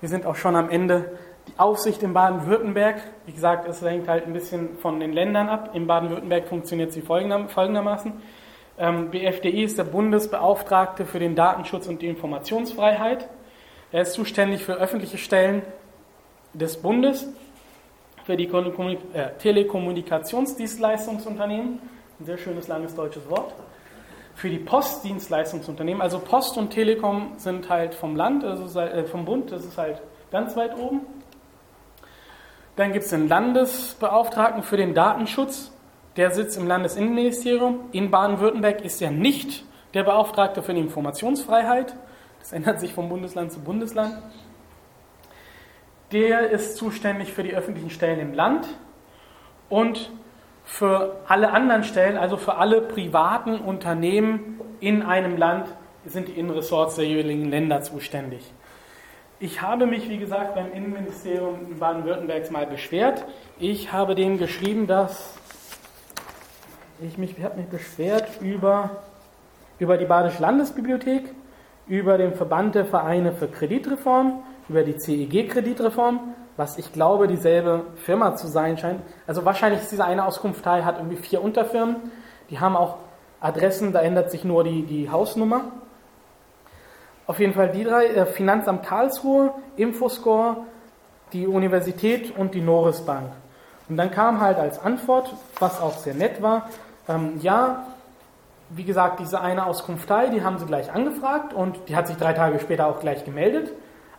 Wir 0.00 0.08
sind 0.08 0.24
auch 0.24 0.36
schon 0.36 0.56
am 0.56 0.70
Ende. 0.70 1.18
Die 1.48 1.58
Aufsicht 1.58 2.02
in 2.02 2.14
Baden-Württemberg, 2.14 3.02
wie 3.26 3.32
gesagt, 3.32 3.68
es 3.68 3.82
hängt 3.82 4.08
halt 4.08 4.26
ein 4.26 4.32
bisschen 4.32 4.78
von 4.78 4.98
den 4.98 5.12
Ländern 5.12 5.50
ab. 5.50 5.74
In 5.74 5.86
Baden-Württemberg 5.86 6.48
funktioniert 6.48 6.92
sie 6.92 7.02
folgendermaßen. 7.02 8.14
Ähm, 8.78 9.10
BFDI 9.10 9.64
ist 9.64 9.76
der 9.76 9.84
Bundesbeauftragte 9.84 11.04
für 11.04 11.18
den 11.18 11.34
Datenschutz 11.34 11.86
und 11.86 12.00
die 12.00 12.06
Informationsfreiheit. 12.06 13.28
Er 13.90 14.02
ist 14.02 14.12
zuständig 14.12 14.64
für 14.64 14.74
öffentliche 14.74 15.16
Stellen 15.16 15.62
des 16.52 16.76
Bundes, 16.76 17.26
für 18.24 18.36
die 18.36 18.46
äh, 18.46 19.30
Telekommunikationsdienstleistungsunternehmen, 19.38 21.78
ein 22.20 22.24
sehr 22.24 22.36
schönes 22.36 22.68
langes 22.68 22.94
deutsches 22.94 23.30
Wort, 23.30 23.54
für 24.34 24.50
die 24.50 24.58
Postdienstleistungsunternehmen, 24.58 26.02
also 26.02 26.18
Post 26.18 26.58
und 26.58 26.68
Telekom 26.70 27.32
sind 27.38 27.70
halt 27.70 27.94
vom 27.94 28.14
Land, 28.14 28.44
also 28.44 28.78
äh, 28.78 29.04
vom 29.04 29.24
Bund, 29.24 29.50
das 29.50 29.64
ist 29.64 29.78
halt 29.78 30.02
ganz 30.30 30.54
weit 30.54 30.76
oben. 30.76 31.00
Dann 32.76 32.92
gibt 32.92 33.06
es 33.06 33.10
den 33.10 33.26
Landesbeauftragten 33.26 34.62
für 34.62 34.76
den 34.76 34.92
Datenschutz, 34.94 35.72
der 36.16 36.30
sitzt 36.30 36.58
im 36.58 36.68
Landesinnenministerium. 36.68 37.86
In 37.92 38.10
Baden-Württemberg 38.10 38.84
ist 38.84 39.00
er 39.00 39.10
nicht 39.10 39.64
der 39.94 40.04
Beauftragte 40.04 40.62
für 40.62 40.74
die 40.74 40.80
Informationsfreiheit. 40.80 41.94
Das 42.48 42.54
ändert 42.54 42.80
sich 42.80 42.94
vom 42.94 43.10
Bundesland 43.10 43.52
zu 43.52 43.60
Bundesland. 43.60 44.16
Der 46.12 46.48
ist 46.48 46.78
zuständig 46.78 47.34
für 47.34 47.42
die 47.42 47.54
öffentlichen 47.54 47.90
Stellen 47.90 48.20
im 48.20 48.32
Land 48.32 48.66
und 49.68 50.10
für 50.64 51.20
alle 51.28 51.50
anderen 51.50 51.84
Stellen, 51.84 52.16
also 52.16 52.38
für 52.38 52.54
alle 52.54 52.80
privaten 52.80 53.56
Unternehmen 53.58 54.62
in 54.80 55.02
einem 55.02 55.36
Land, 55.36 55.68
sind 56.06 56.28
die 56.28 56.40
Innenressorts 56.40 56.94
der 56.94 57.04
jeweiligen 57.04 57.50
Länder 57.50 57.82
zuständig. 57.82 58.50
Ich 59.40 59.60
habe 59.60 59.84
mich, 59.84 60.08
wie 60.08 60.16
gesagt, 60.16 60.54
beim 60.54 60.72
Innenministerium 60.72 61.78
Baden-Württembergs 61.78 62.50
mal 62.50 62.66
beschwert. 62.66 63.26
Ich 63.58 63.92
habe 63.92 64.14
denen 64.14 64.38
geschrieben, 64.38 64.86
dass 64.86 65.34
ich 67.02 67.18
mich, 67.18 67.36
ich 67.36 67.44
habe 67.44 67.58
mich 67.58 67.68
beschwert 67.68 68.40
über, 68.40 69.02
über 69.78 69.98
die 69.98 70.06
Badische 70.06 70.40
Landesbibliothek, 70.40 71.34
über 71.88 72.18
den 72.18 72.34
Verband 72.34 72.74
der 72.74 72.84
Vereine 72.84 73.32
für 73.32 73.48
Kreditreform, 73.48 74.42
über 74.68 74.82
die 74.82 74.96
CEG-Kreditreform, 74.96 76.34
was 76.56 76.76
ich 76.78 76.92
glaube 76.92 77.28
dieselbe 77.28 77.84
Firma 77.96 78.36
zu 78.36 78.48
sein 78.48 78.76
scheint. 78.78 79.00
Also 79.26 79.44
wahrscheinlich 79.44 79.80
ist 79.80 79.92
diese 79.92 80.04
eine 80.04 80.26
Auskunftei, 80.26 80.82
hat 80.82 80.98
irgendwie 80.98 81.16
vier 81.16 81.42
Unterfirmen, 81.42 81.96
die 82.50 82.60
haben 82.60 82.76
auch 82.76 82.96
Adressen, 83.40 83.92
da 83.92 84.00
ändert 84.00 84.30
sich 84.30 84.44
nur 84.44 84.64
die, 84.64 84.82
die 84.82 85.10
Hausnummer. 85.10 85.64
Auf 87.26 87.38
jeden 87.38 87.54
Fall 87.54 87.70
die 87.70 87.84
drei, 87.84 88.06
äh, 88.06 88.26
Finanzamt 88.26 88.84
Karlsruhe, 88.84 89.52
Infoscore, 89.76 90.64
die 91.32 91.46
Universität 91.46 92.36
und 92.36 92.54
die 92.54 92.60
Norris 92.60 93.02
Bank. 93.02 93.30
Und 93.88 93.96
dann 93.96 94.10
kam 94.10 94.40
halt 94.40 94.58
als 94.58 94.78
Antwort, 94.82 95.34
was 95.58 95.80
auch 95.80 95.96
sehr 95.98 96.14
nett 96.14 96.42
war, 96.42 96.68
ähm, 97.08 97.38
ja, 97.40 97.86
wie 98.70 98.84
gesagt, 98.84 99.20
diese 99.20 99.40
eine 99.40 99.66
Auskunftei, 99.66 100.28
die 100.28 100.42
haben 100.42 100.58
sie 100.58 100.66
gleich 100.66 100.92
angefragt 100.92 101.54
und 101.54 101.88
die 101.88 101.96
hat 101.96 102.06
sich 102.06 102.16
drei 102.16 102.32
Tage 102.32 102.58
später 102.60 102.86
auch 102.86 103.00
gleich 103.00 103.24
gemeldet. 103.24 103.72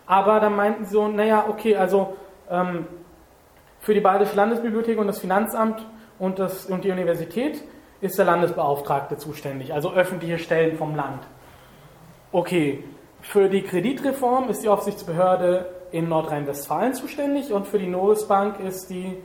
Aber 0.06 0.40
dann 0.40 0.56
meinten 0.56 0.86
sie 0.86 0.92
so, 0.92 1.08
naja, 1.08 1.46
okay, 1.48 1.76
also 1.76 2.16
ähm, 2.50 2.88
für 3.80 3.94
die 3.94 4.02
Badische 4.02 4.36
Landesbibliothek 4.36 4.98
und 4.98 5.08
das 5.08 5.20
Finanzamt 5.20 5.86
und, 6.18 6.40
das, 6.40 6.66
und 6.66 6.84
die 6.84 6.92
Universität 6.92 7.64
ist 8.02 8.18
der 8.18 8.26
Landesbeauftragte 8.26 9.18
zuständig, 9.18 9.74
also 9.74 9.94
öffentliche 9.94 10.40
Stellen 10.40 10.78
vom 10.78 10.96
Land. 10.96 11.28
Okay, 12.32 12.84
für 13.22 13.50
die 13.50 13.64
Kreditreform 13.64 14.50
ist 14.50 14.64
die 14.64 14.70
Aufsichtsbehörde 14.70 15.70
in 15.92 16.08
Nordrhein-Westfalen 16.08 16.94
zuständig 16.94 17.52
und 17.52 17.68
für 17.68 17.80
die 17.80 17.88
Norris 17.88 18.28
Bank 18.28 18.60
ist 18.60 18.90
die 18.90 19.18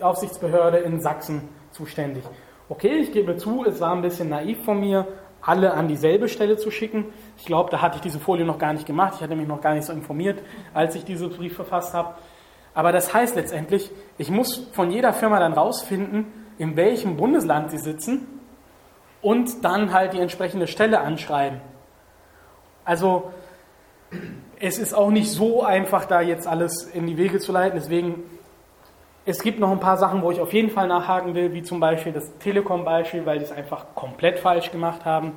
Aufsichtsbehörde 0.00 0.78
in 0.78 1.00
Sachsen 1.00 1.48
zuständig. 1.70 2.24
Okay, 2.68 2.96
ich 2.96 3.12
gebe 3.12 3.36
zu, 3.36 3.64
es 3.66 3.80
war 3.80 3.92
ein 3.92 4.02
bisschen 4.02 4.30
naiv 4.30 4.64
von 4.64 4.80
mir, 4.80 5.06
alle 5.42 5.74
an 5.74 5.88
dieselbe 5.88 6.28
Stelle 6.28 6.56
zu 6.56 6.70
schicken. 6.70 7.12
Ich 7.36 7.44
glaube, 7.44 7.70
da 7.70 7.82
hatte 7.82 7.96
ich 7.96 8.02
diese 8.02 8.18
Folie 8.18 8.46
noch 8.46 8.58
gar 8.58 8.72
nicht 8.72 8.86
gemacht. 8.86 9.14
Ich 9.16 9.22
hatte 9.22 9.36
mich 9.36 9.46
noch 9.46 9.60
gar 9.60 9.74
nicht 9.74 9.84
so 9.84 9.92
informiert, 9.92 10.40
als 10.72 10.94
ich 10.94 11.04
diesen 11.04 11.28
Brief 11.28 11.54
verfasst 11.54 11.92
habe. 11.92 12.14
Aber 12.72 12.90
das 12.90 13.12
heißt 13.12 13.36
letztendlich, 13.36 13.90
ich 14.16 14.30
muss 14.30 14.68
von 14.72 14.90
jeder 14.90 15.12
Firma 15.12 15.38
dann 15.38 15.52
rausfinden, 15.52 16.26
in 16.56 16.76
welchem 16.76 17.16
Bundesland 17.16 17.70
sie 17.70 17.78
sitzen 17.78 18.26
und 19.20 19.64
dann 19.64 19.92
halt 19.92 20.14
die 20.14 20.20
entsprechende 20.20 20.66
Stelle 20.66 21.00
anschreiben. 21.00 21.60
Also 22.84 23.30
es 24.58 24.78
ist 24.78 24.94
auch 24.94 25.10
nicht 25.10 25.30
so 25.30 25.62
einfach, 25.62 26.06
da 26.06 26.20
jetzt 26.20 26.46
alles 26.46 26.84
in 26.84 27.06
die 27.06 27.16
Wege 27.18 27.38
zu 27.38 27.52
leiten. 27.52 27.78
Deswegen 27.78 28.22
es 29.26 29.42
gibt 29.42 29.58
noch 29.58 29.70
ein 29.70 29.80
paar 29.80 29.96
Sachen, 29.96 30.22
wo 30.22 30.30
ich 30.30 30.40
auf 30.40 30.52
jeden 30.52 30.70
Fall 30.70 30.86
nachhaken 30.86 31.34
will, 31.34 31.54
wie 31.54 31.62
zum 31.62 31.80
Beispiel 31.80 32.12
das 32.12 32.36
Telekom-Beispiel, 32.38 33.24
weil 33.24 33.38
die 33.38 33.44
es 33.44 33.52
einfach 33.52 33.86
komplett 33.94 34.38
falsch 34.38 34.70
gemacht 34.70 35.04
haben. 35.04 35.32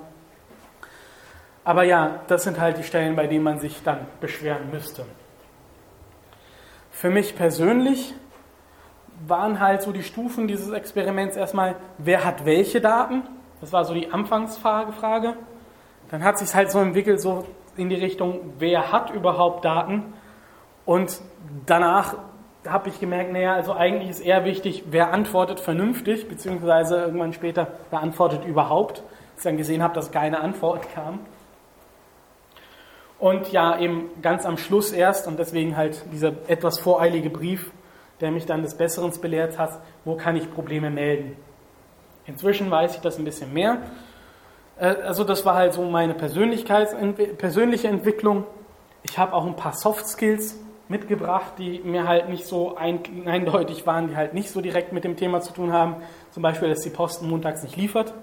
Aber 1.63 1.83
ja, 1.83 2.21
das 2.27 2.43
sind 2.43 2.59
halt 2.59 2.77
die 2.77 2.83
Stellen, 2.83 3.15
bei 3.15 3.27
denen 3.27 3.43
man 3.43 3.59
sich 3.59 3.83
dann 3.83 3.99
beschweren 4.19 4.71
müsste. 4.71 5.05
Für 6.91 7.09
mich 7.09 7.35
persönlich 7.35 8.13
waren 9.25 9.59
halt 9.59 9.81
so 9.81 9.91
die 9.91 10.03
Stufen 10.03 10.47
dieses 10.47 10.71
Experiments 10.71 11.35
erstmal, 11.35 11.75
wer 11.97 12.25
hat 12.25 12.45
welche 12.45 12.81
Daten? 12.81 13.23
Das 13.61 13.73
war 13.73 13.85
so 13.85 13.93
die 13.93 14.11
Anfangsfrage. 14.11 15.35
Dann 16.09 16.23
hat 16.23 16.37
sich 16.39 16.53
halt 16.53 16.71
so 16.71 16.79
entwickelt, 16.79 17.21
so 17.21 17.45
in 17.75 17.89
die 17.89 17.95
Richtung, 17.95 18.53
wer 18.59 18.91
hat 18.91 19.11
überhaupt 19.11 19.65
Daten? 19.65 20.13
Und 20.85 21.21
danach 21.65 22.15
habe 22.71 22.89
ich 22.89 22.99
gemerkt, 22.99 23.31
naja, 23.31 23.53
also 23.53 23.73
eigentlich 23.73 24.09
ist 24.09 24.19
eher 24.19 24.45
wichtig, 24.45 24.85
wer 24.89 25.13
antwortet 25.13 25.59
vernünftig, 25.59 26.27
beziehungsweise 26.27 26.97
irgendwann 26.97 27.33
später, 27.33 27.67
wer 27.89 28.01
antwortet 28.01 28.45
überhaupt. 28.45 28.99
Als 29.35 29.39
ich 29.39 29.43
dann 29.43 29.57
gesehen 29.57 29.83
habe, 29.83 29.93
dass 29.93 30.11
keine 30.11 30.39
Antwort 30.39 30.91
kam. 30.93 31.19
Und 33.19 33.51
ja, 33.51 33.79
eben 33.79 34.09
ganz 34.21 34.45
am 34.45 34.57
Schluss 34.57 34.91
erst, 34.91 35.27
und 35.27 35.39
deswegen 35.39 35.75
halt 35.75 36.03
dieser 36.11 36.33
etwas 36.47 36.79
voreilige 36.79 37.29
Brief, 37.29 37.71
der 38.21 38.31
mich 38.31 38.45
dann 38.45 38.61
des 38.61 38.75
Besseren 38.75 39.11
belehrt 39.21 39.57
hat, 39.57 39.79
wo 40.05 40.15
kann 40.15 40.35
ich 40.35 40.51
Probleme 40.53 40.89
melden. 40.89 41.35
Inzwischen 42.25 42.69
weiß 42.69 42.95
ich 42.95 43.01
das 43.01 43.17
ein 43.17 43.25
bisschen 43.25 43.53
mehr. 43.53 43.77
Äh, 44.79 44.95
also 45.03 45.23
das 45.23 45.45
war 45.45 45.55
halt 45.55 45.73
so 45.73 45.83
meine 45.83 46.13
persönliche 46.13 47.87
Entwicklung. 47.87 48.45
Ich 49.03 49.17
habe 49.17 49.33
auch 49.33 49.45
ein 49.45 49.55
paar 49.55 49.73
Soft 49.73 50.07
Skills 50.07 50.59
mitgebracht, 50.89 51.53
die 51.57 51.79
mir 51.79 52.07
halt 52.07 52.29
nicht 52.29 52.45
so 52.45 52.75
eindeutig 52.75 53.85
waren, 53.85 54.09
die 54.09 54.15
halt 54.15 54.33
nicht 54.33 54.49
so 54.49 54.61
direkt 54.61 54.93
mit 54.93 55.03
dem 55.03 55.15
Thema 55.17 55.41
zu 55.41 55.53
tun 55.53 55.73
haben. 55.73 55.97
Zum 56.31 56.43
Beispiel, 56.43 56.69
dass 56.69 56.81
die 56.81 56.89
Posten 56.89 57.29
montags 57.29 57.63
nicht 57.63 57.75
liefert. 57.75 58.13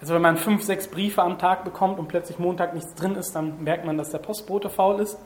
Also 0.00 0.14
wenn 0.14 0.22
man 0.22 0.36
fünf, 0.36 0.62
sechs 0.62 0.88
Briefe 0.88 1.22
am 1.22 1.38
Tag 1.38 1.64
bekommt 1.64 1.98
und 1.98 2.08
plötzlich 2.08 2.38
Montag 2.38 2.74
nichts 2.74 2.94
drin 2.94 3.14
ist, 3.14 3.34
dann 3.34 3.62
merkt 3.62 3.84
man, 3.84 3.96
dass 3.96 4.10
der 4.10 4.18
Postbote 4.18 4.68
faul 4.68 5.00
ist. 5.00 5.18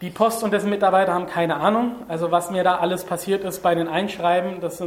Die 0.00 0.10
Post 0.10 0.44
und 0.44 0.52
dessen 0.52 0.70
Mitarbeiter 0.70 1.12
haben 1.12 1.26
keine 1.26 1.56
Ahnung. 1.56 2.04
Also 2.06 2.30
was 2.30 2.50
mir 2.50 2.62
da 2.62 2.76
alles 2.76 3.04
passiert 3.04 3.42
ist 3.42 3.62
bei 3.62 3.74
den 3.74 3.88
Einschreiben, 3.88 4.60
das, 4.60 4.80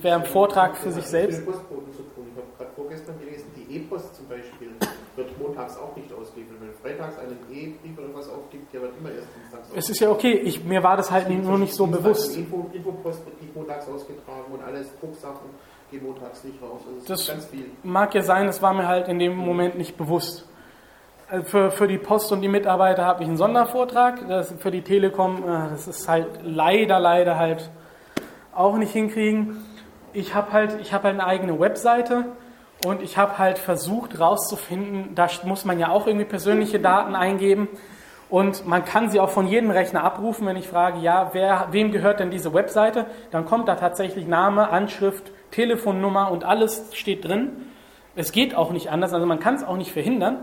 wäre 0.00 0.16
ein 0.16 0.24
Vortrag 0.24 0.76
für 0.76 0.90
sich 0.90 1.04
selbst. 1.04 1.40
Ich 1.40 1.46
habe 1.46 1.58
gerade 2.56 2.70
vorgestern 2.74 3.18
gelesen, 3.20 3.46
die 3.56 3.76
E-Post 3.76 4.14
zum 4.14 4.28
Beispiel 4.28 4.70
wird 5.16 5.38
montags 5.38 5.76
auch 5.76 5.94
nicht 5.96 6.12
ausgeliefert. 6.12 6.56
Wenn 6.60 6.72
freitags 6.74 7.18
einen 7.18 7.38
E-Brief 7.50 7.98
oder 7.98 8.14
was 8.14 8.28
aufgibt, 8.30 8.72
der 8.72 8.82
wird 8.82 8.92
immer 8.98 9.10
erst 9.10 9.28
Es 9.74 9.90
ist 9.90 10.00
ja 10.00 10.10
okay, 10.10 10.32
ich, 10.32 10.64
mir 10.64 10.82
war 10.82 10.96
das 10.96 11.10
halt 11.10 11.28
nur 11.28 11.58
nicht 11.58 11.74
so 11.74 11.86
bewusst. 11.86 12.36
Info, 12.36 12.70
Infopost 12.72 13.24
wird 13.26 13.34
montags 13.54 13.88
ausgetragen 13.88 14.52
und 14.52 14.62
alles 14.62 14.88
Drucksachen 15.00 15.50
gehen 15.90 16.04
montags 16.04 16.44
nicht 16.44 16.60
raus. 16.60 16.80
Also 16.86 17.06
das 17.06 17.26
ganz 17.26 17.46
viel. 17.46 17.66
mag 17.82 18.14
ja 18.14 18.22
sein, 18.22 18.46
das 18.46 18.62
war 18.62 18.72
mir 18.74 18.88
halt 18.88 19.08
in 19.08 19.18
dem 19.18 19.36
Moment 19.36 19.76
nicht 19.76 19.96
bewusst. 19.96 20.46
Also 21.28 21.44
für, 21.46 21.70
für 21.70 21.88
die 21.88 21.98
Post 21.98 22.32
und 22.32 22.42
die 22.42 22.48
Mitarbeiter 22.48 23.04
habe 23.04 23.22
ich 23.22 23.28
einen 23.28 23.38
Sondervortrag. 23.38 24.28
Das, 24.28 24.52
für 24.58 24.70
die 24.70 24.82
Telekom, 24.82 25.42
äh, 25.42 25.70
das 25.70 25.88
ist 25.88 26.08
halt 26.08 26.26
leider, 26.42 27.00
leider 27.00 27.38
halt 27.38 27.70
auch 28.54 28.76
nicht 28.76 28.92
hinkriegen. 28.92 29.64
Ich 30.12 30.34
habe 30.34 30.52
halt, 30.52 30.78
ich 30.80 30.92
habe 30.92 31.04
halt 31.04 31.14
eine 31.14 31.26
eigene 31.26 31.58
Webseite 31.58 32.26
und 32.84 33.02
ich 33.02 33.16
habe 33.16 33.38
halt 33.38 33.58
versucht 33.58 34.20
rauszufinden, 34.20 35.14
da 35.14 35.28
muss 35.44 35.64
man 35.64 35.78
ja 35.78 35.88
auch 35.88 36.06
irgendwie 36.06 36.26
persönliche 36.26 36.78
Daten 36.78 37.14
eingeben. 37.14 37.68
Und 38.34 38.66
man 38.66 38.84
kann 38.84 39.10
sie 39.10 39.20
auch 39.20 39.30
von 39.30 39.46
jedem 39.46 39.70
Rechner 39.70 40.02
abrufen, 40.02 40.44
wenn 40.48 40.56
ich 40.56 40.66
frage, 40.66 40.98
ja, 40.98 41.30
wer, 41.34 41.68
wem 41.70 41.92
gehört 41.92 42.18
denn 42.18 42.32
diese 42.32 42.52
Webseite? 42.52 43.06
Dann 43.30 43.44
kommt 43.44 43.68
da 43.68 43.76
tatsächlich 43.76 44.26
Name, 44.26 44.70
Anschrift, 44.70 45.30
Telefonnummer 45.52 46.32
und 46.32 46.42
alles 46.42 46.90
steht 46.94 47.24
drin. 47.24 47.52
Es 48.16 48.32
geht 48.32 48.56
auch 48.56 48.72
nicht 48.72 48.90
anders, 48.90 49.12
also 49.12 49.24
man 49.24 49.38
kann 49.38 49.54
es 49.54 49.62
auch 49.62 49.76
nicht 49.76 49.92
verhindern. 49.92 50.38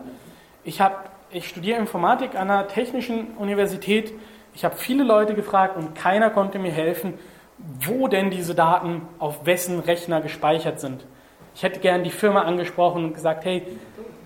Ich, 0.63 0.79
hab, 0.79 1.11
ich 1.31 1.49
studiere 1.49 1.79
Informatik 1.79 2.35
an 2.35 2.49
einer 2.49 2.69
technischen 2.69 3.35
Universität. 3.35 4.13
Ich 4.53 4.63
habe 4.63 4.77
viele 4.77 5.03
Leute 5.03 5.35
gefragt 5.35 5.75
und 5.75 5.93
keiner 5.93 6.29
konnte 6.29 6.59
mir 6.59 6.71
helfen, 6.71 7.15
wo 7.57 8.07
denn 8.07 8.29
diese 8.29 8.55
Daten 8.55 9.01
auf 9.19 9.45
wessen 9.45 9.81
Rechner 9.81 10.21
gespeichert 10.21 10.79
sind. 10.79 11.05
Ich 11.55 11.63
hätte 11.63 11.81
gern 11.81 12.05
die 12.05 12.09
Firma 12.09 12.43
angesprochen 12.43 13.03
und 13.03 13.15
gesagt, 13.15 13.43
hey, 13.43 13.63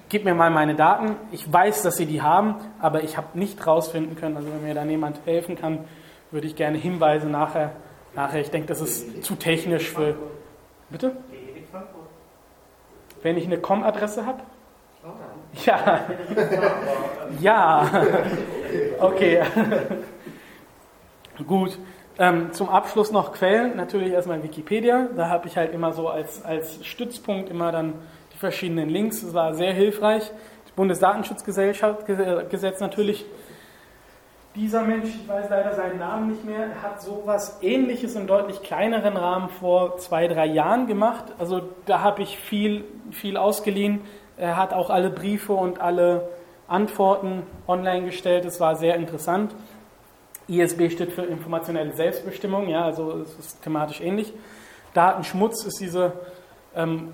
gib 0.09 0.25
mir 0.25 0.33
mal 0.33 0.49
meine 0.49 0.75
Daten. 0.75 1.15
Ich 1.31 1.51
weiß, 1.51 1.83
dass 1.83 1.97
sie 1.97 2.05
die 2.05 2.21
haben, 2.21 2.55
aber 2.79 3.03
ich 3.03 3.17
habe 3.17 3.37
nicht 3.37 3.65
rausfinden 3.65 4.15
können. 4.15 4.37
Also 4.37 4.49
wenn 4.51 4.63
mir 4.63 4.73
da 4.73 4.83
jemand 4.83 5.19
helfen 5.25 5.55
kann, 5.55 5.85
würde 6.31 6.47
ich 6.47 6.55
gerne 6.55 6.77
Hinweise 6.77 7.27
nachher. 7.27 7.71
Nachher, 8.15 8.41
ich 8.41 8.51
denke, 8.51 8.67
das 8.67 8.81
ist 8.81 9.23
zu 9.23 9.35
technisch 9.35 9.89
für. 9.89 10.15
Bitte? 10.89 11.15
Wenn 13.21 13.37
ich 13.37 13.45
eine 13.45 13.57
Com-Adresse 13.57 14.25
habe? 14.25 14.41
Ja. 15.65 16.01
Ja. 17.41 17.89
Okay. 18.99 19.41
Gut. 21.47 21.77
Ähm, 22.17 22.53
zum 22.53 22.69
Abschluss 22.69 23.11
noch 23.11 23.33
Quellen, 23.33 23.75
natürlich 23.75 24.13
erstmal 24.13 24.41
Wikipedia. 24.41 25.09
Da 25.15 25.27
habe 25.27 25.47
ich 25.47 25.57
halt 25.57 25.73
immer 25.73 25.91
so 25.91 26.07
als, 26.07 26.45
als 26.45 26.85
Stützpunkt 26.85 27.49
immer 27.49 27.71
dann 27.71 27.95
die 28.35 28.39
verschiedenen 28.39 28.89
Links. 28.89 29.23
Es 29.23 29.33
war 29.33 29.53
sehr 29.53 29.73
hilfreich. 29.73 30.29
Das 30.65 30.73
Bundesdatenschutzgesetz 30.75 32.79
natürlich. 32.81 33.25
Dieser 34.55 34.83
Mensch, 34.83 35.09
ich 35.09 35.27
weiß 35.27 35.49
leider 35.49 35.73
seinen 35.73 35.99
Namen 35.99 36.29
nicht 36.29 36.45
mehr, 36.45 36.81
hat 36.81 37.01
sowas 37.01 37.59
ähnliches 37.61 38.15
in 38.15 38.27
deutlich 38.27 38.61
kleineren 38.61 39.17
Rahmen 39.17 39.49
vor 39.49 39.97
zwei, 39.97 40.27
drei 40.27 40.45
Jahren 40.45 40.87
gemacht. 40.87 41.25
Also 41.37 41.61
da 41.85 42.01
habe 42.01 42.23
ich 42.23 42.37
viel, 42.37 42.85
viel 43.11 43.37
ausgeliehen. 43.37 44.01
Er 44.37 44.57
hat 44.57 44.73
auch 44.73 44.89
alle 44.89 45.09
Briefe 45.09 45.53
und 45.53 45.81
alle 45.81 46.29
Antworten 46.67 47.43
online 47.67 48.05
gestellt. 48.05 48.45
Es 48.45 48.59
war 48.59 48.75
sehr 48.75 48.95
interessant. 48.95 49.55
ISB 50.47 50.89
steht 50.89 51.11
für 51.11 51.23
informationelle 51.23 51.93
Selbstbestimmung, 51.93 52.67
ja, 52.67 52.85
also 52.85 53.21
es 53.21 53.33
ist 53.39 53.63
thematisch 53.63 53.99
ähnlich. 53.99 54.31
Datenschmutz 54.93 55.65
ist 55.65 55.79
diese 55.79 56.13
ähm, 56.75 57.13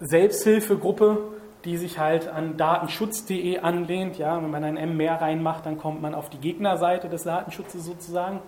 Selbsthilfegruppe, 0.00 1.18
die 1.64 1.76
sich 1.76 1.98
halt 1.98 2.28
an 2.28 2.56
datenschutz.de 2.56 3.58
anlehnt. 3.58 4.18
Ja, 4.18 4.42
wenn 4.42 4.50
man 4.50 4.64
ein 4.64 4.76
M 4.76 4.96
mehr 4.96 5.20
reinmacht, 5.20 5.66
dann 5.66 5.78
kommt 5.78 6.00
man 6.00 6.14
auf 6.14 6.30
die 6.30 6.38
Gegnerseite 6.38 7.08
des 7.08 7.24
Datenschutzes 7.24 7.84
sozusagen. 7.84 8.40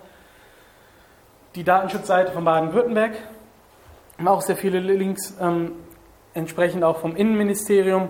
Die 1.55 1.63
Datenschutzseite 1.63 2.31
von 2.31 2.43
Baden-Württemberg 2.43 3.13
auch 4.25 4.41
sehr 4.41 4.55
viele 4.55 4.79
Links, 4.79 5.35
ähm, 5.39 5.73
entsprechend 6.33 6.83
auch 6.83 6.99
vom 6.99 7.15
Innenministerium 7.15 8.09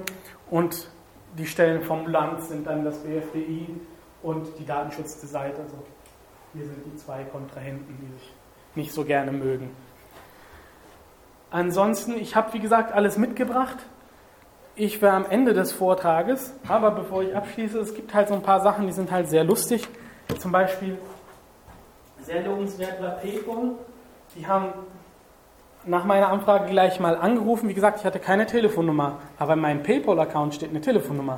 und 0.50 0.90
die 1.38 1.48
Stellen 1.48 1.82
vom 1.82 2.08
Land 2.08 2.44
sind 2.44 2.68
dann 2.68 2.86
das 2.86 3.00
BFDI 3.00 3.68
und 4.22 4.48
die 4.60 4.66
Datenschutzseite. 4.66 5.62
Also 5.62 5.76
hier 6.54 6.66
sind 6.66 6.86
die 6.86 6.96
zwei 6.98 7.24
Kontrahenten, 7.24 7.98
die 8.00 8.14
sich 8.14 8.34
nicht 8.76 8.94
so 8.94 9.04
gerne 9.04 9.32
mögen. 9.32 9.72
Ansonsten, 11.54 12.18
ich 12.18 12.36
habe 12.36 12.52
wie 12.54 12.60
gesagt 12.60 12.94
alles 12.94 13.20
mitgebracht. 13.20 13.78
Ich 14.76 15.04
wäre 15.04 15.14
am 15.14 15.28
Ende 15.30 15.54
des 15.54 15.72
Vortrages, 15.72 16.52
aber 16.68 16.90
bevor 16.90 17.22
ich 17.22 17.36
abschließe, 17.36 17.78
es 17.78 17.94
gibt 17.94 18.12
halt 18.16 18.30
so 18.30 18.34
ein 18.34 18.42
paar 18.42 18.62
Sachen, 18.62 18.88
die 18.88 18.92
sind 18.92 19.12
halt 19.12 19.30
sehr 19.30 19.44
lustig. 19.44 19.88
Zum 20.40 20.52
Beispiel 20.52 20.98
sehr 22.24 22.42
lobenswert 22.42 23.00
war 23.00 23.12
PayPal. 23.18 23.74
Die 24.36 24.48
haben 24.48 24.70
nach 25.86 26.06
meiner 26.06 26.30
Anfrage 26.30 26.72
gleich 26.72 27.00
mal 27.00 27.16
angerufen. 27.16 27.70
Wie 27.70 27.76
gesagt, 27.76 28.00
ich 28.00 28.06
hatte 28.06 28.18
keine 28.18 28.48
Telefonnummer, 28.48 29.20
aber 29.38 29.54
in 29.54 29.60
meinem 29.60 29.84
PayPal-Account 29.84 30.56
steht 30.56 30.72
eine 30.72 30.82
Telefonnummer. 30.82 31.38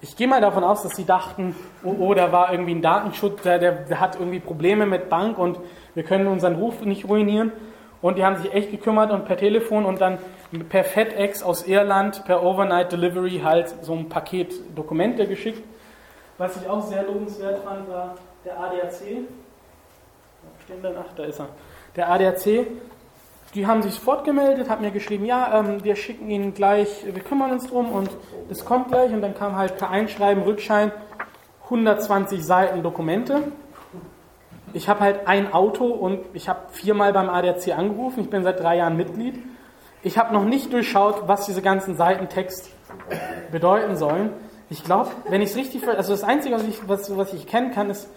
Ich 0.00 0.14
gehe 0.14 0.28
mal 0.28 0.40
davon 0.40 0.62
aus, 0.62 0.84
dass 0.84 0.94
sie 0.94 1.04
dachten, 1.04 1.56
oh, 1.82 1.96
oh 1.98 2.14
da 2.14 2.30
war 2.30 2.52
irgendwie 2.52 2.76
ein 2.76 2.82
Datenschutz, 2.82 3.42
der, 3.42 3.58
der 3.58 3.98
hat 3.98 4.20
irgendwie 4.20 4.38
Probleme 4.38 4.86
mit 4.86 5.08
Bank 5.08 5.36
und 5.36 5.58
wir 5.96 6.04
können 6.04 6.28
unseren 6.28 6.54
Ruf 6.54 6.80
nicht 6.82 7.08
ruinieren. 7.08 7.50
Und 8.00 8.16
die 8.16 8.24
haben 8.24 8.36
sich 8.36 8.52
echt 8.52 8.70
gekümmert 8.70 9.10
und 9.10 9.24
per 9.24 9.36
Telefon 9.36 9.84
und 9.84 10.00
dann 10.00 10.18
per 10.68 10.84
FedEx 10.84 11.42
aus 11.42 11.66
Irland, 11.66 12.24
per 12.24 12.42
Overnight 12.42 12.92
Delivery 12.92 13.40
halt 13.44 13.74
so 13.82 13.94
ein 13.94 14.08
Paket 14.08 14.54
Dokumente 14.76 15.26
geschickt. 15.26 15.62
Was 16.38 16.56
ich 16.56 16.68
auch 16.68 16.82
sehr 16.82 17.02
lobenswert 17.02 17.64
fand, 17.64 17.88
war 17.88 18.14
der 18.44 18.58
ADAC. 18.58 19.26
Wo 20.42 20.62
stehen 20.64 20.82
denn? 20.82 20.94
Ach, 20.98 21.12
da 21.16 21.24
ist 21.24 21.40
er. 21.40 21.48
Der 21.96 22.10
ADAC, 22.12 22.68
die 23.54 23.66
haben 23.66 23.82
sich 23.82 23.94
sofort 23.94 24.24
gemeldet, 24.24 24.70
hat 24.70 24.80
mir 24.80 24.92
geschrieben, 24.92 25.24
ja, 25.24 25.58
ähm, 25.58 25.82
wir 25.82 25.96
schicken 25.96 26.30
Ihnen 26.30 26.54
gleich, 26.54 27.04
wir 27.04 27.22
kümmern 27.22 27.50
uns 27.50 27.66
drum 27.66 27.90
und 27.90 28.10
es 28.48 28.64
kommt 28.64 28.88
gleich. 28.88 29.12
Und 29.12 29.22
dann 29.22 29.34
kam 29.34 29.56
halt 29.56 29.76
per 29.78 29.90
Einschreiben, 29.90 30.44
Rückschein, 30.44 30.92
120 31.64 32.44
Seiten 32.44 32.84
Dokumente 32.84 33.42
ich 34.72 34.88
habe 34.88 35.00
halt 35.00 35.26
ein 35.26 35.52
Auto 35.52 35.86
und 35.86 36.20
ich 36.34 36.48
habe 36.48 36.60
viermal 36.70 37.12
beim 37.12 37.28
ADAC 37.28 37.76
angerufen. 37.76 38.20
Ich 38.20 38.30
bin 38.30 38.42
seit 38.42 38.60
drei 38.60 38.76
Jahren 38.76 38.96
Mitglied. 38.96 39.38
Ich 40.02 40.18
habe 40.18 40.32
noch 40.32 40.44
nicht 40.44 40.72
durchschaut, 40.72 41.26
was 41.26 41.46
diese 41.46 41.62
ganzen 41.62 41.96
Seitentext 41.96 42.70
bedeuten 43.50 43.96
sollen. 43.96 44.30
Ich 44.70 44.84
glaube, 44.84 45.10
wenn 45.28 45.42
ich 45.42 45.50
es 45.50 45.56
richtig, 45.56 45.86
also 45.88 46.12
das 46.12 46.24
Einzige, 46.24 46.54
was 46.54 46.64
ich, 46.64 46.88
was, 46.88 47.16
was 47.16 47.32
ich 47.32 47.46
kennen 47.46 47.72
kann, 47.72 47.90
ist, 47.90 48.08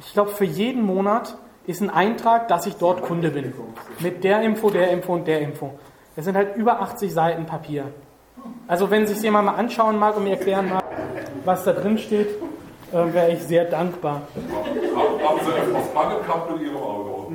ich 0.00 0.12
glaube, 0.12 0.30
für 0.30 0.44
jeden 0.44 0.82
Monat 0.82 1.36
ist 1.66 1.82
ein 1.82 1.90
Eintrag, 1.90 2.48
dass 2.48 2.66
ich 2.66 2.76
dort 2.76 3.02
Kunde 3.02 3.30
bin. 3.30 3.52
Mit 4.00 4.24
der 4.24 4.40
Info, 4.42 4.70
der 4.70 4.90
Info 4.90 5.12
und 5.14 5.28
der 5.28 5.40
Info. 5.40 5.78
Das 6.16 6.24
sind 6.24 6.36
halt 6.36 6.56
über 6.56 6.80
80 6.80 7.12
Seiten 7.12 7.46
Papier. 7.46 7.84
Also 8.66 8.90
wenn 8.90 9.06
sich 9.06 9.20
jemand 9.20 9.46
mal 9.46 9.54
anschauen 9.54 9.98
mag 9.98 10.16
und 10.16 10.24
mir 10.24 10.30
erklären 10.30 10.68
mag, 10.70 10.84
was 11.44 11.64
da 11.64 11.72
drin 11.72 11.98
steht, 11.98 12.28
äh, 12.92 13.12
wäre 13.12 13.30
ich 13.32 13.42
sehr 13.42 13.66
dankbar. 13.66 14.22
Haben 15.28 15.40
Sie 15.44 15.50
etwas 15.50 15.88
Bange 15.88 16.20
gehabt 16.20 16.50
mit 16.50 16.62
Ihrem 16.62 16.76
Auto? 16.78 17.32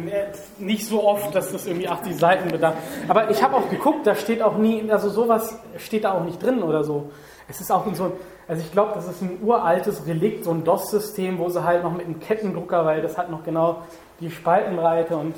Nicht 0.58 0.88
so 0.88 1.04
oft, 1.04 1.36
dass 1.36 1.52
das 1.52 1.68
irgendwie 1.68 1.88
80 1.88 2.18
Seiten 2.18 2.50
bedarf. 2.50 2.74
Aber 3.08 3.30
ich 3.30 3.44
habe 3.44 3.56
auch 3.56 3.70
geguckt, 3.70 4.08
da 4.08 4.16
steht 4.16 4.42
auch 4.42 4.58
nie, 4.58 4.90
also 4.92 5.10
sowas 5.10 5.60
steht 5.78 6.04
da 6.04 6.14
auch 6.14 6.24
nicht 6.24 6.42
drin 6.42 6.64
oder 6.64 6.84
so. 6.84 7.12
Es 7.48 7.62
ist 7.62 7.72
auch 7.72 7.86
so, 7.94 8.14
also 8.48 8.64
ich 8.64 8.72
glaube, 8.72 8.94
das 8.96 9.08
ist 9.08 9.22
ein 9.22 9.38
uraltes 9.44 10.08
Relikt, 10.08 10.44
so 10.46 10.52
ein 10.52 10.64
DOS-System, 10.64 11.38
wo 11.38 11.50
sie 11.50 11.64
halt 11.64 11.84
noch 11.84 11.94
mit 11.94 12.08
einem 12.08 12.20
Kettendrucker, 12.20 12.84
weil 12.84 13.04
das 13.04 13.16
hat 13.16 13.30
noch 13.30 13.44
genau 13.44 13.84
die 14.20 14.32
Spaltenbreite 14.32 15.16
und 15.16 15.36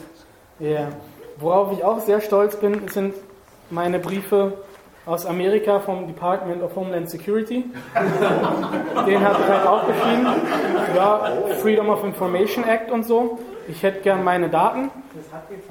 yeah. 0.61 0.87
worauf 1.37 1.73
ich 1.73 1.83
auch 1.83 1.99
sehr 1.99 2.21
stolz 2.21 2.55
bin, 2.55 2.87
sind 2.87 3.15
meine 3.69 3.99
Briefe 3.99 4.53
aus 5.05 5.25
Amerika 5.25 5.79
vom 5.79 6.07
Department 6.07 6.63
of 6.63 6.75
Homeland 6.75 7.09
Security. 7.09 7.65
Den 9.07 9.21
hat 9.21 9.37
ich 9.39 9.47
halt 9.47 9.67
auch 9.67 9.87
geschrieben. 9.87 10.27
Ja, 10.95 11.31
Freedom 11.61 11.89
of 11.89 12.03
Information 12.03 12.63
Act 12.63 12.91
und 12.91 13.03
so. 13.03 13.39
Ich 13.67 13.83
hätte 13.83 14.01
gern 14.01 14.23
meine 14.23 14.49
Daten. 14.49 14.89
Das 15.13 15.33
hat 15.33 15.43
jetzt 15.49 15.69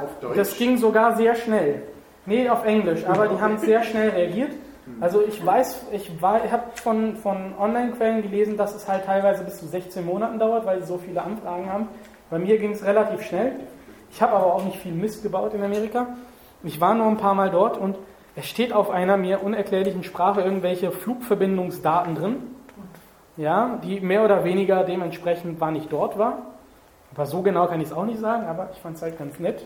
Auf 0.00 0.20
Deutsch? 0.20 0.36
Das 0.36 0.56
ging 0.56 0.76
sogar 0.78 1.16
sehr 1.16 1.34
schnell. 1.34 1.82
Nee, 2.26 2.48
auf 2.48 2.64
Englisch, 2.64 3.04
aber 3.06 3.28
die 3.28 3.40
haben 3.40 3.58
sehr 3.58 3.82
schnell 3.82 4.10
reagiert. 4.10 4.52
Also 5.00 5.22
ich 5.26 5.44
weiß, 5.44 5.86
ich, 5.92 6.10
ich 6.10 6.22
habe 6.22 6.62
von, 6.74 7.16
von 7.16 7.54
Online-Quellen 7.58 8.22
gelesen, 8.22 8.56
dass 8.56 8.74
es 8.74 8.88
halt 8.88 9.04
teilweise 9.04 9.44
bis 9.44 9.58
zu 9.58 9.66
16 9.66 10.04
Monaten 10.04 10.38
dauert, 10.38 10.66
weil 10.66 10.80
sie 10.80 10.86
so 10.86 10.98
viele 10.98 11.22
Anfragen 11.22 11.70
haben. 11.70 11.88
Bei 12.30 12.38
mir 12.38 12.58
ging 12.58 12.72
es 12.72 12.84
relativ 12.84 13.22
schnell. 13.22 13.52
Ich 14.10 14.20
habe 14.22 14.32
aber 14.32 14.54
auch 14.54 14.64
nicht 14.64 14.78
viel 14.78 14.92
Mist 14.92 15.22
gebaut 15.22 15.54
in 15.54 15.62
Amerika. 15.62 16.06
Ich 16.62 16.80
war 16.80 16.94
nur 16.94 17.06
ein 17.06 17.16
paar 17.16 17.34
Mal 17.34 17.50
dort 17.50 17.78
und 17.78 17.96
es 18.34 18.46
steht 18.46 18.72
auf 18.72 18.90
einer 18.90 19.16
mir 19.16 19.42
unerklärlichen 19.42 20.04
Sprache 20.04 20.40
irgendwelche 20.40 20.90
Flugverbindungsdaten 20.90 22.14
drin, 22.14 22.36
ja, 23.36 23.78
die 23.84 24.00
mehr 24.00 24.24
oder 24.24 24.44
weniger 24.44 24.84
dementsprechend, 24.84 25.60
wann 25.60 25.76
ich 25.76 25.88
dort 25.88 26.18
war. 26.18 26.38
Aber 27.14 27.26
so 27.26 27.42
genau 27.42 27.66
kann 27.66 27.80
ich 27.80 27.88
es 27.88 27.92
auch 27.92 28.04
nicht 28.04 28.18
sagen, 28.18 28.46
aber 28.46 28.70
ich 28.72 28.78
fand 28.78 28.96
es 28.96 29.02
halt 29.02 29.18
ganz 29.18 29.38
nett. 29.38 29.64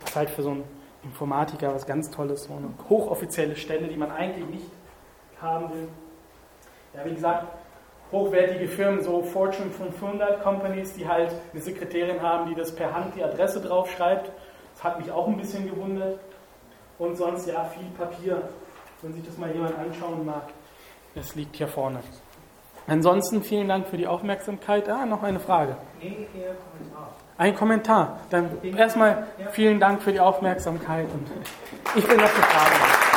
Das 0.00 0.10
ist 0.10 0.16
halt 0.16 0.30
für 0.30 0.42
so 0.42 0.50
einen 0.50 0.64
Informatiker 1.04 1.74
was 1.74 1.86
ganz 1.86 2.10
Tolles, 2.10 2.44
so 2.44 2.52
eine 2.52 2.68
hochoffizielle 2.88 3.56
Stelle, 3.56 3.88
die 3.88 3.96
man 3.96 4.10
eigentlich 4.10 4.46
nicht 4.46 4.66
haben 5.40 5.70
will. 5.70 5.88
Ja, 6.94 7.04
wie 7.04 7.14
gesagt, 7.14 7.46
hochwertige 8.10 8.68
Firmen, 8.68 9.02
so 9.02 9.22
Fortune 9.22 9.70
500 9.70 10.42
Companies, 10.42 10.92
die 10.94 11.08
halt 11.08 11.32
eine 11.52 11.62
Sekretärin 11.62 12.20
haben, 12.22 12.48
die 12.48 12.54
das 12.54 12.74
per 12.74 12.94
Hand 12.94 13.16
die 13.16 13.24
Adresse 13.24 13.60
draufschreibt. 13.60 14.30
Hat 14.82 14.98
mich 14.98 15.10
auch 15.10 15.28
ein 15.28 15.36
bisschen 15.36 15.68
gewundert. 15.68 16.18
Und 16.98 17.16
sonst 17.16 17.46
ja 17.46 17.64
viel 17.64 17.88
Papier, 17.98 18.42
wenn 19.00 19.12
sich 19.12 19.24
das 19.24 19.36
mal 19.36 19.50
jemand 19.52 19.76
anschauen 19.78 20.24
mag. 20.24 20.44
Das 21.14 21.34
liegt 21.34 21.56
hier 21.56 21.68
vorne. 21.68 22.00
Ansonsten 22.86 23.42
vielen 23.42 23.68
Dank 23.68 23.86
für 23.86 23.96
die 23.96 24.06
Aufmerksamkeit. 24.06 24.88
Ah, 24.88 25.06
noch 25.06 25.22
eine 25.22 25.40
Frage. 25.40 25.76
Nee, 26.00 26.26
eher 26.34 26.54
Kommentar. 26.54 27.14
Ein 27.38 27.54
Kommentar. 27.54 28.20
Dann 28.30 28.50
erstmal 28.76 29.26
vielen 29.52 29.80
Dank 29.80 30.02
für 30.02 30.12
die 30.12 30.20
Aufmerksamkeit 30.20 31.06
und 31.12 31.26
ich 31.96 32.06
bin 32.06 32.16
noch 32.18 32.28
für 32.28 32.42
Fragen. 32.42 33.11